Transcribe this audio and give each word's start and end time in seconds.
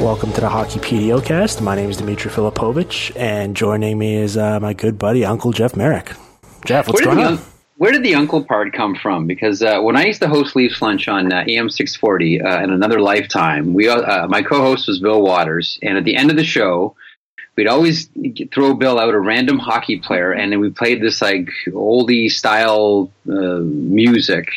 Welcome 0.00 0.32
to 0.34 0.40
the 0.40 0.48
Hockey 0.48 0.78
PDO 0.78 1.24
cast. 1.24 1.60
My 1.60 1.74
name 1.74 1.90
is 1.90 1.96
Dimitri 1.96 2.30
Filipovic, 2.30 3.16
and 3.16 3.56
joining 3.56 3.98
me 3.98 4.14
is 4.14 4.36
uh, 4.36 4.60
my 4.60 4.72
good 4.72 4.96
buddy, 4.96 5.24
Uncle 5.24 5.50
Jeff 5.50 5.74
Marek. 5.74 6.12
Jeff, 6.64 6.86
what's 6.86 7.00
going 7.00 7.18
on? 7.18 7.32
un- 7.34 7.40
where 7.78 7.90
did 7.90 8.04
the 8.04 8.14
uncle 8.14 8.44
part 8.44 8.72
come 8.72 8.94
from? 8.94 9.26
Because 9.26 9.60
uh, 9.60 9.80
when 9.80 9.96
I 9.96 10.04
used 10.04 10.22
to 10.22 10.28
host 10.28 10.54
Leafs 10.54 10.80
Lunch 10.80 11.08
on 11.08 11.32
uh, 11.32 11.44
AM 11.48 11.68
640 11.68 12.40
uh, 12.40 12.62
in 12.62 12.70
another 12.70 13.00
lifetime, 13.00 13.74
we 13.74 13.88
uh, 13.88 14.28
my 14.28 14.40
co-host 14.40 14.86
was 14.86 15.00
Bill 15.00 15.20
Watters, 15.20 15.80
and 15.82 15.98
at 15.98 16.04
the 16.04 16.14
end 16.14 16.30
of 16.30 16.36
the 16.36 16.44
show, 16.44 16.94
we'd 17.56 17.66
always 17.66 18.08
throw 18.54 18.74
Bill 18.74 19.00
out 19.00 19.12
a 19.12 19.18
random 19.18 19.58
hockey 19.58 19.98
player, 19.98 20.30
and 20.30 20.52
then 20.52 20.60
we 20.60 20.70
played 20.70 21.02
this 21.02 21.20
like 21.20 21.48
oldie 21.68 22.30
style 22.30 23.10
uh, 23.28 23.58
music, 23.62 24.48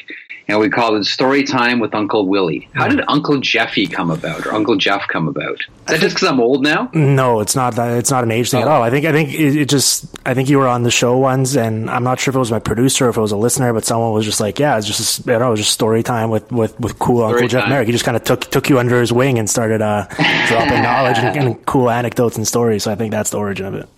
and 0.52 0.60
we 0.60 0.70
called 0.70 0.96
it 1.00 1.06
Story 1.06 1.44
Time 1.44 1.80
with 1.80 1.96
Uncle 1.96 2.28
Willie. 2.28 2.70
How 2.74 2.88
did 2.88 3.02
Uncle 3.08 3.40
Jeffy 3.40 3.88
come 3.88 4.12
about, 4.12 4.46
or 4.46 4.54
Uncle 4.54 4.76
Jeff 4.76 5.08
come 5.08 5.28
about? 5.28 5.60
Is 5.62 5.68
that 5.88 6.00
just 6.02 6.16
because 6.16 6.28
I'm 6.30 6.40
old 6.40 6.62
now? 6.64 6.90
No, 6.94 7.40
it's 7.40 7.56
not. 7.56 7.76
That, 7.76 7.98
it's 7.98 8.12
not 8.12 8.24
an 8.24 8.32
age 8.32 8.52
thing 8.52 8.62
at 8.62 8.68
Oh. 8.68 8.72
all. 8.72 8.84
I 8.84 8.90
think. 8.90 9.06
I 9.06 9.12
think 9.12 9.34
it, 9.34 9.56
it 9.56 9.70
just. 9.70 10.06
I 10.28 10.34
think 10.36 10.50
you 10.50 10.60
were 10.60 10.68
on 10.68 10.84
the 10.84 10.92
show 10.92 11.18
once, 11.18 11.56
and 11.56 11.90
I'm 11.90 12.04
not 12.04 12.20
sure 12.20 12.32
if 12.32 12.36
it 12.36 12.40
was 12.40 12.52
my 12.52 12.60
producer 12.60 13.08
or 13.08 13.10
if 13.10 13.18
it 13.18 13.22
was 13.22 13.32
a 13.32 13.38
listener, 13.38 13.74
but 13.74 13.86
someone 13.86 14.12
was 14.14 14.26
just 14.26 14.40
like, 14.40 14.60
"Yeah, 14.60 14.78
it's 14.78 14.86
just. 14.86 15.28
I 15.28 15.32
don't 15.34 15.42
know, 15.42 15.48
it 15.48 15.52
was 15.52 15.60
just 15.62 15.72
story 15.74 16.04
time 16.04 16.30
with 16.30 16.52
with 16.52 16.80
with 16.80 17.00
cool 17.00 17.24
Uncle 17.24 17.48
Jeff. 17.48 17.68
Marek." 17.70 17.88
He 17.88 17.92
just 17.92 18.06
kind 18.06 18.16
of 18.18 18.24
took 18.24 18.42
took 18.52 18.70
you 18.70 18.78
under 18.80 19.00
his 19.02 19.12
wing 19.12 19.40
and 19.40 19.50
started 19.50 19.82
uh, 19.82 20.06
dropping 20.48 20.84
knowledge 20.84 21.18
and, 21.18 21.38
and 21.38 21.66
cool 21.66 21.90
anecdotes 21.90 22.38
and 22.38 22.48
stories. 22.48 22.84
So 22.84 22.92
I 22.92 22.96
think 22.96 23.12
that's 23.12 23.30
the 23.32 23.38
origin 23.38 23.66
of 23.66 23.74
it. 23.76 23.90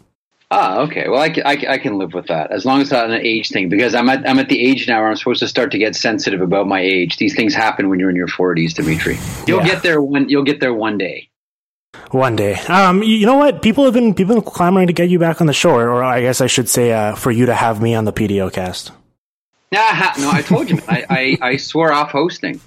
Ah, 0.55 0.81
okay. 0.81 1.09
Well, 1.09 1.19
I 1.19 1.29
can, 1.29 1.47
I, 1.47 1.57
I 1.67 1.77
can 1.79 1.97
live 1.97 2.13
with 2.13 2.27
that 2.27 2.51
as 2.51 2.63
long 2.63 2.77
as 2.79 2.83
it's 2.83 2.91
not 2.91 3.09
an 3.09 3.25
age 3.25 3.49
thing 3.49 3.69
because 3.69 3.95
I'm 3.95 4.07
at 4.07 4.29
I'm 4.29 4.37
at 4.37 4.49
the 4.49 4.63
age 4.63 4.87
now 4.87 4.99
where 4.99 5.09
I'm 5.09 5.15
supposed 5.15 5.39
to 5.39 5.47
start 5.47 5.71
to 5.71 5.79
get 5.79 5.95
sensitive 5.95 6.41
about 6.41 6.67
my 6.67 6.79
age. 6.79 7.17
These 7.17 7.35
things 7.35 7.55
happen 7.55 7.89
when 7.89 7.99
you're 7.99 8.11
in 8.11 8.15
your 8.15 8.27
40s, 8.27 8.75
Dimitri. 8.75 9.17
You'll 9.47 9.61
Yeah. 9.61 9.73
get 9.73 9.81
there 9.81 9.99
one. 9.99 10.29
You'll 10.29 10.43
get 10.43 10.59
there 10.59 10.71
one 10.73 10.99
day. 10.99 11.29
One 12.11 12.35
day. 12.35 12.53
Um, 12.69 13.01
you, 13.01 13.25
know 13.25 13.37
what? 13.37 13.63
People 13.63 13.85
have 13.85 13.95
been 13.95 14.13
people 14.13 14.35
have 14.35 14.43
been 14.43 14.53
clamoring 14.53 14.87
to 14.87 14.93
get 14.93 15.09
you 15.09 15.17
back 15.17 15.41
on 15.41 15.47
the 15.47 15.53
show, 15.53 15.71
or, 15.71 15.89
or 15.89 16.03
I 16.03 16.21
guess 16.21 16.39
I 16.39 16.45
should 16.45 16.69
say, 16.69 16.91
uh, 16.91 17.15
for 17.15 17.31
you 17.31 17.47
to 17.47 17.55
have 17.55 17.81
me 17.81 17.95
on 17.95 18.05
the 18.05 18.13
PDO 18.13 18.53
cast. 18.53 18.91
Nah, 19.71 20.11
no, 20.19 20.29
I 20.29 20.43
told 20.43 20.69
you. 20.69 20.77
I, 20.87 21.05
I, 21.09 21.37
I 21.53 21.57
swore 21.57 21.91
off 21.91 22.11
hosting. 22.11 22.61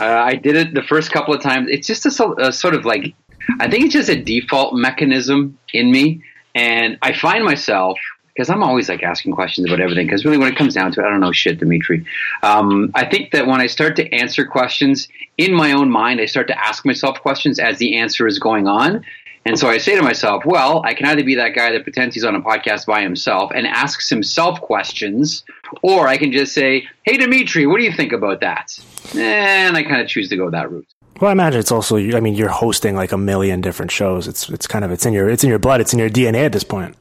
Uh, 0.00 0.04
I 0.04 0.34
did 0.34 0.56
it 0.56 0.74
the 0.74 0.82
first 0.82 1.12
couple 1.12 1.32
of 1.32 1.40
times. 1.40 1.68
It's 1.70 1.86
just 1.86 2.04
a, 2.06 2.34
a 2.38 2.52
sort 2.52 2.74
of 2.74 2.84
like, 2.84 3.14
I 3.60 3.70
think 3.70 3.84
it's 3.84 3.94
just 3.94 4.08
a 4.08 4.20
default 4.20 4.74
mechanism 4.74 5.56
in 5.72 5.92
me. 5.92 6.24
And 6.54 6.98
I 7.02 7.12
find 7.12 7.44
myself, 7.44 7.98
because 8.34 8.48
I'm 8.50 8.62
always 8.62 8.88
like 8.88 9.02
asking 9.02 9.32
questions 9.32 9.66
about 9.66 9.80
everything, 9.80 10.06
because 10.06 10.24
really 10.24 10.38
when 10.38 10.52
it 10.52 10.56
comes 10.56 10.74
down 10.74 10.92
to 10.92 11.00
it, 11.00 11.04
I 11.04 11.10
don't 11.10 11.20
know 11.20 11.32
shit, 11.32 11.58
Dimitri. 11.58 12.06
Um, 12.42 12.90
I 12.94 13.04
think 13.04 13.32
that 13.32 13.46
when 13.46 13.60
I 13.60 13.66
start 13.66 13.96
to 13.96 14.08
answer 14.14 14.44
questions 14.44 15.08
in 15.36 15.54
my 15.54 15.72
own 15.72 15.90
mind, 15.90 16.20
I 16.20 16.26
start 16.26 16.48
to 16.48 16.58
ask 16.58 16.86
myself 16.86 17.20
questions 17.20 17.58
as 17.58 17.78
the 17.78 17.98
answer 17.98 18.26
is 18.26 18.38
going 18.38 18.66
on. 18.66 19.04
And 19.46 19.58
so 19.58 19.68
I 19.68 19.78
say 19.78 19.96
to 19.96 20.02
myself, 20.02 20.44
well, 20.44 20.82
I 20.84 20.92
can 20.92 21.06
either 21.06 21.24
be 21.24 21.34
that 21.36 21.54
guy 21.54 21.72
that 21.72 21.82
pretends 21.82 22.14
he's 22.14 22.24
on 22.24 22.34
a 22.34 22.42
podcast 22.42 22.84
by 22.84 23.00
himself 23.00 23.50
and 23.54 23.66
asks 23.66 24.08
himself 24.08 24.60
questions, 24.60 25.44
or 25.82 26.08
I 26.08 26.18
can 26.18 26.30
just 26.30 26.52
say, 26.52 26.86
hey, 27.04 27.16
Dimitri, 27.16 27.66
what 27.66 27.78
do 27.78 27.84
you 27.84 27.92
think 27.92 28.12
about 28.12 28.40
that? 28.40 28.78
And 29.16 29.76
I 29.76 29.82
kind 29.82 30.02
of 30.02 30.08
choose 30.08 30.28
to 30.28 30.36
go 30.36 30.50
that 30.50 30.70
route. 30.70 30.86
Well, 31.20 31.28
I 31.28 31.32
imagine 31.32 31.60
it's 31.60 31.72
also. 31.72 31.96
I 31.96 32.20
mean, 32.20 32.34
you're 32.34 32.48
hosting 32.48 32.94
like 32.94 33.12
a 33.12 33.18
million 33.18 33.60
different 33.60 33.90
shows. 33.90 34.28
It's 34.28 34.48
it's 34.48 34.66
kind 34.66 34.84
of 34.84 34.90
it's 34.90 35.06
in 35.06 35.12
your 35.12 35.28
it's 35.28 35.44
in 35.44 35.50
your 35.50 35.58
blood. 35.58 35.80
It's 35.80 35.92
in 35.92 35.98
your 35.98 36.10
DNA 36.10 36.44
at 36.46 36.52
this 36.52 36.64
point. 36.64 36.96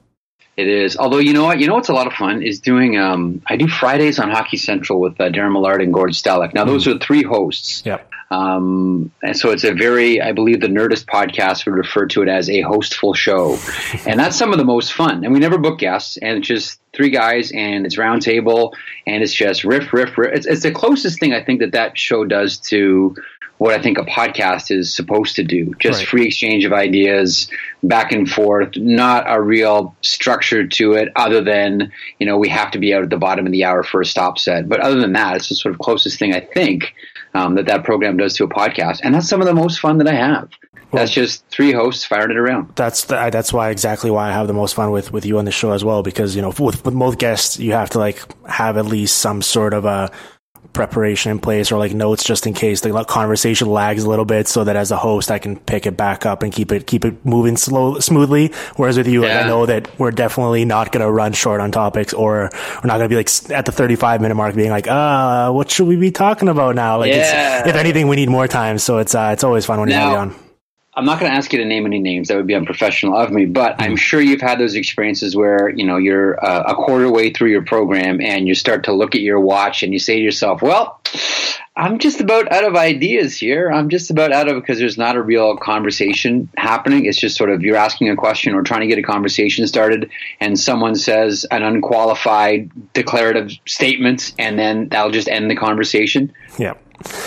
It 0.59 0.67
is. 0.67 0.97
Although, 0.97 1.19
you 1.19 1.31
know 1.31 1.45
what? 1.45 1.59
You 1.59 1.67
know 1.67 1.75
what's 1.75 1.87
a 1.87 1.93
lot 1.93 2.05
of 2.05 2.11
fun 2.11 2.43
is 2.43 2.59
doing, 2.59 2.97
um, 2.97 3.41
I 3.47 3.55
do 3.55 3.65
Fridays 3.65 4.19
on 4.19 4.29
Hockey 4.29 4.57
Central 4.57 4.99
with 4.99 5.13
uh, 5.21 5.29
Darren 5.29 5.53
Millard 5.53 5.81
and 5.81 5.93
Gord 5.93 6.09
Stellick. 6.09 6.53
Now, 6.53 6.65
those 6.65 6.85
are 6.85 6.97
three 6.97 7.23
hosts. 7.23 7.81
Yep. 7.85 8.11
Um, 8.29 9.09
and 9.23 9.37
so 9.37 9.51
it's 9.51 9.63
a 9.63 9.73
very, 9.73 10.21
I 10.21 10.33
believe 10.33 10.59
the 10.59 10.67
Nerdist 10.67 11.05
podcast 11.05 11.65
would 11.65 11.75
refer 11.75 12.07
to 12.07 12.23
it 12.23 12.27
as 12.27 12.49
a 12.49 12.59
hostful 12.59 13.13
show. 13.13 13.57
and 14.05 14.19
that's 14.19 14.35
some 14.35 14.51
of 14.51 14.57
the 14.57 14.65
most 14.65 14.91
fun. 14.91 15.23
And 15.23 15.33
we 15.33 15.39
never 15.39 15.57
book 15.57 15.79
guests, 15.79 16.17
and 16.17 16.39
it's 16.39 16.47
just 16.47 16.81
three 16.93 17.09
guys, 17.09 17.53
and 17.53 17.85
it's 17.85 17.95
roundtable, 17.95 18.73
and 19.07 19.23
it's 19.23 19.33
just 19.33 19.63
riff, 19.63 19.93
riff, 19.93 20.17
riff. 20.17 20.33
It's, 20.33 20.45
it's 20.45 20.63
the 20.63 20.71
closest 20.71 21.21
thing 21.21 21.33
I 21.33 21.41
think 21.41 21.61
that 21.61 21.71
that 21.71 21.97
show 21.97 22.25
does 22.25 22.57
to 22.67 23.15
what 23.59 23.73
I 23.73 23.81
think 23.81 23.97
a 23.97 24.03
podcast 24.03 24.71
is 24.75 24.93
supposed 24.93 25.35
to 25.35 25.43
do. 25.43 25.73
Just 25.79 25.99
Right. 25.99 26.07
free 26.07 26.25
exchange 26.25 26.65
of 26.65 26.73
ideas, 26.73 27.49
back 27.83 28.11
and 28.11 28.29
forth, 28.29 28.75
not 28.77 29.25
a 29.27 29.39
real 29.41 29.93
structure 30.01 30.65
to 30.65 30.93
it 30.93 31.09
other 31.15 31.41
than, 31.41 31.91
you 32.19 32.25
know, 32.25 32.37
we 32.37 32.49
have 32.49 32.71
to 32.71 32.79
be 32.79 32.93
out 32.93 33.03
at 33.03 33.09
the 33.09 33.17
bottom 33.17 33.45
of 33.45 33.51
the 33.51 33.65
hour 33.65 33.83
for 33.83 34.01
a 34.01 34.05
stop 34.05 34.39
set. 34.39 34.67
But 34.67 34.79
other 34.79 34.99
than 34.99 35.13
that, 35.13 35.35
it's 35.35 35.49
the 35.49 35.55
sort 35.55 35.75
of 35.75 35.79
closest 35.79 36.17
thing 36.19 36.33
I 36.33 36.39
think 36.39 36.93
um, 37.33 37.55
that 37.55 37.65
that 37.67 37.83
program 37.83 38.17
does 38.17 38.33
to 38.37 38.45
a 38.45 38.49
podcast. 38.49 39.01
And 39.03 39.13
that's 39.13 39.27
some 39.29 39.41
of 39.41 39.47
the 39.47 39.53
most 39.53 39.79
fun 39.79 39.97
that 39.99 40.07
I 40.07 40.15
have. 40.15 40.49
that's 40.93 41.11
just 41.11 41.45
three 41.49 41.71
hosts 41.71 42.05
firing 42.05 42.31
it 42.31 42.37
around. 42.37 42.71
That's 42.75 43.03
the, 43.03 43.29
that's 43.29 43.51
why 43.53 43.69
exactly 43.71 44.09
why 44.09 44.29
I 44.29 44.31
have 44.31 44.47
the 44.47 44.53
most 44.53 44.73
fun 44.73 44.89
with 44.89 45.11
with 45.11 45.23
you 45.25 45.37
on 45.37 45.45
the 45.45 45.51
show 45.51 45.71
as 45.73 45.83
well 45.85 46.01
because 46.01 46.35
you 46.35 46.41
know 46.41 46.49
with 46.57 46.83
with 46.83 46.93
most 46.95 47.19
guests 47.19 47.59
you 47.59 47.73
have 47.73 47.91
to 47.91 47.99
like 47.99 48.23
have 48.47 48.75
at 48.77 48.85
least 48.87 49.17
some 49.17 49.43
sort 49.43 49.75
of 49.75 49.85
a 49.85 50.11
preparation 50.73 51.31
in 51.31 51.39
place 51.39 51.71
or 51.71 51.77
like 51.79 51.93
notes 51.93 52.23
just 52.23 52.45
in 52.45 52.53
case 52.53 52.81
the 52.81 53.03
conversation 53.05 53.67
lags 53.69 54.03
a 54.03 54.09
little 54.09 54.23
bit 54.23 54.47
so 54.47 54.63
that 54.63 54.75
as 54.75 54.91
a 54.91 54.97
host 54.97 55.31
I 55.31 55.39
can 55.39 55.57
pick 55.57 55.85
it 55.85 55.97
back 55.97 56.25
up 56.25 56.43
and 56.43 56.53
keep 56.53 56.71
it 56.71 56.85
keep 56.87 57.03
it 57.05 57.25
moving 57.25 57.57
slow 57.57 57.99
smoothly. 57.99 58.49
Whereas 58.75 58.97
with 58.97 59.07
you 59.07 59.21
like, 59.23 59.31
I 59.31 59.47
know 59.47 59.65
that 59.65 59.99
we're 59.99 60.11
definitely 60.11 60.65
not 60.65 60.91
going 60.91 61.03
to 61.05 61.11
run 61.11 61.33
short 61.33 61.59
on 61.59 61.71
topics 61.71 62.13
or 62.13 62.49
we're 62.53 62.87
not 62.87 62.97
going 62.97 63.09
to 63.09 63.09
be 63.09 63.15
like 63.15 63.29
at 63.51 63.65
the 63.65 63.71
35 63.71 64.21
minute 64.21 64.35
mark 64.35 64.55
being 64.55 64.69
like 64.71 64.87
uh 64.87 65.51
what 65.51 65.71
should 65.71 65.87
we 65.87 65.95
be 65.95 66.11
talking 66.11 66.47
about 66.49 66.75
now? 66.75 66.99
Like 66.99 67.09
Yeah. 67.13 67.59
it's, 67.59 67.69
if 67.69 67.75
anything 67.75 68.07
we 68.07 68.15
need 68.15 68.29
more 68.29 68.47
time. 68.47 68.77
So 68.77 68.99
it's 68.99 69.15
uh 69.15 69.31
it's 69.33 69.43
always 69.43 69.65
fun 69.65 69.79
when 69.79 69.89
you 69.89 69.95
have 69.95 70.03
Now- 70.05 70.11
you 70.11 70.17
on 70.17 70.35
I'm 70.95 71.05
not 71.05 71.19
going 71.19 71.31
to 71.31 71.37
ask 71.37 71.53
you 71.53 71.59
to 71.59 71.65
name 71.65 71.85
any 71.85 71.99
names. 71.99 72.27
That 72.27 72.37
would 72.37 72.47
be 72.47 72.55
unprofessional 72.55 73.15
of 73.15 73.31
me. 73.31 73.45
But 73.45 73.75
I'm 73.79 73.95
sure 73.95 74.19
you've 74.19 74.41
had 74.41 74.59
those 74.59 74.75
experiences 74.75 75.35
where 75.35 75.69
you 75.69 75.85
know 75.85 75.97
you're 75.97 76.43
uh, 76.43 76.63
a 76.63 76.75
quarter 76.75 77.11
way 77.11 77.31
through 77.31 77.51
your 77.51 77.63
program 77.63 78.19
and 78.19 78.47
you 78.47 78.55
start 78.55 78.85
to 78.85 78.93
look 78.93 79.15
at 79.15 79.21
your 79.21 79.39
watch 79.39 79.83
and 79.83 79.93
you 79.93 79.99
say 79.99 80.15
to 80.15 80.21
yourself, 80.21 80.61
"Well, 80.61 80.99
I'm 81.75 81.99
just 81.99 82.19
about 82.19 82.51
out 82.51 82.65
of 82.65 82.75
ideas 82.75 83.37
here. 83.37 83.71
I'm 83.71 83.89
just 83.89 84.09
about 84.09 84.33
out 84.33 84.49
of 84.49 84.55
because 84.55 84.79
there's 84.79 84.97
not 84.97 85.15
a 85.15 85.21
real 85.21 85.55
conversation 85.57 86.49
happening. 86.57 87.05
It's 87.05 87.19
just 87.19 87.37
sort 87.37 87.51
of 87.51 87.61
you're 87.61 87.77
asking 87.77 88.09
a 88.09 88.15
question 88.15 88.53
or 88.53 88.63
trying 88.63 88.81
to 88.81 88.87
get 88.87 88.97
a 88.97 89.03
conversation 89.03 89.67
started, 89.67 90.09
and 90.39 90.59
someone 90.59 90.95
says 90.95 91.45
an 91.51 91.63
unqualified 91.63 92.71
declarative 92.93 93.51
statement, 93.65 94.33
and 94.37 94.57
then 94.57 94.89
that'll 94.89 95.11
just 95.11 95.29
end 95.29 95.49
the 95.49 95.55
conversation. 95.55 96.33
yeah 96.57 96.73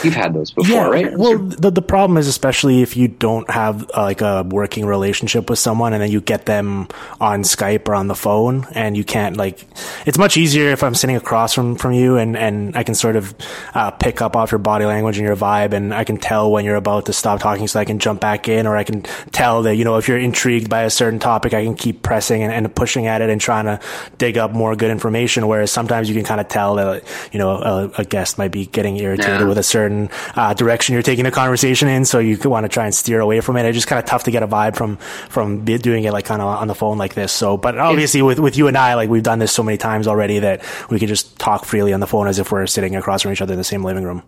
You've 0.03 0.15
had 0.15 0.35
those 0.35 0.51
before, 0.51 0.75
yeah, 0.75 0.89
right? 0.89 1.17
Well, 1.17 1.39
the 1.39 1.71
the 1.71 1.83
problem 1.83 2.19
is 2.19 2.29
especially 2.29 2.83
if 2.83 2.97
you 2.97 3.09
don't 3.09 3.49
have 3.51 3.83
uh, 3.95 4.03
like 4.03 4.21
a 4.21 4.43
working 4.43 4.85
relationship 4.87 5.49
with 5.49 5.59
someone, 5.59 5.93
and 5.93 6.03
then 6.03 6.11
you 6.11 6.21
get 6.21 6.47
them 6.47 6.89
on 7.21 7.43
Skype 7.43 7.89
or 7.89 7.95
on 7.95 8.09
the 8.09 8.15
phone, 8.15 8.67
and 8.73 8.97
you 8.97 9.05
can't 9.05 9.37
like. 9.37 9.65
It's 10.07 10.19
much 10.19 10.37
easier 10.37 10.71
if 10.71 10.83
I'm 10.83 10.95
sitting 10.95 11.17
across 11.17 11.55
from 11.55 11.77
from 11.77 11.93
you, 11.93 12.17
and 12.19 12.37
and 12.37 12.77
I 12.77 12.83
can 12.83 12.95
sort 12.95 13.17
of 13.17 13.35
uh, 13.75 13.91
pick 13.93 14.21
up 14.21 14.37
off 14.37 14.53
your 14.53 14.59
body 14.59 14.85
language 14.85 15.19
and 15.19 15.27
your 15.27 15.37
vibe, 15.37 15.73
and 15.73 15.95
I 15.95 16.05
can 16.05 16.17
tell 16.19 16.51
when 16.51 16.65
you're 16.65 16.77
about 16.77 17.07
to 17.07 17.13
stop 17.13 17.41
talking, 17.41 17.67
so 17.69 17.81
I 17.81 17.85
can 17.85 17.99
jump 17.99 18.21
back 18.21 18.49
in, 18.49 18.67
or 18.67 18.77
I 18.77 18.85
can 18.85 19.03
tell 19.33 19.63
that 19.63 19.77
you 19.77 19.85
know 19.85 19.97
if 19.97 20.09
you're 20.09 20.19
intrigued 20.19 20.69
by 20.69 20.83
a 20.83 20.91
certain 20.91 21.19
topic, 21.19 21.55
I 21.55 21.65
can 21.65 21.75
keep 21.75 22.03
pressing 22.03 22.43
and, 22.43 22.53
and 22.53 22.75
pushing 22.75 23.07
at 23.07 23.23
it 23.23 23.31
and 23.31 23.41
trying 23.41 23.65
to 23.65 23.81
dig 24.19 24.37
up 24.37 24.53
more 24.53 24.77
good 24.77 24.91
information. 24.91 25.47
Whereas 25.47 25.71
sometimes 25.73 26.09
you 26.09 26.15
can 26.15 26.25
kind 26.25 26.41
of 26.41 26.49
tell 26.49 26.75
that 26.77 27.05
you 27.33 27.39
know 27.39 27.51
a, 27.57 27.91
a 27.99 28.05
guest 28.05 28.37
might 28.39 28.53
be 28.53 28.67
getting 28.67 28.97
irritated 28.99 29.41
Yeah. 29.41 29.47
with 29.47 29.59
a 29.59 29.62
certain 29.63 30.11
uh, 30.35 30.55
direction 30.55 30.95
you're 30.95 31.03
taking 31.03 31.25
the 31.25 31.31
conversation 31.31 31.89
in, 31.89 32.05
so 32.05 32.19
you 32.19 32.37
could 32.37 32.51
want 32.51 32.65
to 32.65 32.69
try 32.69 32.85
and 32.85 32.95
steer 32.95 33.21
away 33.21 33.41
from 33.41 33.57
it. 33.57 33.67
It's 33.67 33.77
just 33.77 33.87
kind 33.87 33.99
of 33.99 34.05
tough 34.05 34.25
to 34.25 34.31
get 34.31 34.43
a 34.43 34.49
vibe 34.49 34.77
from 34.77 34.97
from 35.29 35.65
doing 35.65 36.05
it 36.05 36.13
like 36.13 36.25
kind 36.25 36.43
of 36.43 36.49
on 36.49 36.69
the 36.69 36.75
phone 36.75 36.99
like 36.99 37.15
this. 37.15 37.33
So, 37.33 37.57
but 37.57 37.79
obviously 37.79 38.23
with 38.23 38.39
with 38.39 38.57
you 38.57 38.69
and 38.69 38.77
I, 38.77 38.95
like 38.95 39.11
we've 39.11 39.23
done 39.23 39.39
this 39.39 39.53
so 39.53 39.63
many 39.63 39.79
times 39.79 40.07
already 40.07 40.39
that 40.41 40.63
we 40.91 40.99
can 40.99 41.09
just 41.09 41.39
talk 41.39 41.65
freely 41.65 41.93
on 41.93 42.01
the 42.01 42.07
phone 42.07 42.27
as 42.27 42.39
if 42.39 42.53
we're 42.53 42.67
sitting 42.67 42.97
across 42.97 43.23
from 43.23 43.33
each 43.33 43.41
other 43.41 43.53
in 43.53 43.59
the 43.59 43.65
same 43.65 43.85
living 43.85 44.05
room. 44.05 44.23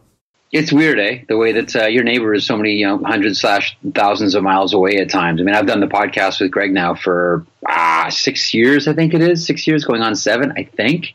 It's 0.53 0.73
weird, 0.73 1.01
eh? 1.01 1.25
The 1.27 1.37
way 1.37 1.53
that 1.53 1.75
uh, 1.75 1.87
your 1.87 2.05
neighbor 2.05 2.33
is 2.33 2.47
so 2.47 2.57
many, 2.57 2.75
you 2.75 2.87
know, 2.87 2.99
hundreds 2.99 3.41
slash 3.41 3.77
thousands 3.93 4.37
of 4.37 4.45
miles 4.45 4.73
away 4.73 4.99
at 4.99 5.11
times. 5.11 5.41
I 5.41 5.45
mean, 5.45 5.55
I've 5.55 5.67
done 5.67 5.81
the 5.81 5.89
podcast 5.89 6.41
with 6.41 6.53
Greg 6.53 6.73
now 6.73 6.95
for 6.95 7.45
ah 7.67 8.07
six 8.11 8.55
years, 8.55 8.87
I 8.87 8.93
think 8.93 9.15
it 9.15 9.21
is 9.21 9.45
six 9.45 9.67
years, 9.67 9.85
going 9.85 10.03
on 10.03 10.15
seven, 10.15 10.53
I 10.57 10.65
think. 10.65 11.15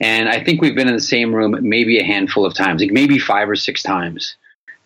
And 0.00 0.28
I 0.28 0.42
think 0.42 0.62
we've 0.62 0.74
been 0.74 0.88
in 0.88 0.94
the 0.94 1.00
same 1.00 1.34
room 1.34 1.56
maybe 1.60 1.98
a 1.98 2.04
handful 2.04 2.46
of 2.46 2.54
times, 2.54 2.80
like 2.80 2.92
maybe 2.92 3.18
five 3.18 3.50
or 3.50 3.56
six 3.56 3.82
times 3.82 4.36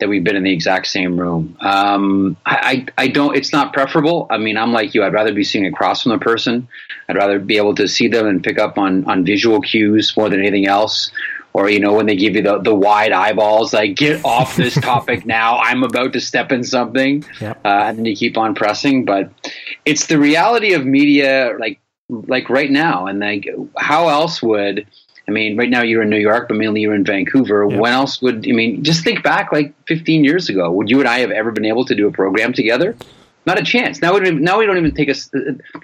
that 0.00 0.08
we've 0.08 0.24
been 0.24 0.34
in 0.34 0.42
the 0.42 0.52
exact 0.52 0.88
same 0.88 1.16
room. 1.16 1.56
Um, 1.60 2.36
I, 2.44 2.86
I 2.98 3.04
I 3.04 3.08
don't. 3.08 3.36
It's 3.36 3.52
not 3.52 3.72
preferable. 3.72 4.26
I 4.30 4.38
mean, 4.38 4.56
I'm 4.56 4.72
like 4.72 4.94
you. 4.94 5.04
I'd 5.04 5.12
rather 5.12 5.32
be 5.32 5.44
sitting 5.44 5.66
across 5.66 6.02
from 6.02 6.10
the 6.10 6.18
person. 6.18 6.66
I'd 7.08 7.16
rather 7.16 7.38
be 7.38 7.56
able 7.56 7.76
to 7.76 7.86
see 7.86 8.08
them 8.08 8.26
and 8.26 8.42
pick 8.42 8.58
up 8.58 8.78
on 8.78 9.04
on 9.04 9.24
visual 9.24 9.60
cues 9.60 10.16
more 10.16 10.28
than 10.28 10.40
anything 10.40 10.66
else 10.66 11.12
or 11.54 11.68
you 11.68 11.78
know 11.80 11.92
when 11.92 12.06
they 12.06 12.16
give 12.16 12.34
you 12.34 12.42
the, 12.42 12.58
the 12.58 12.74
wide 12.74 13.12
eyeballs 13.12 13.72
like 13.72 13.94
get 13.96 14.24
off 14.24 14.56
this 14.56 14.74
topic 14.74 15.26
now. 15.26 15.58
I'm 15.58 15.82
about 15.82 16.12
to 16.14 16.20
step 16.20 16.50
in 16.52 16.64
something 16.64 17.24
Yep. 17.40 17.60
uh, 17.64 17.68
and 17.86 17.98
then 17.98 18.04
you 18.04 18.16
keep 18.16 18.36
on 18.38 18.54
pressing. 18.54 19.04
But 19.04 19.30
it's 19.84 20.06
the 20.06 20.18
reality 20.18 20.72
of 20.74 20.84
media 20.86 21.52
like 21.58 21.78
like 22.08 22.48
right 22.50 22.70
now. 22.70 23.06
And 23.06 23.20
like 23.20 23.48
how 23.78 24.08
else 24.08 24.42
would 24.42 24.86
i 25.28 25.30
mean 25.30 25.56
right 25.56 25.70
now 25.70 25.82
you're 25.82 26.02
in 26.02 26.10
new 26.10 26.18
york 26.18 26.48
but 26.48 26.56
mainly 26.56 26.80
you're 26.80 26.96
in 26.96 27.04
vancouver. 27.04 27.64
Yep. 27.70 27.78
when 27.80 27.92
else 27.92 28.20
would 28.20 28.44
i 28.48 28.50
mean 28.52 28.82
just 28.82 29.04
think 29.04 29.22
back 29.22 29.52
like 29.52 29.72
15 29.86 30.24
years 30.24 30.48
ago 30.48 30.68
would 30.72 30.90
you 30.90 30.98
and 30.98 31.08
i 31.08 31.20
have 31.20 31.30
ever 31.30 31.52
been 31.52 31.64
able 31.64 31.84
to 31.84 31.94
do 31.94 32.08
a 32.08 32.10
program 32.12 32.52
together 32.52 32.96
not 33.44 33.58
a 33.58 33.62
chance. 33.62 34.00
Now 34.00 34.14
we 34.14 34.20
don't 34.20 34.28
even, 34.28 34.44
now 34.44 34.58
we 34.58 34.66
don't 34.66 34.76
even 34.76 34.94
take 34.94 35.08
us 35.08 35.30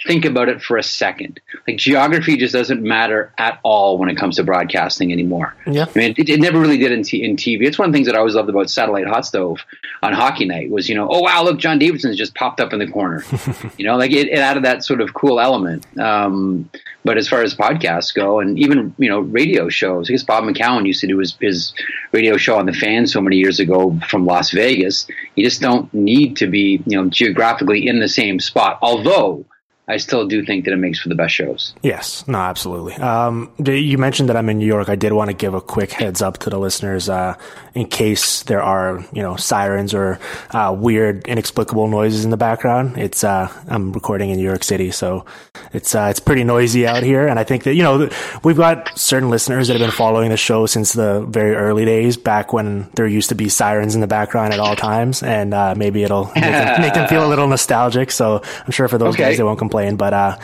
think 0.06 0.24
about 0.24 0.48
it 0.48 0.62
for 0.62 0.76
a 0.76 0.82
second. 0.82 1.40
Like 1.66 1.76
geography 1.76 2.36
just 2.36 2.52
doesn't 2.52 2.82
matter 2.82 3.32
at 3.38 3.58
all 3.62 3.98
when 3.98 4.08
it 4.08 4.16
comes 4.16 4.36
to 4.36 4.44
broadcasting 4.44 5.12
anymore. 5.12 5.54
Yeah. 5.66 5.86
I 5.94 5.98
mean, 5.98 6.14
it, 6.16 6.28
it 6.28 6.40
never 6.40 6.60
really 6.60 6.78
did 6.78 6.92
in, 6.92 7.02
t- 7.02 7.24
in 7.24 7.36
TV. 7.36 7.66
It's 7.66 7.78
one 7.78 7.88
of 7.88 7.92
the 7.92 7.96
things 7.96 8.06
that 8.06 8.14
I 8.14 8.18
always 8.18 8.34
loved 8.34 8.48
about 8.48 8.70
Satellite 8.70 9.06
Hot 9.06 9.26
Stove 9.26 9.64
on 10.02 10.12
Hockey 10.12 10.44
Night 10.44 10.70
was, 10.70 10.88
you 10.88 10.94
know, 10.94 11.08
oh 11.10 11.20
wow, 11.20 11.42
look, 11.42 11.58
John 11.58 11.78
Davidson's 11.78 12.16
just 12.16 12.34
popped 12.34 12.60
up 12.60 12.72
in 12.72 12.78
the 12.78 12.88
corner. 12.88 13.24
you 13.76 13.84
know, 13.84 13.96
like 13.96 14.12
it, 14.12 14.28
it 14.28 14.38
added 14.38 14.64
that 14.64 14.84
sort 14.84 15.00
of 15.00 15.14
cool 15.14 15.40
element. 15.40 15.84
Um, 15.98 16.70
but 17.04 17.16
as 17.16 17.28
far 17.28 17.42
as 17.42 17.54
podcasts 17.54 18.14
go, 18.14 18.40
and 18.40 18.58
even 18.58 18.94
you 18.98 19.08
know 19.08 19.20
radio 19.20 19.68
shows, 19.68 20.08
I 20.08 20.12
guess 20.12 20.22
Bob 20.22 20.44
McCown 20.44 20.86
used 20.86 21.00
to 21.00 21.06
do 21.06 21.18
his, 21.18 21.36
his 21.40 21.72
radio 22.12 22.36
show 22.36 22.58
on 22.58 22.66
the 22.66 22.72
Fan 22.72 23.06
so 23.06 23.20
many 23.20 23.36
years 23.36 23.60
ago 23.60 23.98
from 24.08 24.26
Las 24.26 24.50
Vegas. 24.50 25.06
You 25.34 25.44
just 25.44 25.60
don't 25.60 25.92
need 25.94 26.36
to 26.38 26.46
be 26.46 26.82
you 26.86 26.96
know 26.96 27.08
geographically 27.08 27.86
in 27.86 28.00
the 28.00 28.08
same 28.08 28.40
spot. 28.40 28.78
Although 28.82 29.46
I 29.88 29.96
still 29.96 30.26
do 30.26 30.44
think 30.44 30.66
that 30.66 30.72
it 30.72 30.76
makes 30.76 31.00
for 31.00 31.08
the 31.08 31.14
best 31.14 31.34
shows. 31.34 31.74
Yes, 31.82 32.26
no, 32.28 32.36
absolutely. 32.38 32.94
Um, 32.94 33.50
you 33.64 33.96
mentioned 33.96 34.28
that 34.28 34.36
I'm 34.36 34.48
in 34.50 34.58
New 34.58 34.66
York. 34.66 34.88
I 34.90 34.96
did 34.96 35.12
want 35.12 35.30
to 35.30 35.34
give 35.34 35.54
a 35.54 35.60
quick 35.62 35.92
heads 35.92 36.20
up 36.20 36.38
to 36.38 36.50
the 36.50 36.58
listeners, 36.58 37.08
uh, 37.08 37.34
in 37.74 37.86
case 37.86 38.42
there 38.42 38.62
are, 38.62 39.02
you 39.12 39.22
know, 39.22 39.36
sirens 39.36 39.94
or 39.94 40.18
uh, 40.50 40.76
weird, 40.78 41.26
inexplicable 41.26 41.88
noises 41.88 42.24
in 42.24 42.30
the 42.30 42.36
background. 42.36 42.98
It's 42.98 43.24
uh, 43.24 43.48
I'm 43.68 43.92
recording 43.92 44.28
in 44.28 44.36
New 44.36 44.44
York 44.44 44.62
City, 44.62 44.90
so 44.90 45.24
it's 45.72 45.94
uh, 45.94 46.08
it's 46.10 46.20
pretty 46.20 46.44
noisy 46.44 46.86
out 46.86 47.02
here. 47.02 47.26
And 47.26 47.38
I 47.38 47.44
think 47.44 47.64
that 47.64 47.74
you 47.74 47.82
know 47.82 48.10
we've 48.44 48.56
got 48.58 48.98
certain 48.98 49.30
listeners 49.30 49.68
that 49.68 49.74
have 49.74 49.80
been 49.80 49.90
following 49.96 50.28
the 50.28 50.36
show 50.36 50.66
since 50.66 50.92
the 50.92 51.20
very 51.30 51.54
early 51.54 51.86
days, 51.86 52.18
back 52.18 52.52
when 52.52 52.90
there 52.94 53.06
used 53.06 53.30
to 53.30 53.34
be 53.34 53.48
sirens 53.48 53.94
in 53.94 54.02
the 54.02 54.06
background 54.06 54.52
at 54.52 54.60
all 54.60 54.76
times, 54.76 55.22
and 55.22 55.54
uh, 55.54 55.74
maybe 55.76 56.02
it'll 56.02 56.26
make 56.34 56.44
them, 56.44 56.82
make 56.82 56.92
them 56.94 57.08
feel 57.08 57.24
a 57.26 57.30
little 57.30 57.48
nostalgic. 57.48 58.10
So 58.10 58.42
I'm 58.66 58.70
sure 58.72 58.86
for 58.88 58.98
those 58.98 59.14
Okay. 59.14 59.22
guys, 59.24 59.36
they 59.38 59.42
won't 59.44 59.58
complain. 59.58 59.77
But 59.96 60.12
uh, 60.12 60.36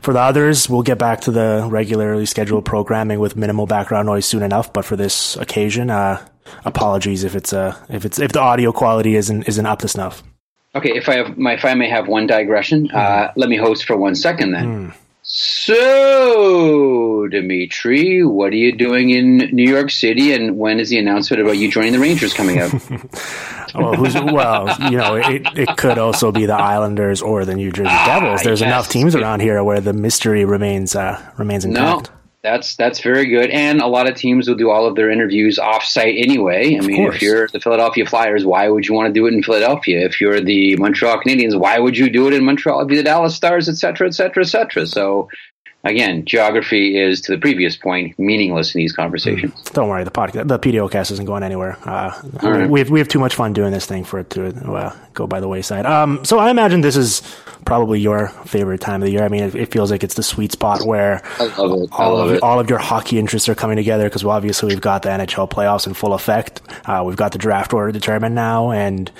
for 0.00 0.12
the 0.12 0.20
others, 0.20 0.68
we'll 0.68 0.82
get 0.82 0.98
back 0.98 1.22
to 1.22 1.30
the 1.30 1.66
regularly 1.70 2.26
scheduled 2.26 2.64
programming 2.64 3.20
with 3.20 3.36
minimal 3.36 3.66
background 3.66 4.06
noise 4.06 4.26
soon 4.26 4.42
enough. 4.42 4.72
But 4.72 4.84
for 4.84 4.96
this 4.96 5.36
occasion, 5.36 5.90
uh, 5.90 6.26
apologies 6.64 7.24
if 7.24 7.34
it's 7.34 7.52
uh, 7.52 7.76
if 7.88 8.04
it's 8.04 8.18
if 8.18 8.32
the 8.32 8.40
audio 8.40 8.72
quality 8.72 9.16
isn't 9.16 9.48
isn't 9.48 9.66
up 9.66 9.80
to 9.80 9.88
snuff. 9.88 10.22
Okay, 10.74 10.96
if 10.96 11.08
I 11.08 11.16
have 11.16 11.38
my, 11.38 11.54
if 11.54 11.64
I 11.64 11.74
may 11.74 11.88
have 11.88 12.08
one 12.08 12.26
digression, 12.26 12.90
uh, 12.90 13.32
let 13.36 13.48
me 13.48 13.56
host 13.56 13.84
for 13.84 13.96
one 13.96 14.14
second 14.14 14.52
then. 14.52 14.92
So, 15.26 17.26
Dimitri, 17.28 18.24
what 18.24 18.52
are 18.52 18.56
you 18.56 18.76
doing 18.76 19.08
in 19.08 19.38
New 19.52 19.66
York 19.66 19.90
City, 19.90 20.32
and 20.32 20.58
when 20.58 20.78
is 20.78 20.90
the 20.90 20.98
announcement 20.98 21.42
about 21.42 21.56
you 21.56 21.70
joining 21.70 21.92
the 21.92 21.98
Rangers 21.98 22.34
coming 22.34 22.58
out? 22.58 22.70
Well, 23.74 23.94
who's, 23.94 24.14
well, 24.14 24.74
you 24.90 24.96
know, 24.96 25.16
it, 25.16 25.42
it 25.56 25.76
could 25.76 25.98
also 25.98 26.30
be 26.30 26.46
the 26.46 26.54
Islanders 26.54 27.22
or 27.22 27.44
the 27.44 27.54
New 27.54 27.72
Jersey 27.72 27.90
Devils. 28.06 28.42
There's 28.42 28.60
yes. 28.60 28.68
enough 28.68 28.88
teams 28.88 29.14
around 29.14 29.40
here 29.40 29.62
where 29.64 29.80
the 29.80 29.92
mystery 29.92 30.44
remains 30.44 30.94
uh, 30.94 31.20
remains 31.36 31.66
no, 31.66 32.02
that's 32.42 32.76
that's 32.76 33.00
very 33.00 33.26
good, 33.26 33.50
and 33.50 33.80
a 33.80 33.86
lot 33.86 34.08
of 34.08 34.14
teams 34.16 34.48
will 34.48 34.54
do 34.54 34.70
all 34.70 34.86
of 34.86 34.94
their 34.94 35.10
interviews 35.10 35.58
off-site 35.58 36.14
anyway. 36.16 36.76
I 36.76 36.80
mean, 36.80 36.96
course. 36.96 37.16
if 37.16 37.22
you're 37.22 37.48
the 37.48 37.60
Philadelphia 37.60 38.06
Flyers, 38.06 38.44
why 38.44 38.68
would 38.68 38.86
you 38.86 38.94
want 38.94 39.08
to 39.08 39.12
do 39.12 39.26
it 39.26 39.34
in 39.34 39.42
Philadelphia? 39.42 40.04
If 40.04 40.20
you're 40.20 40.40
the 40.40 40.76
Montreal 40.76 41.20
Canadiens, 41.20 41.58
why 41.58 41.78
would 41.78 41.98
you 41.98 42.10
do 42.10 42.28
it 42.28 42.34
in 42.34 42.44
Montreal? 42.44 42.80
If 42.82 42.88
you're 42.90 42.98
the 42.98 43.02
Dallas 43.02 43.34
Stars, 43.34 43.68
et 43.68 43.74
cetera, 43.74 44.06
et 44.06 44.14
cetera, 44.14 44.44
et 44.44 44.48
cetera. 44.48 44.86
So. 44.86 45.28
Again, 45.84 46.24
geography 46.24 46.98
is, 46.98 47.20
to 47.22 47.32
the 47.32 47.38
previous 47.38 47.76
point, 47.76 48.18
meaningless 48.18 48.74
in 48.74 48.80
these 48.80 48.92
conversations. 48.92 49.52
Don't 49.72 49.88
worry, 49.88 50.02
the 50.02 50.10
podcast, 50.10 50.48
the 50.48 50.58
PDOcast 50.58 51.10
isn't 51.12 51.26
going 51.26 51.42
anywhere. 51.42 51.76
Uh, 51.84 52.22
right. 52.42 52.68
we 52.68 52.80
have 52.80 52.88
we 52.88 53.00
have 53.00 53.08
too 53.08 53.18
much 53.18 53.34
fun 53.34 53.52
doing 53.52 53.70
this 53.70 53.84
thing 53.84 54.02
for 54.02 54.20
it 54.20 54.30
to 54.30 54.46
uh, 54.72 54.96
go 55.12 55.26
by 55.26 55.40
the 55.40 55.48
wayside. 55.48 55.84
Um, 55.84 56.24
so 56.24 56.38
I 56.38 56.50
imagine 56.50 56.80
this 56.80 56.96
is 56.96 57.20
probably 57.66 58.00
your 58.00 58.28
favorite 58.46 58.80
time 58.80 59.02
of 59.02 59.06
the 59.06 59.12
year. 59.12 59.24
I 59.24 59.28
mean, 59.28 59.42
it, 59.42 59.54
it 59.54 59.72
feels 59.72 59.90
like 59.90 60.02
it's 60.02 60.14
the 60.14 60.22
sweet 60.22 60.52
spot 60.52 60.82
where 60.86 61.22
I 61.38 61.44
love 61.56 61.82
it. 61.82 61.88
I 61.92 62.04
all 62.04 62.18
of 62.18 62.32
it. 62.32 62.42
all 62.42 62.60
of 62.60 62.70
your 62.70 62.78
hockey 62.78 63.18
interests 63.18 63.48
are 63.48 63.54
coming 63.54 63.76
together 63.76 64.04
because 64.04 64.24
well, 64.24 64.36
obviously 64.36 64.68
we've 64.68 64.80
got 64.80 65.02
the 65.02 65.10
NHL 65.10 65.50
playoffs 65.50 65.86
in 65.86 65.94
full 65.94 66.14
effect. 66.14 66.62
Uh, 66.86 67.02
we've 67.04 67.16
got 67.16 67.32
the 67.32 67.38
draft 67.38 67.72
order 67.74 67.92
determined 67.92 68.34
now, 68.34 68.70
and 68.70 69.10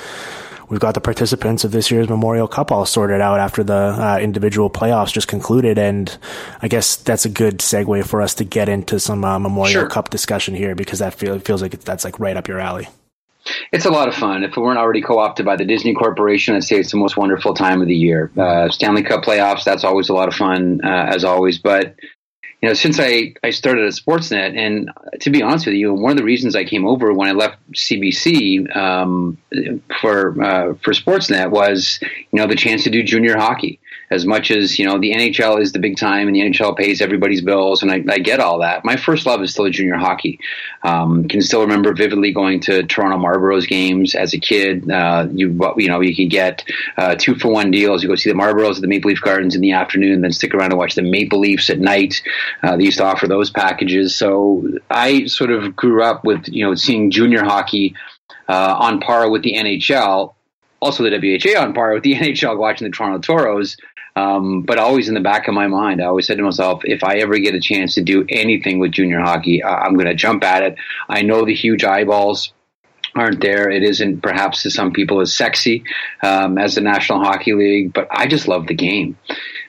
we've 0.69 0.81
got 0.81 0.95
the 0.95 1.01
participants 1.01 1.65
of 1.65 1.73
this 1.73 1.91
year's 1.91 2.09
Memorial 2.09 2.49
Cup 2.49 2.73
all 2.73 2.87
sorted 2.87 3.21
out 3.21 3.41
after 3.41 3.63
the 3.63 3.75
uh, 3.75 4.19
individual 4.21 4.71
playoffs 4.71 5.13
just 5.13 5.29
concluded. 5.29 5.79
And 5.79 6.17
I 6.63 6.69
guess 6.69 6.97
that's 6.97 7.25
a 7.25 7.29
good 7.29 7.59
segue 7.59 8.07
for 8.07 8.23
us 8.23 8.35
to 8.35 8.45
get 8.45 8.69
into 8.69 9.01
some 9.01 9.25
uh, 9.25 9.39
Memorial 9.39 9.73
Sure. 9.73 9.89
Cup 9.89 10.11
discussion 10.11 10.55
here 10.55 10.75
because 10.75 10.99
that 10.99 11.15
feel, 11.15 11.39
feels 11.39 11.63
like 11.63 11.75
it's, 11.75 11.85
that's 11.85 12.05
like 12.05 12.21
right 12.21 12.37
up 12.37 12.49
your 12.49 12.61
alley. 12.61 12.89
It's 13.73 13.85
a 13.85 13.91
lot 13.91 14.09
of 14.09 14.15
fun. 14.15 14.43
If 14.43 14.57
it 14.57 14.61
weren't 14.61 14.79
already 14.79 15.03
co-opted 15.03 15.45
by 15.45 15.57
the 15.57 15.67
Disney 15.67 15.95
Corporation, 15.95 16.55
I'd 16.55 16.65
say 16.65 16.77
it's 16.77 16.93
the 16.93 16.97
most 16.97 17.17
wonderful 17.17 17.53
time 17.53 17.83
of 17.83 17.89
the 17.89 17.95
year. 17.95 18.31
Uh, 18.39 18.71
Stanley 18.71 19.03
Cup 19.03 19.23
playoffs, 19.23 19.65
that's 19.65 19.85
always 19.85 20.09
a 20.09 20.15
lot 20.15 20.29
of 20.29 20.35
fun, 20.35 20.81
uh, 20.83 21.11
as 21.15 21.25
always. 21.25 21.59
But 21.59 21.95
you 22.65 22.71
know, 22.71 22.75
since 22.75 22.99
I, 22.99 23.35
I 23.45 23.51
started 23.51 23.85
at 23.85 23.93
Sportsnet, 23.93 24.57
and 24.57 24.91
to 25.21 25.29
be 25.29 25.43
honest 25.43 25.67
with 25.67 25.75
you, 25.75 25.93
one 25.93 26.13
of 26.13 26.17
the 26.17 26.25
reasons 26.25 26.57
I 26.57 26.65
came 26.65 26.87
over 26.87 27.13
when 27.13 27.29
I 27.29 27.33
left 27.33 27.59
CBC 27.73 28.75
um, 28.75 29.37
for 30.01 30.43
uh, 30.43 30.73
for 30.83 30.95
Sportsnet 30.95 31.51
was 31.51 31.99
you 32.01 32.39
know 32.39 32.47
the 32.47 32.57
chance 32.57 32.85
to 32.85 32.91
do 32.91 33.03
junior 33.03 33.37
hockey. 33.37 33.81
As 34.11 34.27
much 34.27 34.51
as 34.51 34.79
you 34.79 34.87
know, 34.87 34.99
the 34.99 35.13
NHL 35.13 35.61
is 35.61 35.73
the 35.73 35.79
big 35.79 35.97
time, 35.97 36.27
and 36.27 36.37
the 36.37 36.41
NHL 36.41 36.77
pays 36.77 37.01
everybody's 37.01 37.41
bills, 37.41 37.83
and 37.83 37.91
I, 37.91 38.05
I 38.09 38.19
get 38.19 38.41
all 38.41 38.61
that. 38.61 38.85
My 38.85 38.97
first 38.97 39.27
love 39.27 39.43
is 39.43 39.53
still 39.53 39.69
junior 39.71 39.97
hockey. 39.97 40.39
Um, 40.83 41.27
can 41.29 41.41
still 41.41 41.63
remember 41.63 41.93
vividly 41.95 42.33
going 42.33 42.61
to 42.61 42.83
Toronto 42.85 43.17
Marlboros 43.17 43.67
games 43.67 44.15
as 44.15 44.35
a 44.35 44.39
kid. 44.39 44.91
Uh, 44.91 45.29
you 45.33 45.49
you 45.77 45.89
know 45.89 46.01
you 46.01 46.15
could 46.15 46.31
get 46.31 46.65
uh, 46.97 47.15
two 47.15 47.35
for 47.35 47.49
one 47.49 47.71
deals. 47.71 48.03
You 48.03 48.09
go 48.09 48.15
see 48.15 48.31
the 48.31 48.37
Marlboros 48.37 48.77
at 48.77 48.83
the 48.83 48.89
Maple 48.89 49.11
Leaf 49.11 49.21
Gardens 49.21 49.55
in 49.55 49.61
the 49.61 49.73
afternoon, 49.73 50.21
then 50.21 50.33
stick 50.33 50.55
around 50.55 50.73
and 50.73 50.79
watch 50.79 50.95
the 50.95 51.03
Maple 51.03 51.41
Leafs 51.41 51.71
at 51.71 51.79
night. 51.79 52.23
Uh, 52.63 52.77
they 52.77 52.85
used 52.85 52.99
to 52.99 53.05
offer 53.05 53.27
those 53.27 53.51
packages. 53.51 54.17
So 54.17 54.69
I 54.91 55.27
sort 55.27 55.51
of 55.51 55.75
grew 55.75 56.03
up 56.03 56.25
with 56.25 56.49
you 56.49 56.65
know 56.65 56.75
seeing 56.75 57.11
junior 57.11 57.45
hockey 57.45 57.95
uh, 58.49 58.77
on 58.79 59.01
par 59.01 59.31
with 59.31 59.43
the 59.43 59.55
NHL. 59.55 60.35
Also, 60.81 61.03
the 61.03 61.11
WHA 61.11 61.61
on 61.61 61.73
par 61.73 61.95
with 61.95 62.03
the 62.03 62.15
NHL, 62.21 62.59
watching 62.59 62.87
the 62.87 62.93
Toronto 62.95 63.19
Toros. 63.19 63.77
Um, 64.17 64.63
but 64.63 64.79
always 64.79 65.09
in 65.09 65.15
the 65.15 65.21
back 65.21 65.49
of 65.49 65.55
my 65.55 65.67
mind, 65.67 66.01
I 66.01 66.07
always 66.07 66.27
said 66.27 66.37
to 66.37 66.45
myself, 66.45 66.83
if 66.85 67.03
I 67.03 67.17
ever 67.17 67.37
get 67.39 67.55
a 67.55 67.61
chance 67.61 67.95
to 67.95 68.03
do 68.03 68.25
anything 68.29 68.79
with 68.79 68.93
junior 68.93 69.21
hockey, 69.21 69.63
I'm 69.65 69.95
going 69.95 70.07
to 70.07 70.15
jump 70.15 70.45
at 70.45 70.63
it. 70.63 70.77
I 71.09 71.23
know 71.23 71.45
the 71.45 71.55
huge 71.55 71.83
eyeballs 71.83 72.53
aren't 73.17 73.41
there. 73.41 73.71
It 73.71 73.83
isn't 73.83 74.23
perhaps 74.23 74.63
to 74.63 74.71
some 74.71 74.93
people 74.93 75.21
as 75.21 75.35
sexy 75.35 75.85
um, 76.23 76.59
as 76.59 76.75
the 76.75 76.81
National 76.81 77.21
Hockey 77.21 77.55
League, 77.55 77.93
but 77.93 78.09
I 78.11 78.27
just 78.27 78.49
love 78.49 78.67
the 78.67 78.75
game. 78.75 79.17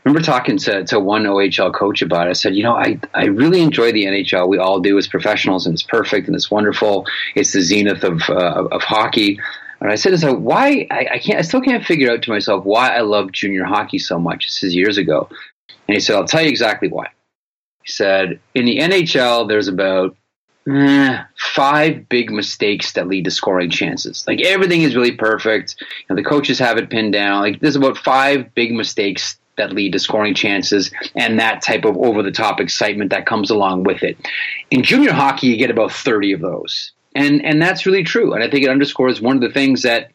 Remember 0.04 0.24
talking 0.24 0.58
to, 0.60 0.84
to 0.86 1.00
one 1.00 1.24
OHL 1.24 1.74
coach 1.74 2.02
about 2.02 2.28
it. 2.28 2.32
I 2.32 2.34
said, 2.34 2.56
you 2.56 2.64
know, 2.64 2.76
I, 2.76 3.00
I 3.14 3.26
really 3.26 3.62
enjoy 3.62 3.92
the 3.92 4.06
NHL. 4.06 4.48
We 4.48 4.58
all 4.58 4.80
do 4.80 4.98
as 4.98 5.08
professionals, 5.08 5.66
and 5.66 5.74
it's 5.74 5.84
perfect 5.84 6.28
and 6.28 6.36
it's 6.36 6.52
wonderful. 6.52 7.06
It's 7.34 7.54
the 7.54 7.62
zenith 7.62 8.04
of 8.04 8.22
uh, 8.30 8.68
of 8.72 8.84
hockey. 8.84 9.40
And 9.82 9.92
I 9.92 9.96
said, 9.96 10.18
so 10.20 10.34
why 10.34 10.88
I, 10.90 11.08
I, 11.14 11.20
can't 11.20 11.40
I 11.40 11.42
still 11.42 11.62
can't 11.62 11.84
figure 11.84 12.12
out 12.12 12.22
to 12.24 12.32
myself 12.32 12.66
why 12.66 12.96
I 12.96 13.02
love 13.02 13.32
junior 13.32 13.66
hockey 13.66 14.00
so 14.00 14.18
much. 14.18 14.46
This 14.46 14.64
is 14.64 14.76
years 14.76 14.98
ago. 14.98 15.30
And 15.88 15.94
he 15.94 16.00
said, 16.00 16.16
I'll 16.16 16.26
tell 16.26 16.42
you 16.42 16.50
exactly 16.50 16.88
why. 16.88 17.08
He 17.84 17.92
said, 17.92 18.40
in 18.56 18.66
the 18.66 18.80
NHL, 18.80 19.48
there's 19.48 19.68
about 19.68 20.16
eh, 20.68 21.24
five 21.38 22.10
big 22.10 22.32
mistakes 22.32 22.94
that 22.94 23.08
lead 23.08 23.26
to 23.26 23.32
scoring 23.32 23.70
chances. 23.70 24.26
Like 24.28 24.42
everything 24.42 24.82
is 24.82 24.96
really 24.96 25.12
perfect. 25.12 25.84
Know, 26.10 26.16
the 26.16 26.24
coaches 26.24 26.58
have 26.60 26.78
it 26.78 26.90
pinned 26.90 27.14
down. 27.14 27.42
Like 27.42 27.60
there's 27.60 27.76
about 27.76 27.98
five 27.98 28.54
big 28.56 28.74
mistakes 28.74 29.38
that 29.58 29.74
lead 29.74 29.94
to 29.94 30.00
scoring 30.00 30.34
chances 30.34 30.92
and 31.16 31.40
that 31.40 31.62
type 31.62 31.86
of 31.86 31.96
over 31.98 32.22
the 32.22 32.32
top 32.32 32.60
excitement 32.60 33.10
that 33.12 33.26
comes 33.26 33.50
along 33.50 33.84
with 33.84 34.04
it. 34.04 34.18
In 34.72 34.84
junior 34.84 35.14
hockey, 35.14 35.48
you 35.48 35.58
get 35.58 35.72
about 35.72 35.92
30 35.92 36.34
of 36.34 36.42
those. 36.42 36.92
And 37.16 37.44
and 37.46 37.62
that's 37.62 37.86
really 37.86 38.04
true. 38.04 38.34
And 38.34 38.44
I 38.44 38.50
think 38.50 38.66
it 38.66 38.70
underscores 38.70 39.22
one 39.22 39.38
of 39.38 39.42
the 39.42 39.52
things 39.52 39.82
that 39.84 40.12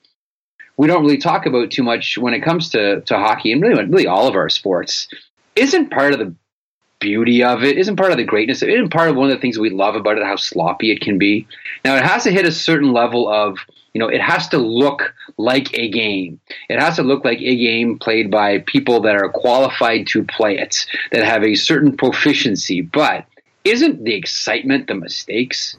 we 0.77 0.87
don't 0.87 1.03
really 1.03 1.19
talk 1.19 1.47
about 1.47 1.71
too 1.71 1.83
much 1.83 2.17
when 2.17 2.35
it 2.35 2.41
comes 2.41 2.71
to, 2.71 3.01
to 3.03 3.19
hockey 3.19 3.53
and 3.53 3.63
really 3.63 3.85
really 3.85 4.07
all 4.07 4.29
of 4.29 4.35
our 4.35 4.49
sports. 4.49 5.09
Isn't 5.57 5.91
part 5.91 6.13
of 6.13 6.19
the 6.19 6.35
beauty 7.01 7.43
of 7.43 7.65
it, 7.65 7.79
isn't 7.79 7.97
part 7.97 8.13
of 8.13 8.19
the 8.19 8.25
greatness, 8.25 8.63
it 8.63 8.69
isn't 8.69 8.91
part 8.91 9.09
of 9.09 9.17
one 9.17 9.31
of 9.31 9.35
the 9.35 9.41
things 9.41 9.59
we 9.59 9.71
love 9.71 9.97
about 9.97 10.19
it, 10.19 10.25
how 10.25 10.37
sloppy 10.37 10.93
it 10.93 11.01
can 11.01 11.19
be. 11.19 11.47
Now 11.85 11.97
it 11.97 12.05
has 12.05 12.25
to 12.25 12.31
hit 12.31 12.47
a 12.47 12.53
certain 12.53 12.93
level 12.93 13.29
of 13.29 13.59
you 13.93 13.99
know, 13.99 14.09
it 14.09 14.21
has 14.21 14.49
to 14.49 14.59
look 14.59 15.15
like 15.37 15.77
a 15.77 15.89
game. 15.89 16.41
It 16.69 16.81
has 16.81 16.97
to 16.97 17.03
look 17.03 17.25
like 17.25 17.39
a 17.41 17.57
game 17.57 17.99
played 17.99 18.31
by 18.31 18.59
people 18.67 19.01
that 19.01 19.17
are 19.17 19.29
qualified 19.29 20.07
to 20.09 20.23
play 20.25 20.59
it, 20.59 20.87
that 21.11 21.25
have 21.25 21.43
a 21.43 21.55
certain 21.55 21.97
proficiency. 21.97 22.83
But 22.83 23.27
isn't 23.65 24.05
the 24.05 24.15
excitement 24.15 24.87
the 24.87 24.95
mistakes? 24.95 25.77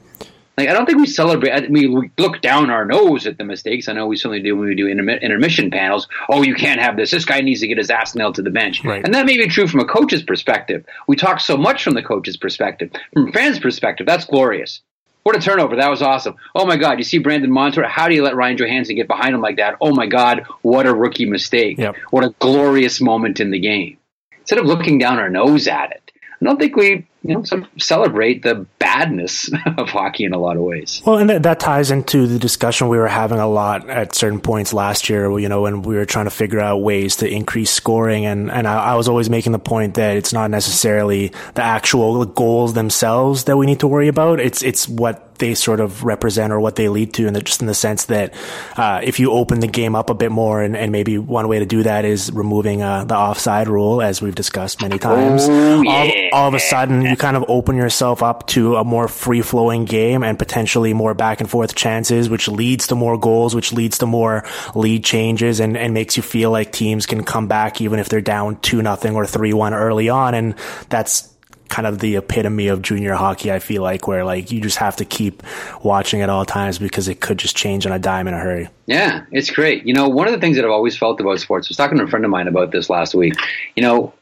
Like 0.58 0.68
I 0.68 0.72
don't 0.74 0.84
think 0.84 0.98
we 0.98 1.06
celebrate. 1.06 1.50
I, 1.50 1.66
We 1.70 2.10
look 2.18 2.40
down 2.42 2.70
our 2.70 2.84
nose 2.84 3.26
at 3.26 3.38
the 3.38 3.44
mistakes. 3.44 3.88
I 3.88 3.94
know 3.94 4.06
we 4.06 4.16
certainly 4.16 4.42
do 4.42 4.56
when 4.56 4.68
we 4.68 4.74
do 4.74 4.86
intermission 4.86 5.70
panels. 5.70 6.08
Oh, 6.28 6.42
you 6.42 6.54
can't 6.54 6.80
have 6.80 6.96
this. 6.96 7.10
This 7.10 7.24
guy 7.24 7.40
needs 7.40 7.60
to 7.60 7.66
get 7.66 7.78
his 7.78 7.90
ass 7.90 8.14
nailed 8.14 8.34
to 8.34 8.42
the 8.42 8.50
bench. 8.50 8.84
Right. 8.84 9.02
And 9.02 9.14
that 9.14 9.24
may 9.26 9.38
be 9.38 9.46
true 9.48 9.66
from 9.66 9.80
a 9.80 9.86
coach's 9.86 10.22
perspective. 10.22 10.84
We 11.08 11.16
talk 11.16 11.40
so 11.40 11.56
much 11.56 11.82
from 11.82 11.94
the 11.94 12.02
coach's 12.02 12.36
perspective. 12.36 12.90
From 13.14 13.32
fans' 13.32 13.60
perspective, 13.60 14.06
that's 14.06 14.26
glorious. 14.26 14.80
What 15.22 15.36
a 15.36 15.40
turnover! 15.40 15.76
That 15.76 15.88
was 15.88 16.02
awesome. 16.02 16.34
Oh 16.54 16.66
my 16.66 16.76
God! 16.76 16.98
You 16.98 17.04
see 17.04 17.18
Brandon 17.18 17.50
Montour? 17.50 17.84
How 17.84 18.08
do 18.08 18.14
you 18.14 18.24
let 18.24 18.34
Ryan 18.34 18.56
Johansen 18.56 18.96
get 18.96 19.06
behind 19.06 19.34
him 19.34 19.40
like 19.40 19.56
that? 19.56 19.76
Oh 19.80 19.94
my 19.94 20.06
God! 20.06 20.44
What 20.62 20.84
a 20.84 20.92
rookie 20.92 21.26
mistake! 21.26 21.78
Yep. 21.78 21.94
What 22.10 22.24
a 22.24 22.34
glorious 22.40 23.00
moment 23.00 23.38
in 23.38 23.52
the 23.52 23.60
game. 23.60 23.98
Instead 24.40 24.58
of 24.58 24.66
looking 24.66 24.98
down 24.98 25.20
our 25.20 25.30
nose 25.30 25.68
at 25.68 25.92
it, 25.92 26.10
I 26.40 26.44
don't 26.44 26.58
think 26.58 26.74
we 26.74 27.06
you 27.22 27.34
know 27.34 27.44
celebrate 27.78 28.42
the 28.42 28.66
badness 28.78 29.50
of 29.78 29.88
hockey 29.88 30.24
in 30.24 30.32
a 30.32 30.38
lot 30.38 30.56
of 30.56 30.62
ways. 30.62 31.02
Well, 31.04 31.18
and 31.18 31.30
that, 31.30 31.42
that, 31.44 31.60
ties 31.60 31.90
into 31.90 32.26
the 32.26 32.38
discussion 32.38 32.88
we 32.88 32.98
were 32.98 33.06
having 33.06 33.38
a 33.38 33.46
lot 33.46 33.88
at 33.88 34.14
certain 34.14 34.40
points 34.40 34.72
last 34.72 35.08
year. 35.08 35.38
You 35.38 35.48
know, 35.48 35.62
when 35.62 35.82
we 35.82 35.94
were 35.94 36.04
trying 36.04 36.26
to 36.26 36.30
figure 36.30 36.60
out 36.60 36.78
ways 36.78 37.16
to 37.16 37.28
increase 37.28 37.70
scoring, 37.70 38.26
and 38.26 38.50
and 38.50 38.66
I, 38.66 38.92
I 38.92 38.94
was 38.96 39.08
always 39.08 39.30
making 39.30 39.52
the 39.52 39.58
point 39.58 39.94
that 39.94 40.16
it's 40.16 40.32
not 40.32 40.50
necessarily 40.50 41.32
the 41.54 41.62
actual 41.62 42.24
goals 42.24 42.74
themselves 42.74 43.44
that 43.44 43.56
we 43.56 43.66
need 43.66 43.80
to 43.80 43.86
worry 43.86 44.08
about. 44.08 44.40
It's 44.40 44.62
it's 44.62 44.88
what 44.88 45.32
they 45.42 45.54
sort 45.54 45.80
of 45.80 46.04
represent 46.04 46.52
or 46.52 46.60
what 46.60 46.76
they 46.76 46.88
lead 46.88 47.12
to, 47.14 47.26
and 47.26 47.44
just 47.44 47.60
in 47.60 47.66
the 47.66 47.74
sense 47.74 48.04
that 48.06 48.32
uh, 48.76 49.00
if 49.02 49.18
you 49.18 49.32
open 49.32 49.58
the 49.58 49.66
game 49.66 49.96
up 49.96 50.08
a 50.08 50.14
bit 50.14 50.30
more, 50.30 50.62
and, 50.62 50.76
and 50.76 50.92
maybe 50.92 51.18
one 51.18 51.48
way 51.48 51.58
to 51.58 51.66
do 51.66 51.82
that 51.82 52.04
is 52.04 52.30
removing 52.32 52.80
uh, 52.80 53.04
the 53.04 53.16
offside 53.16 53.68
rule, 53.68 54.00
as 54.00 54.22
we've 54.22 54.36
discussed 54.36 54.80
many 54.80 54.98
times. 54.98 55.48
Oh, 55.48 55.82
yeah. 55.82 56.30
all, 56.32 56.42
all, 56.42 56.48
of 56.48 56.54
a 56.54 56.60
sudden, 56.60 57.11
you 57.12 57.16
kind 57.16 57.36
of 57.36 57.44
open 57.48 57.76
yourself 57.76 58.22
up 58.22 58.46
to 58.48 58.76
a 58.76 58.84
more 58.84 59.06
free 59.06 59.42
flowing 59.42 59.84
game 59.84 60.22
and 60.22 60.38
potentially 60.38 60.92
more 60.92 61.14
back 61.14 61.40
and 61.40 61.48
forth 61.48 61.74
chances, 61.74 62.28
which 62.28 62.48
leads 62.48 62.88
to 62.88 62.94
more 62.94 63.18
goals, 63.18 63.54
which 63.54 63.72
leads 63.72 63.98
to 63.98 64.06
more 64.06 64.44
lead 64.74 65.04
changes, 65.04 65.60
and, 65.60 65.76
and 65.76 65.94
makes 65.94 66.16
you 66.16 66.22
feel 66.22 66.50
like 66.50 66.72
teams 66.72 67.06
can 67.06 67.22
come 67.22 67.46
back 67.46 67.80
even 67.80 68.00
if 68.00 68.08
they're 68.08 68.20
down 68.20 68.58
two 68.60 68.82
nothing 68.82 69.14
or 69.14 69.26
three 69.26 69.52
one 69.52 69.74
early 69.74 70.08
on, 70.08 70.34
and 70.34 70.54
that's 70.88 71.28
kind 71.72 71.86
of 71.86 71.98
the 72.00 72.16
epitome 72.16 72.68
of 72.68 72.82
junior 72.82 73.14
hockey. 73.14 73.50
I 73.50 73.58
feel 73.58 73.82
like 73.82 74.06
where 74.06 74.24
like 74.24 74.50
you 74.50 74.60
just 74.60 74.76
have 74.76 74.96
to 74.96 75.06
keep 75.06 75.42
watching 75.82 76.20
at 76.20 76.28
all 76.28 76.44
times 76.44 76.78
because 76.78 77.08
it 77.08 77.20
could 77.20 77.38
just 77.38 77.56
change 77.56 77.86
on 77.86 77.92
a 77.92 77.98
dime 77.98 78.28
in 78.28 78.34
a 78.34 78.38
hurry. 78.38 78.68
Yeah, 78.86 79.24
it's 79.30 79.50
great. 79.50 79.86
You 79.86 79.94
know, 79.94 80.08
one 80.08 80.26
of 80.26 80.34
the 80.34 80.38
things 80.38 80.56
that 80.56 80.66
I've 80.66 80.70
always 80.70 80.98
felt 80.98 81.18
about 81.20 81.40
sports 81.40 81.68
I 81.68 81.70
was 81.70 81.76
talking 81.78 81.98
to 81.98 82.04
a 82.04 82.08
friend 82.08 82.24
of 82.24 82.30
mine 82.30 82.46
about 82.46 82.72
this 82.72 82.90
last 82.90 83.14
week. 83.14 83.34
You 83.74 83.82
know, 83.82 84.12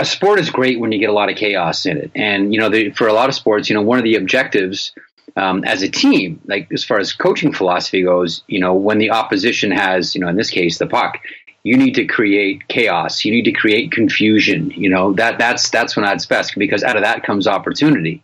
a 0.00 0.04
sport 0.04 0.38
is 0.38 0.50
great 0.50 0.80
when 0.80 0.92
you 0.92 0.98
get 0.98 1.10
a 1.10 1.12
lot 1.12 1.30
of 1.30 1.36
chaos 1.36 1.86
in 1.86 1.98
it, 1.98 2.10
and 2.14 2.52
you 2.52 2.60
know, 2.60 2.68
the, 2.68 2.90
for 2.90 3.06
a 3.06 3.12
lot 3.12 3.28
of 3.28 3.34
sports, 3.34 3.68
you 3.68 3.74
know, 3.74 3.82
one 3.82 3.98
of 3.98 4.04
the 4.04 4.16
objectives 4.16 4.92
um, 5.36 5.62
as 5.64 5.82
a 5.82 5.88
team, 5.88 6.40
like 6.46 6.68
as 6.72 6.82
far 6.82 6.98
as 6.98 7.12
coaching 7.12 7.52
philosophy 7.52 8.02
goes, 8.02 8.42
you 8.48 8.58
know, 8.58 8.74
when 8.74 8.98
the 8.98 9.10
opposition 9.10 9.70
has, 9.70 10.14
you 10.14 10.20
know, 10.20 10.28
in 10.28 10.36
this 10.36 10.50
case, 10.50 10.78
the 10.78 10.86
puck, 10.86 11.20
you 11.62 11.76
need 11.76 11.94
to 11.94 12.06
create 12.06 12.66
chaos. 12.68 13.24
You 13.24 13.32
need 13.32 13.44
to 13.44 13.52
create 13.52 13.92
confusion. 13.92 14.70
You 14.70 14.88
know 14.88 15.12
that 15.14 15.38
that's 15.38 15.68
that's 15.70 15.96
when 15.96 16.06
it's 16.06 16.26
best 16.26 16.54
because 16.56 16.82
out 16.82 16.96
of 16.96 17.02
that 17.02 17.22
comes 17.22 17.46
opportunity. 17.46 18.22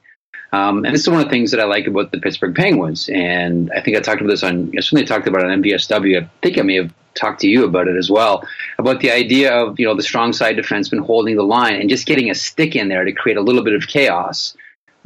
Um, 0.52 0.84
and 0.84 0.94
this 0.94 1.02
is 1.02 1.08
one 1.08 1.18
of 1.18 1.24
the 1.24 1.30
things 1.30 1.50
that 1.50 1.60
I 1.60 1.64
like 1.64 1.86
about 1.86 2.12
the 2.12 2.20
Pittsburgh 2.20 2.54
Penguins. 2.54 3.08
And 3.12 3.70
I 3.72 3.80
think 3.80 3.96
I 3.96 4.00
talked 4.00 4.20
about 4.20 4.30
this 4.30 4.42
on. 4.42 4.72
I 4.76 4.80
certainly 4.80 5.04
talked 5.04 5.26
about 5.26 5.42
it 5.42 5.50
on 5.50 5.62
MDSW. 5.62 6.22
I 6.22 6.30
think 6.42 6.58
I 6.58 6.62
may 6.62 6.76
have 6.76 6.92
talked 7.14 7.40
to 7.40 7.48
you 7.48 7.64
about 7.64 7.88
it 7.88 7.96
as 7.96 8.10
well 8.10 8.46
about 8.78 9.00
the 9.00 9.10
idea 9.10 9.50
of 9.50 9.80
you 9.80 9.86
know 9.86 9.94
the 9.94 10.02
strong 10.02 10.34
side 10.34 10.54
defenseman 10.54 11.04
holding 11.04 11.34
the 11.34 11.42
line 11.42 11.74
and 11.80 11.88
just 11.88 12.06
getting 12.06 12.30
a 12.30 12.34
stick 12.34 12.76
in 12.76 12.88
there 12.88 13.04
to 13.04 13.12
create 13.12 13.38
a 13.38 13.40
little 13.40 13.64
bit 13.64 13.72
of 13.72 13.86
chaos 13.88 14.54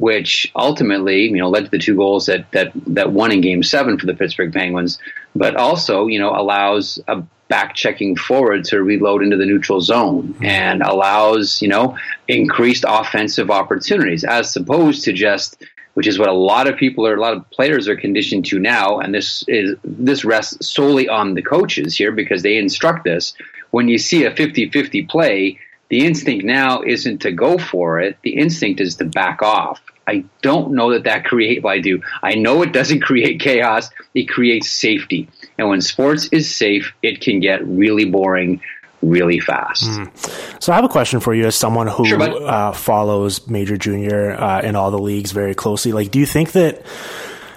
which 0.01 0.51
ultimately, 0.55 1.25
you 1.25 1.37
know, 1.37 1.47
led 1.47 1.65
to 1.65 1.69
the 1.69 1.77
two 1.77 1.95
goals 1.95 2.25
that 2.25 2.51
that 2.53 2.71
that 2.87 3.11
won 3.11 3.31
in 3.31 3.39
Game 3.39 3.61
Seven 3.61 3.99
for 3.99 4.07
the 4.07 4.15
Pittsburgh 4.15 4.51
Penguins, 4.51 4.97
but 5.35 5.55
also, 5.55 6.07
you 6.07 6.17
know, 6.17 6.31
allows 6.31 6.99
a 7.07 7.21
back 7.51 7.75
checking 7.75 8.15
forward 8.15 8.63
to 8.63 8.81
reload 8.81 9.21
into 9.21 9.35
the 9.35 9.45
neutral 9.45 9.81
zone 9.81 10.33
and 10.41 10.81
allows, 10.81 11.61
you 11.61 11.67
know, 11.67 11.97
increased 12.29 12.85
offensive 12.87 13.51
opportunities 13.51 14.23
as 14.23 14.55
opposed 14.55 15.03
to 15.03 15.11
just 15.11 15.61
which 15.93 16.07
is 16.07 16.17
what 16.17 16.29
a 16.29 16.43
lot 16.51 16.69
of 16.69 16.77
people 16.77 17.05
or 17.05 17.13
a 17.13 17.19
lot 17.19 17.33
of 17.33 17.49
players 17.51 17.89
are 17.89 17.97
conditioned 17.97 18.45
to 18.45 18.57
now 18.57 18.99
and 18.99 19.13
this 19.13 19.43
is 19.49 19.75
this 19.83 20.23
rests 20.23 20.65
solely 20.65 21.09
on 21.09 21.33
the 21.33 21.41
coaches 21.41 21.97
here 21.97 22.13
because 22.13 22.41
they 22.41 22.55
instruct 22.57 23.03
this 23.03 23.33
when 23.71 23.89
you 23.89 23.97
see 23.97 24.23
a 24.23 24.31
50-50 24.31 25.09
play 25.09 25.59
the 25.89 26.05
instinct 26.05 26.45
now 26.45 26.81
isn't 26.83 27.17
to 27.17 27.33
go 27.33 27.57
for 27.57 27.99
it 27.99 28.17
the 28.23 28.37
instinct 28.37 28.79
is 28.79 28.95
to 28.95 29.03
back 29.03 29.41
off 29.41 29.81
I 30.07 30.25
don't 30.41 30.73
know 30.73 30.91
that 30.91 31.03
that 31.03 31.25
create. 31.25 31.63
Well, 31.63 31.73
I 31.73 31.79
do. 31.79 32.01
I 32.21 32.33
know 32.33 32.61
it 32.63 32.73
doesn't 32.73 33.01
create 33.09 33.39
chaos. 33.39 33.89
It 34.13 34.27
creates 34.27 34.69
safety. 34.69 35.29
And 35.61 35.69
when 35.69 35.81
sports 35.81 36.27
is 36.31 36.53
safe, 36.53 36.91
it 37.03 37.21
can 37.21 37.39
get 37.39 37.63
really 37.67 38.05
boring 38.05 38.61
really 39.03 39.39
fast. 39.39 39.83
Mm. 39.83 40.63
So 40.63 40.71
I 40.71 40.75
have 40.75 40.83
a 40.83 40.89
question 40.89 41.19
for 41.19 41.35
you 41.35 41.45
as 41.45 41.55
someone 41.55 41.85
who 41.85 42.03
sure, 42.03 42.19
uh, 42.19 42.71
follows 42.71 43.47
major 43.47 43.77
junior 43.77 44.31
uh, 44.31 44.61
in 44.61 44.75
all 44.75 44.89
the 44.89 44.97
leagues 44.97 45.33
very 45.33 45.53
closely. 45.53 45.91
Like, 45.91 46.09
do 46.09 46.17
you 46.17 46.25
think 46.25 46.53
that 46.53 46.83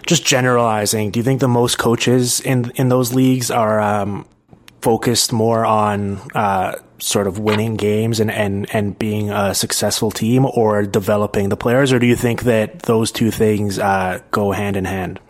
just 0.06 0.26
generalizing, 0.26 1.12
do 1.12 1.18
you 1.18 1.24
think 1.24 1.40
the 1.40 1.48
most 1.48 1.78
coaches 1.78 2.40
in 2.40 2.70
in 2.74 2.90
those 2.90 3.14
leagues 3.14 3.50
are 3.50 3.80
um, 3.80 4.28
focused 4.82 5.32
more 5.32 5.64
on 5.64 6.20
uh, 6.34 6.74
sort 6.98 7.26
of 7.26 7.38
winning 7.38 7.76
games 7.76 8.20
and, 8.20 8.30
and, 8.30 8.66
and 8.74 8.98
being 8.98 9.30
a 9.30 9.54
successful 9.54 10.10
team 10.10 10.44
or 10.44 10.82
developing 10.82 11.48
the 11.48 11.56
players? 11.56 11.90
Or 11.90 11.98
do 11.98 12.06
you 12.06 12.16
think 12.16 12.42
that 12.42 12.80
those 12.80 13.10
two 13.10 13.30
things 13.30 13.78
uh, 13.78 14.20
go 14.30 14.52
hand 14.52 14.76
in 14.76 14.84
hand? 14.84 15.20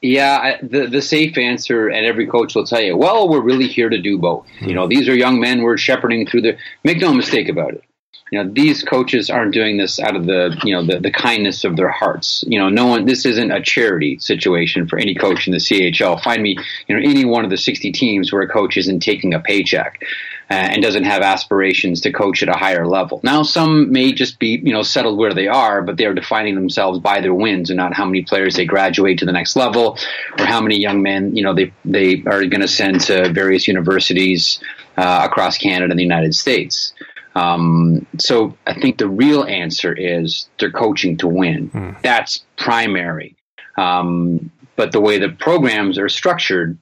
Yeah, 0.00 0.58
the 0.62 0.86
the 0.86 1.02
safe 1.02 1.36
answer, 1.36 1.88
and 1.88 2.06
every 2.06 2.26
coach 2.26 2.54
will 2.54 2.64
tell 2.64 2.80
you, 2.80 2.96
well, 2.96 3.28
we're 3.28 3.42
really 3.42 3.66
here 3.66 3.88
to 3.88 4.00
do 4.00 4.16
both. 4.16 4.46
You 4.60 4.68
hmm. 4.68 4.74
know, 4.74 4.88
these 4.88 5.08
are 5.08 5.14
young 5.14 5.40
men 5.40 5.62
we're 5.62 5.76
shepherding 5.76 6.26
through 6.26 6.42
the. 6.42 6.56
Make 6.84 7.00
no 7.00 7.12
mistake 7.12 7.48
about 7.48 7.74
it 7.74 7.82
you 8.30 8.42
know 8.42 8.50
these 8.52 8.82
coaches 8.82 9.30
aren't 9.30 9.54
doing 9.54 9.76
this 9.76 9.98
out 9.98 10.16
of 10.16 10.26
the 10.26 10.58
you 10.64 10.74
know 10.74 10.84
the, 10.84 11.00
the 11.00 11.10
kindness 11.10 11.64
of 11.64 11.76
their 11.76 11.90
hearts. 11.90 12.44
You 12.46 12.58
know 12.58 12.68
no 12.68 12.86
one 12.86 13.04
this 13.04 13.24
isn't 13.26 13.50
a 13.50 13.62
charity 13.62 14.18
situation 14.18 14.86
for 14.88 14.98
any 14.98 15.14
coach 15.14 15.46
in 15.46 15.52
the 15.52 15.58
chl 15.58 16.22
find 16.22 16.42
me 16.42 16.56
you 16.86 16.96
know 16.96 17.02
any 17.02 17.24
one 17.24 17.44
of 17.44 17.50
the 17.50 17.56
60 17.56 17.92
teams 17.92 18.32
where 18.32 18.42
a 18.42 18.48
coach 18.48 18.76
isn't 18.76 19.00
taking 19.00 19.34
a 19.34 19.40
paycheck 19.40 20.02
uh, 20.50 20.54
and 20.54 20.82
doesn't 20.82 21.04
have 21.04 21.22
aspirations 21.22 22.00
to 22.02 22.12
coach 22.12 22.42
at 22.42 22.48
a 22.48 22.58
higher 22.58 22.86
level. 22.86 23.20
Now 23.22 23.42
some 23.42 23.92
may 23.92 24.12
just 24.12 24.38
be 24.38 24.60
you 24.62 24.72
know 24.72 24.82
settled 24.82 25.18
where 25.18 25.34
they 25.34 25.48
are 25.48 25.82
but 25.82 25.96
they're 25.96 26.14
defining 26.14 26.54
themselves 26.54 26.98
by 26.98 27.20
their 27.20 27.34
wins 27.34 27.70
and 27.70 27.76
not 27.76 27.94
how 27.94 28.04
many 28.04 28.22
players 28.22 28.54
they 28.56 28.64
graduate 28.64 29.18
to 29.18 29.26
the 29.26 29.32
next 29.32 29.56
level 29.56 29.98
or 30.38 30.46
how 30.46 30.60
many 30.60 30.76
young 30.78 31.02
men 31.02 31.34
you 31.34 31.42
know 31.42 31.54
they 31.54 31.72
they 31.84 32.22
are 32.26 32.44
going 32.46 32.60
to 32.60 32.68
send 32.68 33.00
to 33.00 33.32
various 33.32 33.68
universities 33.68 34.60
uh, 34.96 35.26
across 35.28 35.58
canada 35.58 35.90
and 35.90 35.98
the 35.98 36.02
united 36.02 36.34
states 36.34 36.92
um, 37.38 38.06
so 38.18 38.56
I 38.66 38.74
think 38.80 38.98
the 38.98 39.08
real 39.08 39.44
answer 39.44 39.92
is 39.92 40.48
they're 40.58 40.70
coaching 40.72 41.16
to 41.18 41.28
win. 41.28 41.70
Mm. 41.70 42.02
That's 42.02 42.44
primary. 42.56 43.36
Um, 43.76 44.50
But 44.76 44.92
the 44.92 45.00
way 45.00 45.18
the 45.18 45.30
programs 45.30 45.98
are 45.98 46.08
structured 46.08 46.78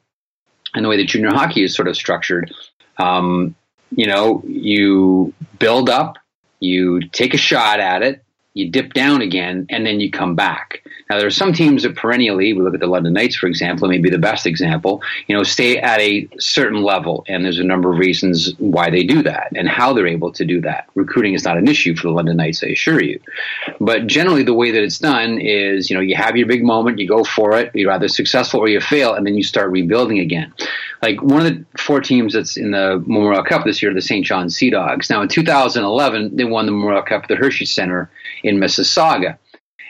and 0.74 0.84
the 0.84 0.88
way 0.90 0.98
that 0.98 1.08
junior 1.08 1.32
hockey 1.32 1.62
is 1.64 1.74
sort 1.74 1.88
of 1.88 1.96
structured, 1.96 2.52
um, 2.98 3.54
you 3.90 4.06
know, 4.06 4.42
you 4.46 5.32
build 5.58 5.88
up, 5.88 6.18
you 6.60 7.00
take 7.08 7.32
a 7.34 7.38
shot 7.38 7.80
at 7.80 8.02
it, 8.02 8.22
you 8.52 8.70
dip 8.70 8.92
down 8.92 9.22
again, 9.22 9.66
and 9.70 9.86
then 9.86 10.00
you 10.00 10.10
come 10.10 10.34
back. 10.34 10.82
Now, 11.10 11.18
there 11.18 11.26
are 11.26 11.30
some 11.30 11.52
teams 11.52 11.82
that 11.82 11.94
perennially, 11.94 12.52
we 12.52 12.62
look 12.62 12.74
at 12.74 12.80
the 12.80 12.86
London 12.86 13.12
Knights, 13.12 13.36
for 13.36 13.46
example, 13.46 13.88
maybe 13.88 14.10
the 14.10 14.18
best 14.18 14.46
example, 14.46 15.02
you 15.26 15.36
know, 15.36 15.42
stay 15.42 15.78
at 15.78 16.00
a 16.00 16.28
certain 16.38 16.82
level. 16.82 17.24
And 17.28 17.44
there's 17.44 17.58
a 17.58 17.64
number 17.64 17.92
of 17.92 17.98
reasons 17.98 18.54
why 18.58 18.90
they 18.90 19.04
do 19.04 19.22
that 19.22 19.52
and 19.54 19.68
how 19.68 19.92
they're 19.92 20.06
able 20.06 20.32
to 20.32 20.44
do 20.44 20.60
that. 20.62 20.88
Recruiting 20.94 21.34
is 21.34 21.44
not 21.44 21.56
an 21.56 21.68
issue 21.68 21.94
for 21.94 22.08
the 22.08 22.14
London 22.14 22.36
Knights, 22.36 22.62
I 22.64 22.68
assure 22.68 23.02
you. 23.02 23.20
But 23.80 24.06
generally, 24.06 24.42
the 24.42 24.54
way 24.54 24.70
that 24.70 24.82
it's 24.82 24.98
done 24.98 25.38
is, 25.38 25.90
you 25.90 25.96
know, 25.96 26.02
you 26.02 26.16
have 26.16 26.36
your 26.36 26.46
big 26.46 26.64
moment, 26.64 26.98
you 26.98 27.08
go 27.08 27.24
for 27.24 27.56
it, 27.58 27.70
you're 27.74 27.92
either 27.92 28.08
successful 28.08 28.60
or 28.60 28.68
you 28.68 28.80
fail, 28.80 29.14
and 29.14 29.26
then 29.26 29.36
you 29.36 29.42
start 29.42 29.70
rebuilding 29.70 30.18
again. 30.18 30.52
Like 31.02 31.22
one 31.22 31.44
of 31.44 31.52
the 31.52 31.64
four 31.78 32.00
teams 32.00 32.32
that's 32.32 32.56
in 32.56 32.70
the 32.70 33.02
Memorial 33.06 33.44
Cup 33.44 33.64
this 33.64 33.82
year, 33.82 33.92
the 33.92 34.00
Saint 34.00 34.24
John 34.24 34.50
Sea 34.50 34.70
Dogs. 34.70 35.10
Now, 35.10 35.22
in 35.22 35.28
2011, 35.28 36.36
they 36.36 36.44
won 36.44 36.66
the 36.66 36.72
Memorial 36.72 37.02
Cup 37.02 37.24
at 37.24 37.28
the 37.28 37.36
Hershey 37.36 37.66
Center 37.66 38.10
in 38.42 38.56
Mississauga. 38.56 39.38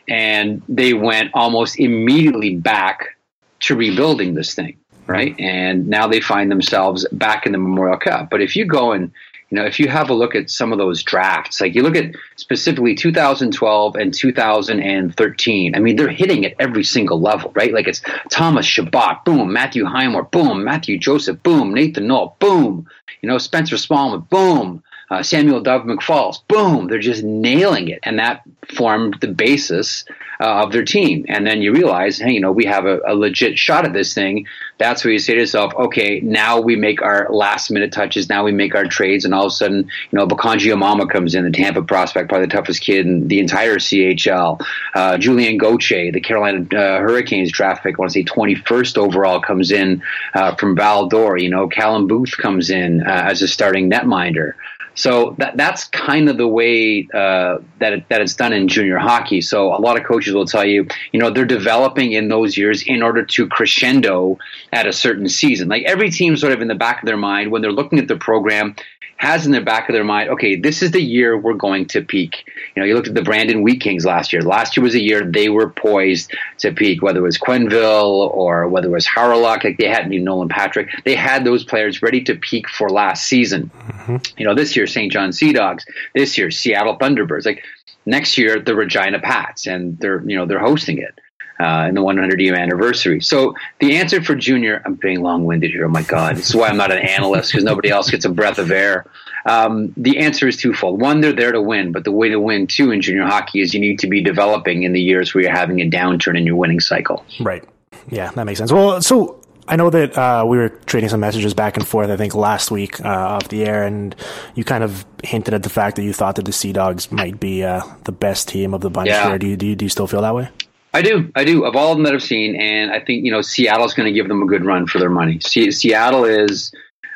And 0.09 0.63
they 0.69 0.95
went 0.95 1.31
almost 1.35 1.79
immediately 1.79 2.57
back 2.57 3.17
to 3.61 3.75
rebuilding 3.75 4.35
this 4.35 4.55
thing, 4.55 4.77
right? 5.07 5.35
And 5.39 5.89
now 5.89 6.07
they 6.07 6.21
find 6.21 6.51
themselves 6.51 7.07
back 7.13 7.47
in 7.47 7.53
the 7.53 7.59
Memorial 7.59 7.99
Cup. 7.99 8.31
But 8.31 8.43
if 8.43 8.55
you 8.55 8.67
go 8.67 8.93
and 8.93 9.13
you 9.51 9.57
know, 9.57 9.65
if 9.65 9.79
you 9.79 9.89
have 9.89 10.11
a 10.11 10.15
look 10.15 10.35
at 10.35 10.51
some 10.51 10.73
of 10.73 10.79
those 10.79 11.05
drafts, 11.05 11.61
like 11.61 11.75
you 11.75 11.83
look 11.83 11.95
at 11.95 12.17
specifically 12.35 12.97
2012 12.97 13.95
and 13.95 14.13
2013, 14.13 15.75
I 15.75 15.79
mean, 15.79 15.95
they're 15.95 16.09
hitting 16.09 16.45
at 16.45 16.55
every 16.59 16.83
single 16.83 17.21
level, 17.21 17.53
right? 17.55 17.73
Like 17.73 17.87
it's 17.87 18.03
Thomas 18.29 18.67
Chabot, 18.67 19.25
boom, 19.25 19.53
Matthew 19.53 19.85
Highmore, 19.85 20.25
boom, 20.25 20.65
Matthew 20.65 20.99
Joseph, 20.99 21.43
boom, 21.45 21.73
Nathan 21.73 22.09
Noel, 22.09 22.37
boom, 22.41 22.89
you 23.23 23.29
know, 23.29 23.39
Spencer 23.39 23.77
Smallman, 23.77 24.29
boom, 24.29 24.83
uh, 25.11 25.23
Samuel 25.23 25.61
Dove 25.61 25.83
McFalls, 25.83 26.47
boom, 26.49 26.89
they're 26.89 26.99
just 26.99 27.23
nailing 27.23 27.89
it. 27.89 28.01
And 28.03 28.19
that 28.19 28.43
formed 28.75 29.19
the 29.21 29.29
basis 29.29 30.05
uh, 30.41 30.65
of 30.65 30.73
their 30.73 30.85
team. 30.85 31.25
And 31.29 31.47
then 31.47 31.63
you 31.63 31.73
realize, 31.73 32.19
hey, 32.19 32.33
you 32.33 32.41
know, 32.41 32.53
we 32.53 32.65
have 32.67 32.85
a, 32.85 33.01
a, 33.07 33.15
legit 33.15 33.59
shot 33.59 33.85
at 33.85 33.93
this 33.93 34.13
thing. 34.13 34.47
That's 34.79 35.05
where 35.05 35.13
you 35.13 35.19
say 35.19 35.35
to 35.35 35.41
yourself, 35.41 35.73
okay, 35.75 36.21
now 36.21 36.61
we 36.61 36.77
make 36.77 37.01
our 37.01 37.29
last 37.31 37.71
minute 37.71 37.93
touches. 37.93 38.29
Now 38.29 38.45
we 38.45 38.53
make 38.53 38.75
our 38.75 38.85
trades. 38.85 39.25
And 39.25 39.33
all 39.33 39.47
of 39.47 39.53
a 39.53 39.55
sudden, 39.55 39.89
you 40.11 40.19
know, 40.19 40.27
Bokondji 40.27 40.75
Imama 40.75 41.09
comes 41.11 41.35
in, 41.35 41.45
the 41.45 41.51
Tampa 41.51 41.83
prospect, 41.83 42.29
probably 42.29 42.47
the 42.47 42.53
toughest 42.53 42.83
kid 42.83 43.07
in 43.07 43.29
the 43.29 43.39
entire 43.39 43.77
CHL. 43.77 44.63
Uh, 44.95 45.17
Julien 45.17 45.57
Gauthier, 45.57 46.13
the 46.13 46.21
Carolina 46.21 46.67
uh, 46.77 46.99
Hurricanes 47.01 47.51
draft 47.51 47.83
pick, 47.83 47.99
I 47.99 47.99
want 47.99 48.13
to 48.13 48.21
say 48.21 48.25
21st 48.25 48.99
overall, 48.99 49.41
comes 49.41 49.71
in 49.71 50.03
uh, 50.35 50.55
from 50.57 50.77
Val-d'Or. 50.77 51.39
You 51.39 51.49
know, 51.49 51.69
Callum 51.69 52.07
Booth 52.07 52.37
comes 52.37 52.69
in 52.69 53.03
uh, 53.03 53.23
as 53.27 53.41
a 53.43 53.49
starting 53.49 53.91
netminder. 53.91 54.53
So 54.97 55.37
that 55.38 55.57
that's 55.57 55.85
kind 55.85 56.29
of 56.29 56.38
the 56.38 56.49
way 56.49 57.07
uh, 57.15 57.59
that 57.79 57.93
it, 57.93 58.09
that 58.09 58.21
it's 58.23 58.35
done 58.35 58.53
in 58.53 58.67
junior 58.67 58.99
hockey. 58.99 59.41
So 59.43 59.75
a 59.75 59.79
lot 59.79 59.99
of 59.99 60.05
coaches 60.05 60.35
will 60.35 60.47
tell 60.47 60.65
you, 60.65 60.88
you 61.12 61.21
know, 61.21 61.31
they're 61.31 61.45
developing 61.45 62.12
in 62.12 62.29
those 62.29 62.57
years 62.57 62.83
in 62.83 63.03
order 63.03 63.25
to 63.25 63.47
crescendo 63.47 64.38
at 64.73 64.87
a 64.87 64.93
certain 64.93 65.29
season. 65.29 65.69
Like 65.69 65.85
every 65.85 66.11
team, 66.11 66.37
sort 66.37 66.55
of 66.55 66.62
in 66.62 66.69
the 66.69 66.75
back 66.75 67.03
of 67.03 67.07
their 67.07 67.17
mind 67.19 67.50
when 67.50 67.61
they're 67.62 67.73
looking 67.73 67.99
at 67.99 68.09
the 68.09 68.17
program, 68.17 68.75
has 69.17 69.47
in 69.47 69.53
the 69.53 69.61
back 69.61 69.89
of 69.89 69.95
their 69.95 70.05
mind, 70.05 70.31
okay, 70.31 70.57
this 70.57 70.83
is 70.83 70.91
the 70.91 71.01
year 71.01 71.37
we're 71.39 71.55
going 71.55 71.87
to 71.87 72.03
peak. 72.03 72.45
You 72.75 72.83
know, 72.83 72.87
you 72.87 72.95
looked 72.95 73.09
at 73.09 73.15
the 73.15 73.23
Brandon 73.23 73.63
Wheat 73.63 73.81
Kings 73.81 74.05
last 74.05 74.33
year. 74.33 74.43
Last 74.43 74.77
year 74.77 74.85
was 74.85 74.95
a 74.95 75.01
year 75.01 75.25
they 75.25 75.49
were 75.49 75.71
poised 75.71 76.35
to 76.59 76.73
peak, 76.73 77.03
whether 77.03 77.21
it 77.21 77.23
was 77.23 77.39
Quenneville 77.39 78.31
or 78.31 78.69
whether 78.69 78.89
it 78.89 78.93
was 78.93 79.07
Hawryluk, 79.07 79.65
like 79.65 79.79
they 79.79 79.89
had 79.89 80.11
Nolan 80.11 80.49
Patrick. 80.49 80.89
They 81.05 81.15
had 81.15 81.45
those 81.45 81.65
players 81.65 82.03
ready 82.03 82.23
to 82.25 82.35
peak 82.35 82.69
for 82.69 82.91
last 82.91 83.25
season. 83.25 83.71
Mm-hmm. 83.75 84.17
You 84.37 84.47
know, 84.47 84.55
this 84.55 84.77
year 84.77 84.87
Saint 84.87 85.13
John 85.13 85.33
Sea 85.33 85.53
Dogs, 85.53 85.87
this 86.15 86.37
year 86.37 86.51
Seattle 86.51 86.99
Thunderbirds. 86.99 87.47
Like 87.47 87.65
next 88.05 88.39
year 88.39 88.61
the 88.61 88.75
Regina 88.75 89.19
Pats, 89.19 89.67
and 89.67 89.99
they're 89.99 90.23
you 90.29 90.37
know 90.37 90.47
they're 90.47 90.59
hosting 90.59 90.99
it 90.99 91.19
uh, 91.61 91.87
in 91.88 91.95
the 91.95 92.03
100 92.03 92.40
year 92.40 92.55
anniversary. 92.55 93.21
So 93.21 93.55
the 93.79 93.97
answer 93.97 94.23
for 94.23 94.35
Junior, 94.35 94.83
I'm 94.85 94.95
being 94.95 95.23
long 95.23 95.45
winded 95.45 95.71
here. 95.71 95.87
Oh 95.87 95.88
my 95.88 96.03
God. 96.03 96.37
This 96.37 96.51
is 96.51 96.57
why 96.57 96.69
I'm 96.69 96.77
not 96.77 96.92
an 96.92 96.99
analyst 96.99 97.53
because 97.53 97.64
nobody 97.64 97.90
else 97.90 98.11
gets 98.11 98.25
a 98.25 98.31
breath 98.31 98.59
of 98.59 98.71
air. 98.71 99.07
Um, 99.47 99.92
the 99.97 100.19
answer 100.19 100.49
is 100.49 100.57
twofold. 100.57 101.01
One, 101.01 101.21
they're 101.21 101.33
there 101.33 101.53
to 101.53 101.62
win, 101.62 101.92
but 101.92 102.05
the 102.05 102.12
way 102.12 102.29
to 102.29 102.40
win 102.40 102.66
too 102.66 102.90
in 102.90 103.01
junior 103.01 103.25
hockey 103.25 103.61
is 103.61 103.73
you 103.73 103.81
need 103.81 104.01
to 104.01 104.09
be 104.09 104.21
developing 104.21 104.83
in 104.83 104.92
the 104.92 105.01
years 105.01 105.35
where 105.35 105.45
you're 105.45 105.53
having 105.53 105.81
a 105.81 105.88
downturn 105.88 106.37
in 106.37 106.45
your 106.45 106.57
winning 106.57 106.81
cycle. 106.81 107.25
Right. 107.40 107.64
Yeah, 108.09 108.31
that 108.33 108.45
makes 108.45 108.59
sense. 108.59 108.73
Well, 108.73 109.01
so 109.01 109.40
I 109.69 109.77
know 109.77 109.90
that 109.90 110.16
uh, 110.16 110.45
we 110.47 110.59
were 110.59 110.69
trading 110.69 111.09
some 111.09 111.21
messages 111.21 111.55
back 111.55 111.77
and 111.77 111.87
forth. 111.87 112.11
I 112.11 112.16
think 112.16 112.35
last 112.35 112.71
week 112.71 113.01
uh, 113.05 113.09
off 113.09 113.49
the 113.49 113.64
air, 113.64 113.85
and 113.85 114.14
you 114.55 114.64
kind 114.64 114.85
of 114.85 115.05
hinted 115.25 115.55
at 115.55 115.62
the 115.62 115.69
fact 115.69 115.97
that 115.97 116.03
you 116.03 116.12
thought 116.12 116.37
that 116.37 116.45
the 116.45 116.53
Sea 116.53 116.73
Dogs 116.73 117.11
might 117.11 117.40
be 117.40 117.64
uh, 117.64 117.83
the 118.05 118.12
best 118.12 118.49
team 118.49 118.75
of 118.75 118.81
the 118.81 118.90
bunch. 118.90 119.09
Yeah. 119.09 119.37
Do 119.38 119.47
you, 119.47 119.57
do 119.57 119.66
you 119.66 119.77
do 119.77 119.85
you 119.85 119.88
still 119.88 120.07
feel 120.07 120.23
that 120.23 120.35
way? 120.35 120.49
I 120.96 121.02
do, 121.02 121.30
I 121.35 121.44
do. 121.44 121.66
Of 121.66 121.76
all 121.76 121.92
of 121.92 121.98
them 121.98 122.04
that 122.04 122.14
I've 122.14 122.22
seen, 122.22 122.56
and 122.56 122.90
I 122.90 123.00
think 123.00 123.22
you 123.22 123.30
know 123.30 123.42
Seattle's 123.42 123.92
going 123.92 124.06
to 124.06 124.12
give 124.12 124.28
them 124.28 124.42
a 124.42 124.46
good 124.46 124.64
run 124.64 124.87
for 124.87 124.98
their 124.98 125.11
money. 125.11 125.38
C- 125.40 125.70
Seattle 125.70 126.24
is 126.24 126.72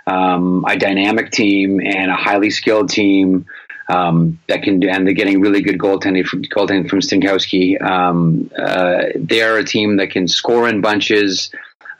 um, 0.06 0.66
a 0.68 0.76
dynamic 0.76 1.30
team 1.30 1.80
and 1.80 2.10
a 2.10 2.14
highly 2.14 2.50
skilled 2.50 2.90
team 2.90 3.46
um, 3.88 4.38
that 4.48 4.62
can 4.62 4.86
and 4.86 5.06
they're 5.06 5.14
getting 5.14 5.40
really 5.40 5.62
good 5.62 5.78
goaltending 5.78 6.26
from, 6.26 6.42
goaltending 6.42 6.90
from 6.90 7.00
Stankowski. 7.00 7.80
Um, 7.80 8.50
uh, 8.58 9.04
they 9.14 9.40
are 9.40 9.56
a 9.56 9.64
team 9.64 9.96
that 9.96 10.10
can 10.10 10.28
score 10.28 10.68
in 10.68 10.82
bunches 10.82 11.50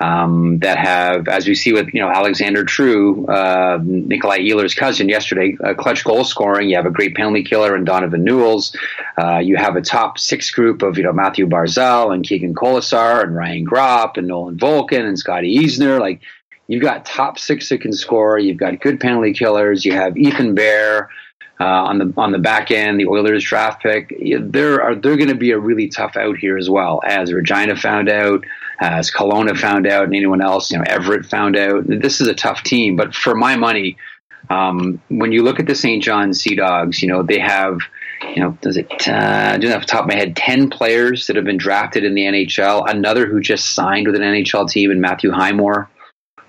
um, 0.01 0.59
that 0.61 0.79
have, 0.79 1.29
as 1.29 1.47
we 1.47 1.55
see 1.55 1.73
with 1.73 1.93
you 1.93 2.01
know 2.01 2.09
Alexander 2.09 2.65
True, 2.65 3.27
uh, 3.27 3.79
Nikolai 3.83 4.39
Ehlers' 4.39 4.75
cousin 4.75 5.09
yesterday, 5.09 5.57
uh, 5.63 5.75
clutch 5.75 6.05
goal 6.05 6.25
scoring. 6.25 6.71
You 6.71 6.77
have 6.77 6.87
a 6.87 6.91
great 6.91 7.15
penalty 7.15 7.45
killer 7.45 7.77
in 7.77 7.85
Donovan 7.85 8.25
Neuls. 8.25 8.75
Uh, 9.19 9.39
you 9.39 9.57
have 9.57 9.77
a 9.77 9.83
top 9.83 10.19
six 10.19 10.51
group 10.51 10.83
of 10.83 10.97
you 10.97 11.05
know 11.05 11.13
Matthew 11.13 11.47
Barzal 11.47 12.15
and 12.15 12.25
Keegan 12.25 12.55
Kolesar 12.55 13.23
and 13.23 13.37
Ryan 13.37 13.67
Gropp 13.67 14.17
and 14.17 14.27
Nolan 14.27 14.57
Volcan 14.57 15.05
and 15.05 15.19
Scotty 15.19 15.59
Eisner. 15.59 16.01
Like 16.01 16.23
you've 16.67 16.83
got 16.83 17.05
top 17.05 17.39
six 17.39 17.69
that 17.69 17.83
can 17.83 17.93
score. 17.93 18.39
You've 18.39 18.57
got 18.57 18.81
good 18.81 19.01
penalty 19.01 19.35
killers. 19.35 19.85
You 19.85 19.93
have 19.93 20.17
Ethan 20.17 20.55
Bear. 20.55 21.11
Uh, 21.61 21.65
on 21.65 21.99
the 21.99 22.15
on 22.17 22.33
the 22.33 22.39
back 22.39 22.71
end, 22.71 22.99
the 22.99 23.07
Oilers 23.07 23.45
draft 23.45 23.83
pick, 23.83 24.17
they're 24.19 24.95
they're 24.95 25.17
going 25.19 25.29
to 25.29 25.35
be 25.35 25.51
a 25.51 25.59
really 25.59 25.89
tough 25.89 26.17
out 26.17 26.39
here 26.39 26.57
as 26.57 26.71
well. 26.71 27.03
As 27.05 27.35
Regina 27.35 27.77
found 27.77 28.09
out, 28.09 28.47
as 28.81 29.11
Kelowna 29.11 29.55
found 29.55 29.87
out, 29.87 30.05
and 30.05 30.15
anyone 30.15 30.41
else, 30.41 30.71
you 30.71 30.79
know, 30.79 30.85
Everett 30.87 31.27
found 31.27 31.59
out. 31.59 31.85
This 31.87 32.23
is 32.23 32.29
a 32.29 32.35
tough 32.35 32.63
team, 32.63 32.97
but 32.97 33.15
for 33.15 33.35
my 33.35 33.57
money, 33.57 33.99
um, 34.49 35.03
when 35.09 35.33
you 35.33 35.43
look 35.43 35.61
at 35.61 35.67
the 35.67 35.75
Saint 35.75 36.03
John 36.03 36.33
Sea 36.33 36.55
Dogs, 36.55 37.03
you 37.03 37.09
know 37.09 37.23
they 37.23 37.39
have, 37.39 37.79
you 38.35 38.43
know, 38.43 38.57
does 38.63 38.79
it? 38.79 38.91
Uh, 39.07 39.59
just 39.59 39.75
off 39.75 39.83
the 39.83 39.87
top 39.87 40.05
of 40.05 40.09
my 40.09 40.15
head, 40.15 40.37
ten 40.37 40.71
players 40.71 41.27
that 41.27 41.37
have 41.37 41.45
been 41.45 41.59
drafted 41.59 42.05
in 42.05 42.15
the 42.15 42.23
NHL. 42.23 42.89
Another 42.89 43.27
who 43.27 43.39
just 43.39 43.75
signed 43.75 44.07
with 44.07 44.17
an 44.17 44.23
NHL 44.23 44.67
team, 44.67 44.91
and 44.91 45.03
Matthew 45.03 45.31
Highmore. 45.31 45.91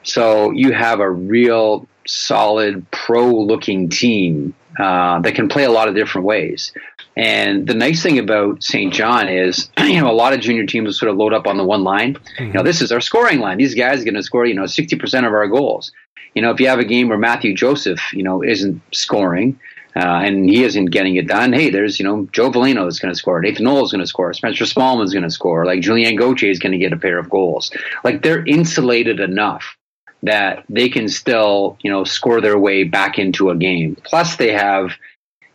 So 0.03 0.51
you 0.51 0.71
have 0.71 1.01
a 1.01 1.11
real 1.11 1.85
solid 2.07 2.89
pro-looking 2.91 3.89
team 3.89 4.55
uh, 4.79 5.19
that 5.21 5.35
can 5.35 5.47
play 5.47 5.63
a 5.63 5.71
lot 5.71 5.87
of 5.87 5.95
different 5.95 6.25
ways. 6.25 6.71
And 7.17 7.67
the 7.67 7.73
nice 7.73 8.01
thing 8.01 8.19
about 8.19 8.63
Saint 8.63 8.93
John 8.93 9.27
is, 9.27 9.69
you 9.79 10.01
know, 10.01 10.09
a 10.09 10.13
lot 10.13 10.33
of 10.33 10.39
junior 10.39 10.65
teams 10.65 10.97
sort 10.97 11.11
of 11.11 11.17
load 11.17 11.33
up 11.33 11.47
on 11.47 11.57
the 11.57 11.63
one 11.63 11.83
line. 11.83 12.13
Mm-hmm. 12.13 12.45
You 12.45 12.53
know, 12.53 12.63
this 12.63 12.81
is 12.81 12.91
our 12.91 13.01
scoring 13.01 13.39
line. 13.39 13.57
These 13.57 13.75
guys 13.75 14.01
are 14.01 14.05
going 14.05 14.15
to 14.15 14.23
score, 14.23 14.45
you 14.45 14.53
know, 14.53 14.63
60% 14.63 15.27
of 15.27 15.33
our 15.33 15.47
goals. 15.47 15.91
You 16.35 16.41
know, 16.41 16.51
if 16.51 16.59
you 16.59 16.67
have 16.67 16.79
a 16.79 16.85
game 16.85 17.09
where 17.09 17.17
Matthew 17.17 17.53
Joseph, 17.53 18.13
you 18.13 18.23
know, 18.23 18.41
isn't 18.41 18.81
scoring, 18.93 19.59
uh, 19.95 19.99
and 20.23 20.49
he 20.49 20.63
isn't 20.63 20.85
getting 20.85 21.17
it 21.17 21.27
done. 21.27 21.51
Hey, 21.51 21.69
there's 21.69 21.99
you 21.99 22.05
know 22.05 22.27
Joe 22.31 22.49
Veleno 22.49 22.87
is 22.87 22.99
going 22.99 23.13
to 23.13 23.17
score, 23.17 23.41
Nathan 23.41 23.65
Noel 23.65 23.83
is 23.83 23.91
going 23.91 23.99
to 23.99 24.07
score, 24.07 24.33
Spencer 24.33 24.63
Smallman 24.63 25.03
is 25.03 25.11
going 25.11 25.23
to 25.23 25.29
score, 25.29 25.65
like 25.65 25.81
Julien 25.81 26.15
Gauthier 26.15 26.49
is 26.49 26.59
going 26.59 26.71
to 26.71 26.77
get 26.77 26.93
a 26.93 26.97
pair 26.97 27.17
of 27.17 27.29
goals. 27.29 27.71
Like 28.03 28.23
they're 28.23 28.45
insulated 28.45 29.19
enough 29.19 29.75
that 30.23 30.63
they 30.69 30.89
can 30.89 31.09
still 31.09 31.77
you 31.81 31.91
know 31.91 32.03
score 32.03 32.41
their 32.41 32.57
way 32.57 32.83
back 32.83 33.19
into 33.19 33.49
a 33.49 33.55
game. 33.55 33.95
Plus, 34.03 34.35
they 34.35 34.51
have 34.51 34.91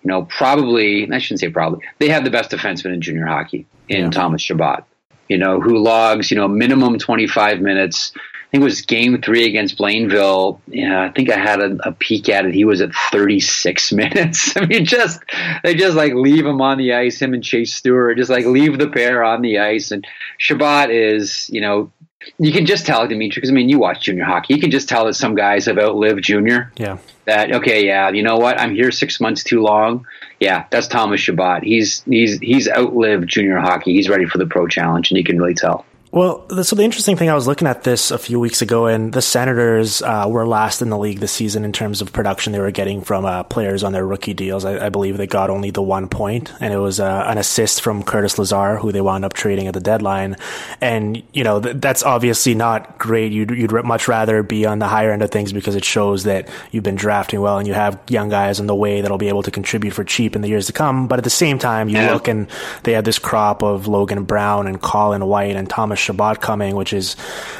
you 0.06 0.12
know, 0.12 0.22
probably, 0.26 1.10
I 1.10 1.18
shouldn't 1.18 1.40
say 1.40 1.48
probably, 1.48 1.84
they 1.98 2.08
have 2.10 2.22
the 2.22 2.30
best 2.30 2.52
defenseman 2.52 2.94
in 2.94 3.00
junior 3.00 3.26
hockey 3.26 3.66
in 3.88 4.04
yeah. 4.04 4.10
Thomas 4.10 4.40
Chabot, 4.40 4.84
you 5.28 5.36
know, 5.36 5.60
who 5.60 5.78
logs, 5.78 6.30
you 6.30 6.36
know, 6.36 6.46
minimum 6.46 6.96
25 6.96 7.60
minutes. 7.60 8.12
I 8.14 8.20
think 8.52 8.60
it 8.60 8.64
was 8.64 8.82
game 8.82 9.20
three 9.20 9.46
against 9.46 9.76
Blainville. 9.76 10.60
Yeah, 10.68 11.02
I 11.02 11.10
think 11.10 11.28
I 11.28 11.36
had 11.36 11.60
a, 11.60 11.88
a 11.88 11.90
peek 11.90 12.28
at 12.28 12.46
it. 12.46 12.54
He 12.54 12.64
was 12.64 12.80
at 12.80 12.94
36 13.10 13.92
minutes. 13.92 14.56
I 14.56 14.66
mean, 14.66 14.84
just, 14.84 15.20
they 15.64 15.74
just 15.74 15.96
like 15.96 16.14
leave 16.14 16.46
him 16.46 16.60
on 16.60 16.78
the 16.78 16.94
ice, 16.94 17.20
him 17.20 17.34
and 17.34 17.42
Chase 17.42 17.74
Stewart, 17.74 18.16
just 18.16 18.30
like 18.30 18.46
leave 18.46 18.78
the 18.78 18.88
pair 18.88 19.24
on 19.24 19.42
the 19.42 19.58
ice. 19.58 19.90
And 19.90 20.06
Chabot 20.38 20.88
is, 20.88 21.50
you 21.50 21.60
know, 21.60 21.90
you 22.38 22.52
can 22.52 22.66
just 22.66 22.86
tell, 22.86 23.06
Dimitri, 23.06 23.40
because 23.40 23.50
I 23.50 23.52
mean, 23.52 23.68
you 23.68 23.78
watch 23.78 24.02
junior 24.02 24.24
hockey. 24.24 24.54
You 24.54 24.60
can 24.60 24.70
just 24.70 24.88
tell 24.88 25.04
that 25.06 25.14
some 25.14 25.34
guys 25.34 25.66
have 25.66 25.78
outlived 25.78 26.22
junior. 26.22 26.72
Yeah. 26.76 26.98
That 27.24 27.52
okay, 27.56 27.86
yeah, 27.86 28.10
you 28.10 28.22
know 28.22 28.36
what? 28.36 28.60
I'm 28.60 28.74
here 28.74 28.90
six 28.90 29.20
months 29.20 29.42
too 29.42 29.60
long. 29.60 30.06
Yeah, 30.38 30.66
that's 30.70 30.86
Thomas 30.86 31.20
Chabot. 31.20 31.62
He's 31.62 32.02
he's 32.02 32.38
he's 32.38 32.68
outlived 32.68 33.28
junior 33.28 33.58
hockey. 33.58 33.94
He's 33.94 34.08
ready 34.08 34.26
for 34.26 34.38
the 34.38 34.46
pro 34.46 34.66
challenge, 34.68 35.10
and 35.10 35.18
you 35.18 35.24
can 35.24 35.38
really 35.38 35.54
tell. 35.54 35.84
Well, 36.16 36.48
so 36.62 36.74
the 36.74 36.82
interesting 36.82 37.18
thing, 37.18 37.28
I 37.28 37.34
was 37.34 37.46
looking 37.46 37.68
at 37.68 37.82
this 37.82 38.10
a 38.10 38.16
few 38.16 38.40
weeks 38.40 38.62
ago, 38.62 38.86
and 38.86 39.12
the 39.12 39.20
Senators 39.20 40.00
uh, 40.00 40.24
were 40.26 40.46
last 40.46 40.80
in 40.80 40.88
the 40.88 40.96
league 40.96 41.20
this 41.20 41.30
season 41.30 41.62
in 41.62 41.74
terms 41.74 42.00
of 42.00 42.10
production 42.10 42.54
they 42.54 42.58
were 42.58 42.70
getting 42.70 43.02
from 43.02 43.26
uh, 43.26 43.42
players 43.42 43.84
on 43.84 43.92
their 43.92 44.06
rookie 44.06 44.32
deals. 44.32 44.64
I, 44.64 44.86
I, 44.86 44.88
believe 44.88 45.18
they 45.18 45.26
got 45.26 45.50
only 45.50 45.72
the 45.72 45.82
one 45.82 46.08
point, 46.08 46.54
and 46.58 46.72
it 46.72 46.78
was 46.78 47.00
uh, 47.00 47.24
an 47.26 47.36
assist 47.36 47.82
from 47.82 48.02
Curtis 48.02 48.38
Lazar, 48.38 48.78
who 48.78 48.92
they 48.92 49.02
wound 49.02 49.26
up 49.26 49.34
trading 49.34 49.66
at 49.66 49.74
the 49.74 49.80
deadline. 49.80 50.36
And 50.80 51.22
you 51.34 51.44
know 51.44 51.60
th- 51.60 51.76
that's 51.80 52.02
obviously 52.02 52.54
not 52.54 52.96
great. 52.96 53.32
You'd, 53.32 53.50
you'd 53.50 53.84
much 53.84 54.08
rather 54.08 54.42
be 54.42 54.64
on 54.64 54.78
the 54.78 54.88
higher 54.88 55.12
end 55.12 55.20
of 55.20 55.30
things 55.30 55.52
because 55.52 55.76
it 55.76 55.84
shows 55.84 56.24
that 56.24 56.48
you've 56.70 56.82
been 56.82 56.94
drafting 56.96 57.42
well 57.42 57.58
and 57.58 57.68
you 57.68 57.74
have 57.74 58.00
young 58.08 58.30
guys 58.30 58.58
on 58.58 58.66
the 58.66 58.74
way 58.74 59.02
that'll 59.02 59.18
be 59.18 59.28
able 59.28 59.42
to 59.42 59.50
contribute 59.50 59.92
for 59.92 60.02
cheap 60.02 60.34
in 60.34 60.40
the 60.40 60.48
years 60.48 60.68
to 60.68 60.72
come. 60.72 61.08
But 61.08 61.18
at 61.18 61.24
the 61.24 61.30
same 61.30 61.58
time, 61.58 61.90
you 61.90 61.98
yeah. 61.98 62.14
look 62.14 62.26
and 62.26 62.48
they 62.84 62.92
have 62.92 63.04
this 63.04 63.18
crop 63.18 63.62
of 63.62 63.86
Logan 63.86 64.24
Brown 64.24 64.66
and 64.66 64.80
Colin 64.80 65.26
White 65.26 65.56
and 65.56 65.68
Thomas 65.68 66.05
Chabot 66.06 66.40
coming, 66.40 66.76
which 66.76 66.92
is 66.92 67.16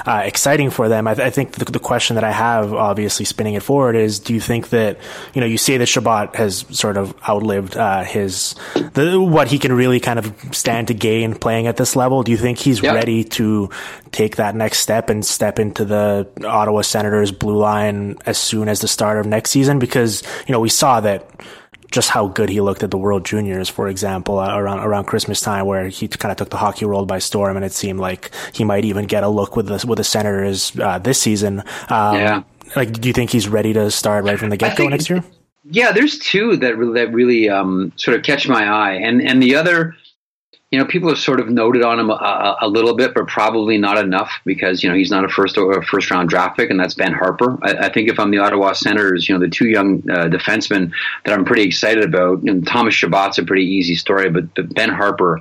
uh, 0.07 0.23
exciting 0.25 0.71
for 0.71 0.89
them. 0.89 1.07
I, 1.07 1.15
th- 1.15 1.27
I 1.27 1.31
think 1.31 1.53
the, 1.53 1.65
the, 1.65 1.79
question 1.79 2.15
that 2.15 2.25
I 2.25 2.33
have, 2.33 2.73
obviously 2.73 3.25
spinning 3.25 3.55
it 3.55 3.63
forward, 3.63 3.97
is: 3.97 4.19
Do 4.19 4.35
you 4.35 4.41
think 4.41 4.71
that 4.71 4.99
you 5.35 5.41
know 5.41 5.47
you 5.47 5.59
say 5.59 5.77
that 5.77 5.87
Chabot 5.87 6.35
has 6.37 6.65
sort 6.71 6.97
of 6.97 7.15
outlived 7.29 7.77
uh, 7.77 8.03
his 8.05 8.55
the, 8.95 9.21
what 9.21 9.49
he 9.49 9.59
can 9.59 9.73
really 9.73 10.01
kind 10.01 10.19
of 10.19 10.35
stand 10.53 10.89
to 10.89 10.95
gain 10.95 11.35
playing 11.35 11.67
at 11.67 11.77
this 11.77 11.97
level? 11.97 12.23
Do 12.23 12.33
you 12.33 12.39
think 12.39 12.59
he's 12.59 12.83
yep. 12.83 12.95
ready 12.95 13.25
to 13.25 13.71
take 14.13 14.37
that 14.37 14.55
next 14.55 14.79
step 14.79 15.11
and 15.11 15.25
step 15.25 15.59
into 15.59 15.85
the 15.85 16.29
Ottawa 16.45 16.83
Senators 16.83 17.33
blue 17.33 17.57
line 17.57 18.17
as 18.27 18.39
soon 18.39 18.69
as 18.69 18.81
the 18.81 18.89
start 18.89 19.19
of 19.19 19.27
next 19.27 19.51
season? 19.51 19.79
Because 19.79 20.23
you 20.47 20.53
know 20.53 20.61
we 20.61 20.69
saw 20.69 21.01
that 21.01 21.29
just 21.91 22.11
how 22.11 22.29
good 22.29 22.49
he 22.49 22.61
looked 22.61 22.83
at 22.83 22.91
the 22.91 22.99
World 22.99 23.25
Juniors, 23.25 23.69
for 23.69 23.89
example, 23.89 24.39
uh, 24.39 24.57
around 24.57 24.81
around 24.81 25.05
Christmas 25.05 25.41
time, 25.41 25.67
where 25.67 25.89
he 25.89 26.09
kind 26.09 26.31
of 26.31 26.39
took 26.39 26.51
the 26.51 26.57
hockey 26.57 26.85
world 26.85 27.09
by 27.09 27.19
storm, 27.19 27.57
and 27.57 27.65
it 27.65 27.73
seemed 27.73 28.01
like 28.01 28.31
he 28.53 28.65
might 28.65 28.85
even 28.85 29.07
get 29.07 29.23
a 29.23 29.29
look 29.29 29.57
with 29.57 29.67
the 29.67 29.85
with 29.87 29.99
the 29.99 30.05
Senators 30.05 30.73
uh, 30.79 30.99
this 30.99 31.21
season. 31.21 31.61
Um, 31.89 32.17
yeah. 32.17 32.43
Like, 32.75 32.93
do 32.93 33.09
you 33.09 33.13
think 33.13 33.31
he's 33.31 33.49
ready 33.49 33.73
to 33.73 33.91
start 33.91 34.25
right 34.25 34.39
from 34.39 34.51
the 34.51 34.57
get 34.57 34.77
go 34.77 34.89
next 34.89 35.09
year? 35.09 35.23
Yeah, 35.71 35.93
there's 35.93 36.19
two 36.19 36.57
that 36.59 36.77
that 36.95 37.13
really 37.13 37.49
um, 37.49 37.93
sort 37.97 38.17
of 38.17 38.25
catch 38.25 38.49
my 38.49 38.67
eye, 38.67 38.95
and 38.95 39.23
and 39.23 39.43
the 39.43 39.55
other 39.55 39.97
you 40.73 40.81
know, 40.81 40.85
people 40.85 41.09
have 41.09 41.19
sort 41.19 41.39
of 41.39 41.49
noted 41.49 41.85
on 41.85 42.01
him 42.01 42.11
a, 42.11 42.57
a, 42.61 42.69
little 42.69 42.97
bit, 42.97 43.15
but 43.15 43.29
probably 43.29 43.79
not 43.79 43.99
enough 43.99 44.33
because 44.45 44.83
you 44.83 44.91
know 44.91 44.97
he's 44.97 45.13
not 45.13 45.25
a 45.25 45.29
first 45.29 45.57
or 45.57 45.81
first 45.85 46.11
round 46.11 46.29
draft 46.29 46.57
pick, 46.57 46.71
and 46.71 46.81
that's 46.81 46.95
Ben 46.95 47.15
Harpur. 47.15 47.59
I, 47.63 47.87
I 47.87 47.93
think 47.93 48.09
if 48.09 48.19
I'm 48.19 48.33
the 48.33 48.39
Ottawa 48.39 48.73
Senators, 48.73 49.29
you 49.29 49.35
know, 49.35 49.41
the 49.41 49.49
two 49.49 49.69
young 49.69 50.03
uh, 50.11 50.25
defensemen 50.25 50.91
that 51.25 51.39
I'm 51.39 51.45
pretty 51.45 51.63
excited 51.63 52.03
about, 52.03 52.43
and 52.43 52.67
Thomas 52.67 52.95
Chabot's 52.95 53.39
a 53.39 53.45
pretty 53.45 53.65
easy 53.65 53.95
story, 53.95 54.29
but, 54.29 54.53
but 54.57 54.75
Ben 54.75 54.91
Harpur, 54.91 55.39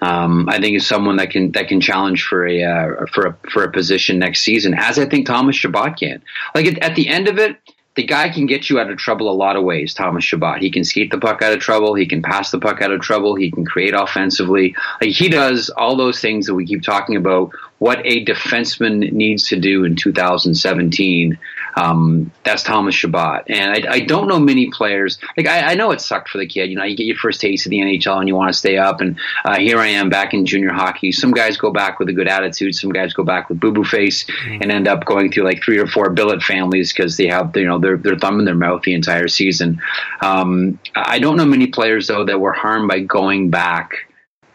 um, 0.00 0.48
I 0.48 0.60
think 0.60 0.76
is 0.76 0.86
someone 0.86 1.16
that 1.16 1.30
can 1.30 1.50
that 1.52 1.66
can 1.66 1.80
challenge 1.80 2.22
for 2.22 2.46
a 2.46 2.62
uh, 2.62 3.06
for 3.12 3.26
a 3.26 3.36
for 3.50 3.64
a 3.64 3.72
position 3.72 4.20
next 4.20 4.44
season, 4.44 4.74
as 4.74 4.96
I 4.96 5.06
think 5.06 5.26
Thomas 5.26 5.56
Chabot 5.56 5.98
can. 5.98 6.22
Like 6.54 6.66
at, 6.66 6.78
at 6.78 6.94
the 6.94 7.08
end 7.08 7.26
of 7.26 7.38
it 7.38 7.56
the 7.96 8.04
guy 8.04 8.28
can 8.28 8.46
get 8.46 8.70
you 8.70 8.78
out 8.78 8.90
of 8.90 8.98
trouble 8.98 9.28
a 9.28 9.34
lot 9.34 9.56
of 9.56 9.64
ways, 9.64 9.92
Thomas 9.92 10.24
Chabot. 10.24 10.60
He 10.60 10.70
can 10.70 10.84
skate 10.84 11.10
the 11.10 11.18
puck 11.18 11.42
out 11.42 11.52
of 11.52 11.58
trouble. 11.58 11.94
He 11.94 12.06
can 12.06 12.22
pass 12.22 12.50
the 12.50 12.60
puck 12.60 12.80
out 12.80 12.92
of 12.92 13.00
trouble. 13.00 13.34
He 13.34 13.50
can 13.50 13.64
create 13.64 13.92
offensively. 13.92 14.74
Like 15.00 15.10
he 15.10 15.28
does 15.28 15.68
all 15.70 15.96
those 15.96 16.20
things 16.20 16.46
that 16.46 16.54
we 16.54 16.64
keep 16.64 16.82
talking 16.82 17.16
about 17.16 17.50
what 17.78 18.00
a 18.04 18.24
defenseman 18.24 19.12
needs 19.12 19.48
to 19.48 19.58
do 19.58 19.84
in 19.84 19.96
2017. 19.96 21.38
Um, 21.78 22.32
that's 22.44 22.62
Thomas 22.62 22.94
Chabot. 22.94 23.44
And 23.48 23.86
I, 23.86 23.92
I, 23.92 24.00
don't 24.00 24.26
know 24.26 24.40
many 24.40 24.68
players. 24.70 25.18
Like 25.36 25.46
I, 25.46 25.72
I, 25.72 25.74
know 25.74 25.92
it 25.92 26.00
sucked 26.00 26.28
for 26.28 26.38
the 26.38 26.46
kid. 26.46 26.70
You 26.70 26.76
know, 26.76 26.82
you 26.82 26.96
get 26.96 27.06
your 27.06 27.16
first 27.16 27.40
taste 27.40 27.66
of 27.66 27.70
the 27.70 27.78
NHL 27.78 28.18
and 28.18 28.26
you 28.26 28.34
want 28.34 28.52
to 28.52 28.58
stay 28.58 28.78
up. 28.78 29.00
And 29.00 29.18
uh, 29.44 29.58
here 29.58 29.78
I 29.78 29.86
am 29.86 30.08
back 30.08 30.34
in 30.34 30.44
junior 30.44 30.72
hockey. 30.72 31.12
Some 31.12 31.30
guys 31.30 31.56
go 31.56 31.70
back 31.70 32.00
with 32.00 32.08
a 32.08 32.12
good 32.12 32.26
attitude. 32.26 32.74
Some 32.74 32.90
guys 32.90 33.12
go 33.12 33.22
back 33.22 33.48
with 33.48 33.60
boo 33.60 33.70
boo 33.70 33.84
face 33.84 34.24
mm-hmm. 34.24 34.62
and 34.62 34.72
end 34.72 34.88
up 34.88 35.04
going 35.04 35.30
through 35.30 35.44
like 35.44 35.62
three 35.62 35.78
or 35.78 35.86
four 35.86 36.10
billet 36.10 36.42
families 36.42 36.92
because 36.92 37.16
they 37.16 37.28
have 37.28 37.56
you 37.56 37.66
know 37.66 37.78
their 37.78 37.96
their 37.96 38.18
thumb 38.18 38.40
in 38.40 38.44
their 38.44 38.54
mouth 38.54 38.82
the 38.82 38.94
entire 38.94 39.28
season. 39.28 39.80
Um, 40.20 40.78
I 40.96 41.18
don't 41.20 41.36
know 41.36 41.46
many 41.46 41.68
players 41.68 42.08
though 42.08 42.24
that 42.24 42.40
were 42.40 42.52
harmed 42.52 42.88
by 42.88 43.00
going 43.00 43.50
back 43.50 43.92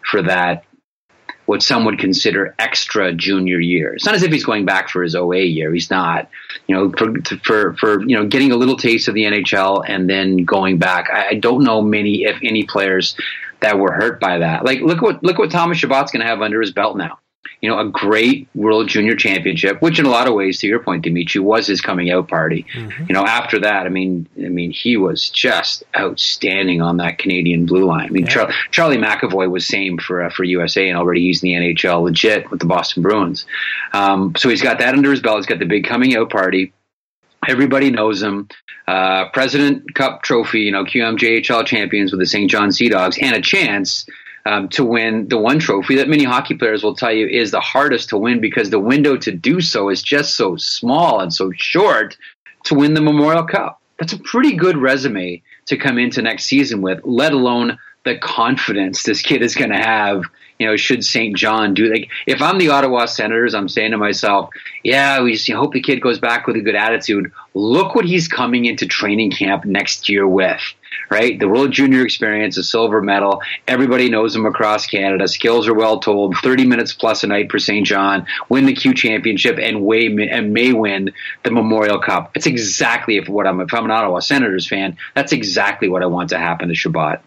for 0.10 0.22
that 0.24 0.66
what 1.46 1.62
some 1.62 1.86
would 1.86 2.00
consider 2.00 2.56
extra 2.60 3.14
junior 3.14 3.60
year. 3.60 3.94
It's 3.94 4.06
not 4.06 4.16
as 4.16 4.24
if 4.24 4.32
he's 4.32 4.46
going 4.46 4.66
back 4.66 4.90
for 4.90 5.04
his 5.04 5.16
OA 5.16 5.40
year. 5.40 5.74
He's 5.74 5.90
not, 5.90 6.30
you 6.68 6.76
know, 6.76 6.92
for 6.92 7.14
for, 7.44 7.74
for 7.76 8.02
you 8.02 8.16
know 8.16 8.28
getting 8.28 8.52
a 8.52 8.56
little 8.56 8.78
taste 8.78 9.08
of 9.08 9.14
the 9.14 9.24
NHL 9.24 9.84
and 9.88 10.10
then 10.10 10.38
going 10.46 10.78
back. 10.78 11.10
I, 11.12 11.30
I 11.30 11.34
don't 11.36 11.64
know 11.64 11.82
many, 11.82 12.24
if 12.24 12.38
any, 12.44 12.64
players 12.64 13.16
that 13.60 13.78
were 13.78 13.92
hurt 13.92 14.20
by 14.20 14.40
that. 14.40 14.66
Like 14.66 14.82
look 14.82 15.02
what 15.02 15.24
look 15.24 15.38
what 15.38 15.52
Thomas 15.52 15.78
Chabot's 15.80 16.12
going 16.12 16.22
to 16.22 16.28
have 16.28 16.42
under 16.42 16.62
his 16.62 16.72
belt 16.72 16.98
now 16.98 17.20
you 17.62 17.70
know, 17.70 17.80
a 17.80 17.88
great 17.88 18.48
World 18.56 18.90
Junior 18.90 19.16
Championship, 19.16 19.82
which 19.82 19.98
in 19.98 20.06
a 20.06 20.10
lot 20.10 20.28
of 20.28 20.34
ways, 20.34 20.60
to 20.60 20.68
your 20.68 20.80
point, 20.80 21.04
Dimitri, 21.04 21.40
was 21.40 21.68
his 21.68 21.82
coming 21.82 22.12
out 22.12 22.28
party. 22.28 22.66
Mm-hmm. 22.74 23.06
You 23.08 23.14
know, 23.14 23.26
after 23.26 23.60
that, 23.60 23.86
I 23.86 23.90
mean, 23.90 24.28
I 24.38 24.50
mean, 24.50 24.72
he 24.72 24.98
was 24.98 25.30
just 25.30 25.84
outstanding 25.98 26.82
on 26.82 26.98
that 26.98 27.20
Canadian 27.20 27.66
blue 27.66 27.86
line. 27.86 28.08
I 28.08 28.10
mean, 28.10 28.26
yeah. 28.26 28.32
Char- 28.32 28.54
Charlie 28.72 28.98
McAvoy 28.98 29.50
was 29.50 29.66
same 29.66 29.98
for 29.98 30.24
uh, 30.24 30.30
for 30.30 30.44
USA, 30.44 30.90
and 30.90 30.98
already 30.98 31.22
he's 31.22 31.42
in 31.42 31.50
the 31.50 31.56
NHL 31.56 32.04
legit 32.04 32.52
with 32.52 32.60
the 32.60 32.66
Boston 32.66 33.02
Bruins. 33.02 33.46
Um, 33.94 34.34
so 34.38 34.50
he's 34.50 34.62
got 34.62 34.80
that 34.80 34.94
under 34.94 35.12
his 35.12 35.22
belt. 35.22 35.38
He's 35.38 35.46
got 35.46 35.60
the 35.60 35.66
big 35.66 35.86
coming 35.86 36.16
out 36.18 36.30
party. 36.30 36.74
Everybody 37.48 37.92
knows 37.92 38.22
him. 38.22 38.50
Uh, 38.88 39.30
President 39.30 39.96
Cup 39.96 40.24
trophy, 40.24 40.62
you 40.62 40.72
know, 40.72 40.84
QMJHL 40.84 41.66
champions 41.66 42.12
with 42.12 42.20
the 42.20 42.26
Saint 42.26 42.52
John 42.52 42.72
Sea 42.74 42.90
Dogs, 42.90 43.18
and 43.18 43.36
a 43.36 43.42
chance 43.42 44.06
um, 44.46 44.68
to 44.70 44.84
win 44.84 45.28
the 45.30 45.38
one 45.38 45.60
trophy 45.60 45.96
that 45.96 46.10
many 46.10 46.24
hockey 46.24 46.56
players 46.56 46.84
will 46.84 46.96
tell 46.96 47.12
you 47.12 47.28
is 47.28 47.52
the 47.52 47.60
hardest 47.60 48.10
to 48.10 48.18
win 48.18 48.42
because 48.42 48.70
the 48.70 48.80
window 48.80 49.16
to 49.18 49.32
do 49.32 49.62
so 49.62 49.90
is 49.90 50.02
just 50.02 50.36
so 50.36 50.56
small 50.58 51.20
and 51.20 51.34
so 51.34 51.52
short 51.56 52.18
to 52.66 52.76
win 52.76 52.94
the 52.94 53.02
Memorial 53.02 53.44
Cup. 53.44 53.82
That's 54.00 54.14
a 54.14 54.20
pretty 54.20 54.56
good 54.56 54.78
resume 54.78 55.42
to 55.68 55.78
come 55.78 55.98
into 55.98 56.22
next 56.22 56.46
season 56.46 56.82
with, 56.82 57.00
let 57.04 57.32
alone 57.32 57.78
the 58.04 58.18
confidence 58.18 59.04
this 59.04 59.22
kid 59.22 59.42
is 59.42 59.56
going 59.56 59.72
to 59.72 59.78
have. 59.78 60.24
You 60.64 60.70
know, 60.70 60.78
should 60.78 61.04
Saint 61.04 61.36
John 61.36 61.74
do 61.74 61.92
like 61.92 62.10
if 62.26 62.42
I'm 62.42 62.58
the 62.58 62.70
Ottawa 62.70 63.06
Senators, 63.06 63.54
I'm 63.54 63.68
saying 63.68 63.92
to 63.92 63.98
myself, 63.98 64.50
yeah, 64.82 65.22
we 65.22 65.38
hope 65.50 65.74
the 65.74 65.82
kid 65.82 66.00
goes 66.00 66.20
back 66.20 66.48
with 66.48 66.56
a 66.56 66.62
good 66.62 66.76
attitude. 66.76 67.34
Look 67.54 67.96
what 67.96 68.06
he's 68.06 68.30
coming 68.30 68.64
into 68.64 68.86
training 68.86 69.32
camp 69.32 69.66
next 69.66 70.08
year 70.08 70.26
with 70.26 70.62
right? 71.10 71.38
The 71.38 71.50
World 71.50 71.72
Junior 71.72 72.04
experience, 72.04 72.58
a 72.58 72.64
silver 72.64 73.02
medal. 73.02 73.42
Everybody 73.68 74.10
knows 74.10 74.34
him 74.36 74.46
across 74.46 74.86
Canada. 74.86 75.28
Skills 75.28 75.68
are 75.68 75.74
well 75.74 76.00
told. 76.00 76.38
30 76.38 76.66
minutes 76.66 76.94
plus 76.94 77.26
a 77.26 77.28
night 77.28 77.52
for 77.52 77.60
Saint 77.60 77.86
John. 77.86 78.26
Win 78.48 78.66
the 78.66 78.74
Q 78.74 78.94
Championship 78.94 79.60
and, 79.60 79.84
way, 79.84 80.08
and 80.08 80.54
may 80.54 80.72
win 80.72 81.12
the 81.44 81.52
Memorial 81.52 82.00
Cup. 82.00 82.32
It's 82.36 82.46
exactly 82.46 83.18
if 83.18 83.28
what 83.28 83.46
I'm. 83.46 83.60
If 83.60 83.74
I'm 83.74 83.86
an 83.86 83.92
Ottawa 83.92 84.20
Senators 84.20 84.68
fan, 84.68 84.98
that's 85.14 85.34
exactly 85.34 85.90
what 85.90 86.04
I 86.04 86.06
want 86.06 86.30
to 86.30 86.38
happen 86.38 86.70
to 86.70 86.76
Chabot. 86.76 87.22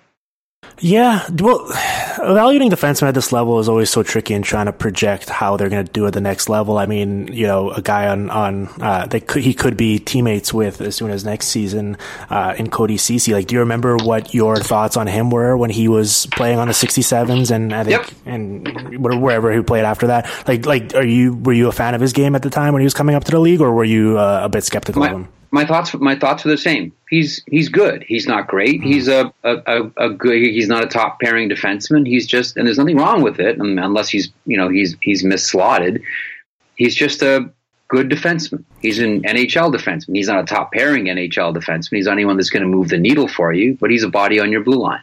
Yeah, 0.79 1.27
well, 1.33 1.67
evaluating 2.19 2.71
defensemen 2.71 3.09
at 3.09 3.15
this 3.15 3.33
level 3.33 3.59
is 3.59 3.69
always 3.69 3.91
so 3.91 4.03
tricky 4.03 4.35
and 4.35 4.45
trying 4.45 4.67
to 4.67 4.73
project 4.73 5.29
how 5.29 5.57
they're 5.57 5.69
going 5.69 5.85
to 5.85 5.93
do 5.93 6.07
at 6.07 6.13
the 6.13 6.21
next 6.21 6.49
level. 6.49 6.79
I 6.79 6.87
mean, 6.87 7.29
you 7.29 7.47
know, 7.47 7.71
a 7.71 7.81
guy 7.81 8.09
on 8.09 8.31
on 8.31 8.69
uh, 8.81 9.07
that 9.07 9.27
could, 9.27 9.43
he 9.43 9.55
could 9.55 9.77
be 9.77 9.99
teammates 9.99 10.53
with 10.53 10.81
as 10.81 10.95
soon 10.95 11.11
as 11.11 11.25
next 11.25 11.49
season 11.49 11.97
uh, 12.31 12.55
in 12.59 12.71
Cody 12.71 12.97
Ceci. 12.97 13.33
Like, 13.33 13.47
do 13.47 13.55
you 13.55 13.61
remember 13.61 13.97
what 13.97 14.35
your 14.35 14.57
thoughts 14.57 14.97
on 14.97 15.07
him 15.07 15.31
were 15.31 15.57
when 15.57 15.71
he 15.71 15.89
was 15.89 16.27
playing 16.33 16.59
on 16.59 16.69
the 16.69 16.75
67s 16.75 17.51
and 17.51 17.73
I 17.73 17.85
think 17.85 18.07
yep. 18.07 18.11
and 18.27 19.23
wherever 19.23 19.53
he 19.53 19.63
played 19.63 19.85
after 19.85 20.09
that? 20.09 20.31
Like, 20.47 20.67
like, 20.67 20.95
are 20.95 21.05
you 21.05 21.35
were 21.35 21.53
you 21.53 21.69
a 21.69 21.73
fan 21.73 21.95
of 21.95 22.01
his 22.01 22.13
game 22.13 22.35
at 22.35 22.43
the 22.43 22.51
time 22.51 22.73
when 22.73 22.81
he 22.81 22.87
was 22.87 22.95
coming 22.95 23.15
up 23.15 23.25
to 23.25 23.31
the 23.31 23.41
league, 23.41 23.61
or 23.61 23.73
were 23.73 23.85
you 23.85 24.19
uh, 24.19 24.41
a 24.43 24.49
bit 24.49 24.65
skeptical 24.65 25.01
my, 25.01 25.09
of 25.09 25.17
him? 25.17 25.29
My 25.57 25.65
thoughts 25.65 25.95
my 25.95 26.15
thoughts 26.15 26.45
are 26.45 26.51
the 26.51 26.59
same. 26.59 26.93
He's 27.09 27.43
he's 27.47 27.71
good. 27.71 28.05
He's 28.07 28.27
not 28.27 28.47
great. 28.47 28.81
Mm-hmm. 28.81 28.91
He's 28.93 29.09
a, 29.09 29.33
a, 29.43 29.91
a, 29.97 30.11
good. 30.11 30.37
He's 30.37 30.69
not 30.69 30.85
a 30.85 30.87
top 30.87 31.19
pairing 31.19 31.49
defenseman. 31.49 32.07
He's 32.07 32.27
just 32.27 32.59
and 32.59 32.67
there's 32.67 32.77
nothing 32.77 32.99
wrong 32.99 33.23
with 33.23 33.41
it 33.41 33.59
unless 33.59 34.11
he's 34.11 34.29
you 34.45 34.59
know 34.59 34.69
he's 34.69 34.97
he's 35.01 35.25
misslotted. 35.25 36.03
He's 36.75 36.95
just 36.95 37.23
a 37.23 37.51
good 37.89 38.11
defenseman. 38.11 38.65
He's 38.83 38.99
an 38.99 39.23
NHL 39.23 39.75
defenseman. 39.75 40.17
He's 40.17 40.29
not 40.29 40.41
a 40.41 40.45
top 40.45 40.73
pairing 40.73 41.07
NHL 41.07 41.57
defenseman. 41.57 41.97
He's 41.97 42.07
not 42.07 42.13
anyone 42.13 42.37
that's 42.37 42.51
going 42.51 42.63
to 42.63 42.69
move 42.69 42.91
the 42.91 42.99
needle 42.99 43.27
for 43.27 43.55
you, 43.55 43.79
but 43.81 43.91
he's 43.91 44.03
a 44.03 44.11
body 44.11 44.39
on 44.39 44.53
your 44.53 44.63
blue 44.63 44.79
line. 44.79 45.03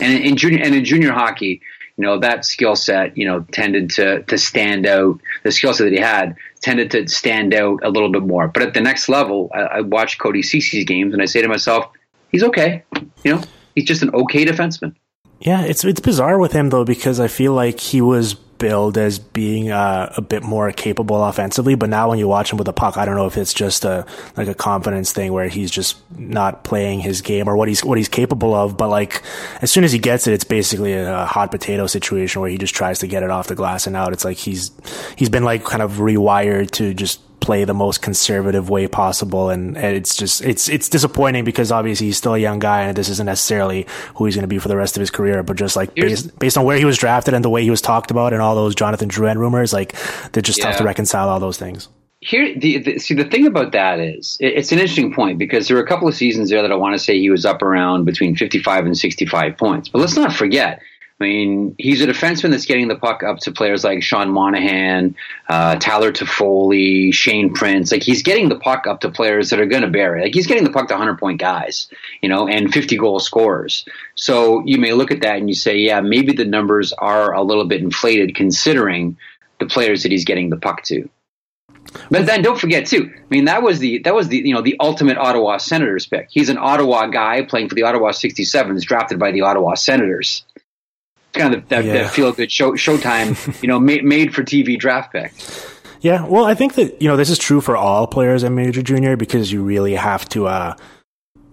And 0.00 0.24
in 0.24 0.36
junior 0.38 0.64
and 0.64 0.74
in 0.74 0.86
junior 0.86 1.12
hockey, 1.12 1.60
you 1.96 2.04
know 2.04 2.18
that 2.18 2.44
skill 2.44 2.76
set 2.76 3.16
you 3.16 3.26
know 3.26 3.44
tended 3.52 3.90
to 3.90 4.22
to 4.24 4.38
stand 4.38 4.86
out. 4.86 5.20
The 5.42 5.52
skill 5.52 5.74
set 5.74 5.84
that 5.84 5.92
he 5.92 6.00
had 6.00 6.36
tended 6.60 6.90
to 6.92 7.08
stand 7.08 7.54
out 7.54 7.80
a 7.82 7.90
little 7.90 8.10
bit 8.10 8.22
more. 8.22 8.48
But 8.48 8.62
at 8.62 8.74
the 8.74 8.80
next 8.80 9.08
level 9.08 9.50
i, 9.54 9.60
I 9.60 9.80
watch 9.80 10.18
cody 10.18 10.42
Ceci's 10.42 10.84
games 10.84 11.12
and 11.12 11.22
i 11.22 11.26
say 11.26 11.42
to 11.42 11.48
myself 11.48 11.86
he's 12.30 12.42
okay. 12.44 12.82
You 13.24 13.36
know 13.36 13.42
he's 13.74 13.84
just 13.84 14.02
an 14.02 14.14
okay 14.14 14.44
defenseman. 14.44 14.94
Yeah 15.40 15.62
it's 15.62 15.84
it's 15.84 16.00
bizarre 16.00 16.38
with 16.38 16.52
him 16.52 16.70
though 16.70 16.84
because 16.84 17.18
i 17.20 17.28
feel 17.28 17.52
like 17.52 17.80
he 17.80 18.00
was 18.00 18.36
billed 18.62 18.96
as 18.96 19.18
being 19.18 19.72
uh, 19.72 20.12
a 20.16 20.22
bit 20.22 20.44
more 20.44 20.70
capable 20.70 21.24
offensively, 21.24 21.74
but 21.74 21.88
now 21.88 22.08
when 22.08 22.20
you 22.20 22.28
watch 22.28 22.52
him 22.52 22.58
with 22.58 22.66
the 22.66 22.72
puck, 22.72 22.96
I 22.96 23.04
don't 23.04 23.16
know 23.16 23.26
if 23.26 23.36
it's 23.36 23.52
just 23.52 23.84
a 23.84 24.06
like 24.36 24.46
a 24.46 24.54
confidence 24.54 25.12
thing 25.12 25.32
where 25.32 25.48
he's 25.48 25.68
just 25.68 25.96
not 26.16 26.62
playing 26.62 27.00
his 27.00 27.22
game 27.22 27.48
or 27.48 27.56
what 27.56 27.66
he's 27.66 27.84
what 27.84 27.98
he's 27.98 28.08
capable 28.08 28.54
of. 28.54 28.76
But 28.76 28.88
like 28.88 29.20
as 29.62 29.72
soon 29.72 29.82
as 29.82 29.90
he 29.90 29.98
gets 29.98 30.28
it, 30.28 30.32
it's 30.32 30.44
basically 30.44 30.92
a 30.92 31.26
hot 31.26 31.50
potato 31.50 31.88
situation 31.88 32.40
where 32.40 32.50
he 32.50 32.56
just 32.56 32.72
tries 32.72 33.00
to 33.00 33.08
get 33.08 33.24
it 33.24 33.30
off 33.30 33.48
the 33.48 33.56
glass 33.56 33.88
and 33.88 33.96
out. 33.96 34.12
It's 34.12 34.24
like 34.24 34.36
he's 34.36 34.70
he's 35.16 35.28
been 35.28 35.42
like 35.44 35.64
kind 35.64 35.82
of 35.82 35.94
rewired 35.94 36.70
to 36.72 36.94
just 36.94 37.20
play 37.42 37.64
the 37.64 37.74
most 37.74 38.00
conservative 38.00 38.70
way 38.70 38.86
possible. 38.86 39.50
And, 39.50 39.76
and, 39.76 39.96
it's 39.96 40.16
just, 40.16 40.40
it's, 40.42 40.68
it's 40.68 40.88
disappointing 40.88 41.44
because 41.44 41.70
obviously 41.70 42.06
he's 42.06 42.16
still 42.16 42.34
a 42.34 42.38
young 42.38 42.58
guy 42.58 42.82
and 42.82 42.96
this 42.96 43.08
isn't 43.10 43.26
necessarily 43.26 43.86
who 44.14 44.24
he's 44.24 44.34
going 44.34 44.44
to 44.44 44.48
be 44.48 44.58
for 44.58 44.68
the 44.68 44.76
rest 44.76 44.96
of 44.96 45.00
his 45.00 45.10
career. 45.10 45.42
But 45.42 45.56
just 45.56 45.76
like 45.76 45.94
based, 45.94 46.38
based 46.38 46.56
on 46.56 46.64
where 46.64 46.78
he 46.78 46.84
was 46.84 46.96
drafted 46.96 47.34
and 47.34 47.44
the 47.44 47.50
way 47.50 47.62
he 47.62 47.70
was 47.70 47.82
talked 47.82 48.10
about 48.10 48.32
and 48.32 48.40
all 48.40 48.54
those 48.54 48.74
Jonathan 48.74 49.10
Drouin 49.10 49.36
rumors, 49.36 49.72
like 49.72 49.94
they're 50.32 50.42
just 50.42 50.58
yeah. 50.58 50.66
tough 50.66 50.76
to 50.78 50.84
reconcile 50.84 51.28
all 51.28 51.40
those 51.40 51.58
things. 51.58 51.88
Here, 52.20 52.56
the, 52.56 52.78
the, 52.78 52.98
see 53.00 53.14
the 53.14 53.24
thing 53.24 53.48
about 53.48 53.72
that 53.72 53.98
is 53.98 54.36
it, 54.40 54.54
it's 54.54 54.70
an 54.70 54.78
interesting 54.78 55.12
point 55.12 55.38
because 55.38 55.66
there 55.66 55.76
were 55.76 55.82
a 55.82 55.86
couple 55.86 56.06
of 56.06 56.14
seasons 56.14 56.50
there 56.50 56.62
that 56.62 56.70
I 56.70 56.76
want 56.76 56.94
to 56.94 56.98
say 56.98 57.18
he 57.18 57.30
was 57.30 57.44
up 57.44 57.62
around 57.62 58.04
between 58.04 58.36
55 58.36 58.86
and 58.86 58.96
65 58.96 59.56
points. 59.58 59.88
But 59.88 59.98
let's 59.98 60.16
not 60.16 60.32
forget 60.32 60.80
I 61.22 61.24
mean, 61.24 61.76
he's 61.78 62.00
a 62.00 62.06
defenseman 62.08 62.50
that's 62.50 62.66
getting 62.66 62.88
the 62.88 62.96
puck 62.96 63.22
up 63.22 63.38
to 63.40 63.52
players 63.52 63.84
like 63.84 64.02
Sean 64.02 64.30
Monahan, 64.30 65.14
uh, 65.48 65.76
Tyler 65.76 66.10
Toffoli, 66.10 67.14
Shane 67.14 67.54
Prince. 67.54 67.92
Like 67.92 68.02
he's 68.02 68.24
getting 68.24 68.48
the 68.48 68.58
puck 68.58 68.88
up 68.88 69.02
to 69.02 69.08
players 69.08 69.50
that 69.50 69.60
are 69.60 69.66
going 69.66 69.82
to 69.82 69.88
bury. 69.88 70.22
Like 70.22 70.34
he's 70.34 70.48
getting 70.48 70.64
the 70.64 70.70
puck 70.70 70.88
to 70.88 70.94
100 70.94 71.20
point 71.20 71.38
guys, 71.38 71.86
you 72.22 72.28
know, 72.28 72.48
and 72.48 72.72
50 72.72 72.96
goal 72.96 73.20
scorers. 73.20 73.84
So 74.16 74.64
you 74.66 74.78
may 74.78 74.94
look 74.94 75.12
at 75.12 75.20
that 75.20 75.36
and 75.36 75.48
you 75.48 75.54
say, 75.54 75.76
yeah, 75.76 76.00
maybe 76.00 76.32
the 76.32 76.44
numbers 76.44 76.92
are 76.92 77.32
a 77.32 77.42
little 77.42 77.66
bit 77.66 77.82
inflated 77.82 78.34
considering 78.34 79.16
the 79.60 79.66
players 79.66 80.02
that 80.02 80.10
he's 80.10 80.24
getting 80.24 80.50
the 80.50 80.56
puck 80.56 80.82
to. 80.86 81.08
But 82.10 82.26
then 82.26 82.42
don't 82.42 82.58
forget 82.58 82.86
too. 82.86 83.12
I 83.14 83.26
mean, 83.30 83.44
that 83.44 83.62
was 83.62 83.78
the 83.78 83.98
that 84.00 84.14
was 84.14 84.26
the 84.26 84.38
you 84.38 84.54
know 84.54 84.62
the 84.62 84.76
ultimate 84.80 85.18
Ottawa 85.18 85.58
Senators 85.58 86.06
pick. 86.06 86.28
He's 86.30 86.48
an 86.48 86.58
Ottawa 86.58 87.06
guy 87.06 87.42
playing 87.42 87.68
for 87.68 87.74
the 87.76 87.82
Ottawa 87.82 88.10
67s, 88.10 88.82
drafted 88.82 89.18
by 89.20 89.30
the 89.30 89.42
Ottawa 89.42 89.74
Senators 89.74 90.44
kind 91.32 91.54
of 91.54 91.68
that, 91.68 91.84
yeah. 91.84 91.94
that 91.94 92.12
feel 92.12 92.32
good 92.32 92.50
show 92.50 92.72
Showtime, 92.72 93.62
you 93.62 93.68
know, 93.68 93.80
made, 93.80 94.04
made 94.04 94.34
for 94.34 94.42
TV 94.42 94.78
draft 94.78 95.12
pick. 95.12 95.32
Yeah, 96.00 96.26
well, 96.26 96.44
I 96.44 96.54
think 96.54 96.74
that 96.74 97.00
you 97.00 97.08
know 97.08 97.16
this 97.16 97.30
is 97.30 97.38
true 97.38 97.60
for 97.60 97.76
all 97.76 98.06
players 98.08 98.42
in 98.42 98.54
Major 98.54 98.82
Junior 98.82 99.16
because 99.16 99.52
you 99.52 99.62
really 99.62 99.94
have 99.94 100.28
to. 100.30 100.46
Uh, 100.48 100.76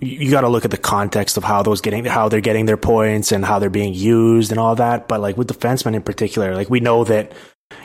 you 0.01 0.31
got 0.31 0.41
to 0.41 0.47
look 0.47 0.65
at 0.65 0.71
the 0.71 0.77
context 0.77 1.37
of 1.37 1.43
how 1.43 1.61
those 1.61 1.81
getting 1.81 2.05
how 2.05 2.29
they're 2.29 2.41
getting 2.41 2.65
their 2.65 2.77
points 2.77 3.31
and 3.31 3.45
how 3.45 3.59
they're 3.59 3.69
being 3.69 3.93
used 3.93 4.51
and 4.51 4.59
all 4.59 4.75
that. 4.75 5.07
But 5.07 5.21
like 5.21 5.37
with 5.37 5.47
defensemen 5.47 5.93
in 5.93 6.01
particular, 6.01 6.55
like 6.55 6.69
we 6.69 6.79
know 6.79 7.03
that 7.03 7.33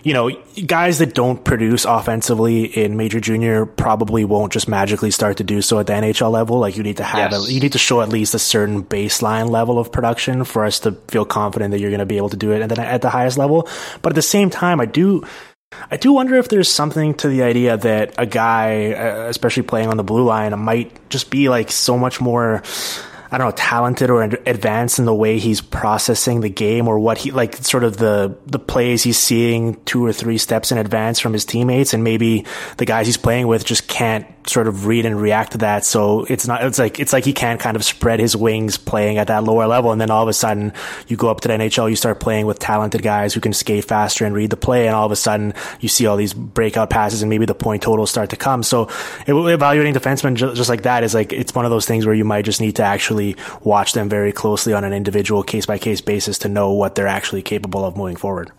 you 0.03 0.13
know, 0.13 0.31
guys 0.67 0.99
that 0.99 1.15
don't 1.15 1.43
produce 1.45 1.85
offensively 1.85 2.65
in 2.65 2.97
major 2.97 3.21
junior 3.21 3.65
probably 3.65 4.25
won't 4.25 4.53
just 4.53 4.69
magically 4.69 5.11
start 5.11 5.39
to 5.39 5.45
do 5.45 5.63
so 5.63 5.79
at 5.79 5.87
the 5.87 5.93
NHL 5.95 6.31
level. 6.31 6.59
Like 6.59 6.77
you 6.77 6.83
need 6.83 6.99
to 6.99 7.05
have, 7.05 7.33
yes. 7.33 7.49
a, 7.49 7.53
you 7.53 7.61
need 7.61 7.73
to 7.73 7.79
show 7.79 8.03
at 8.03 8.11
least 8.11 8.35
a 8.35 8.39
certain 8.39 8.85
baseline 8.85 9.49
level 9.49 9.79
of 9.79 9.91
production 9.93 10.45
for 10.45 10.65
us 10.65 10.81
to 10.81 10.93
feel 11.09 11.25
confident 11.25 11.73
that 11.73 11.81
you're 11.81 11.91
going 11.91 12.01
to 12.01 12.07
be 12.07 12.19
able 12.19 12.29
to 12.31 12.37
do 12.37 12.53
it. 12.53 12.61
And 12.61 12.71
then 12.71 12.81
at 12.81 13.03
the 13.03 13.11
highest 13.11 13.39
level. 13.39 13.69
But 14.03 14.13
at 14.13 14.15
the 14.15 14.23
same 14.23 14.51
time, 14.51 14.81
I 14.81 14.87
do, 14.87 15.27
I 15.91 15.97
do 15.97 16.13
wonder 16.13 16.37
if 16.37 16.49
there's 16.49 16.71
something 16.71 17.15
to 17.15 17.29
the 17.29 17.43
idea 17.43 17.77
that 17.79 18.15
a 18.19 18.27
guy, 18.27 18.93
uh, 18.93 19.29
especially 19.29 19.63
playing 19.65 19.89
on 19.89 19.97
the 19.97 20.05
blue 20.05 20.25
line, 20.25 20.59
might 20.59 21.09
just 21.09 21.31
be 21.31 21.49
like 21.49 21.71
so 21.71 21.97
much 21.97 22.21
more 22.21 22.63
I 23.35 23.39
don't 23.39 23.49
know, 23.49 23.57
talented 23.57 24.11
or 24.11 24.23
advanced 24.23 25.01
in 25.01 25.07
the 25.07 25.15
way 25.15 25.41
he's 25.41 25.61
processing 25.61 26.41
the 26.41 26.49
game 26.49 26.87
or 26.87 27.01
what 27.01 27.19
he 27.19 27.33
like 27.33 27.57
sort 27.57 27.83
of 27.83 27.97
the 27.97 28.39
the 28.47 28.61
plays 28.61 29.03
he's 29.03 29.19
seeing 29.19 29.75
two 29.87 30.07
or 30.07 30.13
three 30.13 30.39
steps 30.39 30.71
in 30.71 30.79
advance 30.79 31.19
from 31.19 31.33
his 31.33 31.45
teammates 31.45 31.95
and 31.95 32.05
maybe 32.05 32.47
the 32.77 32.85
guys 32.85 33.07
he's 33.07 33.17
playing 33.17 33.49
with 33.49 33.65
just 33.65 33.89
can't 33.89 34.25
sort 34.47 34.69
of 34.69 34.87
read 34.87 35.07
and 35.07 35.21
react 35.21 35.53
to 35.53 35.59
that. 35.59 35.85
So 35.85 36.25
it's 36.25 36.47
not, 36.47 36.65
it's 36.65 36.79
like, 36.79 37.01
it's 37.01 37.13
like 37.13 37.25
he 37.25 37.33
can't 37.33 37.61
kind 37.61 37.77
of 37.77 37.85
spread 37.85 38.21
his 38.21 38.37
wings 38.37 38.77
playing 38.77 39.19
at 39.19 39.29
that 39.29 39.45
lower 39.45 39.67
level. 39.67 39.93
And 39.93 40.01
then 40.01 40.11
all 40.11 40.23
of 40.23 40.29
a 40.29 40.33
sudden 40.33 40.73
you 41.09 41.17
go 41.17 41.29
up 41.29 41.41
to 41.43 41.49
the 41.49 41.55
NHL, 41.55 41.91
you 41.91 41.97
start 41.97 42.21
playing 42.21 42.47
with 42.47 42.59
talented 42.59 43.03
guys 43.03 43.35
who 43.35 43.41
can 43.41 43.53
skate 43.53 43.85
faster 43.85 44.25
and 44.25 44.35
read 44.35 44.51
the 44.51 44.57
play. 44.57 44.87
And 44.87 44.95
all 44.95 45.07
of 45.07 45.13
a 45.13 45.17
sudden 45.17 45.55
you 45.81 45.89
see 45.89 46.07
all 46.07 46.17
these 46.17 46.35
breakout 46.35 46.91
passes 46.91 47.23
and 47.23 47.31
maybe 47.31 47.47
the 47.47 47.55
point 47.55 47.83
totals 47.83 48.11
start 48.11 48.31
to 48.31 48.37
come. 48.37 48.63
So 48.63 48.89
evaluating 49.27 49.95
defensemen 49.95 50.37
just 50.37 50.69
like 50.69 50.83
that 50.83 51.05
is 51.05 51.15
like, 51.15 51.33
it's 51.33 51.55
one 51.55 51.65
of 51.65 51.71
those 51.71 51.87
things 51.87 52.07
where 52.07 52.15
you 52.15 52.25
might 52.25 52.45
just 52.45 52.61
need 52.61 52.77
to 52.77 52.83
actually 52.83 53.37
watch 53.63 53.93
them 53.93 54.09
very 54.09 54.33
closely 54.33 54.73
on 54.73 54.85
an 54.85 54.93
individual 54.93 55.43
case 55.43 55.67
by 55.67 55.79
case 55.79 56.01
basis 56.01 56.39
to 56.39 56.49
know 56.49 56.73
what 56.73 56.95
they're 56.95 57.07
actually 57.07 57.43
capable 57.43 57.85
of 57.85 57.97
moving 57.97 58.17
forward. 58.17 58.51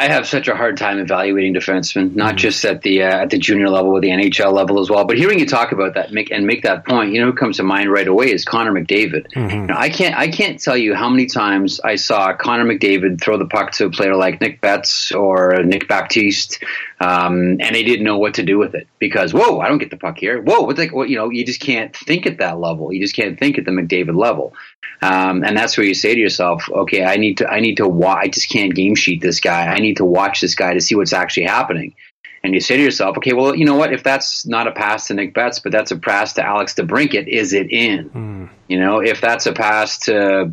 I 0.00 0.06
have 0.06 0.28
such 0.28 0.46
a 0.46 0.54
hard 0.54 0.76
time 0.76 1.00
evaluating 1.00 1.54
defensemen, 1.54 2.14
not 2.14 2.28
mm-hmm. 2.28 2.36
just 2.36 2.64
at 2.64 2.82
the 2.82 3.02
uh, 3.02 3.22
at 3.22 3.30
the 3.30 3.38
junior 3.38 3.68
level, 3.68 3.90
or 3.90 4.00
the 4.00 4.10
NHL 4.10 4.52
level 4.52 4.78
as 4.78 4.88
well. 4.88 5.04
But 5.04 5.18
hearing 5.18 5.40
you 5.40 5.46
talk 5.46 5.72
about 5.72 5.94
that 5.94 6.12
make, 6.12 6.30
and 6.30 6.46
make 6.46 6.62
that 6.62 6.86
point, 6.86 7.12
you 7.12 7.20
know, 7.20 7.26
who 7.26 7.32
comes 7.32 7.56
to 7.56 7.64
mind 7.64 7.90
right 7.90 8.06
away 8.06 8.30
is 8.30 8.44
Connor 8.44 8.70
McDavid. 8.70 9.32
Mm-hmm. 9.32 9.50
You 9.50 9.66
know, 9.66 9.74
I 9.76 9.88
can't 9.88 10.16
I 10.16 10.28
can't 10.28 10.60
tell 10.60 10.76
you 10.76 10.94
how 10.94 11.08
many 11.08 11.26
times 11.26 11.80
I 11.80 11.96
saw 11.96 12.32
Connor 12.32 12.64
McDavid 12.64 13.20
throw 13.20 13.38
the 13.38 13.46
puck 13.46 13.72
to 13.72 13.86
a 13.86 13.90
player 13.90 14.14
like 14.14 14.40
Nick 14.40 14.60
Betz 14.60 15.10
or 15.10 15.64
Nick 15.64 15.88
Baptiste, 15.88 16.62
um, 17.00 17.60
and 17.60 17.74
they 17.74 17.82
didn't 17.82 18.04
know 18.04 18.18
what 18.18 18.34
to 18.34 18.44
do 18.44 18.56
with 18.56 18.76
it 18.76 18.86
because 19.00 19.34
whoa, 19.34 19.58
I 19.58 19.66
don't 19.66 19.78
get 19.78 19.90
the 19.90 19.96
puck 19.96 20.16
here. 20.16 20.40
Whoa, 20.40 20.60
what 20.60 20.76
the, 20.76 20.86
what, 20.90 21.08
you 21.08 21.16
know, 21.16 21.30
you 21.30 21.44
just 21.44 21.60
can't 21.60 21.96
think 21.96 22.24
at 22.24 22.38
that 22.38 22.60
level. 22.60 22.92
You 22.92 23.00
just 23.00 23.16
can't 23.16 23.36
think 23.36 23.58
at 23.58 23.64
the 23.64 23.72
McDavid 23.72 24.16
level. 24.16 24.54
Um, 25.00 25.44
and 25.44 25.56
that's 25.56 25.78
where 25.78 25.86
you 25.86 25.94
say 25.94 26.14
to 26.14 26.20
yourself, 26.20 26.68
okay, 26.68 27.04
I 27.04 27.16
need 27.16 27.38
to, 27.38 27.48
I 27.48 27.60
need 27.60 27.76
to 27.76 27.86
watch, 27.86 28.18
I 28.24 28.28
just 28.28 28.50
can't 28.50 28.74
game 28.74 28.96
sheet 28.96 29.20
this 29.20 29.38
guy. 29.38 29.66
I 29.66 29.78
need 29.78 29.87
to 29.96 30.04
watch 30.04 30.40
this 30.40 30.54
guy 30.54 30.74
to 30.74 30.80
see 30.80 30.94
what's 30.94 31.12
actually 31.12 31.46
happening. 31.46 31.94
And 32.42 32.54
you 32.54 32.60
say 32.60 32.76
to 32.76 32.82
yourself, 32.82 33.16
okay, 33.18 33.32
well, 33.32 33.54
you 33.54 33.64
know 33.64 33.74
what? 33.74 33.92
If 33.92 34.04
that's 34.04 34.46
not 34.46 34.68
a 34.68 34.72
pass 34.72 35.08
to 35.08 35.14
Nick 35.14 35.34
Betz, 35.34 35.58
but 35.58 35.72
that's 35.72 35.90
a 35.90 35.96
pass 35.96 36.34
to 36.34 36.46
Alex 36.46 36.74
DeBrincat, 36.74 37.26
is 37.26 37.52
it 37.52 37.70
in? 37.70 38.10
Mm. 38.10 38.50
You 38.68 38.78
know, 38.78 39.00
if 39.00 39.20
that's 39.20 39.46
a 39.46 39.52
pass 39.52 39.98
to, 40.00 40.52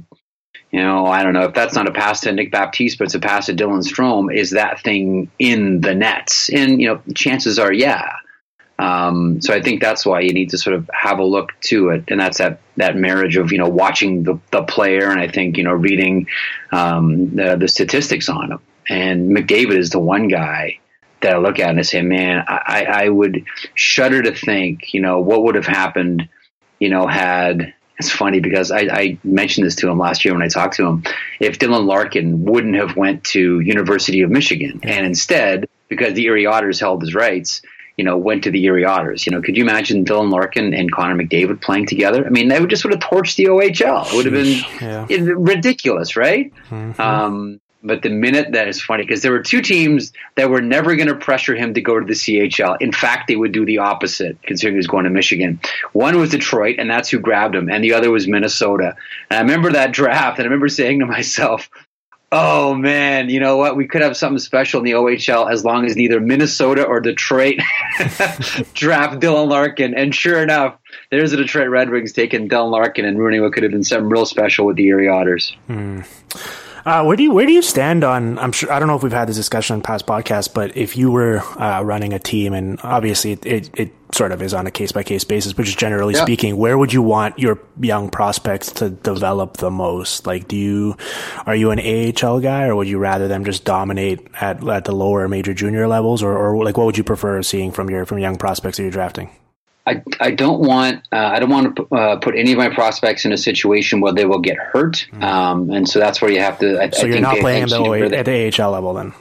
you 0.72 0.82
know, 0.82 1.06
I 1.06 1.22
don't 1.22 1.34
know, 1.34 1.44
if 1.44 1.54
that's 1.54 1.76
not 1.76 1.88
a 1.88 1.92
pass 1.92 2.22
to 2.22 2.32
Nick 2.32 2.52
Baptiste, 2.52 2.98
but 2.98 3.06
it's 3.06 3.16
a 3.16 3.20
pass 3.20 3.46
to 3.46 3.54
Dylan 3.54 3.84
Strome, 3.84 4.36
is 4.36 4.52
that 4.52 4.82
thing 4.82 5.30
in 5.38 5.82
the 5.82 5.94
nets? 5.94 6.50
And, 6.50 6.82
you 6.82 6.88
know, 6.88 7.02
chances 7.14 7.60
are, 7.60 7.72
yeah. 7.72 8.10
Um, 8.78 9.40
so 9.42 9.54
I 9.54 9.62
think 9.62 9.82
that's 9.82 10.06
why 10.06 10.22
you 10.22 10.34
need 10.34 10.50
to 10.50 10.58
sort 10.58 10.76
of 10.76 10.90
have 10.94 11.20
a 11.20 11.24
look 11.24 11.54
to 11.62 11.90
it, 11.90 12.06
and 12.10 12.20
that's 12.20 12.40
that 12.40 12.60
that 12.76 12.98
marriage 12.98 13.38
of 13.38 13.54
you 13.54 13.58
know 13.58 13.70
watching 13.70 14.24
the, 14.24 14.38
the 14.52 14.64
player, 14.64 15.10
and 15.10 15.20
I 15.20 15.30
think 15.30 15.58
you 15.58 15.64
know 15.64 15.72
reading 15.72 16.28
um, 16.74 17.36
the, 17.36 17.56
the 17.56 17.70
statistics 17.70 18.28
on 18.28 18.52
him. 18.52 18.60
And 18.90 19.36
McDavid 19.36 19.78
is 19.78 19.90
the 19.90 20.00
one 20.00 20.28
guy 20.28 20.80
that 21.22 21.34
I 21.34 21.38
look 21.38 21.60
at 21.60 21.70
and 21.70 21.80
I 21.80 21.84
say, 21.84 22.02
man, 22.02 22.44
I, 22.48 22.86
I 22.88 23.10
would 23.10 23.46
shudder 23.74 24.22
to 24.22 24.34
think, 24.34 24.94
you 24.94 25.02
know, 25.02 25.20
what 25.20 25.44
would 25.44 25.56
have 25.56 25.66
happened, 25.66 26.30
you 26.80 26.90
know, 26.90 27.08
had 27.08 27.74
it's 27.98 28.12
funny 28.12 28.40
because 28.40 28.72
I, 28.72 28.82
I, 28.92 29.18
mentioned 29.24 29.66
this 29.66 29.76
to 29.76 29.90
him 29.90 29.98
last 29.98 30.26
year 30.26 30.34
when 30.34 30.44
I 30.44 30.50
talked 30.50 30.76
to 30.76 30.86
him. 30.86 31.04
If 31.40 31.60
Dylan 31.60 31.86
Larkin 31.86 32.44
wouldn't 32.44 32.76
have 32.76 32.98
went 32.98 33.24
to 33.26 33.62
University 33.62 34.22
of 34.22 34.30
Michigan 34.30 34.82
and 34.84 35.06
instead, 35.06 35.70
because 35.88 36.14
the 36.14 36.26
Erie 36.26 36.46
Otters 36.46 36.80
held 36.80 37.02
his 37.02 37.16
rights, 37.16 37.62
you 37.98 38.04
know, 38.04 38.18
went 38.18 38.44
to 38.44 38.52
the 38.52 38.64
Erie 38.66 38.84
Otters. 38.84 39.26
You 39.26 39.32
know, 39.32 39.42
could 39.42 39.56
you 39.56 39.64
imagine 39.64 40.04
Dylan 40.04 40.30
Larkin 40.30 40.74
and 40.74 40.92
Connor 40.92 41.16
McDavid 41.16 41.62
playing 41.62 41.86
together? 41.86 42.26
I 42.26 42.30
mean, 42.30 42.50
they 42.50 42.60
would 42.60 42.70
just 42.70 42.84
would 42.84 42.94
have 42.94 43.02
torched 43.02 43.38
the 43.38 43.46
OHL. 43.46 44.08
It 44.08 44.16
would 44.16 44.26
have 44.26 44.34
been 44.34 45.08
yeah. 45.10 45.34
ridiculous, 45.38 46.18
right? 46.18 46.54
Mm-hmm. 46.70 47.02
Um, 47.02 47.62
but 47.86 48.02
the 48.02 48.10
minute 48.10 48.52
that 48.54 48.68
is 48.68 48.82
funny 48.82 49.04
because 49.04 49.22
there 49.22 49.32
were 49.32 49.42
two 49.42 49.62
teams 49.62 50.12
that 50.36 50.50
were 50.50 50.62
never 50.62 50.96
going 50.96 51.08
to 51.08 51.16
pressure 51.16 51.56
him 51.56 51.74
to 51.74 51.82
go 51.82 52.00
to 52.00 52.06
the 52.06 52.14
CHL. 52.14 52.78
In 52.82 52.92
fact, 52.92 53.28
they 53.28 53.36
would 53.36 53.52
do 53.52 53.66
the 53.66 53.78
opposite, 53.78 54.42
considering 54.44 54.76
he 54.76 54.78
was 54.78 54.88
going 54.88 55.06
to 55.06 55.10
Michigan. 55.10 55.60
One 55.94 56.18
was 56.18 56.32
Detroit, 56.32 56.76
and 56.80 56.90
that's 56.90 57.10
who 57.10 57.20
grabbed 57.20 57.56
him, 57.56 57.70
and 57.70 57.84
the 57.84 57.94
other 57.94 58.12
was 58.12 58.28
Minnesota. 58.28 58.96
And 59.30 59.38
I 59.38 59.42
remember 59.42 59.72
that 59.72 59.92
draft, 59.92 60.40
and 60.40 60.46
I 60.46 60.48
remember 60.48 60.68
saying 60.68 61.00
to 61.00 61.06
myself, 61.06 61.70
oh 62.32 62.74
man, 62.74 63.30
you 63.30 63.40
know 63.40 63.58
what? 63.58 63.76
We 63.76 63.88
could 63.88 64.02
have 64.02 64.18
something 64.18 64.40
special 64.40 64.80
in 64.80 64.86
the 64.86 64.92
OHL 64.92 65.52
as 65.52 65.64
long 65.64 65.86
as 65.86 65.96
neither 65.96 66.20
Minnesota 66.20 66.84
or 66.84 67.00
Detroit 67.00 67.60
draft 68.74 69.20
Dylan 69.20 69.48
Larkin. 69.48 69.94
And 69.94 70.14
sure 70.14 70.42
enough, 70.42 70.78
there's 71.12 71.32
the 71.32 71.38
Detroit 71.38 71.70
Red 71.70 71.90
Wings 71.90 72.14
taking 72.14 72.50
Dylan 72.50 72.72
Larkin 72.72 73.06
and 73.06 73.18
ruining 73.18 73.42
what 73.42 73.54
could 73.54 73.64
have 73.64 73.72
been 73.72 73.84
something 73.84 74.10
real 74.10 74.26
special 74.26 74.66
with 74.66 74.76
the 74.76 74.88
Erie 74.88 75.08
Otters. 75.08 75.56
Hmm. 75.68 76.02
Uh, 76.86 77.04
where 77.04 77.18
do 77.18 77.24
you 77.24 77.32
where 77.32 77.48
do 77.48 77.52
you 77.52 77.64
stand 77.64 78.04
on? 78.04 78.38
I'm 78.38 78.52
sure 78.52 78.72
I 78.72 78.78
don't 78.78 78.88
know 78.88 78.96
if 78.96 79.02
we've 79.02 79.12
had 79.12 79.28
this 79.28 79.38
discussion 79.38 79.78
in 79.78 79.82
past 79.82 80.06
podcasts, 80.06 80.54
but 80.54 80.78
if 80.78 80.96
you 80.96 81.10
were 81.10 81.40
uh, 81.60 81.82
running 81.82 82.14
a 82.14 82.20
team, 82.20 82.54
and 82.54 82.80
obviously 82.84 83.32
it, 83.32 83.46
it, 83.46 83.70
it, 83.74 83.94
sort 84.14 84.32
of 84.32 84.42
is 84.42 84.54
on 84.54 84.68
a 84.68 84.72
case 84.72 84.92
by 84.92 85.02
case 85.02 85.24
basis, 85.24 85.52
but 85.52 85.66
just 85.66 85.80
generally 85.80 86.14
yeah. 86.14 86.22
speaking, 86.22 86.56
where 86.58 86.78
would 86.78 86.94
you 86.94 87.02
want 87.02 87.38
your 87.40 87.60
young 87.82 88.10
prospects 88.10 88.72
to 88.72 88.92
develop 88.92 89.58
the 89.58 89.72
most? 89.72 90.28
Like, 90.28 90.48
do 90.48 90.56
you 90.56 90.96
are 91.48 91.56
you 91.56 91.72
an 91.72 91.80
AHL 91.80 92.40
guy, 92.40 92.66
or 92.66 92.76
would 92.76 92.88
you 92.88 93.00
rather 93.00 93.28
them 93.28 93.46
just 93.46 93.66
dominate 93.66 94.28
at 94.40 94.66
at 94.68 94.86
the 94.86 94.94
lower 94.94 95.28
major 95.28 95.56
junior 95.56 95.88
levels, 95.88 96.22
or, 96.22 96.38
or 96.38 96.64
like 96.64 96.78
what 96.78 96.86
would 96.86 97.00
you 97.00 97.04
prefer 97.04 97.42
seeing 97.42 97.72
from 97.72 97.90
your 97.90 98.06
from 98.06 98.20
young 98.20 98.38
prospects 98.38 98.78
that 98.78 98.84
you're 98.84 98.92
drafting? 98.92 99.32
I, 99.88 100.02
I 100.20 100.32
don't 100.32 100.62
want 100.62 101.08
uh, 101.12 101.18
I 101.18 101.40
don't 101.40 101.50
want 101.50 101.76
to 101.76 101.96
uh, 101.96 102.16
put 102.18 102.36
any 102.36 102.52
of 102.52 102.58
my 102.58 102.70
prospects 102.70 103.24
in 103.26 103.32
a 103.32 103.38
situation 103.38 104.02
where 104.02 104.14
they 104.14 104.26
will 104.26 104.40
get 104.40 104.58
hurt, 104.58 105.08
mm. 105.12 105.24
um, 105.24 105.70
and 105.70 105.88
so 105.88 106.00
that's 106.00 106.22
where 106.22 106.32
you 106.32 106.40
have 106.40 106.58
to. 106.60 106.82
I, 106.82 106.90
so 106.90 107.06
I 107.06 107.10
you're 107.10 107.22
not 107.22 107.38
playing 107.38 107.64
at 107.64 107.70
the, 107.70 108.18
at 108.18 108.26
the 108.26 108.64
AHL 108.64 108.72
level 108.72 108.94
then. 108.94 109.14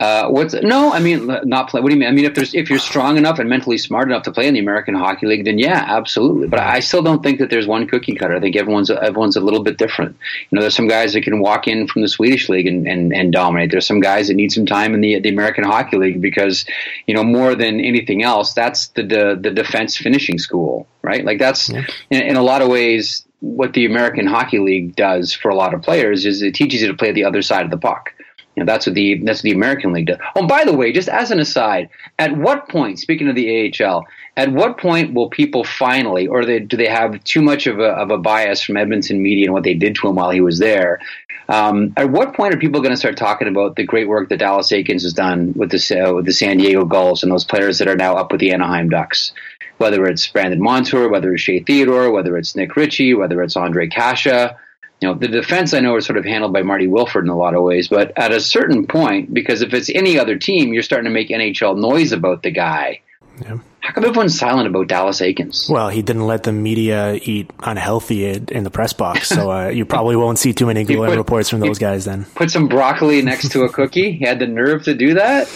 Uh, 0.00 0.28
what's 0.28 0.54
no? 0.54 0.92
I 0.92 1.00
mean, 1.00 1.26
not 1.44 1.70
play. 1.70 1.80
What 1.80 1.88
do 1.88 1.94
you 1.94 1.98
mean? 1.98 2.08
I 2.08 2.12
mean, 2.12 2.24
if 2.24 2.34
there's 2.34 2.54
if 2.54 2.70
you're 2.70 2.78
strong 2.78 3.16
enough 3.16 3.40
and 3.40 3.48
mentally 3.48 3.78
smart 3.78 4.08
enough 4.08 4.22
to 4.24 4.32
play 4.32 4.46
in 4.46 4.54
the 4.54 4.60
American 4.60 4.94
Hockey 4.94 5.26
League, 5.26 5.44
then 5.44 5.58
yeah, 5.58 5.84
absolutely. 5.88 6.46
But 6.46 6.60
I 6.60 6.78
still 6.78 7.02
don't 7.02 7.20
think 7.20 7.40
that 7.40 7.50
there's 7.50 7.66
one 7.66 7.88
cookie 7.88 8.14
cutter. 8.14 8.36
I 8.36 8.40
think 8.40 8.54
everyone's 8.54 8.90
everyone's 8.90 9.34
a 9.34 9.40
little 9.40 9.62
bit 9.62 9.76
different. 9.76 10.16
You 10.50 10.56
know, 10.56 10.60
there's 10.60 10.76
some 10.76 10.86
guys 10.86 11.14
that 11.14 11.22
can 11.22 11.40
walk 11.40 11.66
in 11.66 11.88
from 11.88 12.02
the 12.02 12.08
Swedish 12.08 12.48
league 12.48 12.68
and, 12.68 12.86
and, 12.86 13.12
and 13.12 13.32
dominate. 13.32 13.72
There's 13.72 13.86
some 13.86 13.98
guys 13.98 14.28
that 14.28 14.34
need 14.34 14.52
some 14.52 14.66
time 14.66 14.94
in 14.94 15.00
the 15.00 15.18
the 15.18 15.30
American 15.30 15.64
Hockey 15.64 15.96
League 15.96 16.22
because 16.22 16.64
you 17.08 17.14
know 17.14 17.24
more 17.24 17.56
than 17.56 17.80
anything 17.80 18.22
else, 18.22 18.54
that's 18.54 18.88
the 18.88 19.02
the, 19.02 19.38
the 19.40 19.50
defense 19.50 19.96
finishing 19.96 20.38
school, 20.38 20.86
right? 21.02 21.24
Like 21.24 21.40
that's 21.40 21.70
yeah. 21.70 21.84
in, 22.10 22.22
in 22.22 22.36
a 22.36 22.42
lot 22.42 22.62
of 22.62 22.68
ways 22.68 23.24
what 23.40 23.72
the 23.72 23.84
American 23.84 24.26
Hockey 24.26 24.58
League 24.58 24.96
does 24.96 25.32
for 25.32 25.48
a 25.48 25.54
lot 25.54 25.74
of 25.74 25.82
players 25.82 26.26
is 26.26 26.42
it 26.42 26.54
teaches 26.54 26.80
you 26.80 26.88
to 26.88 26.94
play 26.94 27.12
the 27.12 27.24
other 27.24 27.42
side 27.42 27.64
of 27.64 27.70
the 27.70 27.78
puck. 27.78 28.12
Know, 28.58 28.64
that's 28.64 28.86
what 28.86 28.94
the 28.94 29.20
that's 29.24 29.38
what 29.38 29.44
the 29.44 29.52
American 29.52 29.92
League 29.92 30.06
does. 30.06 30.18
Oh, 30.36 30.46
by 30.46 30.64
the 30.64 30.74
way, 30.74 30.92
just 30.92 31.08
as 31.08 31.30
an 31.30 31.40
aside, 31.40 31.88
at 32.18 32.36
what 32.36 32.68
point, 32.68 32.98
speaking 32.98 33.28
of 33.28 33.34
the 33.34 33.72
AHL, 33.82 34.06
at 34.36 34.52
what 34.52 34.78
point 34.78 35.14
will 35.14 35.28
people 35.28 35.64
finally, 35.64 36.26
or 36.26 36.44
they, 36.44 36.60
do 36.60 36.76
they 36.76 36.88
have 36.88 37.22
too 37.24 37.42
much 37.42 37.66
of 37.66 37.78
a, 37.78 37.88
of 37.88 38.10
a 38.10 38.18
bias 38.18 38.62
from 38.62 38.76
Edmonton 38.76 39.22
media 39.22 39.46
and 39.46 39.54
what 39.54 39.64
they 39.64 39.74
did 39.74 39.94
to 39.96 40.08
him 40.08 40.16
while 40.16 40.30
he 40.30 40.40
was 40.40 40.58
there? 40.58 41.00
Um, 41.48 41.94
at 41.96 42.10
what 42.10 42.34
point 42.34 42.54
are 42.54 42.58
people 42.58 42.80
going 42.80 42.92
to 42.92 42.96
start 42.96 43.16
talking 43.16 43.48
about 43.48 43.76
the 43.76 43.84
great 43.84 44.06
work 44.06 44.28
that 44.28 44.38
Dallas 44.38 44.70
Eakins 44.70 45.02
has 45.02 45.14
done 45.14 45.54
with 45.56 45.70
the 45.70 46.00
uh, 46.00 46.14
with 46.14 46.26
the 46.26 46.32
San 46.32 46.58
Diego 46.58 46.84
Gulls 46.84 47.22
and 47.22 47.32
those 47.32 47.44
players 47.44 47.78
that 47.78 47.88
are 47.88 47.96
now 47.96 48.14
up 48.14 48.30
with 48.30 48.40
the 48.40 48.52
Anaheim 48.52 48.90
Ducks? 48.90 49.32
Whether 49.78 50.04
it's 50.06 50.26
Brandon 50.26 50.60
Montour, 50.60 51.08
whether 51.08 51.32
it's 51.32 51.42
Shea 51.42 51.60
Theodore, 51.60 52.10
whether 52.10 52.36
it's 52.36 52.56
Nick 52.56 52.76
Ritchie, 52.76 53.14
whether 53.14 53.42
it's 53.42 53.54
Ondrej 53.54 53.92
Kase 53.92 54.54
you 55.00 55.08
know, 55.08 55.14
the 55.14 55.28
defense 55.28 55.74
I 55.74 55.80
know 55.80 55.96
is 55.96 56.06
sort 56.06 56.18
of 56.18 56.24
handled 56.24 56.52
by 56.52 56.62
Marty 56.62 56.88
Wilford 56.88 57.24
in 57.24 57.30
a 57.30 57.36
lot 57.36 57.54
of 57.54 57.62
ways, 57.62 57.88
but 57.88 58.12
at 58.16 58.32
a 58.32 58.40
certain 58.40 58.86
point, 58.86 59.32
because 59.32 59.62
if 59.62 59.72
it's 59.72 59.90
any 59.90 60.18
other 60.18 60.36
team, 60.36 60.72
you're 60.72 60.82
starting 60.82 61.04
to 61.04 61.14
make 61.14 61.28
NHL 61.28 61.78
noise 61.78 62.12
about 62.12 62.42
the 62.42 62.50
guy. 62.50 63.00
Yeah. 63.40 63.58
How 63.88 63.94
come 63.94 64.04
everyone's 64.04 64.38
silent 64.38 64.68
about 64.68 64.86
Dallas 64.86 65.22
Eakins? 65.22 65.70
Well, 65.70 65.88
he 65.88 66.02
didn't 66.02 66.26
let 66.26 66.42
the 66.42 66.52
media 66.52 67.18
eat 67.22 67.50
unhealthy 67.60 68.26
in 68.26 68.62
the 68.62 68.68
press 68.68 68.92
box, 68.92 69.30
so 69.30 69.50
uh, 69.50 69.68
you 69.68 69.86
probably 69.86 70.14
won't 70.14 70.38
see 70.38 70.52
too 70.52 70.66
many 70.66 70.84
glowing 70.84 71.16
reports 71.16 71.48
from 71.48 71.60
those 71.60 71.78
guys. 71.78 72.04
Then 72.04 72.26
put 72.34 72.50
some 72.50 72.68
broccoli 72.68 73.22
next 73.22 73.50
to 73.52 73.62
a 73.62 73.68
cookie. 73.72 74.12
He 74.12 74.26
had 74.26 74.40
the 74.40 74.46
nerve 74.46 74.82
to 74.82 74.94
do 74.94 75.14
that. 75.14 75.50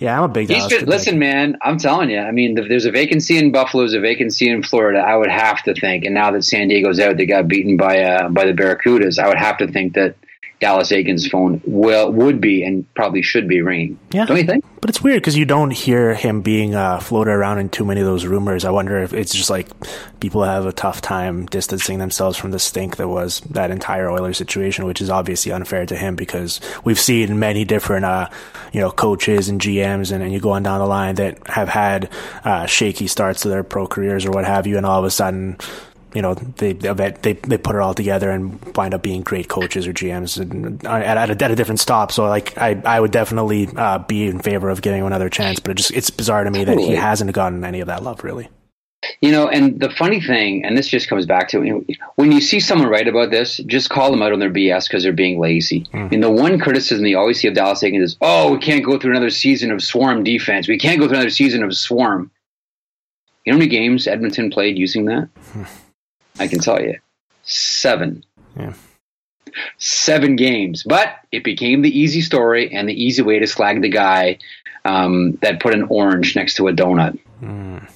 Yeah, 0.00 0.18
I'm 0.18 0.24
a 0.24 0.28
big. 0.28 0.48
Dallas 0.48 0.66
been, 0.66 0.86
listen, 0.86 1.20
man, 1.20 1.58
I'm 1.62 1.78
telling 1.78 2.10
you. 2.10 2.18
I 2.18 2.32
mean, 2.32 2.56
there's 2.56 2.86
a 2.86 2.90
vacancy 2.90 3.38
in 3.38 3.52
Buffalo, 3.52 3.84
there's 3.84 3.94
a 3.94 4.00
vacancy 4.00 4.50
in 4.50 4.64
Florida. 4.64 4.98
I 4.98 5.14
would 5.14 5.30
have 5.30 5.62
to 5.62 5.72
think, 5.72 6.04
and 6.04 6.12
now 6.12 6.32
that 6.32 6.42
San 6.42 6.66
Diego's 6.66 6.98
out, 6.98 7.16
they 7.16 7.26
got 7.26 7.46
beaten 7.46 7.76
by 7.76 8.00
uh, 8.00 8.28
by 8.30 8.46
the 8.46 8.52
Barracudas. 8.52 9.20
I 9.20 9.28
would 9.28 9.38
have 9.38 9.58
to 9.58 9.68
think 9.68 9.94
that 9.94 10.16
Dallas 10.58 10.90
Eakins' 10.90 11.30
phone 11.30 11.60
will 11.66 12.10
would 12.12 12.40
be 12.40 12.64
and 12.64 12.92
probably 12.94 13.20
should 13.20 13.46
be 13.46 13.60
ringing. 13.60 13.98
Yeah, 14.10 14.24
don't 14.24 14.38
you 14.38 14.44
think? 14.44 14.64
But 14.80 14.88
it's 14.88 15.02
weird 15.02 15.20
because 15.20 15.36
you 15.36 15.44
don't 15.44 15.70
hear 15.70 16.14
him 16.14 16.40
being 16.40 16.74
uh, 16.74 17.00
floated 17.00 17.32
around 17.32 17.58
in 17.58 17.68
too 17.68 17.84
many 17.84 18.00
of 18.00 18.06
those 18.06 18.24
rumors. 18.24 18.64
I 18.64 18.70
wonder 18.70 18.98
if 18.98 19.12
it's 19.12 19.34
just 19.34 19.50
like 19.50 19.68
people 20.20 20.44
have 20.44 20.64
a 20.64 20.72
tough 20.72 21.02
time 21.02 21.44
distancing 21.46 21.98
themselves 21.98 22.38
from 22.38 22.52
the 22.52 22.58
stink 22.58 22.96
that 22.96 23.08
was 23.08 23.40
that 23.50 23.70
entire 23.70 24.10
Oilers 24.10 24.38
situation, 24.38 24.86
which 24.86 25.02
is 25.02 25.10
obviously 25.10 25.52
unfair 25.52 25.84
to 25.86 25.96
him 25.96 26.16
because 26.16 26.60
we've 26.84 27.00
seen 27.00 27.38
many 27.38 27.64
different, 27.64 28.06
uh, 28.06 28.28
you 28.72 28.80
know, 28.80 28.90
coaches 28.90 29.48
and 29.48 29.60
GMs 29.60 30.10
and, 30.10 30.22
and, 30.22 30.32
you 30.32 30.40
go 30.40 30.50
on 30.50 30.62
down 30.62 30.80
the 30.80 30.86
line 30.86 31.14
that 31.16 31.46
have 31.48 31.68
had 31.68 32.10
uh, 32.44 32.66
shaky 32.66 33.06
starts 33.06 33.42
to 33.42 33.48
their 33.48 33.62
pro 33.62 33.86
careers 33.86 34.24
or 34.24 34.30
what 34.30 34.44
have 34.44 34.66
you, 34.66 34.76
and 34.76 34.86
all 34.86 34.98
of 34.98 35.04
a 35.04 35.10
sudden 35.10 35.56
you 36.16 36.22
know 36.22 36.32
they 36.32 36.72
they 36.72 37.34
they 37.34 37.58
put 37.58 37.76
it 37.76 37.82
all 37.82 37.92
together 37.92 38.30
and 38.30 38.58
wind 38.74 38.94
up 38.94 39.02
being 39.02 39.20
great 39.20 39.48
coaches 39.48 39.86
or 39.86 39.92
GMs 39.92 40.40
uh, 40.40 40.88
at, 40.88 41.18
at, 41.18 41.30
a, 41.30 41.44
at 41.44 41.50
a 41.50 41.54
different 41.54 41.78
stop. 41.78 42.10
So 42.10 42.26
like 42.26 42.56
I 42.56 42.80
I 42.86 42.98
would 42.98 43.10
definitely 43.10 43.68
uh, 43.76 43.98
be 43.98 44.26
in 44.26 44.38
favor 44.38 44.70
of 44.70 44.80
giving 44.80 45.00
him 45.00 45.06
another 45.06 45.28
chance, 45.28 45.60
but 45.60 45.72
it 45.72 45.74
just 45.74 45.90
it's 45.90 46.08
bizarre 46.08 46.44
to 46.44 46.50
me 46.50 46.64
that 46.64 46.78
he 46.78 46.92
hasn't 46.92 47.30
gotten 47.32 47.64
any 47.64 47.80
of 47.80 47.88
that 47.88 48.02
love 48.02 48.24
really. 48.24 48.48
You 49.20 49.30
know, 49.30 49.46
and 49.46 49.78
the 49.78 49.90
funny 49.90 50.22
thing, 50.22 50.64
and 50.64 50.76
this 50.76 50.88
just 50.88 51.06
comes 51.06 51.26
back 51.26 51.48
to 51.50 51.62
you 51.62 51.72
know, 51.74 52.06
when 52.16 52.32
you 52.32 52.40
see 52.40 52.60
someone 52.60 52.88
write 52.88 53.08
about 53.08 53.30
this, 53.30 53.58
just 53.58 53.90
call 53.90 54.10
them 54.10 54.22
out 54.22 54.32
on 54.32 54.38
their 54.38 54.50
BS 54.50 54.88
because 54.88 55.02
they're 55.02 55.12
being 55.12 55.38
lazy. 55.38 55.84
Mm. 55.92 56.12
And 56.12 56.22
the 56.22 56.30
one 56.30 56.58
criticism 56.58 57.04
you 57.04 57.18
always 57.18 57.38
see 57.38 57.48
of 57.48 57.54
Dallas 57.54 57.82
Eakins 57.82 58.02
is, 58.02 58.16
"Oh, 58.22 58.52
we 58.52 58.58
can't 58.58 58.84
go 58.84 58.98
through 58.98 59.10
another 59.10 59.30
season 59.30 59.70
of 59.70 59.82
swarm 59.82 60.24
defense. 60.24 60.66
We 60.66 60.78
can't 60.78 60.98
go 60.98 61.06
through 61.06 61.18
another 61.18 61.30
season 61.30 61.62
of 61.62 61.76
swarm." 61.76 62.30
You 63.44 63.52
know 63.52 63.58
how 63.58 63.60
many 63.60 63.70
games 63.70 64.08
Edmonton 64.08 64.50
played 64.50 64.78
using 64.78 65.04
that? 65.04 65.28
I 66.38 66.48
can 66.48 66.60
tell 66.60 66.80
you. 66.80 66.98
Seven. 67.44 68.24
Yeah. 68.58 68.74
Seven 69.78 70.36
games. 70.36 70.82
But 70.82 71.16
it 71.32 71.44
became 71.44 71.82
the 71.82 71.98
easy 71.98 72.20
story 72.20 72.72
and 72.72 72.88
the 72.88 72.94
easy 72.94 73.22
way 73.22 73.38
to 73.38 73.46
slag 73.46 73.82
the 73.82 73.88
guy 73.88 74.38
um, 74.84 75.32
that 75.42 75.60
put 75.60 75.74
an 75.74 75.84
orange 75.88 76.36
next 76.36 76.54
to 76.54 76.68
a 76.68 76.72
donut. 76.72 77.18
Mm. 77.42 77.88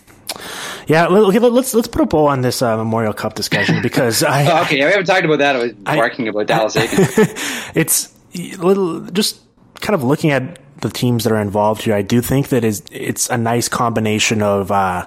Yeah, 0.86 1.06
let's 1.06 1.74
let's 1.74 1.88
put 1.88 2.02
a 2.02 2.06
bow 2.06 2.26
on 2.26 2.40
this 2.40 2.62
uh, 2.62 2.76
Memorial 2.76 3.12
Cup 3.12 3.34
discussion 3.34 3.82
because 3.82 4.22
I 4.22 4.46
oh, 4.50 4.62
okay, 4.62 4.76
we 4.76 4.82
haven't 4.90 5.06
talked 5.06 5.24
about 5.24 5.38
that. 5.38 5.56
I 5.56 5.58
was 5.58 5.72
barking 5.72 6.26
I, 6.26 6.30
about 6.30 6.46
Dallas 6.46 6.74
it's 7.74 8.12
little 8.34 9.00
just 9.06 9.40
kind 9.80 9.94
of 9.94 10.02
looking 10.02 10.30
at 10.30 10.58
the 10.80 10.88
teams 10.88 11.24
that 11.24 11.32
are 11.32 11.40
involved 11.40 11.82
here. 11.82 11.94
I 11.94 12.02
do 12.02 12.20
think 12.20 12.48
that 12.48 12.64
is 12.64 12.82
it's 12.90 13.28
a 13.28 13.38
nice 13.38 13.68
combination 13.68 14.42
of 14.42 14.70
uh, 14.72 15.06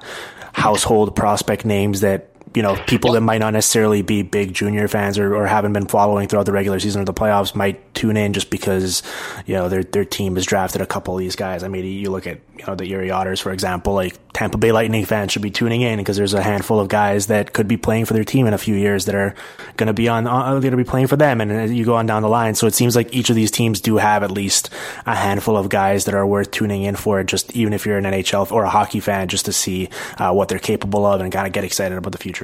household 0.54 1.16
prospect 1.16 1.66
names 1.66 2.02
that 2.02 2.30
you 2.56 2.62
know, 2.62 2.76
people 2.88 3.14
that 3.14 3.22
might 3.22 3.40
not 3.40 3.54
necessarily 3.54 4.02
be 4.02 4.22
big 4.22 4.54
junior 4.54 4.88
fans 4.88 5.18
or, 5.18 5.36
or 5.36 5.48
haven't 5.48 5.74
been 5.74 5.88
following 5.88 6.28
throughout 6.28 6.46
the 6.46 6.52
regular 6.52 6.80
season 6.80 7.02
or 7.02 7.06
the 7.06 7.14
playoffs 7.14 7.56
might 7.56 7.94
tune 7.94 8.18
in 8.18 8.34
just 8.34 8.50
because, 8.50 9.02
you 9.46 9.54
know, 9.54 9.70
their, 9.70 9.84
their 9.84 10.06
team 10.06 10.36
has 10.36 10.46
drafted 10.46 10.82
a 10.82 10.86
couple 10.86 11.14
of 11.14 11.20
these 11.20 11.36
guys. 11.36 11.64
I 11.64 11.68
mean, 11.68 11.86
you 11.86 12.12
look 12.12 12.28
at, 12.28 12.40
you 12.58 12.66
know, 12.66 12.76
the 12.76 12.86
Erie 12.86 13.12
Otters, 13.12 13.40
for 13.40 13.52
example, 13.52 13.94
like 13.94 14.18
Tampa 14.34 14.58
Bay 14.58 14.72
Lightning 14.72 15.06
fans 15.06 15.32
should 15.32 15.42
be 15.42 15.52
tuning 15.52 15.82
in 15.82 15.98
because 15.98 16.18
there's 16.18 16.34
a 16.34 16.44
handful 16.44 16.80
of 16.80 16.90
guys 16.90 17.28
that 17.28 17.54
could 17.54 17.68
be 17.68 17.78
playing 17.78 18.06
for 18.06 18.14
their 18.14 18.24
team 18.24 18.46
in 18.48 18.54
a 18.54 18.58
few 18.58 18.76
years 18.76 19.06
that 19.06 19.16
are 19.16 19.36
going 19.78 19.88
to 19.88 19.94
be 19.94 20.08
on, 20.08 20.28
uh, 20.28 20.60
going 20.60 20.72
to 20.72 20.78
be 20.78 20.84
playing 20.84 21.08
for 21.08 21.16
them. 21.16 21.42
And 21.42 21.52
uh, 21.52 21.64
you 21.64 21.86
go 21.86 21.96
on 21.96 22.06
down 22.06 22.22
the 22.22 22.30
line. 22.30 22.56
So 22.56 22.68
it 22.68 22.74
seems 22.74 22.96
like 22.96 23.14
each 23.14 23.30
of 23.30 23.36
these 23.36 23.52
teams 23.52 23.82
do 23.82 23.98
have 23.98 24.24
at 24.24 24.32
least 24.32 24.70
a 25.06 25.16
handful 25.16 25.58
of 25.58 25.70
guys 25.70 26.06
that 26.06 26.14
are 26.14 26.26
worth 26.26 26.52
tuning 26.52 26.84
in 26.84 26.96
for 26.96 27.24
just 27.24 27.56
even 27.56 27.74
if 27.74 27.86
you're 27.86 27.98
an 27.98 28.06
NHL 28.06 28.52
or 28.52 28.64
a 28.64 28.70
hockey 28.70 29.00
fan, 29.00 29.28
just 29.28 29.46
to 29.46 29.54
see 29.54 29.90
uh, 30.18 30.32
what 30.32 30.50
they're 30.50 30.60
capable 30.60 31.06
of 31.06 31.22
and 31.22 31.32
kind 31.32 31.48
of 31.48 31.54
get 31.54 31.64
excited 31.64 31.98
about 31.98 32.12
the 32.12 32.18
future. 32.18 32.43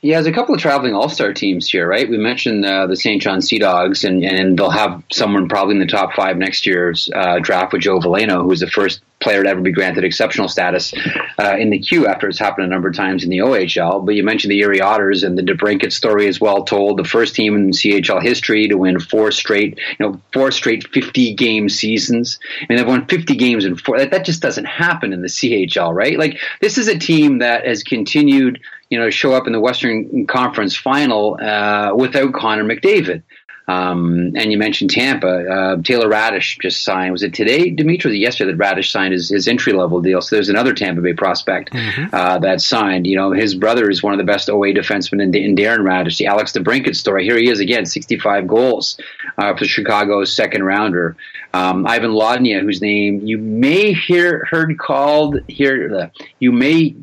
Yeah, 0.00 0.16
there's 0.16 0.28
a 0.28 0.32
couple 0.32 0.54
of 0.54 0.60
traveling 0.60 0.94
All 0.94 1.08
Star 1.08 1.32
teams 1.32 1.68
here, 1.68 1.88
right? 1.88 2.08
We 2.08 2.18
mentioned 2.18 2.64
uh, 2.64 2.86
the 2.86 2.94
Saint 2.94 3.20
John 3.20 3.42
Sea 3.42 3.58
Dogs, 3.58 4.04
and, 4.04 4.24
and 4.24 4.56
they'll 4.56 4.70
have 4.70 5.02
someone 5.10 5.48
probably 5.48 5.74
in 5.74 5.80
the 5.80 5.86
top 5.86 6.12
five 6.12 6.36
next 6.36 6.66
year's 6.66 7.10
uh, 7.12 7.40
draft 7.40 7.72
with 7.72 7.82
Joe 7.82 7.98
Veleno, 7.98 8.42
who 8.42 8.48
was 8.48 8.60
the 8.60 8.70
first 8.70 9.00
player 9.20 9.42
to 9.42 9.48
ever 9.48 9.60
be 9.60 9.72
granted 9.72 10.04
exceptional 10.04 10.46
status 10.46 10.94
uh, 11.40 11.56
in 11.58 11.70
the 11.70 11.80
queue 11.80 12.06
after 12.06 12.28
it's 12.28 12.38
happened 12.38 12.64
a 12.64 12.70
number 12.70 12.88
of 12.88 12.94
times 12.94 13.24
in 13.24 13.30
the 13.30 13.38
OHL. 13.38 14.06
But 14.06 14.14
you 14.14 14.22
mentioned 14.22 14.52
the 14.52 14.60
Erie 14.60 14.80
Otters, 14.80 15.24
and 15.24 15.36
the 15.36 15.42
DeBrincat 15.42 15.92
story 15.92 16.28
is 16.28 16.40
well 16.40 16.62
told. 16.62 16.96
The 16.96 17.04
first 17.04 17.34
team 17.34 17.56
in 17.56 17.70
CHL 17.70 18.22
history 18.22 18.68
to 18.68 18.76
win 18.76 19.00
four 19.00 19.32
straight, 19.32 19.80
you 19.98 20.06
know, 20.06 20.20
four 20.32 20.52
straight 20.52 20.86
50 20.86 21.34
game 21.34 21.68
seasons. 21.68 22.38
I 22.60 22.66
mean, 22.68 22.78
they've 22.78 22.86
won 22.86 23.06
50 23.06 23.34
games 23.34 23.64
in 23.64 23.74
four. 23.74 23.98
That, 23.98 24.12
that 24.12 24.24
just 24.24 24.42
doesn't 24.42 24.66
happen 24.66 25.12
in 25.12 25.22
the 25.22 25.28
CHL, 25.28 25.92
right? 25.92 26.16
Like, 26.16 26.38
this 26.60 26.78
is 26.78 26.86
a 26.86 26.96
team 26.96 27.38
that 27.38 27.66
has 27.66 27.82
continued– 27.82 28.60
you 28.90 28.98
know, 28.98 29.10
show 29.10 29.32
up 29.32 29.46
in 29.46 29.52
the 29.52 29.60
Western 29.60 30.26
Conference 30.26 30.76
final 30.76 31.38
uh, 31.40 31.94
without 31.94 32.32
Connor 32.32 32.64
McDavid. 32.64 33.22
Um, 33.68 34.32
and 34.34 34.50
you 34.50 34.56
mentioned 34.56 34.90
Tampa. 34.90 35.46
Uh, 35.46 35.82
Taylor 35.82 36.08
Raddysh 36.08 36.58
just 36.60 36.82
signed. 36.82 37.12
Was 37.12 37.22
it 37.22 37.34
today, 37.34 37.68
Dimitri? 37.68 38.12
Was 38.12 38.18
yesterday 38.18 38.52
that 38.52 38.58
Raddysh 38.58 38.90
signed 38.90 39.12
his, 39.12 39.28
his 39.28 39.46
entry 39.46 39.74
level 39.74 40.00
deal? 40.00 40.22
So 40.22 40.36
there's 40.36 40.48
another 40.48 40.72
Tampa 40.72 41.02
Bay 41.02 41.12
prospect 41.12 41.70
mm-hmm. 41.74 42.14
uh, 42.14 42.38
that 42.38 42.62
signed. 42.62 43.06
You 43.06 43.16
know, 43.16 43.32
his 43.32 43.54
brother 43.54 43.90
is 43.90 44.02
one 44.02 44.14
of 44.14 44.18
the 44.18 44.24
best 44.24 44.48
OA 44.48 44.72
defensemen 44.72 45.22
in, 45.22 45.34
in 45.34 45.54
Darren 45.54 45.80
Raddysh. 45.80 46.16
The 46.16 46.26
Alex 46.26 46.52
DeBrincat 46.52 46.96
story. 46.96 47.24
Here 47.24 47.36
he 47.36 47.50
is 47.50 47.60
again, 47.60 47.84
65 47.84 48.46
goals 48.46 48.98
uh, 49.36 49.54
for 49.54 49.66
Chicago's 49.66 50.34
second 50.34 50.64
rounder. 50.64 51.14
Um, 51.52 51.86
Ivan 51.86 52.12
Lodnia, 52.12 52.62
whose 52.62 52.80
name 52.80 53.20
you 53.26 53.36
may 53.36 53.92
hear 53.92 54.46
heard 54.50 54.78
called 54.78 55.40
here. 55.46 55.94
Uh, 55.94 56.08
you 56.40 56.52
may 56.52 56.96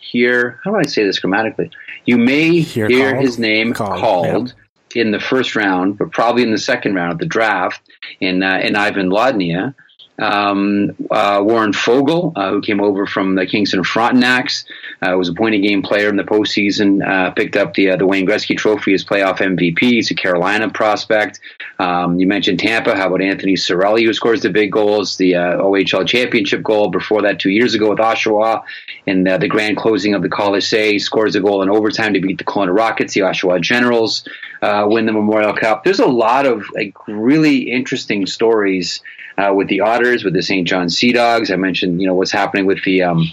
hear, 0.00 0.60
how 0.64 0.72
do 0.72 0.78
I 0.78 0.84
say 0.84 1.04
this 1.04 1.18
grammatically? 1.18 1.70
You 2.06 2.18
may 2.18 2.60
hear, 2.60 2.88
hear 2.88 3.16
his 3.16 3.38
name 3.38 3.72
called, 3.72 4.00
called 4.00 4.54
yeah. 4.94 5.02
in 5.02 5.10
the 5.10 5.20
first 5.20 5.54
round, 5.54 5.98
but 5.98 6.10
probably 6.10 6.42
in 6.42 6.50
the 6.50 6.58
second 6.58 6.94
round 6.94 7.12
of 7.12 7.18
the 7.18 7.26
draft 7.26 7.80
in, 8.20 8.42
uh, 8.42 8.58
in 8.58 8.76
Ivan 8.76 9.10
Lodnia. 9.10 9.74
Um, 10.20 10.94
uh, 11.10 11.40
Warren 11.42 11.72
Foegele, 11.72 12.32
uh, 12.36 12.50
who 12.50 12.60
came 12.60 12.80
over 12.80 13.06
from 13.06 13.34
the 13.34 13.46
Kingston 13.46 13.82
Frontenacs, 13.82 14.64
uh, 15.02 15.16
was 15.16 15.28
a 15.28 15.32
point 15.32 15.54
a 15.54 15.58
game 15.60 15.82
player 15.82 16.08
in 16.08 16.16
the 16.16 16.24
postseason. 16.24 17.06
Uh, 17.06 17.30
picked 17.30 17.56
up 17.56 17.74
the 17.74 17.90
uh, 17.90 17.96
the 17.96 18.06
Wayne 18.06 18.26
Gretzky 18.26 18.56
Trophy 18.56 18.94
as 18.94 19.04
playoff 19.04 19.38
MVP. 19.38 19.78
He's 19.80 20.10
a 20.10 20.14
Carolina 20.14 20.68
prospect. 20.70 21.40
Um, 21.78 22.20
you 22.20 22.26
mentioned 22.26 22.58
Tampa. 22.58 22.94
How 22.94 23.08
about 23.08 23.22
Anthony 23.22 23.54
Cirelli, 23.54 24.04
who 24.04 24.12
scores 24.12 24.42
the 24.42 24.50
big 24.50 24.70
goals, 24.70 25.16
the 25.16 25.36
uh, 25.36 25.56
OHL 25.56 26.06
championship 26.06 26.62
goal 26.62 26.90
before 26.90 27.22
that 27.22 27.40
two 27.40 27.50
years 27.50 27.74
ago 27.74 27.90
with 27.90 27.98
Oshawa, 27.98 28.62
in 29.06 29.24
the 29.24 29.48
grand 29.48 29.78
closing 29.78 30.14
of 30.14 30.22
the 30.22 30.28
Colisee, 30.28 31.00
scores 31.00 31.34
a 31.34 31.40
goal 31.40 31.62
in 31.62 31.70
overtime 31.70 32.12
to 32.14 32.20
beat 32.20 32.38
the 32.38 32.44
Kelowna 32.44 32.76
Rockets, 32.76 33.14
the 33.14 33.20
Oshawa 33.20 33.60
Generals. 33.60 34.24
uh, 34.62 34.86
win 34.88 35.06
the 35.06 35.12
Memorial 35.12 35.54
Cup. 35.54 35.84
There's 35.84 36.00
a 36.00 36.06
lot 36.06 36.46
of 36.46 36.64
like 36.74 36.94
really 37.08 37.70
interesting 37.70 38.26
stories 38.26 39.00
uh, 39.38 39.52
with 39.54 39.68
the 39.68 39.80
Otters, 39.80 40.24
with 40.24 40.34
the 40.34 40.42
Saint 40.42 40.66
John 40.68 40.88
Sea 40.88 41.12
Dogs. 41.12 41.50
I 41.50 41.56
mentioned, 41.56 42.00
you 42.00 42.06
know, 42.06 42.14
what's 42.14 42.32
happening 42.32 42.66
with 42.66 42.82
the 42.84 43.02
um, 43.02 43.30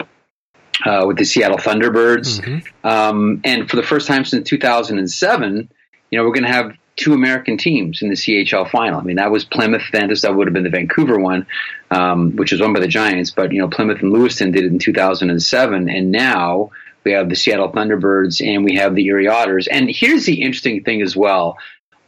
uh, 0.86 1.04
with 1.08 1.18
the 1.18 1.26
Seattle 1.26 1.58
Thunderbirds, 1.58 2.39
mm-hmm. 2.39 2.88
um, 2.88 3.41
and 3.43 3.70
for 3.70 3.76
the 3.76 3.84
first 3.84 4.08
time 4.08 4.26
since 4.26 4.48
2007, 4.48 5.70
you 6.12 6.18
know, 6.18 6.26
we're 6.26 6.34
going 6.34 6.45
to 6.45 6.52
have 6.52 6.72
two 6.95 7.14
American 7.14 7.58
teams 7.58 8.02
in 8.02 8.10
the 8.10 8.16
CHL 8.16 8.70
final. 8.70 9.00
I 9.00 9.04
mean, 9.04 9.18
that 9.18 9.32
was 9.32 9.45
Plymouth. 9.45 9.84
Then 9.91 10.10
that 10.10 10.36
would 10.36 10.48
have 10.48 10.54
been 10.54 10.64
the 10.64 10.70
Vancouver 10.70 11.20
one, 11.20 11.45
um, 11.91 12.36
which 12.36 12.52
was 12.52 12.62
won 12.62 12.74
by 12.74 12.80
the 12.80 12.88
Giants. 12.88 13.32
But 13.32 13.52
you 13.52 13.60
know, 13.60 13.68
Plymouth 13.68 14.02
and 14.02 14.12
Lewiston 14.12 14.52
did 14.52 14.66
it 14.66 14.72
in 14.72 14.80
2007, 14.80 15.89
and 15.89 16.12
now 16.12 16.72
we 17.08 17.14
have 17.14 17.30
the 17.30 17.36
Seattle 17.36 17.72
Thunderbirds 17.72 18.45
and 18.45 18.66
we 18.66 18.76
have 18.76 18.93
the 18.93 19.06
Erie 19.06 19.30
Otters. 19.30 19.68
And 19.68 19.89
here's 19.89 20.26
the 20.26 20.41
interesting 20.41 20.84
thing 20.84 21.02
as 21.02 21.16
well 21.16 21.58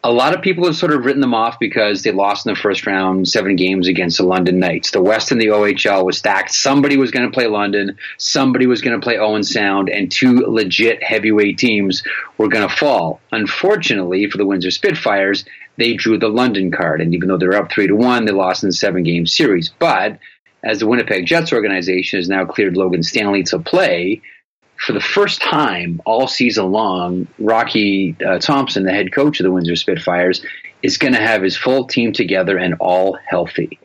a 0.03 0.11
lot 0.11 0.33
of 0.33 0.41
people 0.41 0.65
have 0.65 0.77
sort 0.77 0.93
of 0.93 1.03
written 1.03 1.19
them 1.19 1.33
off 1.33 1.59
because 1.59 2.03
they 2.03 2.11
lost 2.11 2.45
in 2.45 2.53
the 2.53 2.59
first 2.59 2.85
round, 2.85 3.27
seven 3.27 3.57
games 3.57 3.87
against 3.87 4.17
the 4.17 4.23
London 4.23 4.57
Knights. 4.57 4.91
The 4.91 5.01
West 5.01 5.31
and 5.31 5.41
the 5.41 5.47
OHL 5.47 6.05
was 6.05 6.17
stacked. 6.17 6.51
Somebody 6.51 6.95
was 6.95 7.11
going 7.11 7.29
to 7.29 7.33
play 7.33 7.47
London, 7.47 7.97
somebody 8.17 8.65
was 8.65 8.81
going 8.81 8.99
to 8.99 9.03
play 9.03 9.17
Owen 9.17 9.43
Sound, 9.43 9.89
and 9.89 10.09
two 10.09 10.45
legit 10.47 11.03
heavyweight 11.03 11.57
teams 11.57 12.03
were 12.37 12.47
going 12.47 12.67
to 12.67 12.73
fall. 12.73 13.19
Unfortunately 13.33 14.29
for 14.29 14.37
the 14.37 14.45
Windsor 14.45 14.71
Spitfires, 14.71 15.43
they 15.75 15.95
drew 15.95 16.17
the 16.17 16.29
London 16.29 16.71
card, 16.71 17.01
and 17.01 17.13
even 17.13 17.27
though 17.27 17.37
they're 17.37 17.55
up 17.55 17.69
three 17.69 17.87
to 17.87 17.95
one, 17.95 18.25
they 18.25 18.31
lost 18.31 18.63
in 18.63 18.69
the 18.69 18.73
seven 18.73 19.03
game 19.03 19.27
series. 19.27 19.69
But 19.79 20.19
as 20.63 20.79
the 20.79 20.87
Winnipeg 20.87 21.25
Jets 21.25 21.51
organization 21.51 22.19
has 22.19 22.29
now 22.29 22.45
cleared 22.45 22.77
Logan 22.77 23.03
Stanley 23.03 23.43
to 23.43 23.59
play, 23.59 24.21
for 24.79 24.93
the 24.93 25.01
first 25.01 25.41
time 25.41 26.01
all 26.05 26.27
season 26.27 26.71
long, 26.71 27.27
Rocky 27.37 28.15
uh, 28.25 28.39
Thompson, 28.39 28.83
the 28.83 28.91
head 28.91 29.11
coach 29.11 29.39
of 29.39 29.43
the 29.43 29.51
Windsor 29.51 29.75
Spitfires, 29.75 30.41
is 30.81 30.97
going 30.97 31.13
to 31.13 31.21
have 31.21 31.43
his 31.43 31.57
full 31.57 31.85
team 31.85 32.13
together 32.13 32.57
and 32.57 32.75
all 32.79 33.17
healthy. 33.27 33.79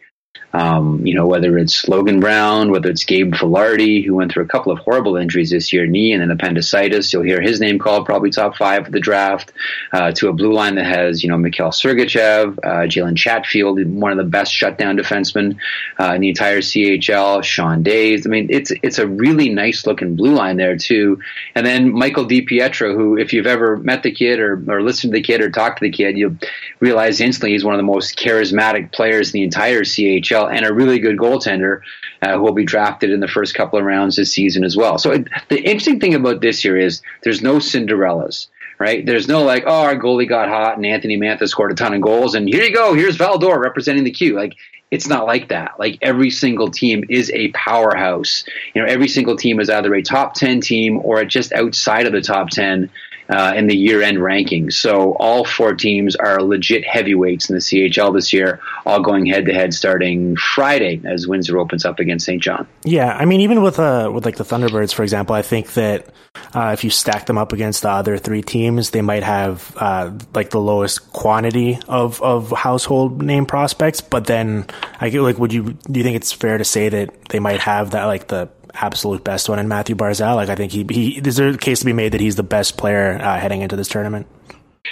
Um, 0.54 1.04
you 1.04 1.14
know, 1.14 1.26
whether 1.26 1.58
it's 1.58 1.86
Logan 1.88 2.20
Brown, 2.20 2.70
whether 2.70 2.88
it's 2.88 3.04
Gabe 3.04 3.34
Vilardi, 3.34 4.04
who 4.04 4.14
went 4.14 4.32
through 4.32 4.44
a 4.44 4.48
couple 4.48 4.72
of 4.72 4.78
horrible 4.78 5.16
injuries 5.16 5.50
this 5.50 5.72
year, 5.72 5.86
knee 5.86 6.12
and 6.12 6.22
an 6.22 6.30
appendicitis. 6.30 7.12
You'll 7.12 7.22
hear 7.22 7.40
his 7.40 7.60
name 7.60 7.78
called 7.78 8.06
probably 8.06 8.30
top 8.30 8.56
five 8.56 8.86
of 8.86 8.92
the 8.92 9.00
draft. 9.00 9.52
Uh, 9.92 10.12
to 10.12 10.28
a 10.28 10.32
blue 10.32 10.52
line 10.52 10.76
that 10.76 10.86
has, 10.86 11.22
you 11.22 11.28
know, 11.28 11.36
Mikhail 11.36 11.70
Sergachev, 11.70 12.58
uh, 12.58 12.86
Jalen 12.86 13.16
Chatfield, 13.16 13.84
one 13.84 14.12
of 14.12 14.18
the 14.18 14.24
best 14.24 14.52
shutdown 14.52 14.96
defensemen 14.96 15.56
uh, 16.00 16.14
in 16.14 16.20
the 16.20 16.28
entire 16.28 16.60
CHL. 16.60 17.42
Sean 17.42 17.82
Days. 17.82 18.26
I 18.26 18.30
mean, 18.30 18.48
it's 18.50 18.72
it's 18.82 18.98
a 18.98 19.06
really 19.06 19.48
nice 19.48 19.86
looking 19.86 20.16
blue 20.16 20.34
line 20.34 20.56
there 20.56 20.76
too. 20.76 21.20
And 21.54 21.64
then 21.64 21.92
Michael 21.92 22.26
DiPietro, 22.26 22.94
who, 22.94 23.16
if 23.16 23.32
you've 23.32 23.46
ever 23.46 23.76
met 23.76 24.02
the 24.02 24.12
kid 24.12 24.40
or, 24.40 24.62
or 24.68 24.82
listened 24.82 25.12
to 25.12 25.18
the 25.18 25.22
kid 25.22 25.40
or 25.40 25.50
talked 25.50 25.78
to 25.78 25.84
the 25.84 25.90
kid, 25.90 26.16
you'll 26.16 26.36
realize 26.80 27.20
instantly 27.20 27.52
he's 27.52 27.64
one 27.64 27.74
of 27.74 27.78
the 27.78 27.84
most 27.84 28.16
charismatic 28.18 28.92
players 28.92 29.32
in 29.32 29.40
the 29.40 29.44
entire 29.44 29.82
CHL 29.82 30.43
and 30.46 30.64
a 30.64 30.72
really 30.72 30.98
good 30.98 31.16
goaltender 31.16 31.80
uh, 32.22 32.34
who 32.34 32.42
will 32.42 32.52
be 32.52 32.64
drafted 32.64 33.10
in 33.10 33.20
the 33.20 33.28
first 33.28 33.54
couple 33.54 33.78
of 33.78 33.84
rounds 33.84 34.16
this 34.16 34.32
season 34.32 34.64
as 34.64 34.76
well. 34.76 34.98
So 34.98 35.12
it, 35.12 35.28
the 35.48 35.60
interesting 35.60 36.00
thing 36.00 36.14
about 36.14 36.40
this 36.40 36.64
year 36.64 36.78
is 36.78 37.02
there's 37.22 37.42
no 37.42 37.56
Cinderellas. 37.56 38.48
Right? 38.76 39.06
There's 39.06 39.28
no 39.28 39.44
like, 39.44 39.62
oh, 39.66 39.82
our 39.82 39.94
goalie 39.94 40.28
got 40.28 40.48
hot 40.48 40.76
and 40.76 40.84
Anthony 40.84 41.16
Mantha 41.16 41.48
scored 41.48 41.70
a 41.70 41.76
ton 41.76 41.94
of 41.94 42.00
goals, 42.00 42.34
and 42.34 42.48
here 42.48 42.64
you 42.64 42.74
go, 42.74 42.92
here's 42.92 43.14
Val-d'Or 43.14 43.60
representing 43.60 44.02
the 44.02 44.10
Q. 44.10 44.34
Like, 44.34 44.54
it's 44.94 45.08
not 45.08 45.26
like 45.26 45.48
that. 45.48 45.72
Like 45.78 45.98
every 46.02 46.30
single 46.30 46.70
team 46.70 47.04
is 47.08 47.30
a 47.34 47.48
powerhouse. 47.48 48.44
You 48.74 48.82
know, 48.82 48.88
every 48.88 49.08
single 49.08 49.36
team 49.36 49.58
is 49.58 49.68
either 49.68 49.92
a 49.94 50.02
top 50.02 50.34
10 50.34 50.60
team 50.60 51.00
or 51.02 51.24
just 51.24 51.52
outside 51.52 52.06
of 52.06 52.12
the 52.12 52.20
top 52.20 52.50
10 52.50 52.90
uh, 53.28 53.54
in 53.56 53.66
the 53.66 53.76
year 53.76 54.02
end 54.02 54.18
rankings. 54.18 54.74
So 54.74 55.14
all 55.14 55.44
four 55.44 55.74
teams 55.74 56.16
are 56.16 56.42
legit 56.42 56.84
heavyweights 56.84 57.48
in 57.48 57.54
the 57.54 57.60
CHL 57.60 58.14
this 58.14 58.32
year, 58.32 58.60
all 58.84 59.00
going 59.00 59.26
head 59.26 59.46
to 59.46 59.54
head 59.54 59.74
starting 59.74 60.36
Friday 60.36 61.00
as 61.04 61.26
Windsor 61.26 61.58
opens 61.58 61.84
up 61.84 61.98
against 61.98 62.26
Saint 62.26 62.42
John. 62.42 62.66
Yeah, 62.84 63.14
I 63.14 63.24
mean, 63.24 63.40
even 63.40 63.62
with 63.62 63.78
uh, 63.78 64.10
with 64.12 64.24
like 64.24 64.36
the 64.36 64.44
Thunderbirds, 64.44 64.92
for 64.92 65.02
example, 65.02 65.34
I 65.34 65.42
think 65.42 65.72
that 65.74 66.06
uh, 66.54 66.70
if 66.72 66.84
you 66.84 66.90
stack 66.90 67.26
them 67.26 67.38
up 67.38 67.52
against 67.52 67.82
the 67.82 67.90
other 67.90 68.18
three 68.18 68.42
teams, 68.42 68.90
they 68.90 69.02
might 69.02 69.22
have 69.22 69.74
uh, 69.76 70.12
like 70.34 70.50
the 70.50 70.60
lowest 70.60 71.12
quantity 71.12 71.78
of, 71.88 72.22
of 72.22 72.50
household 72.50 73.22
name 73.22 73.46
prospects. 73.46 74.00
But 74.00 74.26
then, 74.26 74.66
I 75.00 75.10
get 75.10 75.22
like, 75.22 75.38
would 75.38 75.52
you 75.52 75.72
do 75.90 75.98
you 75.98 76.04
think 76.04 76.16
it's 76.16 76.32
fair 76.32 76.58
to 76.58 76.64
say 76.64 76.88
that 76.88 77.24
they 77.30 77.38
might 77.38 77.60
have 77.60 77.92
that 77.92 78.04
like 78.04 78.28
the 78.28 78.48
absolute 78.74 79.24
best 79.24 79.48
one 79.48 79.58
in 79.58 79.68
Matthew 79.68 79.96
Barzal. 79.96 80.36
Like 80.36 80.48
I 80.48 80.54
think 80.54 80.72
he 80.72 80.84
he 80.90 81.20
there 81.20 81.48
a 81.48 81.56
case 81.56 81.80
to 81.80 81.84
be 81.84 81.92
made 81.92 82.12
that 82.12 82.20
he's 82.20 82.36
the 82.36 82.42
best 82.42 82.76
player 82.76 83.18
uh, 83.20 83.38
heading 83.38 83.62
into 83.62 83.76
this 83.76 83.88
tournament. 83.88 84.26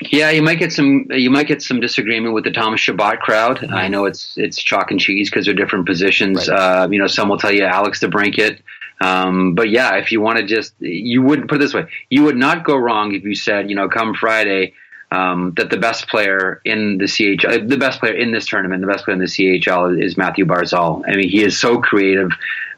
Yeah, 0.01 0.31
you 0.31 0.43
might 0.43 0.59
get 0.59 0.73
some 0.73 1.07
you 1.11 1.31
might 1.31 1.47
get 1.47 1.63
some 1.63 1.81
disagreement 1.81 2.35
with 2.35 2.45
the 2.45 2.51
Thomas 2.51 2.81
Chabot 2.81 3.21
crowd. 3.21 3.59
Mm-hmm. 3.59 3.75
I 3.75 3.89
know 3.89 4.07
it's 4.07 4.35
it's 4.37 4.61
chalk 4.61 4.91
and 4.91 4.99
cheese 4.99 5.29
because 5.29 5.45
they're 5.45 5.55
different 5.55 5.87
positions. 5.87 6.49
Right. 6.49 6.85
Uh, 6.85 6.89
you 6.91 6.99
know, 6.99 7.07
some 7.07 7.29
will 7.29 7.39
tell 7.39 7.53
you 7.53 7.65
Alex 7.65 8.01
DeBrincat. 8.01 8.61
Um, 9.01 9.55
but 9.55 9.69
yeah, 9.69 9.97
if 9.97 10.13
you 10.13 10.21
want 10.21 10.39
to 10.39 10.47
just 10.47 10.75
you 10.79 11.23
wouldn't 11.23 11.49
put 11.49 11.57
it 11.57 11.59
this 11.59 11.75
way, 11.75 11.87
you 12.09 12.25
would 12.25 12.37
not 12.37 12.65
go 12.65 12.77
wrong 12.77 13.15
if 13.15 13.25
you 13.25 13.35
said, 13.35 13.69
you 13.69 13.77
know, 13.77 13.89
come 13.89 14.15
Friday, 14.15 14.75
um, 15.13 15.53
that 15.57 15.71
the 15.71 15.77
best 15.77 16.09
player 16.09 16.61
in 16.65 16.99
the 16.99 17.05
CHL, 17.05 17.69
the 17.69 17.77
best 17.77 18.01
player 18.01 18.15
in 18.15 18.33
this 18.33 18.47
tournament, 18.47 18.81
the 18.81 18.87
best 18.87 19.05
player 19.05 19.15
in 19.15 19.21
the 19.21 19.27
CHL 19.27 20.03
is 20.03 20.17
Matthew 20.17 20.47
Barzal. 20.47 21.03
I 21.07 21.17
mean, 21.17 21.29
he 21.29 21.45
is 21.45 21.59
so 21.59 21.81
creative, 21.81 22.31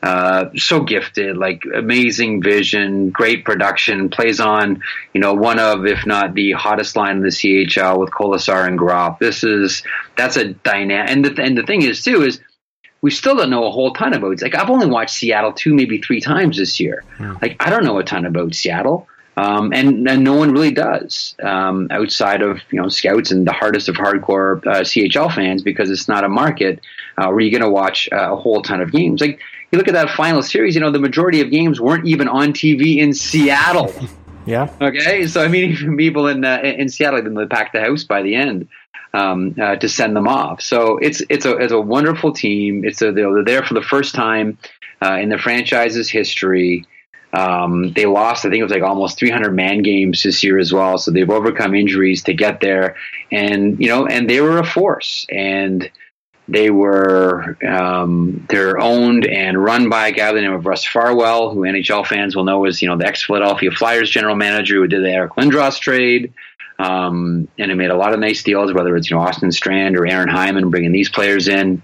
uh, 0.05 0.50
so 0.55 0.80
gifted, 0.80 1.38
like 1.38 1.64
amazing 1.74 2.42
vision, 2.42 3.09
great 3.09 3.42
production, 3.42 4.11
plays 4.11 4.38
on, 4.38 4.82
you 5.14 5.20
know, 5.20 5.32
one 5.32 5.59
of, 5.59 5.86
if 5.86 6.05
not 6.05 6.34
the 6.34 6.52
hottest 6.52 6.94
line 6.94 7.16
in 7.16 7.22
the 7.22 7.28
CHL 7.28 7.98
with 7.98 8.11
Kolesar 8.11 8.68
and 8.68 8.78
Gropp. 8.78 9.18
This 9.18 9.42
is, 9.42 9.82
that's 10.14 10.36
a 10.36 10.52
dynamic. 10.52 11.11
And 11.11 11.24
the, 11.24 11.42
and 11.42 11.57
the 11.57 11.62
thing 11.62 11.80
is, 11.80 12.05
too, 12.05 12.22
is 12.22 12.38
we 13.00 13.11
still 13.11 13.34
don't 13.34 13.48
know 13.48 13.64
a 13.64 13.70
whole 13.70 13.94
ton 13.94 14.12
about 14.12 14.32
it. 14.32 14.42
Like, 14.42 14.55
I've 14.55 14.68
only 14.68 14.88
watched 14.88 15.14
Seattle 15.14 15.55
two, 15.55 15.72
maybe 15.72 15.96
three 16.02 16.20
times 16.20 16.59
this 16.59 16.78
year. 16.78 17.02
Yeah. 17.18 17.38
Like, 17.40 17.57
I 17.59 17.70
don't 17.70 17.84
know 17.84 17.98
a 17.98 18.05
ton 18.05 18.26
about 18.26 18.55
Seattle. 18.55 19.09
Um, 19.38 19.72
and, 19.72 20.07
and 20.07 20.22
no 20.22 20.34
one 20.34 20.52
really 20.52 20.70
does 20.70 21.34
um, 21.42 21.88
outside 21.90 22.40
of 22.40 22.61
you 22.70 22.80
know 22.80 22.88
scouts 22.88 23.32
and 23.32 23.44
the 23.44 23.52
hardest 23.52 23.88
of 23.88 23.96
hardcore 23.96 24.64
uh, 24.64 24.80
CHL 24.82 25.34
fans 25.34 25.62
because 25.62 25.90
it's 25.90 26.07
not 26.07 26.22
a 26.22 26.28
market 26.28 26.80
uh, 27.18 27.26
where 27.28 27.40
you're 27.40 27.59
going 27.59 27.68
to 27.68 27.74
watch 27.74 28.09
uh, 28.12 28.32
a 28.32 28.36
whole 28.36 28.62
ton 28.62 28.80
of 28.80 28.92
games. 28.92 29.20
Like 29.20 29.40
you 29.75 29.79
look 29.79 29.89
at 29.89 29.95
that 29.95 30.11
final 30.11 30.43
series, 30.43 30.75
you 30.75 30.81
know 30.81 30.91
the 30.91 30.99
majority 30.99 31.41
of 31.41 31.51
games 31.51 31.81
weren't 31.81 32.07
even 32.07 32.29
on 32.29 32.53
TV 32.53 32.99
in 32.99 33.12
Seattle. 33.12 33.93
yeah. 34.47 34.72
Okay, 34.81 35.27
so 35.27 35.43
I 35.43 35.49
mean, 35.49 35.70
even 35.72 35.97
people 35.97 36.29
in 36.29 36.45
uh, 36.45 36.61
in 36.62 36.89
Seattle 36.89 37.22
they 37.22 37.47
packed 37.47 37.72
the 37.72 37.81
house 37.81 38.05
by 38.05 38.22
the 38.22 38.35
end. 38.35 38.68
Um, 39.12 39.55
uh, 39.62 39.77
to 39.77 39.89
send 39.89 40.16
them 40.16 40.27
off, 40.27 40.61
so 40.61 40.99
it's 40.99 41.22
it's 41.29 41.47
a 41.47 41.57
it's 41.57 41.72
a 41.72 41.81
wonderful 41.81 42.33
team. 42.33 42.85
It's 42.85 43.01
a, 43.01 43.12
they're 43.12 43.45
there 43.45 43.62
for 43.62 43.75
the 43.75 43.81
first 43.81 44.12
time 44.12 44.59
uh, 45.01 45.18
in 45.20 45.29
the 45.29 45.39
franchise's 45.39 46.11
history. 46.11 46.85
Um, 47.33 47.93
they 47.93 48.07
lost, 48.07 48.45
I 48.45 48.51
think 48.51 48.59
it 48.59 48.64
was 48.64 48.72
like 48.72 48.83
almost 48.83 49.18
300 49.18 49.53
man 49.53 49.83
games 49.83 50.25
this 50.25 50.43
year 50.43 50.59
as 50.59 50.72
well. 50.72 50.99
So 50.99 51.12
they've 51.12 51.31
overcome 51.31 51.77
injuries 51.77 52.25
to 52.25 52.35
get 52.35 52.61
there, 52.61 52.97
and 53.31 53.79
you 53.79 53.87
know, 53.87 54.05
and 54.05 54.29
they 54.29 54.41
were 54.41 54.59
a 54.59 54.66
force, 54.66 55.27
and 55.31 55.89
they 56.47 56.70
were 56.70 57.57
um, 57.66 58.47
they're 58.51 58.78
owned 58.78 59.26
and 59.26 59.62
run 59.62 59.88
by 59.88 60.09
a 60.09 60.12
guy 60.12 60.30
by 60.30 60.34
the 60.34 60.42
name 60.42 60.53
of 60.53 60.66
Russ 60.66 60.84
Farwell, 60.84 61.51
who 61.51 61.61
NHL 61.61 62.07
fans 62.07 62.36
will 62.36 62.45
know 62.45 62.64
as 62.66 62.82
you 62.82 62.88
know 62.88 62.97
the 62.97 63.07
ex 63.07 63.24
Philadelphia 63.24 63.70
Flyers 63.70 64.11
general 64.11 64.36
manager 64.36 64.76
who 64.76 64.86
did 64.86 65.03
the 65.03 65.11
Eric 65.11 65.32
Lindros 65.34 65.78
trade. 65.78 66.32
Um, 66.78 67.47
and 67.57 67.70
it 67.70 67.76
made 67.76 67.90
a 67.90 67.97
lot 67.97 68.12
of 68.12 68.20
nice 68.20 68.42
deals, 68.42 68.72
whether 68.72 68.97
it's 68.97 69.09
you 69.09 69.16
know 69.16 69.22
Austin 69.22 69.53
Strand 69.53 69.97
or 69.97 70.07
Aaron 70.07 70.28
Hyman 70.28 70.70
bringing 70.70 70.92
these 70.92 71.09
players 71.09 71.49
in 71.49 71.82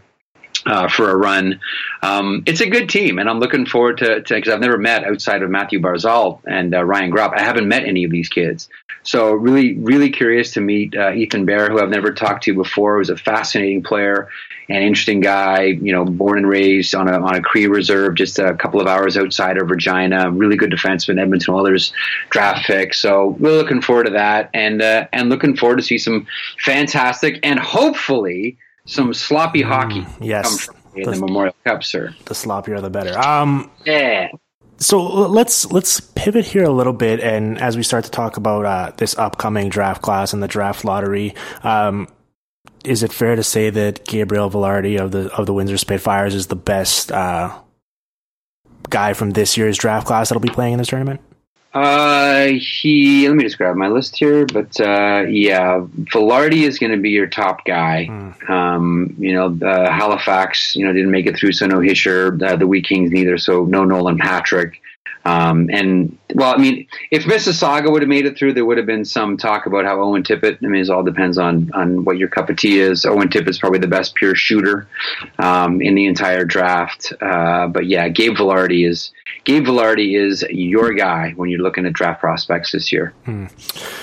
uh, 0.66 0.88
for 0.88 1.10
a 1.10 1.16
run. 1.16 1.60
Um, 2.02 2.42
it's 2.46 2.60
a 2.60 2.68
good 2.68 2.88
team, 2.88 3.18
and 3.18 3.28
I'm 3.28 3.40
looking 3.40 3.66
forward 3.66 3.98
to 3.98 4.22
to 4.22 4.34
because 4.34 4.52
I've 4.52 4.60
never 4.60 4.78
met 4.78 5.04
outside 5.04 5.42
of 5.42 5.50
Matthew 5.50 5.80
Barzal 5.80 6.40
and 6.46 6.74
uh, 6.74 6.84
Ryan 6.84 7.12
Gropp. 7.12 7.36
I 7.36 7.42
haven't 7.42 7.68
met 7.68 7.84
any 7.84 8.04
of 8.04 8.10
these 8.10 8.28
kids, 8.28 8.68
so 9.02 9.32
really, 9.32 9.76
really 9.78 10.10
curious 10.10 10.52
to 10.52 10.60
meet 10.60 10.96
uh, 10.96 11.12
Ethan 11.12 11.44
Bear, 11.44 11.70
who 11.70 11.80
I've 11.80 11.90
never 11.90 12.12
talked 12.12 12.44
to 12.44 12.54
before. 12.54 12.98
Who's 12.98 13.10
a 13.10 13.16
fascinating 13.16 13.82
player 13.82 14.28
and 14.68 14.84
interesting 14.84 15.20
guy. 15.20 15.62
You 15.62 15.92
know, 15.92 16.04
born 16.04 16.38
and 16.38 16.48
raised 16.48 16.94
on 16.94 17.08
a 17.08 17.18
on 17.18 17.34
a 17.34 17.42
Cree 17.42 17.66
reserve, 17.66 18.14
just 18.14 18.38
a 18.38 18.54
couple 18.54 18.80
of 18.80 18.86
hours 18.86 19.16
outside 19.16 19.58
of 19.58 19.70
Regina. 19.70 20.30
Really 20.30 20.56
good 20.56 20.70
defenseman, 20.70 21.20
Edmonton 21.20 21.54
Oilers 21.54 21.92
draft 22.30 22.66
pick. 22.66 22.94
So 22.94 23.36
we're 23.38 23.56
looking 23.56 23.82
forward 23.82 24.04
to 24.04 24.12
that, 24.12 24.50
and 24.54 24.80
uh, 24.80 25.08
and 25.12 25.28
looking 25.28 25.56
forward 25.56 25.76
to 25.76 25.82
see 25.82 25.98
some 25.98 26.26
fantastic 26.58 27.40
and 27.42 27.58
hopefully 27.58 28.56
some 28.90 29.14
sloppy 29.14 29.62
hockey. 29.62 30.02
Mm, 30.02 30.16
yes, 30.20 30.68
in 30.94 31.04
the, 31.04 31.12
the, 31.12 31.20
Memorial 31.20 31.54
Cup, 31.64 31.84
sir. 31.84 32.14
The 32.24 32.34
sloppier, 32.34 32.80
the 32.82 32.90
better. 32.90 33.18
Um, 33.18 33.70
yeah. 33.84 34.28
So 34.78 35.02
let's 35.02 35.70
let's 35.70 36.00
pivot 36.00 36.46
here 36.46 36.64
a 36.64 36.70
little 36.70 36.94
bit, 36.94 37.20
and 37.20 37.60
as 37.60 37.76
we 37.76 37.82
start 37.82 38.04
to 38.04 38.10
talk 38.10 38.36
about 38.36 38.64
uh, 38.64 38.92
this 38.96 39.16
upcoming 39.18 39.68
draft 39.68 40.02
class 40.02 40.32
and 40.32 40.42
the 40.42 40.48
draft 40.48 40.84
lottery, 40.84 41.34
um, 41.62 42.08
is 42.84 43.02
it 43.02 43.12
fair 43.12 43.36
to 43.36 43.42
say 43.42 43.68
that 43.68 44.06
Gabriel 44.06 44.50
Vilardi 44.50 44.98
of 44.98 45.12
the 45.12 45.30
of 45.34 45.44
the 45.44 45.52
Windsor 45.52 45.76
Spitfires 45.76 46.34
is 46.34 46.46
the 46.46 46.56
best 46.56 47.12
uh, 47.12 47.58
guy 48.88 49.12
from 49.12 49.32
this 49.32 49.56
year's 49.56 49.76
draft 49.76 50.06
class 50.06 50.30
that'll 50.30 50.40
be 50.40 50.48
playing 50.48 50.72
in 50.72 50.78
this 50.78 50.88
tournament? 50.88 51.20
Uh, 51.72 52.48
he. 52.58 53.28
Let 53.28 53.36
me 53.36 53.44
just 53.44 53.58
grab 53.58 53.76
my 53.76 53.88
list 53.88 54.18
here. 54.18 54.44
But 54.46 54.80
uh, 54.80 55.26
yeah, 55.28 55.86
Vilardi 56.12 56.62
is 56.62 56.78
going 56.78 56.92
to 56.92 56.98
be 56.98 57.10
your 57.10 57.28
top 57.28 57.64
guy. 57.64 58.06
Hmm. 58.06 58.52
Um, 58.52 59.16
you 59.18 59.32
know, 59.34 59.58
uh, 59.66 59.90
Halifax. 59.90 60.74
You 60.74 60.86
know, 60.86 60.92
didn't 60.92 61.12
make 61.12 61.26
it 61.26 61.36
through, 61.36 61.52
so 61.52 61.66
no 61.66 61.78
Hischier. 61.78 62.42
Uh, 62.42 62.56
the 62.56 62.66
Wheat 62.66 62.86
Kings 62.86 63.10
neither, 63.10 63.38
so 63.38 63.64
no 63.64 63.84
Nolan 63.84 64.18
Patrick. 64.18 64.80
Um, 65.24 65.68
and 65.70 66.18
well, 66.34 66.54
I 66.54 66.58
mean, 66.58 66.86
if 67.10 67.24
Mississauga 67.24 67.90
would 67.90 68.02
have 68.02 68.08
made 68.08 68.26
it 68.26 68.36
through, 68.38 68.54
there 68.54 68.64
would 68.64 68.76
have 68.76 68.86
been 68.86 69.04
some 69.04 69.36
talk 69.36 69.66
about 69.66 69.84
how 69.84 70.00
Owen 70.00 70.22
Tippett. 70.22 70.58
I 70.62 70.66
mean, 70.66 70.80
it 70.82 70.90
all 70.90 71.02
depends 71.02 71.38
on 71.38 71.70
on 71.74 72.04
what 72.04 72.18
your 72.18 72.28
cup 72.28 72.50
of 72.50 72.56
tea 72.56 72.78
is. 72.80 73.04
Owen 73.06 73.28
Tippett's 73.28 73.58
probably 73.58 73.78
the 73.78 73.86
best 73.88 74.14
pure 74.14 74.34
shooter 74.34 74.86
um, 75.38 75.80
in 75.80 75.94
the 75.94 76.06
entire 76.06 76.44
draft. 76.44 77.12
Uh, 77.20 77.66
but 77.68 77.86
yeah, 77.86 78.08
Gabe 78.08 78.32
Vilardi 78.36 78.88
is 78.88 79.12
Gabe 79.44 79.64
Vilardi 79.64 80.16
is 80.20 80.42
your 80.50 80.92
guy 80.92 81.32
when 81.36 81.50
you're 81.50 81.60
looking 81.60 81.86
at 81.86 81.92
draft 81.92 82.20
prospects 82.20 82.72
this 82.72 82.92
year. 82.92 83.12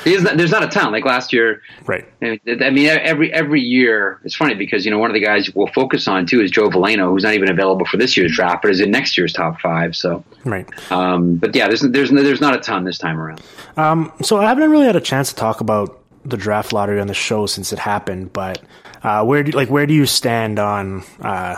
There's, 0.03 0.23
not, 0.23 0.37
there's 0.37 0.51
not 0.51 0.63
a 0.63 0.67
ton 0.67 0.91
like 0.91 1.05
last 1.05 1.33
year. 1.33 1.61
Right. 1.85 2.05
I 2.21 2.39
mean, 2.69 2.87
every 2.87 3.31
every 3.33 3.61
year 3.61 4.19
it's 4.23 4.35
funny 4.35 4.55
because 4.55 4.85
you 4.85 4.91
know 4.91 4.99
one 4.99 5.09
of 5.09 5.13
the 5.13 5.19
guys 5.23 5.53
we'll 5.53 5.67
focus 5.67 6.07
on 6.07 6.25
too 6.25 6.41
is 6.41 6.51
Joe 6.51 6.69
Veleno, 6.69 7.09
who's 7.09 7.23
not 7.23 7.33
even 7.33 7.49
available 7.49 7.85
for 7.85 7.97
this 7.97 8.15
year's 8.17 8.33
draft, 8.35 8.61
but 8.61 8.71
is 8.71 8.79
in 8.79 8.91
next 8.91 9.17
year's 9.17 9.33
top 9.33 9.59
five. 9.61 9.95
So, 9.95 10.23
Right. 10.45 10.67
um, 10.91 11.35
but 11.35 11.55
yeah, 11.55 11.67
there's 11.67 11.81
there's 11.81 12.11
there's 12.23 12.41
not 12.41 12.55
a 12.55 12.59
ton 12.59 12.83
this 12.83 12.97
time 12.97 13.19
around. 13.19 13.41
Um, 13.75 14.11
so 14.21 14.37
I 14.37 14.43
haven't 14.45 14.69
really 14.69 14.85
had 14.85 14.95
a 14.95 15.01
chance 15.01 15.29
to 15.29 15.35
talk 15.35 15.61
about 15.61 15.99
the 16.25 16.37
draft 16.37 16.73
lottery 16.73 16.99
on 16.99 17.07
the 17.07 17.13
show 17.13 17.45
since 17.45 17.71
it 17.71 17.79
happened, 17.79 18.33
but 18.33 18.61
uh, 19.03 19.23
where 19.23 19.43
do 19.43 19.51
like 19.51 19.69
where 19.69 19.85
do 19.85 19.93
you 19.93 20.05
stand 20.05 20.59
on 20.59 21.03
uh, 21.21 21.55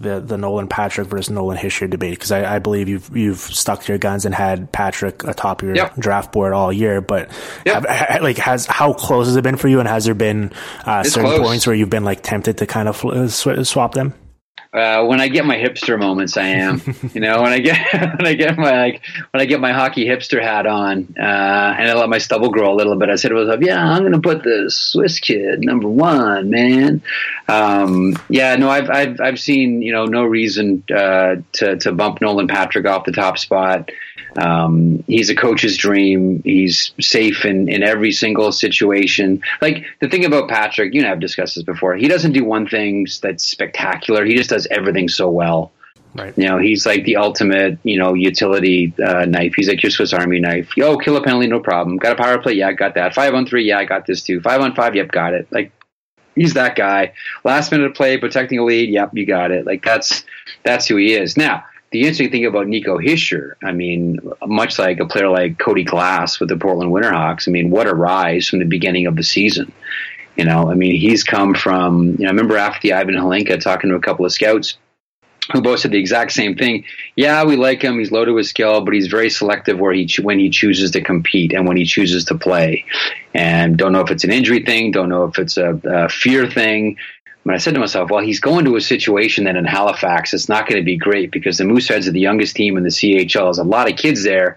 the 0.00 0.20
the 0.20 0.36
Nolan 0.36 0.68
Patrick 0.68 1.08
versus 1.08 1.30
Nolan 1.30 1.56
Hischier 1.56 1.88
debate? 1.90 2.14
Because 2.18 2.30
I, 2.30 2.56
I 2.56 2.58
believe 2.58 2.88
you've 2.88 3.16
you've 3.16 3.38
stuck 3.38 3.82
to 3.82 3.92
your 3.92 3.98
guns 3.98 4.24
and 4.24 4.34
had 4.34 4.70
Patrick 4.70 5.24
atop 5.24 5.62
your 5.62 5.74
Yep. 5.74 5.96
draft 5.96 6.32
board 6.32 6.52
all 6.52 6.72
year, 6.72 7.00
but 7.00 7.30
Yep. 7.64 7.86
have, 7.86 8.22
like 8.22 8.36
has 8.38 8.66
how 8.66 8.92
close 8.92 9.26
has 9.26 9.34
it 9.36 9.42
been 9.42 9.56
for 9.56 9.68
you, 9.68 9.80
and 9.80 9.88
has 9.88 10.04
there 10.04 10.14
been 10.14 10.52
uh, 10.84 11.02
certain 11.02 11.30
close. 11.30 11.40
points 11.40 11.66
where 11.66 11.74
you've 11.74 11.90
been 11.90 12.04
like 12.04 12.22
tempted 12.22 12.58
to 12.58 12.66
kind 12.66 12.88
of 12.88 12.96
fl- 12.96 13.12
uh, 13.12 13.28
sw- 13.28 13.66
swap 13.66 13.94
them? 13.94 14.14
Uh, 14.74 15.04
when 15.04 15.20
I 15.20 15.28
get 15.28 15.46
my 15.46 15.56
hipster 15.56 15.96
moments, 15.96 16.36
I 16.36 16.46
am. 16.46 16.82
you 17.14 17.20
know, 17.20 17.42
when 17.42 17.52
I 17.52 17.60
get 17.60 17.78
when 18.18 18.26
I 18.26 18.34
get 18.34 18.58
my 18.58 18.76
like 18.76 19.02
when 19.30 19.40
I 19.40 19.44
get 19.44 19.60
my 19.60 19.72
hockey 19.72 20.04
hipster 20.04 20.42
hat 20.42 20.66
on, 20.66 21.14
uh, 21.16 21.22
and 21.78 21.88
I 21.88 21.94
let 21.94 22.08
my 22.08 22.18
stubble 22.18 22.50
grow 22.50 22.72
a 22.72 22.74
little 22.74 22.96
bit. 22.96 23.08
I 23.08 23.14
said 23.14 23.28
to 23.28 23.36
myself, 23.36 23.60
"Yeah, 23.62 23.80
I'm 23.80 24.00
going 24.00 24.12
to 24.12 24.18
put 24.18 24.42
the 24.42 24.66
Swiss 24.68 25.20
kid 25.20 25.60
number 25.60 25.88
one, 25.88 26.50
man." 26.50 27.02
Um, 27.46 28.18
yeah, 28.28 28.56
no, 28.56 28.68
I've 28.68 28.90
I've 28.90 29.20
I've 29.20 29.38
seen 29.38 29.80
you 29.80 29.92
know 29.92 30.06
no 30.06 30.24
reason 30.24 30.82
uh, 30.92 31.36
to 31.52 31.76
to 31.76 31.92
bump 31.92 32.20
Nolan 32.20 32.48
Patrick 32.48 32.86
off 32.86 33.04
the 33.04 33.12
top 33.12 33.38
spot. 33.38 33.90
Um, 34.36 35.04
he's 35.06 35.30
a 35.30 35.34
coach's 35.34 35.76
dream. 35.76 36.42
He's 36.42 36.92
safe 37.00 37.44
in, 37.44 37.68
in 37.68 37.82
every 37.82 38.12
single 38.12 38.52
situation. 38.52 39.42
Like 39.62 39.84
the 40.00 40.08
thing 40.08 40.24
about 40.24 40.48
Patrick, 40.48 40.94
you 40.94 41.00
and 41.00 41.06
I 41.06 41.10
have 41.10 41.20
discussed 41.20 41.54
this 41.54 41.64
before. 41.64 41.94
He 41.96 42.08
doesn't 42.08 42.32
do 42.32 42.44
one 42.44 42.66
thing 42.66 43.06
that's 43.22 43.44
spectacular. 43.44 44.24
He 44.24 44.36
just 44.36 44.50
does 44.50 44.66
everything 44.70 45.08
so 45.08 45.30
well. 45.30 45.72
Right. 46.14 46.36
You 46.38 46.48
know, 46.48 46.58
he's 46.58 46.86
like 46.86 47.04
the 47.04 47.16
ultimate, 47.16 47.78
you 47.82 47.98
know, 47.98 48.14
utility 48.14 48.94
uh, 49.04 49.24
knife. 49.24 49.54
He's 49.56 49.68
like 49.68 49.82
your 49.82 49.90
Swiss 49.90 50.12
Army 50.12 50.38
knife. 50.38 50.76
Yo, 50.76 50.96
kill 50.96 51.16
a 51.16 51.22
penalty, 51.22 51.48
no 51.48 51.58
problem. 51.58 51.96
Got 51.96 52.12
a 52.12 52.22
power 52.22 52.38
play? 52.38 52.52
Yeah, 52.52 52.68
I 52.68 52.72
got 52.72 52.94
that. 52.94 53.14
Five 53.14 53.34
on 53.34 53.46
three? 53.46 53.64
Yeah, 53.64 53.78
I 53.78 53.84
got 53.84 54.06
this 54.06 54.22
too. 54.22 54.40
Five 54.40 54.60
on 54.60 54.76
five? 54.76 54.94
Yep, 54.94 55.10
got 55.10 55.34
it. 55.34 55.48
Like 55.50 55.72
he's 56.36 56.54
that 56.54 56.76
guy. 56.76 57.14
Last 57.42 57.72
minute 57.72 57.86
of 57.86 57.94
play, 57.94 58.16
protecting 58.16 58.60
a 58.60 58.64
lead. 58.64 58.90
Yep, 58.90 59.10
you 59.14 59.26
got 59.26 59.50
it. 59.50 59.66
Like 59.66 59.84
that's 59.84 60.24
that's 60.62 60.86
who 60.86 60.96
he 60.96 61.14
is. 61.14 61.36
Now, 61.36 61.64
the 61.94 62.00
interesting 62.00 62.32
thing 62.32 62.44
about 62.44 62.66
Nico 62.66 62.98
Hischier, 62.98 63.54
I 63.62 63.70
mean, 63.70 64.18
much 64.44 64.80
like 64.80 64.98
a 64.98 65.06
player 65.06 65.28
like 65.28 65.60
Cody 65.60 65.84
Glass 65.84 66.40
with 66.40 66.48
the 66.48 66.56
Portland 66.56 66.90
Winterhawks, 66.90 67.46
I 67.46 67.52
mean, 67.52 67.70
what 67.70 67.86
a 67.86 67.94
rise 67.94 68.48
from 68.48 68.58
the 68.58 68.64
beginning 68.64 69.06
of 69.06 69.14
the 69.14 69.22
season. 69.22 69.72
You 70.34 70.44
know, 70.44 70.68
I 70.68 70.74
mean, 70.74 71.00
he's 71.00 71.22
come 71.22 71.54
from. 71.54 72.16
You 72.18 72.24
know, 72.24 72.26
I 72.26 72.30
remember 72.30 72.56
after 72.56 72.80
the 72.82 72.94
Ivan 72.94 73.14
Hlinka 73.14 73.60
talking 73.60 73.90
to 73.90 73.96
a 73.96 74.00
couple 74.00 74.26
of 74.26 74.32
scouts 74.32 74.76
who 75.52 75.62
both 75.62 75.78
said 75.78 75.92
the 75.92 75.98
exact 75.98 76.32
same 76.32 76.56
thing. 76.56 76.84
Yeah, 77.14 77.44
we 77.44 77.54
like 77.54 77.80
him. 77.80 78.00
He's 78.00 78.10
loaded 78.10 78.32
with 78.32 78.46
skill, 78.46 78.80
but 78.80 78.92
he's 78.92 79.06
very 79.06 79.30
selective 79.30 79.78
where 79.78 79.92
he 79.92 80.10
when 80.20 80.40
he 80.40 80.50
chooses 80.50 80.90
to 80.92 81.00
compete 81.00 81.52
and 81.52 81.64
when 81.68 81.76
he 81.76 81.84
chooses 81.84 82.24
to 82.24 82.34
play. 82.36 82.86
And 83.34 83.76
don't 83.76 83.92
know 83.92 84.00
if 84.00 84.10
it's 84.10 84.24
an 84.24 84.32
injury 84.32 84.64
thing. 84.64 84.90
Don't 84.90 85.10
know 85.10 85.26
if 85.26 85.38
it's 85.38 85.58
a, 85.58 85.80
a 85.84 86.08
fear 86.08 86.50
thing. 86.50 86.96
But 87.44 87.54
I 87.54 87.58
said 87.58 87.74
to 87.74 87.80
myself, 87.80 88.10
well, 88.10 88.24
he's 88.24 88.40
going 88.40 88.64
to 88.64 88.76
a 88.76 88.80
situation 88.80 89.44
that 89.44 89.56
in 89.56 89.66
Halifax, 89.66 90.32
it's 90.32 90.48
not 90.48 90.66
going 90.66 90.80
to 90.80 90.84
be 90.84 90.96
great 90.96 91.30
because 91.30 91.58
the 91.58 91.64
Mooseheads 91.64 92.08
are 92.08 92.12
the 92.12 92.20
youngest 92.20 92.56
team 92.56 92.76
in 92.76 92.84
the 92.84 92.88
CHL. 92.88 93.44
There's 93.44 93.58
a 93.58 93.64
lot 93.64 93.90
of 93.90 93.98
kids 93.98 94.24
there, 94.24 94.56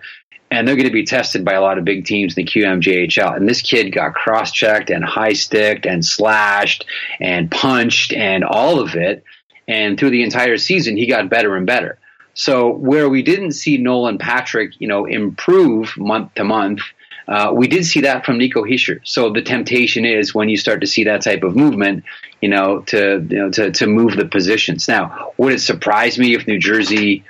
and 0.50 0.66
they're 0.66 0.78
going 0.78 0.88
to 0.88 0.94
be 0.94 1.04
tested 1.04 1.44
by 1.44 1.54
a 1.54 1.62
lot 1.62 1.78
of 1.78 1.84
big 1.84 2.06
teams 2.06 2.38
in 2.38 2.46
the 2.46 2.50
QMJHL. 2.50 3.36
And 3.36 3.48
this 3.48 3.62
kid 3.62 3.92
got 3.92 4.14
cross 4.14 4.52
checked 4.52 4.90
and 4.90 5.04
high 5.04 5.34
sticked 5.34 5.86
and 5.86 6.06
slashed 6.06 6.86
and 7.20 7.52
punched 7.52 8.14
and 8.14 8.46
all 8.46 8.80
of 8.80 8.96
it. 8.96 9.24
And 9.68 10.00
through 10.00 10.12
the 10.12 10.24
entire 10.24 10.58
season, 10.58 10.96
he 10.96 11.08
got 11.08 11.30
better 11.30 11.58
and 11.58 11.66
better. 11.66 12.00
So 12.36 12.70
where 12.70 13.10
we 13.10 13.22
didn't 13.22 13.54
see 13.54 13.78
Nolan 13.78 14.18
Patrick, 14.18 14.80
you 14.80 14.88
know, 14.88 15.06
improve 15.06 15.98
month 15.98 16.36
to 16.36 16.46
month, 16.46 16.82
uh, 17.28 17.52
we 17.54 17.68
did 17.68 17.86
see 17.86 18.02
that 18.02 18.26
from 18.26 18.38
Nico 18.38 18.64
Hischier. 18.64 19.02
So 19.04 19.30
the 19.32 19.42
temptation 19.42 20.06
is 20.06 20.34
when 20.34 20.48
you 20.48 20.56
start 20.56 20.80
to 20.82 20.88
see 20.88 21.04
that 21.04 21.22
type 21.22 21.44
of 21.44 21.56
movement, 21.56 22.06
you 22.42 22.50
know, 22.50 22.82
to 22.82 23.26
you 23.30 23.38
know 23.38 23.52
to 23.52 23.72
to 23.72 23.88
move 23.88 24.16
the 24.16 24.26
positions. 24.26 24.88
Now, 24.88 25.34
would 25.38 25.54
it 25.54 25.62
surprise 25.62 26.18
me 26.18 26.36
if 26.36 26.48
New 26.48 26.60
Jersey, 26.60 27.24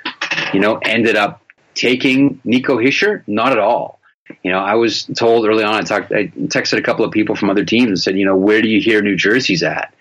you 0.52 0.60
know, 0.60 0.78
ended 0.78 1.16
up 1.16 1.42
taking 1.74 2.40
Nico 2.44 2.76
Hischier? 2.78 3.22
Not 3.26 3.52
at 3.52 3.58
all. 3.58 3.98
You 4.42 4.52
know, 4.52 4.58
I 4.58 4.74
was 4.74 5.04
told 5.04 5.46
early 5.46 5.64
on. 5.64 5.74
I 5.74 5.80
talked, 5.82 6.12
I 6.12 6.26
texted 6.26 6.78
a 6.78 6.82
couple 6.82 7.04
of 7.04 7.12
people 7.12 7.34
from 7.34 7.48
other 7.48 7.64
teams 7.64 7.88
and 7.88 7.98
said, 7.98 8.18
you 8.18 8.26
know, 8.26 8.36
where 8.36 8.60
do 8.60 8.68
you 8.68 8.80
hear 8.80 9.00
New 9.00 9.16
Jersey's 9.16 9.62
at? 9.62 9.94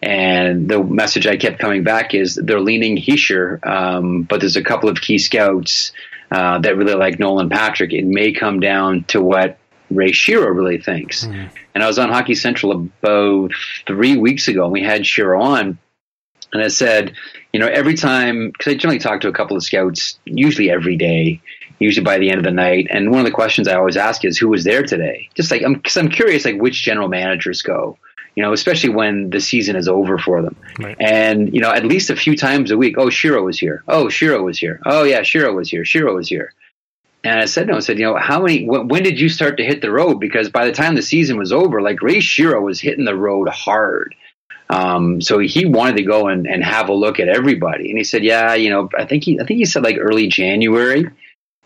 And 0.00 0.68
the 0.68 0.82
message 0.82 1.26
I 1.26 1.36
kept 1.36 1.58
coming 1.58 1.84
back 1.84 2.14
is 2.14 2.34
they're 2.34 2.60
leaning 2.60 2.96
Hischier, 2.96 3.64
um, 3.64 4.22
but 4.22 4.40
there's 4.40 4.56
a 4.56 4.62
couple 4.62 4.88
of 4.88 5.00
key 5.00 5.18
scouts 5.18 5.92
uh, 6.30 6.58
that 6.58 6.76
really 6.76 6.94
like 6.94 7.18
Nolan 7.18 7.48
Patrick. 7.48 7.92
It 7.92 8.04
may 8.04 8.32
come 8.32 8.58
down 8.58 9.04
to 9.08 9.20
what 9.20 9.58
Ray 9.94 10.12
Shero 10.12 10.54
really 10.54 10.78
thinks. 10.78 11.24
Hmm. 11.24 11.46
And 11.74 11.82
I 11.82 11.86
was 11.86 11.98
on 11.98 12.08
Hockey 12.08 12.34
Central 12.34 12.72
about 12.72 13.52
three 13.86 14.16
weeks 14.16 14.48
ago, 14.48 14.64
and 14.64 14.72
we 14.72 14.82
had 14.82 15.02
Shero 15.02 15.40
on, 15.40 15.78
and 16.52 16.62
I 16.62 16.68
said, 16.68 17.14
you 17.52 17.60
know, 17.60 17.66
every 17.66 17.94
time 17.94 18.50
because 18.50 18.72
I 18.72 18.76
generally 18.76 18.98
talk 18.98 19.20
to 19.22 19.28
a 19.28 19.32
couple 19.32 19.56
of 19.56 19.62
scouts, 19.62 20.18
usually 20.24 20.70
every 20.70 20.96
day, 20.96 21.40
usually 21.78 22.04
by 22.04 22.18
the 22.18 22.30
end 22.30 22.38
of 22.38 22.44
the 22.44 22.50
night. 22.50 22.88
And 22.90 23.10
one 23.10 23.20
of 23.20 23.24
the 23.24 23.32
questions 23.32 23.68
I 23.68 23.74
always 23.74 23.96
ask 23.96 24.24
is, 24.24 24.38
who 24.38 24.48
was 24.48 24.64
there 24.64 24.82
today? 24.82 25.30
Just 25.34 25.50
like 25.50 25.62
I'm, 25.62 25.74
because 25.74 25.96
I'm 25.96 26.08
curious, 26.08 26.44
like 26.44 26.60
which 26.60 26.82
general 26.82 27.08
managers 27.08 27.62
go. 27.62 27.98
You 28.34 28.42
know, 28.42 28.54
especially 28.54 28.88
when 28.88 29.28
the 29.28 29.40
season 29.40 29.76
is 29.76 29.88
over 29.88 30.16
for 30.16 30.40
them. 30.40 30.56
Right. 30.78 30.96
And, 30.98 31.52
you 31.52 31.60
know, 31.60 31.70
at 31.70 31.84
least 31.84 32.08
a 32.08 32.16
few 32.16 32.34
times 32.34 32.70
a 32.70 32.78
week, 32.78 32.96
oh, 32.96 33.08
Shero 33.08 33.44
was 33.44 33.58
here. 33.58 33.84
Oh, 33.88 34.06
Shero 34.06 34.42
was 34.42 34.58
here. 34.58 34.80
Oh, 34.86 35.04
yeah, 35.04 35.20
Shero 35.20 35.54
was 35.54 35.68
here. 35.68 35.82
Shero 35.82 36.14
was 36.14 36.28
here. 36.28 36.54
And 37.24 37.38
I 37.38 37.44
said 37.44 37.66
to 37.66 37.72
him, 37.72 37.76
I 37.76 37.80
said, 37.80 37.98
you 37.98 38.04
know, 38.04 38.16
how 38.16 38.42
many, 38.42 38.64
wh- 38.64 38.86
when 38.86 39.02
did 39.02 39.20
you 39.20 39.28
start 39.28 39.56
to 39.58 39.64
hit 39.64 39.80
the 39.80 39.92
road? 39.92 40.18
Because 40.18 40.50
by 40.50 40.64
the 40.64 40.72
time 40.72 40.94
the 40.94 41.02
season 41.02 41.38
was 41.38 41.52
over, 41.52 41.80
like 41.80 42.02
Ray 42.02 42.16
Shero 42.16 42.60
was 42.62 42.80
hitting 42.80 43.04
the 43.04 43.16
road 43.16 43.48
hard. 43.48 44.14
Um, 44.70 45.20
so 45.20 45.38
he 45.38 45.66
wanted 45.66 45.96
to 45.98 46.02
go 46.02 46.28
and, 46.28 46.46
and 46.46 46.64
have 46.64 46.88
a 46.88 46.94
look 46.94 47.20
at 47.20 47.28
everybody. 47.28 47.90
And 47.90 47.98
he 47.98 48.04
said, 48.04 48.24
yeah, 48.24 48.54
you 48.54 48.70
know, 48.70 48.88
I 48.98 49.04
think 49.04 49.22
he, 49.22 49.38
I 49.38 49.44
think 49.44 49.58
he 49.58 49.66
said 49.66 49.84
like 49.84 49.98
early 50.00 50.26
January, 50.28 51.06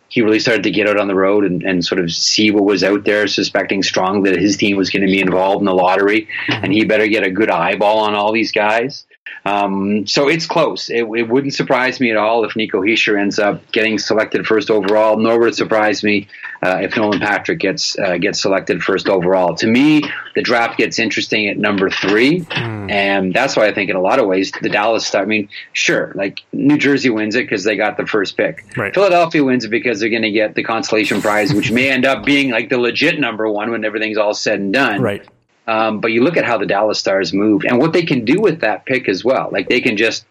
he 0.08 0.22
really 0.22 0.40
started 0.40 0.64
to 0.64 0.70
get 0.70 0.88
out 0.88 0.98
on 0.98 1.08
the 1.08 1.14
road 1.14 1.44
and, 1.44 1.62
and 1.62 1.84
sort 1.84 2.00
of 2.00 2.12
see 2.12 2.50
what 2.50 2.64
was 2.64 2.84
out 2.84 3.04
there, 3.04 3.26
suspecting 3.26 3.82
strongly 3.82 4.30
that 4.30 4.40
his 4.40 4.56
team 4.56 4.76
was 4.76 4.90
going 4.90 5.06
to 5.06 5.12
be 5.12 5.20
involved 5.20 5.60
in 5.60 5.66
the 5.66 5.74
lottery 5.74 6.28
and 6.48 6.72
he 6.72 6.84
better 6.84 7.06
get 7.06 7.26
a 7.26 7.30
good 7.30 7.50
eyeball 7.50 7.98
on 8.00 8.14
all 8.14 8.32
these 8.32 8.52
guys. 8.52 9.06
Um, 9.46 10.08
so 10.08 10.28
it's 10.28 10.44
close. 10.44 10.90
It, 10.90 11.04
it 11.04 11.28
wouldn't 11.28 11.54
surprise 11.54 12.00
me 12.00 12.10
at 12.10 12.16
all 12.16 12.44
if 12.44 12.56
Nico 12.56 12.82
Hischier 12.82 13.16
ends 13.16 13.38
up 13.38 13.70
getting 13.70 13.96
selected 13.96 14.44
first 14.44 14.72
overall, 14.72 15.16
nor 15.18 15.38
would 15.38 15.50
it 15.50 15.54
surprise 15.54 16.02
me 16.02 16.26
uh, 16.64 16.78
if 16.82 16.96
Nolan 16.96 17.20
Patrick 17.20 17.60
gets 17.60 17.96
uh, 17.96 18.18
gets 18.18 18.42
selected 18.42 18.82
first 18.82 19.08
overall. 19.08 19.54
To 19.54 19.68
me, 19.68 20.02
the 20.34 20.42
draft 20.42 20.78
gets 20.78 20.98
interesting 20.98 21.46
at 21.46 21.58
number 21.58 21.90
three, 21.90 22.44
and 22.50 23.32
that's 23.32 23.56
why 23.56 23.68
I 23.68 23.72
think 23.72 23.88
in 23.88 23.94
a 23.94 24.00
lot 24.00 24.18
of 24.18 24.26
ways 24.26 24.50
the 24.62 24.68
Dallas. 24.68 25.06
Star, 25.06 25.22
I 25.22 25.26
mean, 25.26 25.48
sure, 25.72 26.10
like 26.16 26.40
New 26.52 26.76
Jersey 26.76 27.10
wins 27.10 27.36
it 27.36 27.44
because 27.44 27.62
they 27.62 27.76
got 27.76 27.96
the 27.96 28.06
first 28.06 28.36
pick. 28.36 28.64
Right. 28.76 28.92
Philadelphia 28.92 29.44
wins 29.44 29.64
it 29.64 29.68
because 29.68 30.00
they're 30.00 30.10
going 30.10 30.22
to 30.22 30.32
get 30.32 30.56
the 30.56 30.64
consolation 30.64 31.22
prize, 31.22 31.54
which 31.54 31.70
may 31.70 31.88
end 31.88 32.04
up 32.04 32.24
being 32.24 32.50
like 32.50 32.68
the 32.68 32.78
legit 32.78 33.20
number 33.20 33.48
one 33.48 33.70
when 33.70 33.84
everything's 33.84 34.18
all 34.18 34.34
said 34.34 34.58
and 34.58 34.72
done. 34.72 35.00
Right. 35.00 35.24
Um, 35.66 36.00
but 36.00 36.12
you 36.12 36.22
look 36.22 36.36
at 36.36 36.44
how 36.44 36.58
the 36.58 36.66
Dallas 36.66 36.98
Stars 36.98 37.32
moved 37.32 37.64
and 37.64 37.78
what 37.78 37.92
they 37.92 38.04
can 38.04 38.24
do 38.24 38.40
with 38.40 38.60
that 38.60 38.86
pick 38.86 39.08
as 39.08 39.24
well. 39.24 39.48
Like 39.50 39.68
they 39.68 39.80
can 39.80 39.96
just, 39.96 40.24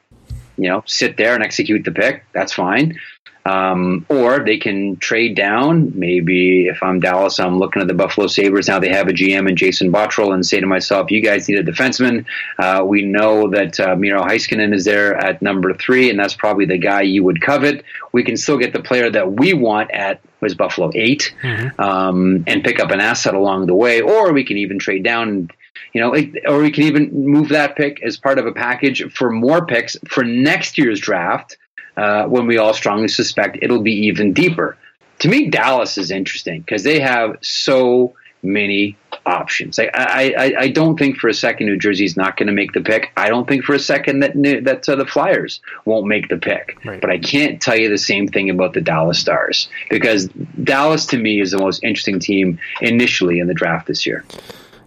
you 0.58 0.70
know, 0.70 0.84
sit 0.86 1.18
there 1.18 1.34
and 1.36 1.44
execute 1.44 1.84
the 1.84 1.92
pick. 1.92 2.24
That's 2.34 2.54
fine. 2.54 2.98
Um, 3.46 4.08
or 4.10 4.40
they 4.40 4.58
can 4.58 4.98
trade 4.98 5.36
down. 5.36 5.92
Maybe 5.94 6.66
if 6.66 6.82
I'm 6.82 7.00
Dallas, 7.00 7.40
I'm 7.40 7.60
looking 7.60 7.82
at 7.82 7.88
the 7.88 7.94
Buffalo 7.94 8.26
Sabres. 8.26 8.68
Now 8.68 8.80
they 8.80 8.90
have 8.90 9.08
a 9.08 9.12
GM 9.12 9.48
and 9.48 9.56
Jason 9.56 9.92
Botterill 9.92 10.34
and 10.34 10.44
say 10.44 10.60
to 10.60 10.66
myself, 10.66 11.12
you 11.12 11.22
guys 11.22 11.48
need 11.48 11.60
a 11.60 11.64
defenseman. 11.64 12.26
Uh, 12.58 12.84
we 12.84 13.04
know 13.04 13.50
that 13.52 13.80
uh, 13.80 13.96
Miro 13.96 14.24
Heiskanen 14.24 14.74
is 14.74 14.86
there 14.86 15.16
at 15.16 15.44
number 15.44 15.76
three, 15.76 16.10
and 16.10 16.20
that's 16.20 16.34
probably 16.34 16.66
the 16.66 16.80
guy 16.80 17.02
you 17.02 17.24
would 17.24 17.40
covet. 17.40 17.86
We 18.12 18.24
can 18.24 18.36
still 18.36 18.58
get 18.58 18.74
the 18.74 18.82
player 18.82 19.12
that 19.12 19.34
we 19.34 19.54
want 19.54 19.92
at 19.92 20.22
was 20.42 20.56
Buffalo 20.56 20.92
8 20.94 21.36
mm-hmm. 21.42 21.82
um, 21.82 22.44
and 22.48 22.64
pick 22.64 22.80
up 22.80 22.92
an 22.92 23.00
asset 23.00 23.34
along 23.34 23.68
the 23.68 23.76
way, 23.76 24.02
or 24.02 24.34
we 24.34 24.44
can 24.44 24.58
even 24.58 24.80
trade 24.80 25.04
down 25.04 25.50
you 25.94 26.02
know, 26.02 26.14
or 26.46 26.60
we 26.62 26.72
can 26.72 26.84
even 26.84 27.10
move 27.14 27.50
that 27.50 27.78
pick 27.78 28.04
as 28.04 28.18
part 28.18 28.38
of 28.38 28.46
a 28.46 28.52
package 28.52 29.10
for 29.14 29.32
more 29.32 29.66
picks 29.66 29.96
for 30.08 30.24
next 30.24 30.78
year's 30.78 31.00
draft 31.00 31.58
uh, 31.98 32.26
when 32.26 32.48
we 32.48 32.58
all 32.58 32.74
strongly 32.74 33.08
suspect 33.08 33.58
it'll 33.62 33.82
be 33.82 34.08
even 34.08 34.34
deeper. 34.34 34.78
To 35.20 35.30
me, 35.30 35.50
Dallas 35.50 35.98
is 35.98 36.12
interesting 36.12 36.62
because 36.62 36.84
they 36.84 37.00
have 37.00 37.38
so 37.42 38.14
many 38.44 38.96
options. 39.26 39.80
I, 39.80 39.90
I, 39.96 40.54
I 40.60 40.68
don't 40.70 40.98
think 40.98 41.18
for 41.18 41.28
a 41.28 41.34
second 41.34 41.66
New 41.66 41.78
Jersey's 41.78 42.16
not 42.16 42.38
going 42.38 42.48
to 42.48 42.54
make 42.54 42.74
the 42.74 42.82
pick. 42.82 43.12
I 43.18 43.30
don't 43.30 43.48
think 43.48 43.64
for 43.64 43.74
a 43.74 43.80
second 43.80 44.20
that 44.20 44.34
that 44.64 44.88
uh, 44.88 44.96
the 44.96 45.06
Flyers 45.06 45.62
won't 45.86 46.08
make 46.08 46.30
the 46.30 46.38
pick. 46.38 46.78
Right. 46.86 47.02
But 47.02 47.10
I 47.10 47.18
can't 47.18 47.62
tell 47.62 47.76
you 47.76 47.90
the 47.90 47.98
same 47.98 48.28
thing 48.28 48.50
about 48.50 48.74
the 48.74 48.82
Dallas 48.82 49.20
Stars 49.20 49.68
because 49.90 50.28
Dallas 50.64 51.06
to 51.08 51.18
me 51.18 51.42
is 51.42 51.52
the 51.52 51.58
most 51.58 51.84
interesting 51.84 52.20
team 52.20 52.60
initially 52.82 53.40
in 53.40 53.48
the 53.48 53.54
draft 53.54 53.88
this 53.88 54.06
year. 54.06 54.24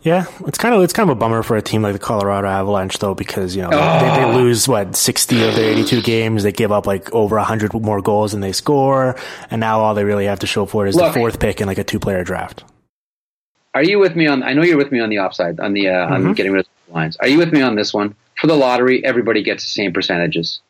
Yeah, 0.03 0.27
it's 0.47 0.59
kind 0.59 0.75
of 0.75 0.83
it's 0.83 0.93
kind 0.93 1.11
of 1.11 1.17
a 1.17 1.19
bummer 1.19 1.43
for 1.43 1.57
a 1.57 1.63
team 1.63 1.83
like 1.83 1.93
the 1.93 1.99
Colorado 1.99 2.47
Avalanche 2.47 2.99
though, 2.99 3.15
because 3.15 3.57
you 3.57 3.63
know 3.63 3.71
oh. 3.73 4.01
they, 4.01 4.23
they, 4.23 4.35
lose 4.35 4.69
what 4.69 4.95
sixty 4.95 5.43
of 5.47 5.55
their 5.57 5.71
eighty-two 5.71 6.03
games. 6.03 6.45
They 6.45 6.53
give 6.53 6.71
up 6.71 6.87
like 6.87 7.13
over 7.13 7.39
hundred 7.39 7.75
more 7.75 8.01
goals 8.01 8.33
than 8.33 8.41
they 8.41 8.53
score, 8.53 9.17
and 9.51 9.61
now 9.61 9.81
all 9.81 9.95
they 9.95 10.05
really 10.05 10.27
have 10.27 10.39
to 10.41 10.47
show 10.47 10.67
for 10.67 10.87
it 10.87 10.91
is 10.91 10.97
Look, 10.97 11.13
the 11.13 11.19
fourth 11.19 11.41
pick 11.41 11.61
in 11.61 11.67
like 11.67 11.79
a 11.79 11.85
two-player 11.85 12.23
draft. 12.23 12.65
Are 13.75 13.83
you 13.83 13.99
with 13.99 14.15
me 14.15 14.27
on? 14.27 14.43
I 14.43 14.53
know 14.53 14.63
you're 14.63 14.79
with 14.79 14.93
me 14.93 15.01
on 15.01 15.11
the 15.11 15.19
offside 15.19 15.59
on 15.59 15.73
the 15.73 15.89
uh, 15.89 15.93
mm-hmm. 15.93 16.29
on 16.29 16.35
getting 16.35 16.53
rid 16.53 16.61
of 16.61 16.67
the 16.87 16.95
lines. 16.95 17.17
Are 17.17 17.29
you 17.29 17.39
with 17.39 17.53
me 17.53 17.61
on 17.61 17.75
this 17.75 17.93
one? 17.93 18.15
For 18.37 18.47
the 18.47 18.57
lottery, 18.57 19.05
everybody 19.05 19.43
gets 19.43 19.65
the 19.65 19.71
same 19.71 19.93
percentages. 19.93 20.61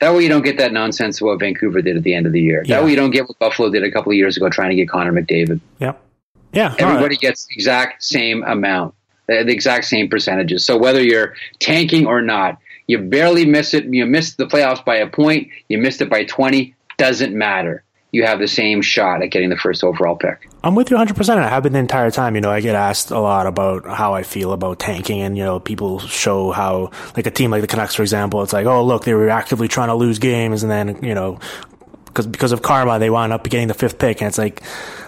That 0.00 0.14
way, 0.14 0.22
you 0.22 0.28
don't 0.28 0.44
get 0.44 0.56
that 0.58 0.72
nonsense 0.72 1.20
of 1.20 1.26
what 1.26 1.38
Vancouver 1.38 1.80
did 1.82 1.96
at 1.96 2.02
the 2.02 2.14
end 2.14 2.26
of 2.26 2.32
the 2.32 2.40
year. 2.40 2.62
Yeah. 2.64 2.76
That 2.76 2.84
way, 2.84 2.90
you 2.90 2.96
don't 2.96 3.10
get 3.10 3.28
what 3.28 3.38
Buffalo 3.38 3.70
did 3.70 3.84
a 3.84 3.90
couple 3.90 4.10
of 4.10 4.16
years 4.16 4.36
ago, 4.36 4.48
trying 4.48 4.70
to 4.70 4.76
get 4.76 4.88
Connor 4.88 5.12
McDavid. 5.12 5.60
Yep. 5.78 6.02
Yeah, 6.52 6.74
everybody 6.78 7.14
right. 7.14 7.20
gets 7.20 7.46
the 7.46 7.54
exact 7.54 8.04
same 8.04 8.42
amount, 8.44 8.94
the, 9.26 9.44
the 9.44 9.52
exact 9.52 9.86
same 9.86 10.08
percentages. 10.08 10.64
So 10.64 10.76
whether 10.76 11.02
you're 11.02 11.34
tanking 11.58 12.06
or 12.06 12.22
not, 12.22 12.58
you 12.86 12.98
barely 12.98 13.46
miss 13.46 13.74
it. 13.74 13.84
You 13.84 14.06
missed 14.06 14.38
the 14.38 14.46
playoffs 14.46 14.84
by 14.84 14.96
a 14.96 15.06
point. 15.06 15.48
You 15.68 15.78
missed 15.78 16.00
it 16.02 16.10
by 16.10 16.24
twenty. 16.24 16.74
Doesn't 16.98 17.36
matter. 17.36 17.84
You 18.12 18.26
have 18.26 18.40
the 18.40 18.46
same 18.46 18.82
shot 18.82 19.22
at 19.22 19.28
getting 19.28 19.48
the 19.48 19.56
first 19.56 19.82
overall 19.82 20.14
pick. 20.16 20.46
I'm 20.62 20.74
with 20.74 20.90
you 20.90 20.98
100%. 20.98 21.38
I 21.38 21.48
have 21.48 21.62
been 21.62 21.72
the 21.72 21.78
entire 21.78 22.10
time. 22.10 22.34
You 22.34 22.42
know, 22.42 22.50
I 22.50 22.60
get 22.60 22.74
asked 22.74 23.10
a 23.10 23.18
lot 23.18 23.46
about 23.46 23.86
how 23.86 24.12
I 24.12 24.22
feel 24.22 24.52
about 24.52 24.78
tanking, 24.78 25.22
and, 25.22 25.36
you 25.36 25.42
know, 25.42 25.60
people 25.60 25.98
show 25.98 26.50
how, 26.50 26.90
like 27.16 27.26
a 27.26 27.30
team 27.30 27.50
like 27.50 27.62
the 27.62 27.66
Canucks, 27.66 27.94
for 27.94 28.02
example, 28.02 28.42
it's 28.42 28.52
like, 28.52 28.66
oh, 28.66 28.84
look, 28.84 29.06
they 29.06 29.14
were 29.14 29.30
actively 29.30 29.66
trying 29.66 29.88
to 29.88 29.94
lose 29.94 30.18
games, 30.18 30.62
and 30.62 30.70
then, 30.70 31.02
you 31.02 31.14
know, 31.14 31.40
because 32.12 32.26
because 32.26 32.52
of 32.52 32.60
karma, 32.60 32.98
they 32.98 33.10
wound 33.10 33.32
up 33.32 33.48
getting 33.48 33.68
the 33.68 33.74
fifth 33.74 33.98
pick, 33.98 34.20
and 34.20 34.28
it's 34.28 34.38
like, 34.38 34.62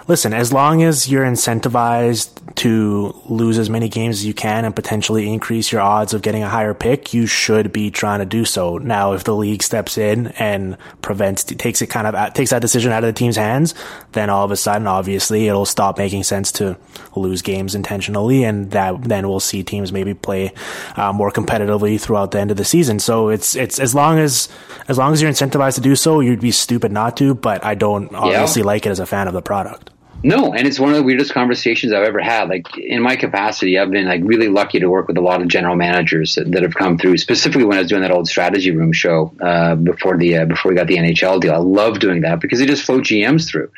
listen, 0.08 0.32
as 0.32 0.52
long 0.52 0.82
as 0.82 1.10
you're 1.10 1.24
incentivized 1.24 2.30
to 2.54 3.14
lose 3.26 3.58
as 3.58 3.68
many 3.68 3.88
games 3.88 4.16
as 4.16 4.26
you 4.26 4.34
can 4.34 4.64
and 4.64 4.76
potentially 4.76 5.32
increase 5.32 5.72
your 5.72 5.80
odds 5.80 6.14
of 6.14 6.22
getting 6.22 6.42
a 6.42 6.48
higher 6.48 6.74
pick, 6.74 7.12
you 7.12 7.26
should 7.26 7.72
be 7.72 7.90
trying 7.90 8.20
to 8.20 8.26
do 8.26 8.44
so. 8.44 8.78
Now, 8.78 9.12
if 9.12 9.24
the 9.24 9.34
league 9.34 9.62
steps 9.62 9.98
in 9.98 10.28
and 10.38 10.76
prevents, 11.02 11.44
takes 11.44 11.82
it 11.82 11.88
kind 11.88 12.06
of, 12.06 12.34
takes 12.34 12.50
that 12.50 12.60
decision 12.62 12.92
out 12.92 13.02
of 13.02 13.08
the 13.08 13.18
team's 13.18 13.36
hands, 13.36 13.74
then 14.12 14.30
all 14.30 14.44
of 14.44 14.50
a 14.50 14.56
sudden, 14.56 14.86
obviously, 14.86 15.48
it'll 15.48 15.66
stop 15.66 15.98
making 15.98 16.22
sense 16.22 16.52
to 16.52 16.76
lose 17.16 17.42
games 17.42 17.74
intentionally. 17.74 18.44
And 18.44 18.70
that 18.70 19.02
then 19.02 19.28
we'll 19.28 19.40
see 19.40 19.62
teams 19.62 19.92
maybe 19.92 20.14
play 20.14 20.52
uh, 20.96 21.12
more 21.12 21.30
competitively 21.30 22.00
throughout 22.00 22.30
the 22.30 22.38
end 22.38 22.50
of 22.50 22.56
the 22.56 22.64
season. 22.64 23.00
So 23.00 23.30
it's, 23.30 23.56
it's 23.56 23.80
as 23.80 23.94
long 23.94 24.18
as, 24.18 24.48
as 24.86 24.96
long 24.96 25.12
as 25.12 25.20
you're 25.20 25.30
incentivized 25.30 25.74
to 25.76 25.80
do 25.80 25.96
so, 25.96 26.20
you'd 26.20 26.40
be 26.40 26.52
stupid 26.52 26.92
not 26.94 27.18
to, 27.18 27.34
but 27.34 27.64
I 27.64 27.74
don't 27.74 28.14
obviously 28.14 28.62
yeah. 28.62 28.66
like 28.66 28.86
it 28.86 28.90
as 28.90 29.00
a 29.00 29.06
fan 29.06 29.28
of 29.28 29.34
the 29.34 29.42
product. 29.42 29.90
No, 30.24 30.54
and 30.54 30.66
it's 30.66 30.80
one 30.80 30.88
of 30.88 30.96
the 30.96 31.02
weirdest 31.02 31.34
conversations 31.34 31.92
I've 31.92 32.06
ever 32.06 32.20
had. 32.20 32.48
Like 32.48 32.78
in 32.78 33.02
my 33.02 33.14
capacity, 33.14 33.78
I've 33.78 33.90
been 33.90 34.06
like 34.06 34.22
really 34.24 34.48
lucky 34.48 34.80
to 34.80 34.86
work 34.86 35.06
with 35.06 35.18
a 35.18 35.20
lot 35.20 35.42
of 35.42 35.48
general 35.48 35.76
managers 35.76 36.36
that, 36.36 36.50
that 36.52 36.62
have 36.62 36.74
come 36.74 36.96
through. 36.96 37.18
Specifically, 37.18 37.66
when 37.66 37.76
I 37.76 37.82
was 37.82 37.90
doing 37.90 38.00
that 38.00 38.10
old 38.10 38.26
strategy 38.26 38.70
room 38.70 38.92
show 38.92 39.34
uh, 39.42 39.74
before 39.74 40.16
the 40.16 40.38
uh, 40.38 40.44
before 40.46 40.70
we 40.70 40.76
got 40.76 40.86
the 40.86 40.96
NHL 40.96 41.42
deal, 41.42 41.52
I 41.52 41.58
love 41.58 41.98
doing 41.98 42.22
that 42.22 42.40
because 42.40 42.58
they 42.58 42.64
just 42.64 42.84
float 42.84 43.04
GMs 43.04 43.46
through. 43.46 43.70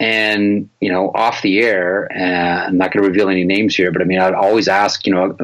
And 0.00 0.70
you 0.80 0.90
know, 0.90 1.10
off 1.14 1.42
the 1.42 1.58
air, 1.58 2.08
uh, 2.16 2.68
I'm 2.68 2.78
not 2.78 2.90
going 2.90 3.02
to 3.02 3.08
reveal 3.10 3.28
any 3.28 3.44
names 3.44 3.76
here, 3.76 3.92
but 3.92 4.00
I 4.00 4.06
mean, 4.06 4.20
I'd 4.20 4.32
always 4.32 4.68
ask, 4.68 5.06
you 5.06 5.12
know, 5.12 5.36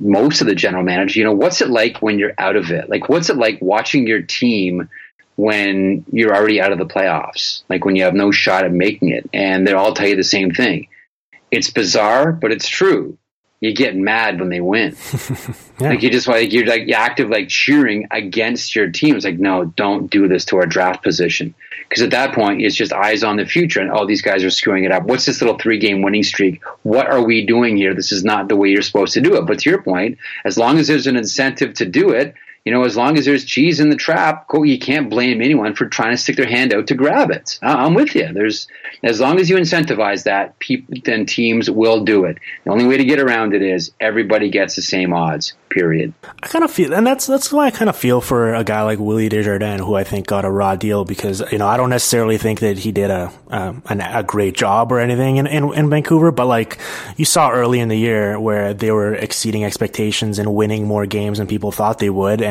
most 0.00 0.40
of 0.40 0.48
the 0.48 0.54
general 0.56 0.82
managers, 0.82 1.14
you 1.14 1.22
know, 1.22 1.34
what's 1.34 1.60
it 1.60 1.70
like 1.70 2.02
when 2.02 2.18
you're 2.18 2.34
out 2.38 2.56
of 2.56 2.72
it? 2.72 2.90
Like, 2.90 3.08
what's 3.08 3.30
it 3.30 3.36
like 3.36 3.58
watching 3.62 4.08
your 4.08 4.22
team? 4.22 4.88
When 5.40 6.04
you're 6.12 6.36
already 6.36 6.60
out 6.60 6.70
of 6.70 6.76
the 6.76 6.84
playoffs, 6.84 7.62
like 7.70 7.86
when 7.86 7.96
you 7.96 8.04
have 8.04 8.12
no 8.12 8.30
shot 8.30 8.64
at 8.64 8.72
making 8.72 9.08
it. 9.08 9.28
And 9.32 9.66
they 9.66 9.72
all 9.72 9.94
tell 9.94 10.06
you 10.06 10.16
the 10.16 10.22
same 10.22 10.50
thing. 10.50 10.88
It's 11.50 11.70
bizarre, 11.70 12.30
but 12.30 12.52
it's 12.52 12.68
true. 12.68 13.16
You 13.60 13.74
get 13.74 13.96
mad 13.96 14.38
when 14.38 14.50
they 14.50 14.60
win. 14.60 14.94
yeah. 15.80 15.90
Like 15.90 16.02
you 16.02 16.10
just 16.10 16.28
like 16.28 16.52
you're 16.52 16.66
like 16.66 16.86
you're 16.86 16.98
active 16.98 17.30
like 17.30 17.48
cheering 17.48 18.06
against 18.10 18.76
your 18.76 18.90
team. 18.90 19.16
It's 19.16 19.24
like 19.24 19.38
no, 19.38 19.64
don't 19.64 20.10
do 20.10 20.28
this 20.28 20.44
to 20.46 20.56
our 20.56 20.66
draft 20.66 21.02
position 21.02 21.54
because 21.88 22.02
at 22.02 22.10
that 22.10 22.34
point 22.34 22.62
it's 22.62 22.76
just 22.76 22.92
eyes 22.92 23.22
on 23.22 23.36
the 23.36 23.44
future 23.44 23.80
and 23.80 23.90
oh 23.90 24.06
these 24.06 24.22
guys 24.22 24.44
are 24.44 24.50
screwing 24.50 24.84
it 24.84 24.92
up. 24.92 25.04
What's 25.04 25.26
this 25.26 25.40
little 25.42 25.58
three 25.58 25.78
game 25.78 26.02
winning 26.02 26.22
streak? 26.22 26.62
What 26.84 27.06
are 27.06 27.22
we 27.22 27.44
doing 27.46 27.76
here? 27.76 27.94
This 27.94 28.12
is 28.12 28.24
not 28.24 28.48
the 28.48 28.56
way 28.56 28.70
you're 28.70 28.82
supposed 28.82 29.14
to 29.14 29.20
do 29.20 29.36
it. 29.36 29.46
But 29.46 29.60
to 29.60 29.70
your 29.70 29.82
point, 29.82 30.18
as 30.44 30.56
long 30.56 30.78
as 30.78 30.88
there's 30.88 31.06
an 31.06 31.16
incentive 31.16 31.74
to 31.74 31.86
do 31.86 32.10
it, 32.10 32.34
you 32.64 32.72
know, 32.72 32.84
as 32.84 32.96
long 32.96 33.16
as 33.16 33.24
there's 33.24 33.44
cheese 33.44 33.80
in 33.80 33.88
the 33.88 33.96
trap, 33.96 34.46
you 34.52 34.78
can't 34.78 35.08
blame 35.08 35.40
anyone 35.40 35.74
for 35.74 35.86
trying 35.86 36.10
to 36.10 36.16
stick 36.16 36.36
their 36.36 36.46
hand 36.46 36.74
out 36.74 36.86
to 36.88 36.94
grab 36.94 37.30
it. 37.30 37.58
Uh, 37.62 37.74
I'm 37.78 37.94
with 37.94 38.14
you. 38.14 38.30
There's 38.32 38.68
as 39.02 39.18
long 39.18 39.40
as 39.40 39.48
you 39.48 39.56
incentivize 39.56 40.24
that, 40.24 40.58
people, 40.58 40.94
then 41.04 41.24
teams 41.24 41.70
will 41.70 42.04
do 42.04 42.24
it. 42.26 42.38
The 42.64 42.70
only 42.70 42.86
way 42.86 42.98
to 42.98 43.04
get 43.04 43.18
around 43.18 43.54
it 43.54 43.62
is 43.62 43.92
everybody 43.98 44.50
gets 44.50 44.76
the 44.76 44.82
same 44.82 45.14
odds. 45.14 45.54
Period. 45.70 46.12
I 46.42 46.48
kind 46.48 46.64
of 46.64 46.72
feel, 46.72 46.92
and 46.92 47.06
that's 47.06 47.28
that's 47.28 47.52
why 47.52 47.66
I 47.66 47.70
kind 47.70 47.88
of 47.88 47.94
feel 47.94 48.20
for 48.20 48.54
a 48.54 48.64
guy 48.64 48.82
like 48.82 48.98
Willie 48.98 49.28
Desjardins, 49.28 49.80
who 49.80 49.94
I 49.94 50.02
think 50.02 50.26
got 50.26 50.44
a 50.44 50.50
raw 50.50 50.74
deal 50.74 51.04
because 51.04 51.44
you 51.52 51.58
know 51.58 51.68
I 51.68 51.76
don't 51.76 51.90
necessarily 51.90 52.38
think 52.38 52.58
that 52.58 52.76
he 52.76 52.90
did 52.90 53.08
a 53.08 53.32
um, 53.50 53.80
a, 53.88 54.18
a 54.18 54.22
great 54.24 54.56
job 54.56 54.90
or 54.90 54.98
anything 54.98 55.36
in, 55.36 55.46
in, 55.46 55.72
in 55.72 55.88
Vancouver, 55.88 56.32
but 56.32 56.46
like 56.46 56.80
you 57.16 57.24
saw 57.24 57.52
early 57.52 57.78
in 57.78 57.88
the 57.88 57.96
year 57.96 58.40
where 58.40 58.74
they 58.74 58.90
were 58.90 59.14
exceeding 59.14 59.64
expectations 59.64 60.40
and 60.40 60.56
winning 60.56 60.88
more 60.88 61.06
games 61.06 61.38
than 61.38 61.46
people 61.46 61.70
thought 61.70 62.00
they 62.00 62.10
would, 62.10 62.42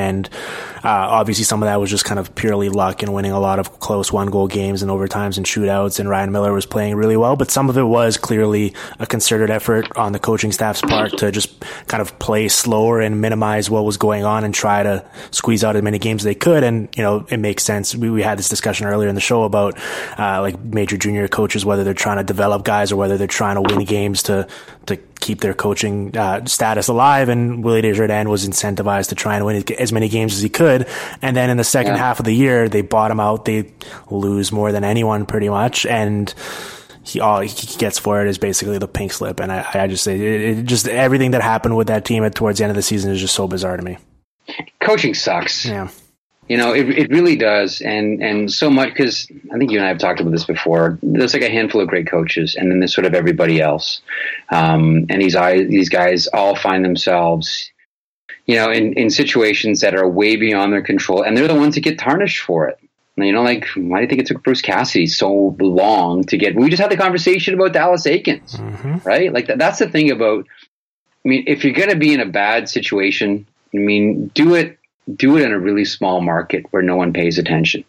uh, 0.84 0.90
obviously 0.90 1.44
some 1.44 1.62
of 1.62 1.68
that 1.68 1.80
was 1.80 1.90
just 1.90 2.06
kind 2.06 2.20
of 2.20 2.34
purely 2.36 2.70
luck 2.70 3.04
and 3.04 3.14
winning 3.14 3.32
a 3.32 3.40
lot 3.40 3.60
of 3.60 3.80
close 3.80 4.12
one 4.12 4.30
goal 4.30 4.48
games 4.48 4.82
and 4.82 4.90
overtimes 4.90 5.38
and 5.38 5.46
shootouts, 5.46 6.00
and 6.00 6.10
Ryan 6.10 6.32
Miller 6.32 6.54
was 6.54 6.66
playing 6.66 6.96
really 6.96 7.18
well, 7.18 7.36
but 7.36 7.52
some 7.52 7.70
of 7.70 7.78
it 7.78 7.84
was 7.84 8.18
clearly 8.18 8.74
a 9.00 9.06
concerted 9.06 9.50
effort 9.50 9.88
on 9.98 10.12
the 10.12 10.20
coaching 10.20 10.52
staff's 10.52 10.82
part 10.82 11.18
to 11.18 11.32
just 11.32 11.64
kind 11.88 12.02
of 12.02 12.18
play 12.20 12.48
slower 12.48 13.02
and 13.02 13.20
minimize 13.22 13.70
what 13.70 13.84
was 13.84 13.98
going 13.98 14.24
on 14.24 14.44
and 14.44 14.54
try 14.54 14.84
to 14.84 15.06
squeeze 15.32 15.64
out 15.64 15.76
as 15.76 15.84
many 15.84 16.00
games 16.00 16.22
as 16.22 16.26
they 16.26 16.36
could. 16.36 16.64
And, 16.64 16.88
you 16.96 17.04
know, 17.04 17.26
it 17.30 17.38
makes 17.38 17.64
sense. 17.64 17.96
We, 17.96 18.10
we 18.10 18.22
had 18.22 18.38
this 18.38 18.50
discussion 18.50 18.88
earlier 18.88 19.10
in 19.10 19.16
the 19.16 19.22
show 19.22 19.44
about, 19.44 19.78
uh, 20.18 20.42
like 20.42 20.60
major 20.64 20.98
junior 20.98 21.28
coaches, 21.28 21.66
whether 21.66 21.84
they're 21.84 21.94
trying 21.94 22.18
to 22.18 22.24
develop 22.24 22.64
guys 22.64 22.92
or 22.92 22.96
whether 22.96 23.18
they're 23.18 23.28
trying 23.28 23.56
to 23.56 23.62
win 23.62 23.86
games 23.86 24.24
to, 24.24 24.48
to 24.86 24.98
keep 25.20 25.42
their 25.42 25.54
coaching 25.54 26.16
uh, 26.18 26.46
status 26.46 26.88
alive. 26.88 27.30
And 27.30 27.64
Willie 27.64 27.82
Desjardins 27.82 28.28
was 28.28 28.48
incentivized 28.48 29.10
to 29.10 29.16
try 29.16 29.36
and 29.36 29.46
win 29.46 29.64
as 29.78 29.92
many 29.92 30.10
games 30.10 30.36
as 30.36 30.42
he 30.42 30.50
could. 30.50 30.88
And 31.22 31.36
then 31.36 31.50
in 31.50 31.58
the 31.58 31.64
second 31.64 31.94
yeah. 31.94 32.00
half 32.00 32.20
of 32.20 32.26
the 32.26 32.34
year, 32.34 32.70
they 32.70 32.82
bottom 32.82 33.20
out. 33.20 33.46
They 33.46 33.72
lose 34.10 34.52
more 34.52 34.72
than 34.72 34.84
anyone 34.84 35.26
pretty 35.26 35.50
much. 35.50 35.86
And, 35.86 36.34
he 37.04 37.20
all 37.20 37.40
he 37.40 37.78
gets 37.78 37.98
for 37.98 38.22
it 38.22 38.28
is 38.28 38.38
basically 38.38 38.78
the 38.78 38.88
pink 38.88 39.12
slip, 39.12 39.40
and 39.40 39.52
I, 39.52 39.66
I 39.74 39.88
just 39.88 40.04
say 40.04 40.16
it, 40.20 40.42
it, 40.42 40.66
just 40.66 40.88
everything 40.88 41.32
that 41.32 41.42
happened 41.42 41.76
with 41.76 41.88
that 41.88 42.06
team 42.06 42.24
at 42.24 42.36
towards 42.36 42.60
the 42.60 42.66
end 42.66 42.72
of 42.72 42.76
the 42.76 42.82
season 42.82 43.12
is 43.12 43.20
just 43.20 43.34
so 43.34 43.48
bizarre 43.48 43.78
to 43.78 43.84
me. 43.84 43.98
Coaching 44.82 45.14
sucks. 45.14 45.66
Yeah. 45.66 45.90
You 46.50 46.58
know, 46.58 46.74
it, 46.74 46.90
it 46.90 47.12
really 47.12 47.36
does, 47.36 47.80
and 47.80 48.24
and 48.24 48.52
so 48.52 48.72
much 48.72 48.90
because 48.90 49.28
I 49.54 49.60
think 49.60 49.70
you 49.70 49.78
and 49.78 49.86
I 49.86 49.90
have 49.90 50.00
talked 50.00 50.20
about 50.20 50.32
this 50.32 50.46
before. 50.46 50.98
There's 51.04 51.36
like 51.36 51.44
a 51.44 51.50
handful 51.50 51.80
of 51.80 51.88
great 51.88 52.10
coaches, 52.10 52.56
and 52.56 52.72
then 52.72 52.80
there's 52.80 52.94
sort 52.94 53.06
of 53.06 53.14
everybody 53.14 53.62
else. 53.62 54.02
Um, 54.50 55.06
and 55.10 55.22
these 55.22 55.36
these 55.70 55.90
guys 55.90 56.26
all 56.26 56.56
find 56.56 56.84
themselves, 56.84 57.72
you 58.48 58.56
know, 58.56 58.72
in 58.72 58.94
in 58.94 59.12
situations 59.12 59.82
that 59.82 59.94
are 59.94 60.10
way 60.10 60.38
beyond 60.38 60.74
their 60.74 60.82
control, 60.82 61.22
and 61.22 61.38
they're 61.38 61.48
the 61.48 61.54
ones 61.54 61.76
that 61.76 61.82
get 61.82 62.00
tarnished 62.00 62.44
for 62.44 62.68
it. 62.68 62.80
You 63.16 63.32
know, 63.32 63.44
like 63.44 63.68
why 63.76 63.98
do 63.98 64.02
you 64.02 64.08
think 64.08 64.22
it 64.22 64.26
took 64.26 64.42
Bruce 64.42 64.64
Cassidy 64.64 65.06
so 65.06 65.56
long 65.60 66.24
to 66.24 66.38
get? 66.38 66.56
We 66.56 66.72
just 66.72 66.82
had 66.82 66.90
the 66.90 66.98
conversation 66.98 67.54
about 67.54 67.74
Dallas 67.74 68.08
Eakins, 68.08 68.56
mm-hmm. 68.56 69.08
right? 69.08 69.32
Like 69.32 69.46
that, 69.48 69.60
that's 69.60 69.78
the 69.78 69.88
thing 69.88 70.10
about. 70.10 70.48
I 71.24 71.30
mean, 71.30 71.44
if 71.46 71.64
you're 71.64 71.74
going 71.74 71.90
to 71.90 71.98
be 71.98 72.14
in 72.14 72.22
a 72.22 72.26
bad 72.26 72.70
situation, 72.70 73.46
I 73.76 73.78
mean, 73.78 74.32
do 74.34 74.56
it 74.56 74.79
do 75.16 75.38
it 75.38 75.44
in 75.44 75.52
a 75.52 75.60
really 75.60 75.86
small 75.86 76.22
market 76.22 76.66
where 76.72 76.84
no 76.84 76.96
one 76.96 77.14
pays 77.14 77.38
attention. 77.38 77.84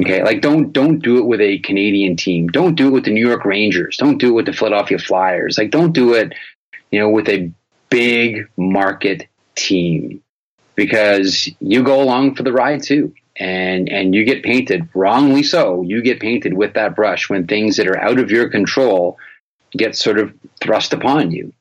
Okay, 0.00 0.22
like 0.22 0.40
don't 0.40 0.72
don't 0.72 1.00
do 1.00 1.18
it 1.18 1.26
with 1.26 1.40
a 1.40 1.58
Canadian 1.58 2.16
team. 2.16 2.48
Don't 2.48 2.74
do 2.74 2.88
it 2.88 2.92
with 2.92 3.04
the 3.04 3.10
New 3.10 3.26
York 3.26 3.44
Rangers. 3.44 3.96
Don't 3.98 4.18
do 4.18 4.28
it 4.28 4.32
with 4.32 4.46
the 4.46 4.52
Philadelphia 4.52 4.98
Flyers. 4.98 5.58
Like 5.58 5.70
don't 5.70 5.92
do 5.92 6.14
it, 6.14 6.32
you 6.90 6.98
know, 6.98 7.10
with 7.10 7.28
a 7.28 7.50
big 7.90 8.48
market 8.56 9.28
team 9.54 10.22
because 10.76 11.48
you 11.60 11.82
go 11.82 12.02
along 12.02 12.36
for 12.36 12.42
the 12.42 12.52
ride 12.52 12.82
too. 12.82 13.12
And 13.36 13.88
and 13.88 14.14
you 14.14 14.24
get 14.24 14.42
painted 14.42 14.88
wrongly 14.94 15.42
so. 15.42 15.82
You 15.82 16.02
get 16.02 16.20
painted 16.20 16.54
with 16.54 16.74
that 16.74 16.94
brush 16.94 17.28
when 17.28 17.46
things 17.46 17.76
that 17.76 17.88
are 17.88 17.98
out 17.98 18.18
of 18.18 18.30
your 18.30 18.48
control 18.48 19.18
get 19.72 19.96
sort 19.96 20.18
of 20.18 20.32
thrust 20.60 20.92
upon 20.92 21.30
you. 21.30 21.52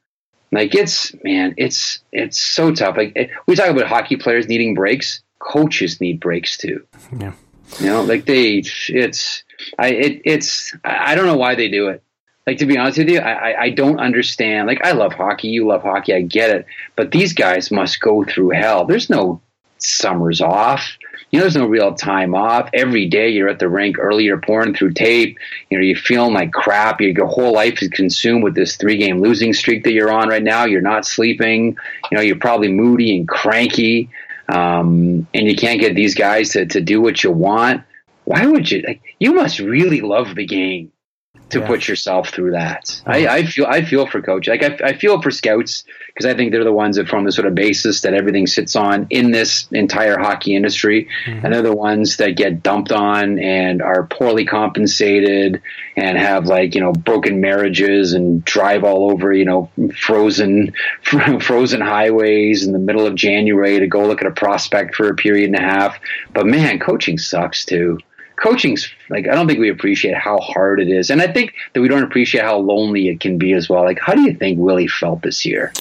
Like 0.51 0.75
it's 0.75 1.15
man, 1.23 1.53
it's 1.57 1.99
it's 2.11 2.37
so 2.37 2.73
tough. 2.73 2.97
Like 2.97 3.13
it, 3.15 3.29
we 3.47 3.55
talk 3.55 3.69
about 3.69 3.87
hockey 3.87 4.17
players 4.17 4.47
needing 4.47 4.73
breaks. 4.73 5.21
Coaches 5.39 5.99
need 5.99 6.19
breaks 6.19 6.57
too. 6.57 6.85
Yeah. 7.17 7.33
You 7.79 7.85
know, 7.87 8.01
like 8.03 8.25
they, 8.25 8.63
it's, 8.89 9.43
I, 9.79 9.91
it, 9.91 10.21
it's, 10.25 10.75
I 10.83 11.15
don't 11.15 11.25
know 11.25 11.37
why 11.37 11.55
they 11.55 11.69
do 11.69 11.87
it. 11.87 12.03
Like 12.45 12.57
to 12.57 12.65
be 12.65 12.77
honest 12.77 12.97
with 12.97 13.09
you, 13.09 13.19
I, 13.19 13.61
I 13.61 13.69
don't 13.69 13.99
understand. 13.99 14.67
Like 14.67 14.83
I 14.83 14.91
love 14.91 15.13
hockey, 15.13 15.47
you 15.49 15.67
love 15.67 15.83
hockey, 15.83 16.13
I 16.13 16.21
get 16.21 16.49
it, 16.49 16.65
but 16.95 17.11
these 17.11 17.33
guys 17.33 17.71
must 17.71 18.01
go 18.01 18.25
through 18.25 18.49
hell. 18.49 18.85
There's 18.85 19.09
no 19.09 19.41
summers 19.77 20.41
off. 20.41 20.97
You 21.31 21.39
know, 21.39 21.43
there's 21.43 21.55
no 21.55 21.65
real 21.65 21.93
time 21.93 22.35
off. 22.35 22.69
Every 22.73 23.07
day 23.07 23.29
you're 23.29 23.49
at 23.49 23.59
the 23.59 23.69
rink 23.69 23.97
early, 23.97 24.25
you're 24.25 24.41
pouring 24.41 24.73
through 24.73 24.93
tape. 24.93 25.37
You 25.69 25.77
know, 25.77 25.83
you're 25.83 25.95
feeling 25.95 26.33
like 26.33 26.51
crap. 26.51 26.99
Your 26.99 27.25
whole 27.25 27.53
life 27.53 27.81
is 27.81 27.89
consumed 27.89 28.43
with 28.43 28.53
this 28.53 28.75
three 28.75 28.97
game 28.97 29.21
losing 29.21 29.53
streak 29.53 29.83
that 29.85 29.93
you're 29.93 30.11
on 30.11 30.27
right 30.27 30.43
now. 30.43 30.65
You're 30.65 30.81
not 30.81 31.05
sleeping. 31.05 31.77
You 32.11 32.17
know, 32.17 32.21
you're 32.21 32.35
probably 32.35 32.71
moody 32.71 33.15
and 33.15 33.27
cranky 33.27 34.09
um, 34.51 35.27
and 35.33 35.47
you 35.47 35.55
can't 35.55 35.79
get 35.79 35.95
these 35.95 36.13
guys 36.13 36.49
to, 36.51 36.65
to 36.65 36.81
do 36.81 37.01
what 37.01 37.23
you 37.23 37.31
want, 37.31 37.83
why 38.25 38.45
would 38.45 38.69
you? 38.69 38.81
Like, 38.81 39.01
you 39.19 39.33
must 39.33 39.59
really 39.59 40.01
love 40.01 40.35
the 40.35 40.45
game 40.45 40.91
to 41.51 41.59
yeah. 41.59 41.67
put 41.67 41.87
yourself 41.87 42.29
through 42.29 42.51
that. 42.51 43.01
I, 43.05 43.27
I, 43.27 43.45
feel 43.45 43.65
I 43.65 43.83
feel 43.83 44.07
for 44.07 44.21
coach. 44.21 44.47
Like 44.47 44.63
I, 44.63 44.77
I 44.83 44.97
feel 44.97 45.21
for 45.21 45.31
scouts 45.31 45.83
because 46.07 46.25
I 46.25 46.33
think 46.33 46.51
they're 46.51 46.63
the 46.63 46.71
ones 46.71 46.95
that 46.95 47.07
form 47.07 47.25
the 47.25 47.31
sort 47.31 47.47
of 47.47 47.55
basis 47.55 48.01
that 48.01 48.13
everything 48.13 48.47
sits 48.47 48.75
on 48.75 49.07
in 49.09 49.31
this 49.31 49.67
entire 49.71 50.17
hockey 50.17 50.55
industry, 50.55 51.07
mm-hmm. 51.25 51.45
and 51.45 51.53
they're 51.53 51.61
the 51.61 51.75
ones 51.75 52.17
that 52.17 52.37
get 52.37 52.63
dumped 52.63 52.91
on 52.91 53.37
and 53.39 53.81
are 53.81 54.07
poorly 54.07 54.45
compensated 54.45 55.61
and 55.97 56.17
have 56.17 56.45
like 56.45 56.73
you 56.73 56.81
know 56.81 56.93
broken 56.93 57.41
marriages 57.41 58.13
and 58.13 58.43
drive 58.45 58.83
all 58.83 59.11
over 59.11 59.33
you 59.33 59.45
know 59.45 59.69
frozen 59.97 60.73
frozen 61.03 61.81
highways 61.81 62.65
in 62.65 62.71
the 62.71 62.79
middle 62.79 63.05
of 63.05 63.15
January 63.15 63.79
to 63.79 63.87
go 63.87 64.05
look 64.05 64.21
at 64.21 64.27
a 64.27 64.31
prospect 64.31 64.95
for 64.95 65.09
a 65.09 65.15
period 65.15 65.47
and 65.47 65.55
a 65.55 65.61
half. 65.61 65.99
But 66.33 66.45
man, 66.45 66.79
coaching 66.79 67.17
sucks 67.17 67.65
too 67.65 67.99
coaching's 68.41 68.89
like 69.09 69.27
I 69.27 69.35
don't 69.35 69.47
think 69.47 69.59
we 69.59 69.69
appreciate 69.69 70.15
how 70.15 70.37
hard 70.39 70.79
it 70.79 70.89
is, 70.89 71.09
and 71.09 71.21
I 71.21 71.27
think 71.27 71.53
that 71.73 71.81
we 71.81 71.87
don't 71.87 72.03
appreciate 72.03 72.43
how 72.43 72.57
lonely 72.57 73.07
it 73.07 73.19
can 73.19 73.37
be 73.37 73.53
as 73.53 73.69
well. 73.69 73.83
Like, 73.83 73.99
how 73.99 74.13
do 74.13 74.21
you 74.21 74.33
think 74.33 74.59
Willie 74.59 74.87
felt 74.87 75.21
this 75.21 75.45
year? 75.45 75.71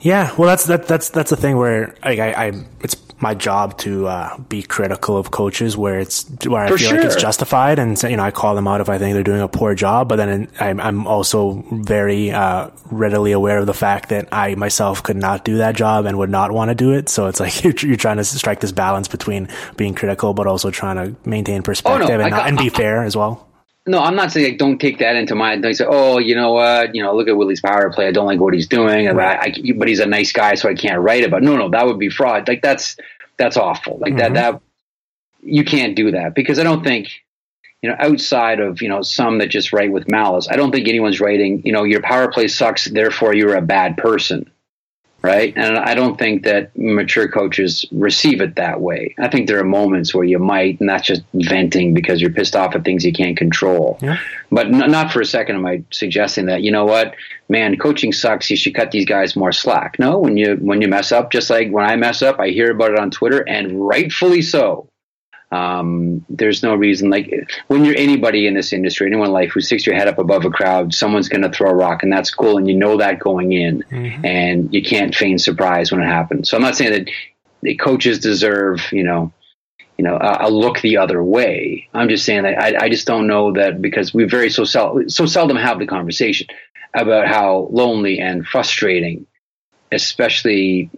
Yeah, 0.00 0.32
well, 0.36 0.48
that's 0.48 0.66
that, 0.66 0.86
that's 0.86 1.08
that's 1.08 1.30
the 1.30 1.36
thing 1.36 1.56
where 1.56 1.94
like 2.04 2.18
I, 2.18 2.32
I 2.32 2.52
it's 2.80 2.94
my 3.18 3.34
job 3.34 3.78
to 3.78 4.06
uh, 4.06 4.38
be 4.38 4.62
critical 4.62 5.16
of 5.16 5.30
coaches 5.30 5.76
where 5.76 5.98
it's 5.98 6.24
where 6.46 6.62
I 6.62 6.68
For 6.68 6.78
feel 6.78 6.88
sure. 6.88 6.98
like 6.98 7.06
it's 7.06 7.16
justified, 7.16 7.78
and 7.78 8.00
you 8.02 8.16
know 8.16 8.22
I 8.22 8.30
call 8.30 8.54
them 8.54 8.68
out 8.68 8.80
if 8.80 8.88
I 8.88 8.98
think 8.98 9.14
they're 9.14 9.22
doing 9.22 9.40
a 9.40 9.48
poor 9.48 9.74
job. 9.74 10.08
But 10.08 10.16
then 10.16 10.48
I'm, 10.60 10.80
I'm 10.80 11.06
also 11.06 11.64
very 11.72 12.30
uh, 12.30 12.70
readily 12.90 13.32
aware 13.32 13.58
of 13.58 13.66
the 13.66 13.74
fact 13.74 14.10
that 14.10 14.28
I 14.32 14.54
myself 14.54 15.02
could 15.02 15.16
not 15.16 15.44
do 15.44 15.58
that 15.58 15.76
job 15.76 16.06
and 16.06 16.18
would 16.18 16.30
not 16.30 16.52
want 16.52 16.70
to 16.70 16.74
do 16.74 16.92
it. 16.92 17.08
So 17.08 17.26
it's 17.26 17.40
like 17.40 17.64
you're, 17.64 17.74
you're 17.80 17.96
trying 17.96 18.18
to 18.18 18.24
strike 18.24 18.60
this 18.60 18.72
balance 18.72 19.08
between 19.08 19.48
being 19.76 19.94
critical 19.94 20.34
but 20.34 20.46
also 20.46 20.70
trying 20.70 20.96
to 20.96 21.28
maintain 21.28 21.62
perspective 21.62 22.10
oh, 22.10 22.16
no, 22.16 22.24
and, 22.24 22.30
not, 22.30 22.46
and 22.48 22.58
be 22.58 22.68
fair 22.70 23.02
as 23.02 23.16
well. 23.16 23.46
No, 23.88 24.00
I'm 24.00 24.16
not 24.16 24.32
saying 24.32 24.46
like 24.46 24.58
don't 24.58 24.80
take 24.80 24.98
that 24.98 25.14
into 25.14 25.34
mind. 25.36 25.62
They 25.62 25.72
say, 25.72 25.84
oh, 25.88 26.18
you 26.18 26.34
know 26.34 26.52
what, 26.52 26.94
you 26.94 27.02
know, 27.02 27.14
look 27.14 27.28
at 27.28 27.36
Willie's 27.36 27.60
power 27.60 27.92
play. 27.92 28.08
I 28.08 28.12
don't 28.12 28.26
like 28.26 28.40
what 28.40 28.52
he's 28.52 28.66
doing, 28.66 29.06
right. 29.06 29.38
I, 29.38 29.54
I, 29.56 29.72
but 29.76 29.86
he's 29.86 30.00
a 30.00 30.06
nice 30.06 30.32
guy, 30.32 30.56
so 30.56 30.68
I 30.68 30.74
can't 30.74 31.00
write 31.00 31.24
about. 31.24 31.42
No, 31.42 31.56
no, 31.56 31.70
that 31.70 31.86
would 31.86 31.98
be 31.98 32.10
fraud. 32.10 32.48
Like 32.48 32.62
that's 32.62 32.96
that's 33.36 33.56
awful. 33.56 33.98
Like 33.98 34.14
mm-hmm. 34.14 34.34
that 34.34 34.34
that 34.34 34.60
you 35.40 35.64
can't 35.64 35.94
do 35.94 36.10
that 36.10 36.34
because 36.34 36.58
I 36.58 36.64
don't 36.64 36.82
think 36.82 37.10
you 37.80 37.90
know 37.90 37.96
outside 38.00 38.58
of 38.58 38.82
you 38.82 38.88
know 38.88 39.02
some 39.02 39.38
that 39.38 39.50
just 39.50 39.72
write 39.72 39.92
with 39.92 40.10
malice. 40.10 40.48
I 40.50 40.56
don't 40.56 40.72
think 40.72 40.88
anyone's 40.88 41.20
writing. 41.20 41.62
You 41.64 41.72
know, 41.72 41.84
your 41.84 42.02
power 42.02 42.30
play 42.30 42.48
sucks, 42.48 42.86
therefore 42.86 43.34
you're 43.34 43.54
a 43.54 43.62
bad 43.62 43.96
person 43.96 44.50
right? 45.26 45.52
And 45.56 45.76
I 45.76 45.94
don't 45.94 46.16
think 46.16 46.44
that 46.44 46.70
mature 46.78 47.26
coaches 47.28 47.84
receive 47.90 48.40
it 48.40 48.54
that 48.54 48.80
way. 48.80 49.12
I 49.18 49.28
think 49.28 49.48
there 49.48 49.58
are 49.58 49.64
moments 49.64 50.14
where 50.14 50.24
you 50.24 50.38
might, 50.38 50.78
and 50.78 50.88
that's 50.88 51.06
just 51.06 51.22
venting 51.34 51.94
because 51.94 52.20
you're 52.20 52.30
pissed 52.30 52.54
off 52.54 52.76
at 52.76 52.84
things 52.84 53.04
you 53.04 53.12
can't 53.12 53.36
control. 53.36 53.98
Yeah. 54.00 54.18
But 54.52 54.68
n- 54.68 54.88
not 54.90 55.12
for 55.12 55.20
a 55.20 55.26
second 55.26 55.56
am 55.56 55.66
I 55.66 55.82
suggesting 55.90 56.46
that 56.46 56.62
you 56.62 56.70
know 56.70 56.84
what, 56.84 57.16
man, 57.48 57.76
coaching 57.76 58.12
sucks. 58.12 58.48
You 58.48 58.56
should 58.56 58.76
cut 58.76 58.92
these 58.92 59.04
guys 59.04 59.34
more 59.34 59.50
slack. 59.50 59.98
No, 59.98 60.18
when 60.18 60.36
you 60.36 60.54
when 60.60 60.80
you 60.80 60.86
mess 60.86 61.10
up, 61.10 61.32
just 61.32 61.50
like 61.50 61.70
when 61.70 61.84
I 61.84 61.96
mess 61.96 62.22
up, 62.22 62.38
I 62.38 62.50
hear 62.50 62.70
about 62.70 62.92
it 62.92 62.98
on 62.98 63.10
Twitter, 63.10 63.40
and 63.48 63.84
rightfully 63.86 64.42
so. 64.42 64.88
Um, 65.52 66.26
there's 66.28 66.62
no 66.62 66.74
reason 66.74 67.08
like 67.08 67.32
when 67.68 67.84
you're 67.84 67.96
anybody 67.96 68.46
in 68.46 68.54
this 68.54 68.72
industry, 68.72 69.06
anyone 69.06 69.28
in 69.28 69.32
life 69.32 69.52
who 69.52 69.60
sticks 69.60 69.86
your 69.86 69.94
head 69.94 70.08
up 70.08 70.18
above 70.18 70.44
a 70.44 70.50
crowd, 70.50 70.92
someone's 70.92 71.28
going 71.28 71.42
to 71.42 71.50
throw 71.50 71.70
a 71.70 71.74
rock, 71.74 72.02
and 72.02 72.12
that's 72.12 72.30
cool, 72.30 72.58
and 72.58 72.68
you 72.68 72.74
know 72.74 72.96
that 72.96 73.20
going 73.20 73.52
in, 73.52 73.84
mm-hmm. 73.90 74.24
and 74.24 74.74
you 74.74 74.82
can't 74.82 75.14
feign 75.14 75.38
surprise 75.38 75.92
when 75.92 76.00
it 76.00 76.06
happens. 76.06 76.50
So 76.50 76.56
I'm 76.56 76.62
not 76.62 76.76
saying 76.76 76.92
that 76.92 77.10
the 77.62 77.76
coaches 77.76 78.18
deserve, 78.18 78.90
you 78.92 79.04
know, 79.04 79.32
you 79.96 80.04
know, 80.04 80.16
a, 80.16 80.48
a 80.48 80.50
look 80.50 80.80
the 80.80 80.98
other 80.98 81.22
way. 81.22 81.88
I'm 81.94 82.08
just 82.08 82.24
saying 82.24 82.42
that 82.42 82.60
I, 82.60 82.86
I 82.86 82.88
just 82.88 83.06
don't 83.06 83.26
know 83.26 83.52
that 83.52 83.80
because 83.80 84.12
we 84.12 84.24
very 84.24 84.50
so 84.50 84.64
sel- 84.64 85.04
so 85.08 85.26
seldom 85.26 85.56
have 85.56 85.78
the 85.78 85.86
conversation 85.86 86.48
about 86.92 87.28
how 87.28 87.68
lonely 87.70 88.18
and 88.18 88.46
frustrating, 88.46 89.26
especially 89.92 90.90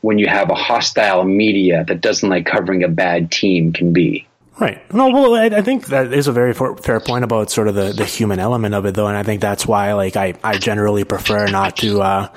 when 0.00 0.18
you 0.18 0.26
have 0.26 0.50
a 0.50 0.54
hostile 0.54 1.24
media 1.24 1.84
that 1.84 2.00
doesn't 2.00 2.28
like 2.28 2.46
covering 2.46 2.84
a 2.84 2.88
bad 2.88 3.30
team 3.30 3.72
can 3.72 3.92
be. 3.92 4.26
Right. 4.58 4.92
No, 4.92 5.08
well, 5.10 5.34
I, 5.36 5.62
think 5.62 5.86
that 5.86 6.12
is 6.12 6.26
a 6.26 6.32
very 6.32 6.52
fair 6.52 6.98
point 6.98 7.22
about 7.22 7.50
sort 7.50 7.68
of 7.68 7.76
the, 7.76 7.92
the 7.92 8.04
human 8.04 8.40
element 8.40 8.74
of 8.74 8.86
it, 8.86 8.94
though, 8.94 9.06
and 9.06 9.16
I 9.16 9.22
think 9.22 9.40
that's 9.40 9.66
why, 9.66 9.92
like, 9.92 10.16
I, 10.16 10.34
I 10.42 10.58
generally 10.58 11.04
prefer 11.04 11.46
not 11.46 11.76
to 11.76 12.02
uh, 12.02 12.28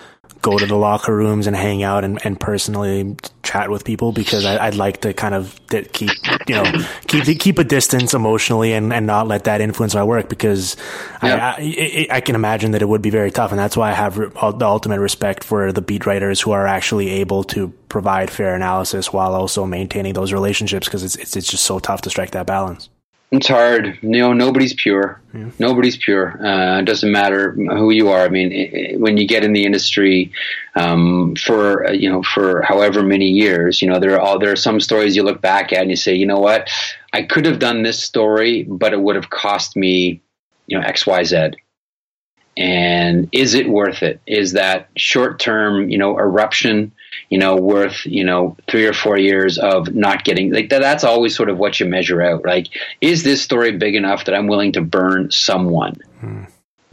go 0.41 0.57
to 0.57 0.65
the 0.65 0.75
locker 0.75 1.15
rooms 1.15 1.47
and 1.47 1.55
hang 1.55 1.83
out 1.83 2.03
and, 2.03 2.23
and 2.25 2.39
personally 2.39 3.15
chat 3.43 3.69
with 3.69 3.83
people 3.83 4.11
because 4.11 4.45
I, 4.45 4.69
would 4.69 4.77
like 4.77 5.01
to 5.01 5.13
kind 5.13 5.35
of 5.35 5.59
keep 5.93 6.11
you 6.47 6.55
know 6.55 6.71
keep 7.07 7.39
keep 7.39 7.59
a 7.59 7.63
distance 7.63 8.13
emotionally 8.13 8.73
and, 8.73 8.91
and 8.93 9.05
not 9.05 9.27
let 9.27 9.43
that 9.45 9.61
influence 9.61 9.93
my 9.93 10.03
work 10.03 10.29
because 10.29 10.77
yeah. 11.21 11.55
I, 11.57 12.07
I, 12.11 12.17
I 12.17 12.21
can 12.21 12.35
imagine 12.35 12.71
that 12.71 12.81
it 12.81 12.89
would 12.89 13.01
be 13.01 13.09
very 13.09 13.31
tough 13.31 13.51
and 13.51 13.59
that's 13.59 13.77
why 13.77 13.91
I 13.91 13.93
have 13.93 14.15
the 14.15 14.65
ultimate 14.65 14.99
respect 14.99 15.43
for 15.43 15.71
the 15.71 15.81
beat 15.81 16.05
writers 16.05 16.41
who 16.41 16.51
are 16.51 16.67
actually 16.67 17.09
able 17.09 17.43
to 17.45 17.69
provide 17.89 18.29
fair 18.31 18.55
analysis 18.55 19.11
while 19.11 19.33
also 19.33 19.65
maintaining 19.65 20.13
those 20.13 20.31
relationships 20.33 20.87
because 20.87 21.03
it's, 21.03 21.15
it's 21.15 21.35
it's 21.35 21.47
just 21.47 21.65
so 21.65 21.79
tough 21.79 22.01
to 22.01 22.09
strike 22.09 22.31
that 22.31 22.47
balance. 22.47 22.89
It's 23.31 23.47
hard. 23.47 23.97
You 24.01 24.09
know, 24.09 24.33
nobody's 24.33 24.73
pure. 24.73 25.21
Yeah. 25.33 25.51
Nobody's 25.57 25.95
pure. 25.95 26.45
Uh, 26.45 26.79
it 26.79 26.85
doesn't 26.85 27.09
matter 27.09 27.53
who 27.53 27.91
you 27.91 28.09
are. 28.09 28.25
I 28.25 28.29
mean, 28.29 28.51
it, 28.51 28.99
when 28.99 29.15
you 29.15 29.25
get 29.25 29.45
in 29.45 29.53
the 29.53 29.63
industry 29.65 30.33
um, 30.75 31.37
for 31.37 31.87
uh, 31.87 31.91
you 31.91 32.09
know 32.09 32.23
for 32.23 32.61
however 32.61 33.03
many 33.03 33.27
years, 33.27 33.81
you 33.81 33.87
know 33.87 33.99
there 33.99 34.15
are 34.15 34.19
all, 34.19 34.37
there 34.37 34.51
are 34.51 34.57
some 34.57 34.81
stories 34.81 35.15
you 35.15 35.23
look 35.23 35.39
back 35.39 35.71
at 35.71 35.81
and 35.81 35.89
you 35.89 35.95
say, 35.95 36.13
you 36.13 36.25
know 36.25 36.39
what, 36.39 36.69
I 37.13 37.23
could 37.23 37.45
have 37.45 37.59
done 37.59 37.83
this 37.83 38.03
story, 38.03 38.63
but 38.63 38.91
it 38.91 38.99
would 38.99 39.15
have 39.15 39.29
cost 39.29 39.77
me, 39.77 40.21
you 40.67 40.77
know, 40.77 40.83
X, 40.85 41.07
Y, 41.07 41.23
Z. 41.23 41.51
And 42.57 43.29
is 43.31 43.53
it 43.53 43.69
worth 43.69 44.03
it? 44.03 44.19
Is 44.27 44.51
that 44.53 44.89
short 44.97 45.39
term, 45.39 45.89
you 45.89 45.97
know, 45.97 46.17
eruption? 46.17 46.91
You 47.31 47.37
know, 47.37 47.55
worth, 47.55 48.05
you 48.05 48.25
know, 48.25 48.57
three 48.69 48.85
or 48.85 48.91
four 48.91 49.17
years 49.17 49.57
of 49.57 49.95
not 49.95 50.25
getting 50.25 50.51
like 50.53 50.69
that. 50.69 50.81
That's 50.81 51.05
always 51.05 51.33
sort 51.33 51.49
of 51.49 51.57
what 51.57 51.79
you 51.79 51.85
measure 51.85 52.21
out. 52.21 52.45
Like, 52.45 52.67
is 52.99 53.23
this 53.23 53.41
story 53.41 53.71
big 53.71 53.95
enough 53.95 54.25
that 54.25 54.35
I'm 54.35 54.47
willing 54.47 54.73
to 54.73 54.81
burn 54.81 55.31
someone 55.31 55.95
hmm. 56.19 56.43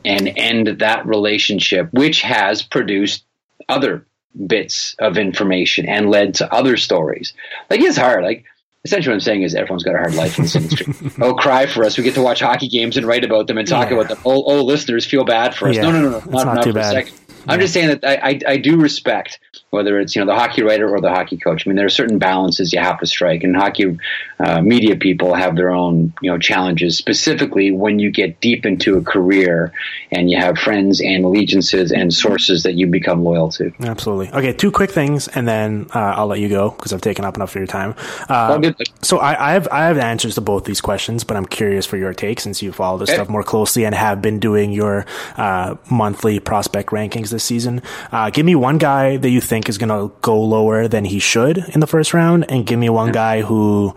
and 0.05 0.33
end 0.37 0.79
that 0.79 1.05
relationship, 1.07 1.93
which 1.93 2.23
has 2.23 2.63
produced 2.63 3.25
other 3.69 4.07
bits 4.47 4.95
of 5.01 5.19
information 5.19 5.87
and 5.89 6.09
led 6.09 6.37
to 6.37 6.55
other 6.55 6.77
stories? 6.77 7.35
Like, 7.69 7.81
it's 7.81 7.97
hard. 7.97 8.23
Like, 8.23 8.45
essentially 8.85 9.11
what 9.11 9.17
I'm 9.17 9.21
saying 9.23 9.43
is 9.43 9.57
everyone's 9.57 9.83
got 9.83 9.97
a 9.97 9.99
hard 9.99 10.15
life 10.15 10.39
in 10.39 10.45
this 10.45 10.55
industry. 10.55 10.95
oh, 11.21 11.35
cry 11.35 11.67
for 11.67 11.85
us. 11.85 11.99
We 11.99 12.05
get 12.05 12.15
to 12.15 12.23
watch 12.23 12.39
hockey 12.39 12.69
games 12.69 12.97
and 12.97 13.05
write 13.09 13.25
about 13.25 13.49
them 13.49 13.59
and 13.59 13.67
talk 13.67 13.91
yeah. 13.91 13.97
about 13.97 14.09
them. 14.09 14.19
Oh, 14.25 14.45
oh, 14.45 14.63
listeners 14.63 15.05
feel 15.05 15.25
bad 15.25 15.57
for 15.57 15.69
us. 15.69 15.75
Yeah. 15.75 15.83
No, 15.83 15.91
no, 15.91 16.01
no, 16.01 16.11
no, 16.11 16.19
not, 16.19 16.31
not, 16.31 16.55
not 16.55 16.65
for 16.65 16.73
bad. 16.73 16.97
a 16.97 17.07
second. 17.07 17.21
I'm 17.49 17.61
just 17.61 17.73
saying 17.73 17.89
that 17.89 18.05
I, 18.05 18.31
I, 18.31 18.41
I, 18.47 18.57
do 18.59 18.77
respect 18.79 19.41
whether 19.71 20.01
it's 20.01 20.17
you 20.17 20.25
know 20.25 20.33
the 20.33 20.39
hockey 20.39 20.63
writer 20.63 20.89
or 20.89 21.01
the 21.01 21.11
hockey 21.11 21.37
coach. 21.37 21.67
I 21.67 21.69
mean, 21.69 21.77
there 21.77 21.87
are 21.87 21.91
certain 21.91 22.19
balances 22.19 22.73
you 22.73 22.81
have 22.81 22.99
to 23.01 23.07
strike, 23.07 23.43
and 23.45 23.55
hockey 23.55 23.99
uh, 24.39 24.63
media 24.63 24.97
people 24.97 25.35
have 25.35 25.57
their 25.57 25.71
own 25.71 26.13
you 26.23 26.31
know 26.31 26.39
challenges. 26.39 26.97
Specifically, 26.97 27.71
when 27.71 27.99
you 27.99 28.11
get 28.11 28.41
deep 28.41 28.65
into 28.65 28.97
a 28.97 29.03
career 29.03 29.73
and 30.11 30.31
you 30.31 30.39
have 30.39 30.59
friends 30.59 31.01
and 31.01 31.25
allegiances 31.25 31.93
and 31.93 32.13
sources 32.13 32.63
that 32.63 32.75
you 32.75 32.87
become 32.87 33.25
loyal 33.25 33.51
to. 33.51 33.73
Absolutely. 33.81 34.31
Okay, 34.31 34.53
two 34.53 34.71
quick 34.71 34.91
things, 34.91 35.29
and 35.29 35.47
then 35.47 35.87
uh, 35.95 35.99
I'll 36.17 36.27
let 36.27 36.41
you 36.41 36.49
go 36.49 36.71
because 36.71 36.93
I've 36.93 37.01
taken 37.01 37.25
up 37.25 37.37
enough 37.37 37.51
of 37.51 37.57
your 37.57 37.67
time. 37.67 37.95
Uh, 38.29 38.73
so 39.03 39.19
I, 39.19 39.51
I, 39.51 39.53
have 39.53 39.69
I 39.71 39.87
have 39.87 39.99
answers 39.99 40.35
to 40.37 40.41
both 40.41 40.65
these 40.65 40.81
questions, 40.81 41.25
but 41.25 41.37
I'm 41.37 41.47
curious 41.47 41.85
for 41.85 41.97
your 41.97 42.15
take 42.15 42.41
since 42.41 42.63
you 42.63 42.73
follow 42.73 42.99
this 42.99 43.11
okay. 43.11 43.17
stuff 43.17 43.29
more 43.29 43.43
closely 43.43 43.85
and 43.85 43.95
have 43.95 44.23
been 44.23 44.39
doing 44.39 44.73
your 44.73 45.05
uh, 45.37 45.77
monthly 45.91 46.41
prospect 46.41 46.91
rankings 46.91 47.31
this 47.31 47.45
season. 47.45 47.83
Uh, 48.11 48.31
give 48.31 48.47
me 48.47 48.55
one 48.55 48.79
guy 48.79 49.17
that 49.17 49.31
you 49.31 49.41
think 49.41 49.58
think 49.59 49.69
is 49.69 49.79
going 49.79 49.89
to 49.89 50.15
go 50.21 50.41
lower 50.41 50.87
than 50.87 51.05
he 51.05 51.19
should 51.19 51.59
in 51.59 51.81
the 51.81 51.87
first 51.87 52.15
round, 52.15 52.49
and 52.49 52.65
give 52.65 52.79
me 52.79 52.89
one 52.89 53.11
guy 53.11 53.43
who, 53.43 53.93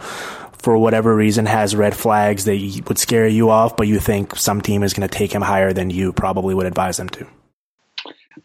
for 0.54 0.76
whatever 0.78 1.16
reason, 1.16 1.46
has 1.46 1.76
red 1.76 1.96
flags 1.96 2.46
that 2.46 2.82
would 2.88 2.98
scare 2.98 3.28
you 3.28 3.52
off, 3.52 3.78
but 3.78 3.88
you 3.88 4.00
think 4.00 4.36
some 4.36 4.60
team 4.62 4.82
is 4.82 4.94
going 4.94 5.08
to 5.08 5.18
take 5.18 5.32
him 5.32 5.44
higher 5.44 5.72
than 5.72 5.92
you 5.92 6.14
probably 6.14 6.56
would 6.56 6.66
advise 6.66 6.98
them 6.98 7.10
to. 7.10 7.28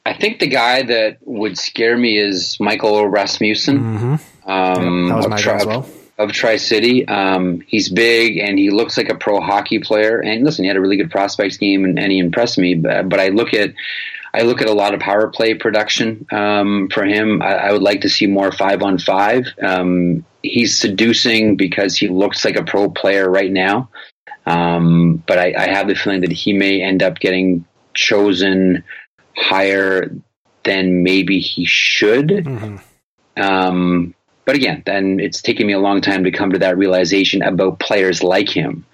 I 0.05 0.13
think 0.13 0.41
the 0.41 0.47
guy 0.47 0.83
that 0.83 1.19
would 1.23 1.57
scare 1.57 1.97
me 1.97 2.19
is 2.19 2.59
Michael 2.61 3.09
Rasmussen. 3.09 3.79
Mm-hmm. 3.79 4.51
Um, 4.51 5.09
that 5.09 5.17
was 5.17 5.29
my 5.29 5.41
guy 5.41 5.57
as 5.57 5.67
well 5.67 5.89
of 6.19 6.33
Tri 6.33 6.57
City. 6.57 7.07
Um, 7.07 7.61
he's 7.67 7.89
big 7.89 8.39
and 8.39 8.59
he 8.59 8.71
looks 8.71 8.97
like 8.97 9.09
a 9.09 9.15
pro 9.15 9.41
hockey 9.41 9.81
player. 9.81 10.19
And 10.21 10.45
listen, 10.45 10.65
he 10.65 10.69
had 10.69 10.77
a 10.77 10.81
really 10.81 10.97
good 10.97 11.11
prospects 11.11 11.59
game 11.59 11.85
and, 11.85 11.99
and 11.99 12.11
he 12.11 12.19
impressed 12.19 12.59
me. 12.59 12.75
But, 12.75 13.09
but, 13.09 13.21
I 13.21 13.29
look 13.29 13.53
at 13.53 13.75
I 14.37 14.43
look 14.43 14.61
at 14.61 14.69
a 14.69 14.73
lot 14.73 14.93
of 14.93 15.01
power 15.01 15.29
play 15.29 15.55
production 15.55 16.27
um, 16.31 16.89
for 16.93 17.07
him. 17.07 17.41
I, 17.41 17.55
I, 17.55 17.73
would 17.73 17.83
like 17.83 18.03
to 18.03 18.11
see 18.11 18.27
more 18.27 18.53
five 18.53 18.83
on 18.83 18.99
five. 18.99 19.47
Um, 19.63 20.27
he's 20.43 20.79
seducing 20.79 21.57
because 21.57 21.97
he 21.97 22.09
looks 22.09 22.45
like 22.45 22.57
a 22.57 22.63
pro 22.63 22.91
player 22.91 23.31
right 23.31 23.51
now. 23.51 23.89
Um, 24.45 25.23
but 25.27 25.39
I, 25.39 25.55
I, 25.57 25.69
have 25.69 25.89
the 25.89 25.95
feeling 25.95 26.21
that 26.21 26.33
he 26.33 26.53
may 26.53 26.83
end 26.83 27.03
up 27.03 27.19
getting 27.19 27.65
chosen 27.95 28.85
higher 29.35 30.15
than 30.65 31.03
maybe 31.03 31.41
he 31.41 31.65
should. 31.65 32.29
Mm-hmm. 32.29 33.43
Um, 33.43 34.15
but 34.45 34.55
again, 34.55 34.83
then 34.85 35.19
it's 35.19 35.41
taken 35.41 35.67
me 35.67 35.73
a 35.73 35.79
long 35.79 36.03
time 36.03 36.25
to 36.25 36.31
come 36.31 36.53
to 36.53 36.59
that 36.59 36.77
realization 36.77 37.43
about 37.43 37.81
players 37.81 38.23
like 38.23 38.51
him. 38.51 38.85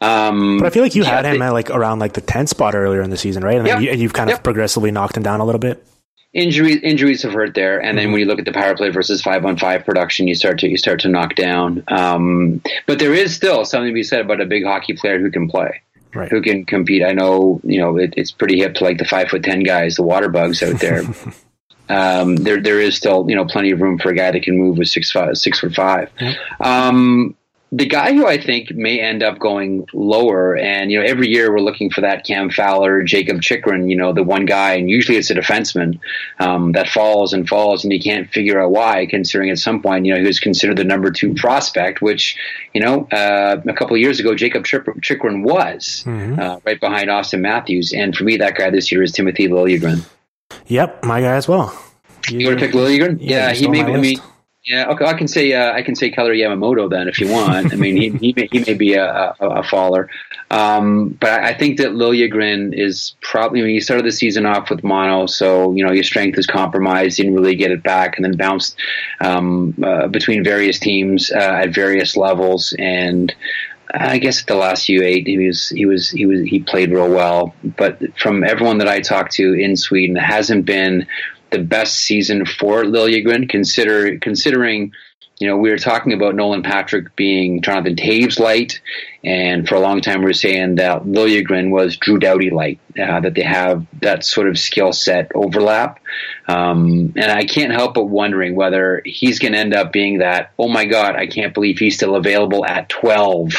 Um, 0.00 0.58
but 0.58 0.66
I 0.66 0.70
feel 0.70 0.82
like 0.82 0.94
you 0.94 1.04
yeah, 1.04 1.16
had 1.16 1.24
him 1.24 1.40
at 1.40 1.52
like 1.52 1.70
around 1.70 2.00
like 2.00 2.12
the 2.12 2.20
10th 2.20 2.48
spot 2.48 2.74
earlier 2.74 3.02
in 3.02 3.10
the 3.10 3.16
season, 3.16 3.42
right? 3.42 3.56
And, 3.56 3.66
yeah, 3.66 3.78
you, 3.78 4.02
have 4.02 4.12
kind 4.12 4.30
of 4.30 4.42
progressively 4.42 4.90
knocked 4.90 5.16
him 5.16 5.22
down 5.22 5.40
a 5.40 5.44
little 5.44 5.58
bit. 5.58 5.86
Injuries, 6.34 6.80
injuries 6.82 7.22
have 7.22 7.32
hurt 7.32 7.54
there, 7.54 7.80
and 7.80 7.96
then 7.96 8.06
mm-hmm. 8.06 8.12
when 8.12 8.20
you 8.20 8.26
look 8.26 8.38
at 8.38 8.44
the 8.44 8.52
power 8.52 8.76
play 8.76 8.90
versus 8.90 9.22
five 9.22 9.46
on 9.46 9.56
five 9.56 9.86
production, 9.86 10.28
you 10.28 10.34
start 10.34 10.58
to 10.58 10.68
you 10.68 10.76
start 10.76 11.00
to 11.00 11.08
knock 11.08 11.34
down. 11.34 11.82
Um, 11.88 12.60
but 12.86 12.98
there 12.98 13.14
is 13.14 13.34
still 13.34 13.64
something 13.64 13.88
to 13.88 13.94
be 13.94 14.02
said 14.02 14.20
about 14.20 14.42
a 14.42 14.44
big 14.44 14.62
hockey 14.62 14.92
player 14.92 15.18
who 15.18 15.30
can 15.30 15.48
play, 15.48 15.80
right. 16.14 16.30
who 16.30 16.42
can 16.42 16.66
compete. 16.66 17.02
I 17.02 17.12
know 17.12 17.62
you 17.64 17.80
know 17.80 17.96
it, 17.96 18.12
it's 18.18 18.32
pretty 18.32 18.58
hip 18.58 18.74
to 18.74 18.84
like 18.84 18.98
the 18.98 19.06
five 19.06 19.28
foot 19.28 19.44
ten 19.44 19.60
guys, 19.60 19.96
the 19.96 20.02
water 20.02 20.28
bugs 20.28 20.62
out 20.62 20.78
there. 20.78 21.04
um, 21.88 22.36
there 22.36 22.60
there 22.60 22.80
is 22.80 22.96
still 22.96 23.24
you 23.30 23.34
know 23.34 23.46
plenty 23.46 23.70
of 23.70 23.80
room 23.80 23.98
for 23.98 24.10
a 24.10 24.14
guy 24.14 24.30
that 24.30 24.42
can 24.42 24.58
move 24.58 24.76
with 24.76 24.88
six 24.88 25.10
five 25.10 25.38
six 25.38 25.60
foot 25.60 25.74
five. 25.74 26.10
Um, 26.60 27.34
the 27.72 27.86
guy 27.86 28.12
who 28.12 28.26
I 28.26 28.40
think 28.40 28.70
may 28.70 29.00
end 29.00 29.24
up 29.24 29.40
going 29.40 29.86
lower, 29.92 30.56
and 30.56 30.90
you 30.90 31.00
know, 31.00 31.04
every 31.04 31.28
year 31.28 31.50
we're 31.50 31.58
looking 31.58 31.90
for 31.90 32.00
that 32.00 32.24
Cam 32.24 32.48
Fowler, 32.48 33.02
Jakob 33.02 33.42
Chychrun, 33.42 33.88
you 33.88 33.96
know, 33.96 34.12
the 34.12 34.22
one 34.22 34.44
guy, 34.44 34.74
and 34.74 34.88
usually 34.88 35.18
it's 35.18 35.30
a 35.30 35.34
defenseman 35.34 35.98
um, 36.38 36.72
that 36.72 36.88
falls 36.88 37.32
and 37.32 37.48
falls, 37.48 37.82
and 37.82 37.92
you 37.92 38.00
can't 38.00 38.30
figure 38.30 38.60
out 38.60 38.70
why. 38.70 39.06
Considering 39.06 39.50
at 39.50 39.58
some 39.58 39.82
point, 39.82 40.06
you 40.06 40.14
know, 40.14 40.20
he 40.20 40.26
was 40.26 40.38
considered 40.38 40.76
the 40.76 40.84
number 40.84 41.10
two 41.10 41.34
prospect, 41.34 42.00
which 42.00 42.36
you 42.72 42.80
know, 42.80 43.08
uh, 43.10 43.60
a 43.66 43.72
couple 43.72 43.96
of 43.96 44.00
years 44.00 44.20
ago, 44.20 44.34
Jakob 44.34 44.64
Chychrun 44.64 45.42
was 45.42 46.04
mm-hmm. 46.06 46.38
uh, 46.38 46.60
right 46.64 46.78
behind 46.78 47.08
Auston 47.08 47.40
Matthews, 47.40 47.92
and 47.92 48.14
for 48.14 48.22
me, 48.22 48.36
that 48.36 48.54
guy 48.54 48.70
this 48.70 48.92
year 48.92 49.02
is 49.02 49.10
Timothy 49.10 49.48
Liljegren. 49.48 50.08
Yep, 50.66 51.04
my 51.04 51.20
guy 51.20 51.34
as 51.34 51.48
well. 51.48 51.76
You, 52.28 52.38
you 52.38 52.46
want 52.46 52.60
to 52.60 52.66
pick 52.66 52.74
Liljegren? 52.76 53.18
Yeah, 53.20 53.48
yeah 53.48 53.52
he 53.54 53.66
may. 53.66 53.82
I 53.82 53.96
mean 53.96 54.20
yeah, 54.66 54.88
okay. 54.88 55.04
I 55.04 55.14
can 55.14 55.28
say 55.28 55.52
uh, 55.52 55.72
I 55.72 55.82
can 55.82 55.94
say 55.94 56.10
Kailer 56.10 56.34
Yamamoto 56.34 56.90
then 56.90 57.06
if 57.06 57.20
you 57.20 57.28
want. 57.30 57.72
I 57.72 57.76
mean, 57.76 57.96
he 57.96 58.10
he 58.10 58.32
may, 58.36 58.48
he 58.50 58.58
may 58.58 58.74
be 58.74 58.94
a, 58.94 59.34
a, 59.38 59.48
a 59.60 59.62
faller, 59.62 60.10
um, 60.50 61.10
but 61.20 61.30
I 61.44 61.54
think 61.54 61.78
that 61.78 61.90
Liljegren 61.90 62.76
is 62.76 63.14
probably 63.20 63.62
when 63.62 63.70
you 63.70 63.80
started 63.80 64.04
the 64.04 64.10
season 64.10 64.44
off 64.44 64.68
with 64.68 64.82
mono, 64.82 65.26
so 65.26 65.72
you 65.74 65.84
know 65.84 65.92
your 65.92 66.02
strength 66.02 66.36
is 66.36 66.48
compromised. 66.48 67.16
Didn't 67.16 67.34
really 67.34 67.54
get 67.54 67.70
it 67.70 67.84
back, 67.84 68.16
and 68.16 68.24
then 68.24 68.36
bounced 68.36 68.76
um, 69.20 69.72
uh, 69.84 70.08
between 70.08 70.42
various 70.42 70.80
teams 70.80 71.30
uh, 71.30 71.60
at 71.62 71.72
various 71.72 72.16
levels. 72.16 72.74
And 72.76 73.32
I 73.94 74.18
guess 74.18 74.40
at 74.40 74.48
the 74.48 74.56
last 74.56 74.88
U8, 74.88 75.28
he 75.28 75.46
was 75.46 75.68
he 75.68 75.86
was 75.86 76.10
he 76.10 76.26
was 76.26 76.40
he 76.40 76.58
played 76.58 76.90
real 76.90 77.08
well. 77.08 77.54
But 77.62 78.00
from 78.18 78.42
everyone 78.42 78.78
that 78.78 78.88
I 78.88 78.98
talked 78.98 79.32
to 79.34 79.52
in 79.52 79.76
Sweden, 79.76 80.16
hasn't 80.16 80.64
been 80.64 81.06
the 81.56 81.64
best 81.64 81.98
season 81.98 82.44
for 82.46 82.84
Liljegren, 82.84 83.48
consider 83.48 84.18
considering 84.18 84.92
you 85.38 85.48
know, 85.48 85.58
we 85.58 85.70
were 85.70 85.76
talking 85.76 86.14
about 86.14 86.34
Nolan 86.34 86.62
Patrick 86.62 87.14
being 87.14 87.60
Jonathan 87.60 87.94
Toews 87.94 88.40
light, 88.40 88.80
and 89.22 89.68
for 89.68 89.74
a 89.74 89.80
long 89.80 90.00
time 90.00 90.20
we 90.20 90.26
were 90.26 90.32
saying 90.32 90.76
that 90.76 91.02
Liljegren 91.02 91.70
was 91.70 91.98
Drew 91.98 92.18
Doughty 92.18 92.48
light, 92.48 92.80
uh, 92.98 93.20
that 93.20 93.34
they 93.34 93.42
have 93.42 93.86
that 94.00 94.24
sort 94.24 94.48
of 94.48 94.58
skill 94.58 94.94
set 94.94 95.32
overlap. 95.34 96.00
Um, 96.48 97.12
and 97.16 97.30
I 97.30 97.44
can't 97.44 97.72
help 97.72 97.94
but 97.94 98.06
wondering 98.06 98.54
whether 98.54 99.02
he's 99.04 99.38
going 99.38 99.52
to 99.52 99.58
end 99.58 99.74
up 99.74 99.92
being 99.92 100.18
that, 100.20 100.52
oh 100.58 100.68
my 100.68 100.86
God, 100.86 101.16
I 101.16 101.26
can't 101.26 101.52
believe 101.52 101.78
he's 101.78 101.96
still 101.96 102.16
available 102.16 102.64
at 102.64 102.88
12 102.88 103.52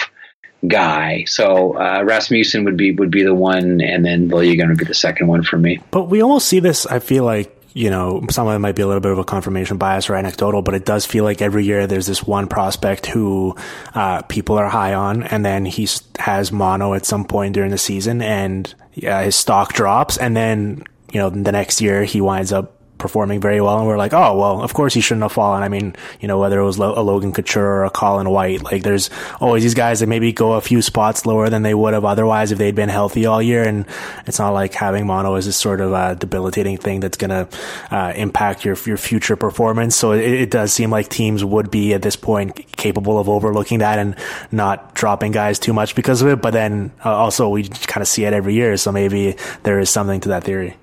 guy. 0.67 1.25
So 1.25 1.77
uh, 1.77 2.01
Rasmussen 2.03 2.63
would 2.65 2.77
be 2.77 2.91
would 2.93 3.11
be 3.11 3.23
the 3.23 3.35
one, 3.35 3.81
and 3.81 4.03
then 4.03 4.29
Liljegren 4.29 4.69
would 4.69 4.79
be 4.79 4.85
the 4.85 4.95
second 4.95 5.27
one 5.27 5.43
for 5.43 5.57
me. 5.57 5.79
But 5.91 6.09
we 6.09 6.23
almost 6.23 6.47
see 6.47 6.59
this, 6.59 6.87
I 6.87 6.99
feel 6.99 7.23
like, 7.23 7.53
you 7.77 7.91
know, 7.91 8.25
some 8.31 8.47
of 8.47 8.55
it 8.55 8.59
might 8.59 8.75
be 8.75 8.81
a 8.81 8.87
little 8.87 9.01
bit 9.01 9.11
of 9.11 9.19
a 9.19 9.23
confirmation 9.23 9.77
bias 9.77 10.09
or 10.09 10.15
anecdotal, 10.15 10.63
but 10.63 10.73
it 10.73 10.83
does 10.83 11.05
feel 11.05 11.23
like 11.23 11.43
every 11.43 11.63
year 11.63 11.85
there's 11.85 12.07
this 12.07 12.23
one 12.23 12.47
prospect 12.47 13.05
who 13.05 13.55
uh, 13.93 14.23
people 14.23 14.57
are 14.57 14.67
high 14.67 14.95
on, 14.95 15.21
and 15.21 15.45
then 15.45 15.63
he 15.63 15.87
has 16.17 16.51
mono 16.51 16.95
at 16.95 17.05
some 17.05 17.23
point 17.23 17.53
during 17.53 17.69
the 17.69 17.77
season, 17.77 18.23
and 18.23 18.73
yeah, 18.95 19.21
his 19.21 19.35
stock 19.35 19.73
drops, 19.73 20.17
and 20.17 20.35
then 20.35 20.83
you 21.13 21.19
know 21.19 21.29
the 21.29 21.51
next 21.51 21.79
year 21.79 22.03
he 22.03 22.19
winds 22.19 22.51
up 22.51 22.76
performing 22.97 23.39
very 23.39 23.61
well, 23.61 23.77
and 23.77 23.87
we're 23.87 23.97
like, 23.97 24.13
oh 24.13 24.37
well, 24.37 24.61
of 24.61 24.73
course 24.73 24.93
he 24.93 25.01
shouldn't 25.01 25.23
have 25.23 25.31
fallen. 25.31 25.63
I 25.63 25.69
mean, 25.69 25.95
you 26.19 26.27
know, 26.27 26.39
whether 26.39 26.59
it 26.59 26.65
was 26.65 26.77
a 26.77 27.01
Logan 27.01 27.33
Couture 27.33 27.63
or 27.63 27.85
a 27.85 27.89
Colin 27.89 28.29
White, 28.29 28.63
like 28.63 28.83
there's 28.83 29.09
always 29.39 29.63
these 29.63 29.73
guys 29.73 29.99
that 29.99 30.07
maybe 30.07 30.31
go 30.33 30.53
a 30.53 30.61
few 30.61 30.81
spots 30.81 31.25
lower 31.25 31.49
than 31.49 31.63
they 31.63 31.73
would 31.73 31.93
have 31.93 32.05
otherwise 32.05 32.51
if 32.51 32.57
they'd 32.57 32.75
been 32.75 32.89
healthy 32.89 33.25
all 33.25 33.41
year, 33.41 33.63
and 33.63 33.85
it's 34.25 34.39
not 34.39 34.51
like 34.51 34.73
having 34.73 35.05
mono 35.05 35.35
is 35.35 35.45
this 35.45 35.57
sort 35.57 35.81
of 35.81 35.93
a 35.93 36.15
debilitating 36.15 36.77
thing 36.77 36.99
that's 36.99 37.17
going 37.17 37.29
to 37.29 37.47
uh, 37.91 38.13
impact 38.15 38.65
your 38.65 38.75
your 38.85 38.97
future 38.97 39.35
performance. 39.35 39.95
So 39.95 40.11
it, 40.11 40.21
it, 40.21 40.51
does 40.51 40.71
seem 40.71 40.89
like 40.89 41.09
teams 41.09 41.43
would 41.43 41.69
be 41.69 41.93
at 41.93 42.01
this 42.01 42.15
point 42.15 42.55
capable 42.71 43.19
of 43.19 43.27
overlooking 43.27 43.79
that 43.79 43.99
and 43.99 44.15
not 44.51 44.95
dropping 44.95 45.31
guys 45.33 45.59
too 45.59 45.73
much 45.73 45.95
because 45.95 46.21
of 46.21 46.29
it. 46.29 46.41
But 46.41 46.51
then 46.51 46.91
uh, 47.03 47.13
also 47.13 47.49
we 47.49 47.67
kind 47.67 48.01
of 48.01 48.07
see 48.07 48.23
it 48.23 48.33
every 48.33 48.53
year, 48.53 48.77
so 48.77 48.91
maybe 48.91 49.35
there 49.63 49.79
is 49.79 49.89
something 49.89 50.21
to 50.21 50.29
that 50.29 50.43
theory. 50.43 50.75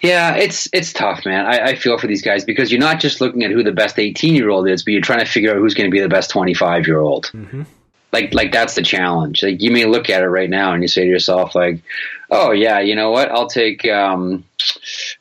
Yeah, 0.00 0.34
it's 0.34 0.68
it's 0.72 0.92
tough, 0.92 1.26
man. 1.26 1.46
I, 1.46 1.58
I, 1.58 1.74
feel 1.74 1.98
for 1.98 2.06
these 2.06 2.22
guys 2.22 2.44
because 2.44 2.72
you're 2.72 2.80
not 2.80 3.00
just 3.00 3.20
looking 3.20 3.44
at 3.44 3.50
who 3.50 3.62
the 3.62 3.72
best 3.72 3.98
18 3.98 4.34
year 4.34 4.48
old 4.48 4.66
is, 4.66 4.82
but 4.82 4.92
you're 4.92 5.02
trying 5.02 5.18
to 5.18 5.30
figure 5.30 5.50
out 5.50 5.56
who's 5.56 5.74
going 5.74 5.90
to 5.90 5.94
be 5.94 6.00
the 6.00 6.08
best 6.08 6.30
25 6.30 6.86
year 6.86 7.00
old. 7.00 7.26
Mm-hmm. 7.26 7.62
Like 8.12 8.32
like 8.32 8.50
that's 8.50 8.74
the 8.74 8.82
challenge. 8.82 9.42
Like 9.42 9.60
you 9.60 9.70
may 9.70 9.84
look 9.84 10.08
at 10.08 10.22
it 10.22 10.28
right 10.28 10.48
now 10.48 10.72
and 10.72 10.82
you 10.82 10.88
say 10.88 11.02
to 11.02 11.08
yourself, 11.08 11.54
like, 11.54 11.82
oh 12.30 12.50
yeah, 12.50 12.80
you 12.80 12.96
know 12.96 13.10
what? 13.10 13.30
I'll 13.30 13.48
take 13.48 13.86
um, 13.86 14.44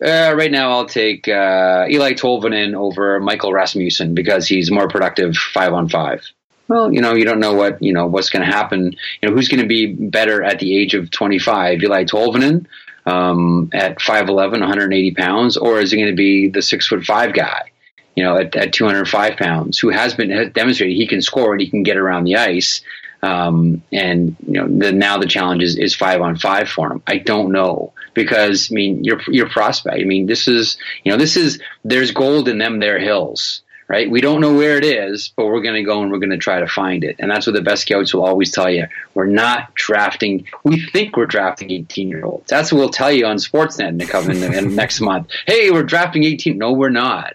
uh, 0.03 0.33
right 0.35 0.51
now. 0.51 0.71
I'll 0.71 0.87
take 0.87 1.27
uh, 1.27 1.85
Eeli 1.85 2.13
Tolvanen 2.13 2.73
over 2.73 3.19
Michael 3.19 3.51
Rasmussen 3.51 4.15
because 4.15 4.47
he's 4.47 4.71
more 4.71 4.87
productive 4.87 5.35
five 5.35 5.73
on 5.73 5.89
five 5.89 6.23
well, 6.69 6.93
you 6.93 7.01
know, 7.01 7.15
you 7.15 7.25
don't 7.25 7.39
know 7.39 7.53
what 7.53 7.81
you 7.81 7.91
know 7.91 8.05
what's 8.05 8.29
going 8.29 8.45
to 8.45 8.51
happen. 8.51 8.95
You 9.21 9.29
know, 9.29 9.35
who's 9.35 9.49
going 9.49 9.61
to 9.61 9.67
be 9.67 9.87
better 9.87 10.43
at 10.43 10.59
the 10.59 10.77
age 10.77 10.93
of 10.93 11.11
25? 11.11 11.79
Eeli 11.79 12.07
Tolvanen 12.07 12.65
um, 13.05 13.69
at 13.73 13.99
5'11", 13.99 14.51
180 14.51 15.11
pounds, 15.11 15.57
or 15.57 15.79
is 15.79 15.93
it 15.93 15.97
going 15.97 16.09
to 16.09 16.15
be 16.15 16.49
the 16.49 16.61
six 16.61 16.87
foot 16.87 17.03
five 17.03 17.33
guy, 17.33 17.71
you 18.15 18.23
know, 18.23 18.37
at, 18.37 18.55
at 18.55 18.73
205 18.73 19.37
pounds, 19.37 19.79
who 19.79 19.89
has 19.89 20.13
been 20.13 20.29
has 20.29 20.51
demonstrated 20.51 20.95
he 20.95 21.07
can 21.07 21.21
score 21.21 21.53
and 21.53 21.61
he 21.61 21.69
can 21.69 21.83
get 21.83 21.97
around 21.97 22.25
the 22.25 22.35
ice. 22.35 22.81
Um, 23.21 23.83
and 23.91 24.37
you 24.47 24.53
know, 24.53 24.67
the, 24.67 24.93
now 24.93 25.17
the 25.17 25.25
challenge 25.25 25.61
is, 25.61 25.77
is 25.77 25.93
five 25.93 26.21
on 26.21 26.37
five 26.37 26.69
for 26.69 26.91
him. 26.91 27.03
I 27.05 27.17
don't 27.17 27.51
know 27.51 27.91
because 28.13 28.71
I 28.71 28.75
mean, 28.75 29.03
your 29.03 29.19
your 29.27 29.49
prospect. 29.49 29.99
I 29.99 30.05
mean, 30.05 30.25
this 30.25 30.47
is 30.47 30.77
you 31.03 31.11
know, 31.11 31.17
this 31.17 31.35
is 31.35 31.59
there's 31.83 32.11
gold 32.11 32.47
in 32.47 32.59
them. 32.59 32.79
Their 32.79 32.99
hills 32.99 33.61
right? 33.89 34.09
We 34.09 34.21
don't 34.21 34.39
know 34.39 34.53
where 34.53 34.77
it 34.77 34.85
is, 34.85 35.33
but 35.35 35.47
we're 35.47 35.61
going 35.61 35.75
to 35.75 35.83
go 35.83 36.03
and 36.03 36.11
we're 36.11 36.19
going 36.19 36.29
to 36.29 36.37
try 36.37 36.59
to 36.59 36.67
find 36.67 37.03
it. 37.03 37.15
And 37.17 37.29
that's 37.29 37.47
what 37.47 37.55
the 37.55 37.61
best 37.61 37.81
scouts 37.81 38.13
will 38.13 38.23
always 38.23 38.51
tell 38.51 38.69
you. 38.69 38.87
We're 39.15 39.25
not 39.25 39.73
drafting, 39.73 40.47
we 40.63 40.79
think 40.79 41.17
we're 41.17 41.25
drafting 41.25 41.71
18 41.71 42.07
year 42.07 42.23
olds. 42.23 42.47
That's 42.47 42.71
what 42.71 42.79
we'll 42.79 42.89
tell 42.89 43.11
you 43.11 43.25
on 43.25 43.37
Sportsnet 43.37 43.89
in, 43.89 43.97
the, 43.97 44.47
in, 44.47 44.53
in 44.53 44.75
next 44.75 45.01
month. 45.01 45.31
Hey, 45.49 45.71
we're 45.71 45.83
drafting 45.83 46.23
18. 46.23 46.59
No, 46.59 46.73
we're 46.73 46.89
not. 46.89 47.33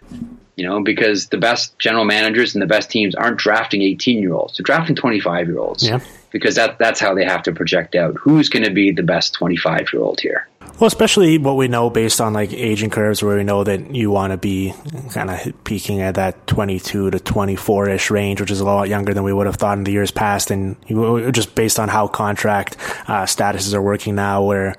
You 0.55 0.69
know, 0.69 0.81
because 0.85 1.29
the 1.31 1.37
best 1.37 1.77
general 1.81 2.05
managers 2.05 2.55
and 2.55 2.63
the 2.63 2.67
best 2.67 2.89
teams 2.89 3.17
aren't 3.17 3.39
drafting 3.39 3.83
18 3.83 4.23
year 4.23 4.33
olds. 4.33 4.57
They're 4.57 4.63
drafting 4.63 4.95
25 4.95 5.49
year 5.49 5.59
olds. 5.59 5.83
Yeah. 5.83 5.99
Because 6.31 6.55
that, 6.55 6.79
that's 6.79 7.01
how 7.01 7.15
they 7.15 7.25
have 7.25 7.43
to 7.45 7.53
project 7.53 7.97
out 7.97 8.15
who's 8.17 8.49
going 8.49 8.65
to 8.65 8.71
be 8.71 8.93
the 8.93 9.03
best 9.03 9.35
25 9.35 9.93
year 9.93 10.03
old 10.03 10.21
here. 10.21 10.49
Well, 10.81 10.89
especially 10.89 11.39
what 11.39 11.57
we 11.57 11.69
know 11.69 11.89
based 11.89 12.21
on 12.21 12.33
like 12.33 12.53
aging 12.53 12.91
curves, 12.91 13.23
where 13.23 13.37
we 13.37 13.45
know 13.45 13.63
that 13.63 13.95
you 13.95 14.11
want 14.11 14.33
to 14.33 14.37
be 14.37 14.75
kind 15.11 15.31
of 15.31 15.65
peaking 15.65 16.01
at 16.01 16.17
that 16.17 16.47
22 16.49 17.13
to 17.13 17.21
24 17.21 17.91
ish 17.91 18.11
range, 18.11 18.41
which 18.41 18.51
is 18.51 18.61
a 18.61 18.65
lot 18.65 18.89
younger 18.89 19.15
than 19.15 19.23
we 19.23 19.33
would 19.33 19.47
have 19.47 19.55
thought 19.55 19.79
in 19.79 19.85
the 19.85 19.93
years 19.93 20.11
past. 20.11 20.51
And 20.51 20.77
you, 20.89 21.31
just 21.31 21.55
based 21.55 21.79
on 21.79 21.89
how 21.89 22.09
contract 22.09 22.77
uh, 23.07 23.23
statuses 23.23 23.73
are 23.73 23.83
working 23.83 24.17
now, 24.17 24.43
where 24.43 24.75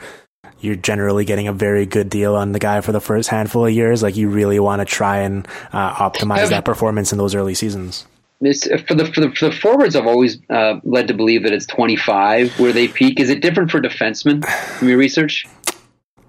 you're 0.60 0.76
generally 0.76 1.24
getting 1.24 1.48
a 1.48 1.54
very 1.54 1.86
good 1.86 2.10
deal 2.10 2.36
on 2.36 2.52
the 2.52 2.60
guy 2.60 2.82
for 2.82 2.91
the 2.91 3.00
first 3.00 3.30
handful 3.30 3.66
of 3.66 3.72
years, 3.72 4.04
like 4.04 4.18
you 4.18 4.28
really 4.28 4.60
want 4.60 4.82
to 4.82 4.86
try 4.86 5.20
and 5.20 5.48
uh, 5.72 5.93
optimize 5.93 6.50
that 6.50 6.66
performance 6.66 7.14
in 7.14 7.18
those 7.18 7.36
early 7.36 7.54
seasons. 7.54 8.06
It's, 8.41 8.68
for 8.68 8.96
the 8.96 9.06
for 9.06 9.22
the 9.22 9.32
for 9.32 9.46
the 9.46 9.56
forwards, 9.56 9.96
I've 9.96 10.08
always 10.08 10.39
uh, 10.50 10.82
led 10.84 11.08
to 11.08 11.14
believe 11.14 11.43
that 11.43 11.54
it's 11.54 11.66
25 11.68 12.60
where 12.60 12.74
they 12.74 12.89
peak. 12.89 13.20
Is 13.20 13.30
it 13.30 13.41
different 13.41 13.72
for 13.72 13.80
defensemen 13.80 14.46
from 14.78 14.89
your 14.89 14.98
research? 14.98 15.48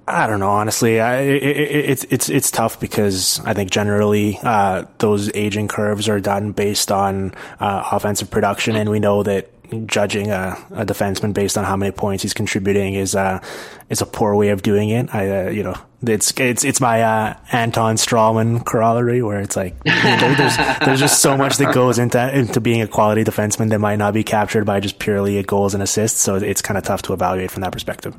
I 0.09 0.29
don't 0.29 0.39
know. 0.39 0.51
Honestly, 0.51 1.01
I, 1.01 1.21
it, 1.21 1.43
it, 1.43 1.91
it's 1.91 2.05
it's 2.05 2.29
it's 2.29 2.51
tough 2.51 2.79
because 2.79 3.41
I 3.45 3.55
think 3.55 3.71
generally 3.71 4.39
uh, 4.43 4.85
those 4.99 5.31
aging 5.35 5.67
curves 5.67 6.09
are 6.09 6.21
done 6.21 6.53
based 6.53 6.93
on 6.93 7.35
uh, 7.59 7.89
offensive 7.91 8.31
production, 8.31 8.77
and 8.77 8.89
we 8.89 9.01
know 9.01 9.25
that 9.25 9.51
judging 9.87 10.31
a, 10.31 10.57
a, 10.71 10.87
defenseman 10.87 11.35
based 11.35 11.59
on 11.59 11.65
how 11.65 11.77
many 11.77 11.91
points 11.91 12.23
he's 12.23 12.35
contributing 12.35 12.95
is 12.95 13.17
uh, 13.17 13.43
is 13.91 14.01
a 14.01 14.07
poor 14.07 14.37
way 14.37 14.51
of 14.51 14.63
doing 14.63 14.91
it. 14.91 15.13
I 15.13 15.47
uh, 15.47 15.51
you 15.51 15.65
know 15.65 15.75
it's 16.03 16.33
it's 16.39 16.63
it's 16.63 16.81
my 16.81 17.03
uh, 17.03 17.37
Anton 17.51 17.97
Stralman 17.97 18.65
corollary 18.65 19.23
where 19.23 19.41
it's 19.41 19.57
like 19.57 19.75
you 19.85 19.93
know, 19.93 20.35
there's 20.35 20.57
there's 20.85 21.01
just 21.01 21.21
so 21.21 21.37
much 21.37 21.57
that 21.57 21.75
goes 21.75 21.99
into 21.99 22.39
into 22.39 22.61
being 22.61 22.81
a 22.81 22.87
quality 22.87 23.25
defenseman 23.25 23.71
that 23.71 23.81
might 23.81 23.97
not 23.97 24.15
be 24.15 24.23
captured 24.23 24.67
by 24.67 24.79
just 24.79 25.01
purely 25.01 25.43
goals 25.43 25.75
and 25.75 25.83
assists. 25.83 26.21
So 26.21 26.37
it's 26.37 26.63
kind 26.63 26.79
of 26.79 26.85
tough 26.85 27.03
to 27.03 27.13
evaluate 27.13 27.51
from 27.51 27.63
that 27.63 27.73
perspective. 27.73 28.15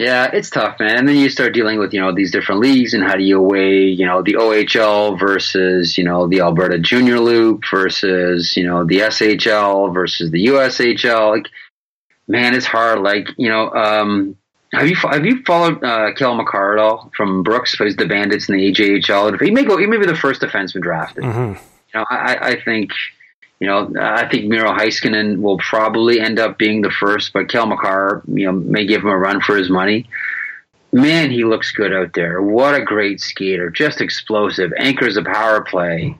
Yeah, 0.00 0.30
it's 0.32 0.48
tough, 0.48 0.80
man. 0.80 0.96
And 0.96 1.06
then 1.06 1.16
you 1.16 1.28
start 1.28 1.52
dealing 1.52 1.78
with, 1.78 1.92
you 1.92 2.00
know, 2.00 2.10
these 2.14 2.30
different 2.30 2.62
leagues 2.62 2.94
and 2.94 3.04
how 3.04 3.16
do 3.16 3.22
you 3.22 3.38
weigh, 3.38 3.84
you 3.84 4.06
know, 4.06 4.22
the 4.22 4.32
OHL 4.32 5.20
versus, 5.20 5.98
you 5.98 6.04
know, 6.04 6.26
the 6.26 6.40
Alberta 6.40 6.78
Junior 6.78 7.20
Loop 7.20 7.64
versus, 7.70 8.56
you 8.56 8.66
know, 8.66 8.82
the 8.82 9.00
SHL 9.00 9.92
versus 9.92 10.30
the 10.30 10.46
USHL. 10.46 11.32
Like, 11.32 11.48
man, 12.26 12.54
it's 12.54 12.64
hard. 12.64 13.00
Like, 13.00 13.28
you 13.36 13.50
know, 13.50 13.70
um, 13.74 14.38
have 14.72 14.88
you 14.88 14.96
have 14.96 15.26
you 15.26 15.42
followed 15.44 15.84
uh, 15.84 16.14
Cale 16.14 16.34
Makar 16.34 16.78
at 16.78 16.82
all 16.82 17.12
from 17.14 17.42
Brooks? 17.42 17.76
Plays 17.76 17.94
the 17.96 18.06
Bandits 18.06 18.48
in 18.48 18.56
the 18.56 18.72
AJHL. 18.72 19.38
He 19.38 19.50
may 19.50 19.64
go. 19.64 19.76
He 19.76 19.84
may 19.84 19.98
be 19.98 20.06
the 20.06 20.16
first 20.16 20.40
defenseman 20.40 20.80
drafted. 20.80 21.24
Mm-hmm. 21.24 21.62
You 21.92 22.00
know, 22.00 22.06
I, 22.08 22.36
I 22.40 22.60
think 22.64 22.92
you 23.60 23.66
know, 23.66 23.92
I 24.00 24.26
think 24.26 24.46
Miro 24.46 24.72
Heiskanen 24.72 25.42
will 25.42 25.58
probably 25.58 26.18
end 26.18 26.38
up 26.38 26.56
being 26.56 26.80
the 26.80 26.90
first, 26.90 27.34
but 27.34 27.50
Cale 27.50 27.66
Makar, 27.66 28.22
you 28.26 28.46
know, 28.46 28.52
may 28.52 28.86
give 28.86 29.02
him 29.02 29.08
a 29.08 29.18
run 29.18 29.42
for 29.42 29.54
his 29.54 29.68
money. 29.68 30.08
Man, 30.92 31.30
he 31.30 31.44
looks 31.44 31.70
good 31.70 31.92
out 31.92 32.14
there. 32.14 32.40
What 32.40 32.74
a 32.74 32.82
great 32.82 33.20
skater. 33.20 33.70
Just 33.70 34.00
explosive. 34.00 34.72
Anchors 34.78 35.18
a 35.18 35.22
power 35.22 35.62
play. 35.62 36.16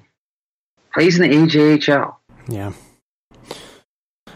Plays 0.92 1.18
in 1.18 1.30
the 1.30 1.36
AJHL. 1.36 2.14
Yeah. 2.46 2.72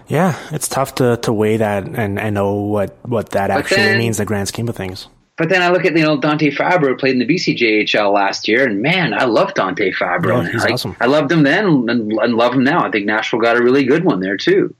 Yeah, 0.06 0.38
it's 0.50 0.68
tough 0.68 0.96
to, 0.96 1.18
to 1.18 1.32
weigh 1.32 1.58
that 1.58 1.84
and, 1.84 2.18
and 2.18 2.34
know 2.34 2.54
what, 2.54 2.96
what 3.06 3.30
that 3.30 3.48
but 3.48 3.58
actually 3.58 3.82
then, 3.82 3.98
means 3.98 4.16
the 4.16 4.24
grand 4.24 4.48
scheme 4.48 4.68
of 4.68 4.76
things. 4.76 5.08
But 5.36 5.48
then 5.48 5.62
I 5.62 5.70
look 5.70 5.84
at 5.84 5.96
you 5.96 6.04
know 6.04 6.16
Dante 6.16 6.50
Fabro 6.50 6.98
played 6.98 7.14
in 7.14 7.18
the 7.18 7.26
BCJHL 7.26 8.12
last 8.12 8.46
year, 8.46 8.66
and 8.68 8.80
man, 8.80 9.12
I 9.12 9.24
love 9.24 9.54
Dante 9.54 9.92
Fabro. 9.92 10.44
Yeah, 10.44 10.52
he's 10.52 10.64
I, 10.64 10.70
awesome. 10.70 10.96
I 11.00 11.06
loved 11.06 11.32
him 11.32 11.42
then 11.42 11.66
and, 11.88 12.12
and, 12.12 12.34
love 12.34 12.54
him 12.54 12.62
now. 12.62 12.86
I 12.86 12.90
think 12.90 13.06
Nashville 13.06 13.40
got 13.40 13.56
a 13.56 13.62
really 13.62 13.84
good 13.84 14.04
one 14.04 14.20
there 14.20 14.36
too. 14.36 14.76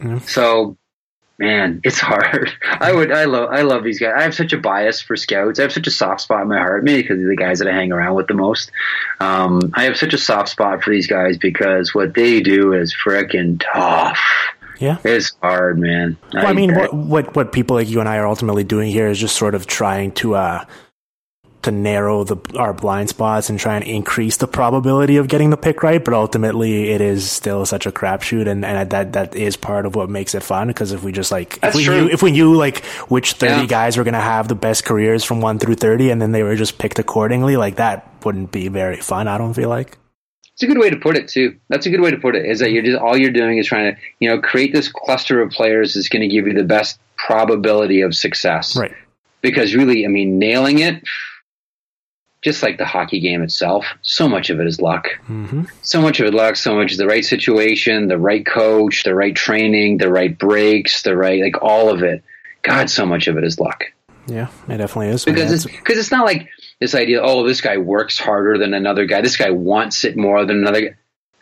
Yeah. 0.00 0.20
So, 0.20 0.76
man, 1.40 1.80
it's 1.82 1.98
hard. 2.00 2.52
I 2.62 2.92
would, 2.92 3.10
I 3.10 3.24
love, 3.24 3.50
I 3.50 3.62
love 3.62 3.82
these 3.82 3.98
guys. 3.98 4.14
I 4.16 4.22
have 4.22 4.34
such 4.34 4.52
a 4.52 4.58
bias 4.58 5.00
for 5.00 5.16
scouts. 5.16 5.58
I 5.58 5.62
have 5.62 5.72
such 5.72 5.88
a 5.88 5.92
soft 5.92 6.20
spot 6.20 6.42
in 6.42 6.48
my 6.48 6.58
heart, 6.58 6.84
maybe 6.84 7.02
because 7.02 7.20
of 7.20 7.28
the 7.28 7.36
guys 7.36 7.58
that 7.58 7.66
I 7.66 7.72
hang 7.72 7.90
around 7.90 8.14
with 8.14 8.28
the 8.28 8.34
most. 8.34 8.70
Um, 9.18 9.72
I 9.74 9.84
have 9.84 9.96
such 9.96 10.14
a 10.14 10.18
soft 10.18 10.50
spot 10.50 10.84
for 10.84 10.90
these 10.90 11.08
guys 11.08 11.36
because 11.36 11.94
what 11.94 12.14
they 12.14 12.40
do 12.40 12.74
is 12.74 12.94
freaking 12.94 13.60
tough. 13.72 14.20
Yeah, 14.78 14.98
it's 15.04 15.32
hard, 15.42 15.78
man. 15.78 16.16
Well, 16.32 16.46
I, 16.46 16.50
I 16.50 16.52
mean, 16.52 16.74
what, 16.74 16.92
what 16.92 17.36
what 17.36 17.52
people 17.52 17.76
like 17.76 17.88
you 17.88 18.00
and 18.00 18.08
I 18.08 18.18
are 18.18 18.26
ultimately 18.26 18.64
doing 18.64 18.90
here 18.90 19.08
is 19.08 19.18
just 19.18 19.36
sort 19.36 19.54
of 19.54 19.66
trying 19.66 20.12
to 20.12 20.34
uh 20.34 20.64
to 21.62 21.72
narrow 21.72 22.22
the 22.22 22.36
our 22.56 22.72
blind 22.72 23.08
spots 23.08 23.50
and 23.50 23.58
try 23.58 23.74
and 23.74 23.84
increase 23.84 24.36
the 24.36 24.46
probability 24.46 25.16
of 25.16 25.26
getting 25.26 25.50
the 25.50 25.56
pick 25.56 25.82
right. 25.82 26.02
But 26.04 26.14
ultimately, 26.14 26.90
it 26.90 27.00
is 27.00 27.28
still 27.28 27.66
such 27.66 27.86
a 27.86 27.92
crapshoot, 27.92 28.46
and 28.46 28.64
and 28.64 28.90
that 28.90 29.14
that 29.14 29.34
is 29.34 29.56
part 29.56 29.84
of 29.84 29.96
what 29.96 30.08
makes 30.08 30.34
it 30.34 30.42
fun. 30.42 30.68
Because 30.68 30.92
if 30.92 31.02
we 31.02 31.10
just 31.10 31.32
like 31.32 31.58
That's 31.60 31.74
if 31.74 31.78
we 31.80 31.84
true. 31.84 32.02
knew 32.02 32.08
if 32.08 32.22
we 32.22 32.30
knew 32.30 32.54
like 32.54 32.84
which 33.08 33.32
thirty 33.32 33.62
yeah. 33.62 33.66
guys 33.66 33.96
were 33.96 34.04
going 34.04 34.14
to 34.14 34.20
have 34.20 34.46
the 34.46 34.54
best 34.54 34.84
careers 34.84 35.24
from 35.24 35.40
one 35.40 35.58
through 35.58 35.74
thirty, 35.74 36.10
and 36.10 36.22
then 36.22 36.32
they 36.32 36.44
were 36.44 36.54
just 36.54 36.78
picked 36.78 36.98
accordingly, 36.98 37.56
like 37.56 37.76
that 37.76 38.24
wouldn't 38.24 38.52
be 38.52 38.68
very 38.68 39.00
fun. 39.00 39.26
I 39.26 39.36
don't 39.36 39.54
feel 39.54 39.68
like. 39.68 39.98
It's 40.56 40.62
a 40.62 40.66
good 40.66 40.78
way 40.78 40.88
to 40.88 40.96
put 40.96 41.18
it 41.18 41.28
too. 41.28 41.58
That's 41.68 41.84
a 41.84 41.90
good 41.90 42.00
way 42.00 42.10
to 42.10 42.16
put 42.16 42.34
it. 42.34 42.46
Is 42.46 42.60
that 42.60 42.72
you're 42.72 42.82
just 42.82 42.96
all 42.96 43.14
you're 43.14 43.30
doing 43.30 43.58
is 43.58 43.66
trying 43.66 43.94
to 43.94 44.00
you 44.20 44.30
know 44.30 44.40
create 44.40 44.72
this 44.72 44.88
cluster 44.88 45.42
of 45.42 45.50
players 45.50 45.92
that's 45.92 46.08
going 46.08 46.22
to 46.22 46.28
give 46.28 46.46
you 46.46 46.54
the 46.54 46.64
best 46.64 46.98
probability 47.18 48.00
of 48.00 48.16
success. 48.16 48.74
Right. 48.74 48.94
Because 49.42 49.74
really, 49.74 50.06
I 50.06 50.08
mean, 50.08 50.38
nailing 50.38 50.78
it, 50.78 51.02
just 52.40 52.62
like 52.62 52.78
the 52.78 52.86
hockey 52.86 53.20
game 53.20 53.42
itself, 53.42 53.84
so 54.00 54.30
much 54.30 54.48
of 54.48 54.58
it 54.58 54.66
is 54.66 54.80
luck. 54.80 55.08
Mm-hmm. 55.28 55.64
So 55.82 56.00
much 56.00 56.20
of 56.20 56.26
it 56.26 56.32
luck. 56.32 56.56
So 56.56 56.74
much 56.74 56.96
the 56.96 57.06
right 57.06 57.24
situation, 57.24 58.08
the 58.08 58.16
right 58.16 58.46
coach, 58.46 59.02
the 59.02 59.14
right 59.14 59.36
training, 59.36 59.98
the 59.98 60.10
right 60.10 60.36
breaks, 60.38 61.02
the 61.02 61.18
right 61.18 61.42
like 61.42 61.62
all 61.62 61.90
of 61.90 62.02
it. 62.02 62.24
God, 62.62 62.88
so 62.88 63.04
much 63.04 63.28
of 63.28 63.36
it 63.36 63.44
is 63.44 63.60
luck. 63.60 63.84
Yeah, 64.26 64.48
it 64.68 64.78
definitely 64.78 65.08
is. 65.08 65.26
Because 65.26 65.52
it's 65.52 65.66
because 65.66 65.98
it's 65.98 66.10
not 66.10 66.24
like 66.24 66.48
this 66.80 66.94
idea. 66.94 67.20
Oh, 67.22 67.46
this 67.46 67.60
guy 67.60 67.78
works 67.78 68.18
harder 68.18 68.58
than 68.58 68.74
another 68.74 69.06
guy. 69.06 69.20
This 69.20 69.36
guy 69.36 69.50
wants 69.50 70.04
it 70.04 70.16
more 70.16 70.44
than 70.44 70.58
another. 70.58 70.80
guy. 70.80 70.96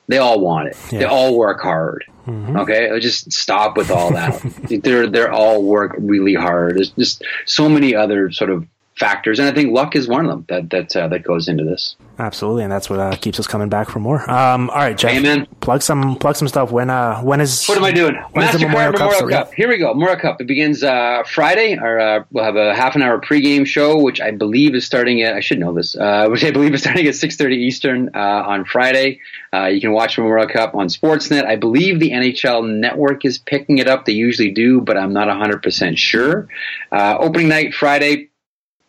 They 0.07 0.19
all 0.19 0.41
want 0.41 0.69
it. 0.69 0.77
Yeah. 0.93 0.99
They 0.99 1.05
all 1.07 1.37
work 1.37 1.63
hard. 1.63 2.05
Mm-hmm. 2.27 2.59
Okay, 2.59 3.01
just 3.01 3.33
stop 3.33 3.77
with 3.77 3.91
all 3.91 4.13
that. 4.13 4.41
they're 4.83 5.07
they're 5.09 5.33
all 5.33 5.63
work 5.63 5.95
really 5.99 6.35
hard. 6.35 6.77
There's 6.77 6.91
just 6.91 7.25
so 7.47 7.69
many 7.69 7.95
other 7.95 8.31
sort 8.31 8.51
of 8.51 8.67
factors, 8.97 9.39
and 9.39 9.49
I 9.49 9.53
think 9.53 9.73
luck 9.73 9.97
is 9.97 10.07
one 10.07 10.25
of 10.25 10.31
them 10.31 10.45
that 10.49 10.71
that 10.71 10.97
uh, 10.97 11.09
that 11.09 11.23
goes 11.23 11.49
into 11.49 11.65
this. 11.65 11.97
Absolutely, 12.19 12.63
and 12.63 12.73
that's 12.73 12.89
what 12.89 13.01
uh, 13.01 13.17
keeps 13.17 13.41
us 13.41 13.47
coming 13.47 13.69
back 13.69 13.91
for 13.91 13.99
more. 13.99 14.29
Um, 14.31 14.71
all 14.71 14.77
right, 14.77 14.97
Jeff. 14.97 15.13
Amen. 15.13 15.47
Plug 15.61 15.83
some 15.83 16.17
plug 16.17 16.37
some 16.37 16.49
stuff. 16.49 16.71
When 16.71 16.91
uh 16.91 17.21
when 17.23 17.41
is 17.41 17.67
what 17.67 17.77
am 17.77 17.85
I 17.85 17.93
doing? 17.93 18.15
Mastercard 18.35 18.61
Memorial, 18.61 18.93
Memorial 18.93 19.29
Cup. 19.29 19.47
Cup. 19.47 19.55
Here 19.55 19.69
we 19.69 19.79
go. 19.79 19.93
Memorial 19.95 20.19
Cup. 20.19 20.41
It 20.41 20.47
begins 20.47 20.83
uh, 20.83 21.23
Friday. 21.27 21.77
Or 21.77 21.99
uh, 21.99 22.25
we'll 22.31 22.45
have 22.45 22.57
a 22.57 22.75
half 22.75 22.95
an 22.95 23.03
hour 23.03 23.21
pregame 23.21 23.67
show, 23.67 24.01
which 24.01 24.21
I 24.21 24.31
believe 24.31 24.75
is 24.75 24.87
starting 24.87 25.23
at 25.23 25.35
I 25.35 25.41
should 25.41 25.59
know 25.59 25.73
this. 25.73 25.97
Uh, 25.97 26.29
which 26.31 26.45
I 26.45 26.51
believe 26.51 26.75
is 26.75 26.83
starting 26.83 27.07
at 27.07 27.15
six 27.15 27.37
thirty 27.37 27.57
Eastern 27.57 28.11
uh, 28.15 28.45
on 28.47 28.65
Friday. 28.65 29.21
Uh, 29.53 29.67
you 29.67 29.81
can 29.81 29.93
watch 29.93 30.19
Memorial 30.19 30.49
Cup 30.49 30.75
on 30.75 30.87
Sportsnet. 30.89 31.45
I 31.45 31.57
believe 31.57 32.01
the 32.01 32.11
NHL 32.11 32.69
Network 32.69 33.25
is 33.25 33.39
picking 33.39 33.79
it 33.79 33.89
up. 33.89 34.05
They 34.05 34.13
usually 34.13 34.51
do, 34.51 34.81
but 34.81 34.97
I'm 34.97 35.13
not 35.13 35.29
hundred 35.35 35.63
percent 35.63 35.99
sure. 35.99 36.49
Uh, 36.93 37.17
opening 37.19 37.49
night 37.49 37.75
Friday. 37.75 38.31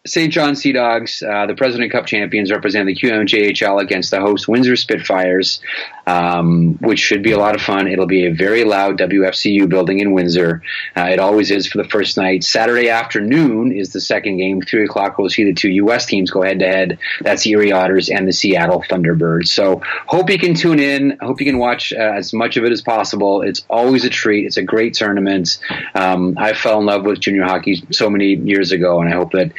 Saint 0.05 0.31
John 0.31 0.55
Sea 0.55 0.71
Dogs, 0.71 1.23
uh, 1.23 1.47
the 1.47 1.55
President 1.55 1.91
Cup 1.91 2.05
champions, 2.05 2.51
represent 2.51 2.85
the 2.85 2.95
QMJHL 2.95 3.81
against 3.81 4.11
the 4.11 4.21
host 4.21 4.47
Windsor 4.47 4.75
Spitfires, 4.75 5.59
um, 6.05 6.75
which 6.75 6.99
should 6.99 7.23
be 7.23 7.31
a 7.31 7.39
lot 7.39 7.55
of 7.55 7.61
fun. 7.61 7.87
It'll 7.87 8.05
be 8.05 8.27
a 8.27 8.31
very 8.31 8.63
loud 8.63 8.99
WFCU 8.99 9.67
building 9.67 9.99
in 9.99 10.13
Windsor. 10.13 10.61
Uh, 10.95 11.07
it 11.09 11.19
always 11.19 11.49
is 11.49 11.65
for 11.65 11.79
the 11.79 11.89
first 11.89 12.17
night. 12.17 12.43
Saturday 12.43 12.89
afternoon 12.89 13.71
is 13.71 13.93
the 13.93 13.99
second 13.99 14.37
game. 14.37 14.61
Three 14.61 14.85
o'clock, 14.85 15.17
we'll 15.17 15.29
see 15.29 15.43
the 15.43 15.53
two 15.53 15.69
U.S. 15.69 16.05
teams 16.05 16.29
go 16.29 16.43
head 16.43 16.59
to 16.59 16.67
head. 16.67 16.99
That's 17.21 17.45
Erie 17.47 17.71
Otters 17.71 18.09
and 18.09 18.27
the 18.27 18.33
Seattle 18.33 18.83
Thunderbirds. 18.87 19.47
So 19.47 19.81
hope 20.05 20.29
you 20.29 20.37
can 20.37 20.53
tune 20.53 20.79
in. 20.79 21.17
Hope 21.19 21.39
you 21.39 21.47
can 21.47 21.57
watch 21.57 21.91
uh, 21.91 21.95
as 21.95 22.31
much 22.31 22.57
of 22.57 22.63
it 22.63 22.71
as 22.71 22.81
possible. 22.83 23.41
It's 23.41 23.65
always 23.71 24.05
a 24.05 24.09
treat. 24.11 24.45
It's 24.45 24.57
a 24.57 24.63
great 24.63 24.93
tournament. 24.93 25.57
Um, 25.95 26.35
I 26.37 26.53
fell 26.53 26.79
in 26.79 26.85
love 26.85 27.05
with 27.05 27.19
junior 27.19 27.43
hockey 27.43 27.83
so 27.91 28.07
many 28.09 28.35
years 28.35 28.71
ago, 28.71 29.01
and 29.01 29.09
I 29.09 29.13
hope 29.13 29.31
that 29.31 29.51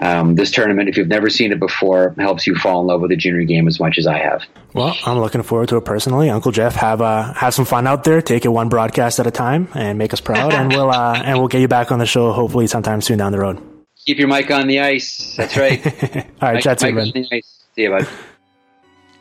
um, 0.00 0.34
this 0.34 0.50
tournament, 0.50 0.88
if 0.88 0.96
you've 0.96 1.08
never 1.08 1.30
seen 1.30 1.52
it 1.52 1.60
before, 1.60 2.14
helps 2.18 2.46
you 2.46 2.54
fall 2.54 2.80
in 2.80 2.86
love 2.88 3.00
with 3.00 3.10
the 3.10 3.16
junior 3.16 3.44
game 3.44 3.68
as 3.68 3.78
much 3.80 3.98
as 3.98 4.06
I 4.06 4.18
have. 4.18 4.42
Well, 4.72 4.96
I'm 5.06 5.18
looking 5.18 5.42
forward 5.42 5.68
to 5.70 5.76
it 5.76 5.84
personally. 5.84 6.30
Uncle 6.30 6.52
Jeff, 6.52 6.74
have 6.76 7.00
uh, 7.00 7.32
have 7.34 7.54
some 7.54 7.64
fun 7.64 7.86
out 7.86 8.04
there. 8.04 8.20
Take 8.22 8.44
it 8.44 8.48
one 8.48 8.68
broadcast 8.68 9.20
at 9.20 9.26
a 9.26 9.30
time 9.30 9.68
and 9.74 9.98
make 9.98 10.12
us 10.12 10.20
proud. 10.20 10.52
and 10.52 10.72
we'll 10.72 10.90
uh, 10.90 11.14
and 11.24 11.38
we'll 11.38 11.48
get 11.48 11.60
you 11.60 11.68
back 11.68 11.92
on 11.92 11.98
the 11.98 12.06
show 12.06 12.32
hopefully 12.32 12.66
sometime 12.66 13.00
soon 13.00 13.18
down 13.18 13.32
the 13.32 13.38
road. 13.38 13.60
Keep 14.06 14.18
your 14.18 14.28
mic 14.28 14.50
on 14.50 14.66
the 14.66 14.80
ice. 14.80 15.34
That's 15.36 15.56
right. 15.56 15.84
All 16.42 16.52
right, 16.52 16.62
chat 16.62 16.80
soon, 16.80 17.12
See 17.14 17.40
you, 17.76 17.90
bud. 17.90 18.06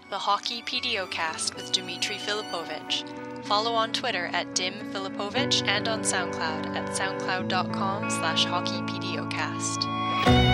the 0.09 0.17
Hockey 0.17 0.61
PDOcast 0.63 1.55
with 1.55 1.71
Dimitri 1.71 2.15
Filipovic. 2.17 3.45
Follow 3.45 3.73
on 3.73 3.93
Twitter 3.93 4.29
at 4.33 4.53
Dim 4.55 4.73
Filipovic 4.93 5.65
and 5.67 5.87
on 5.87 6.01
SoundCloud 6.01 6.75
at 6.75 6.89
soundcloud.com 6.89 8.09
slash 8.09 8.45
hockeypdocast. 8.45 10.52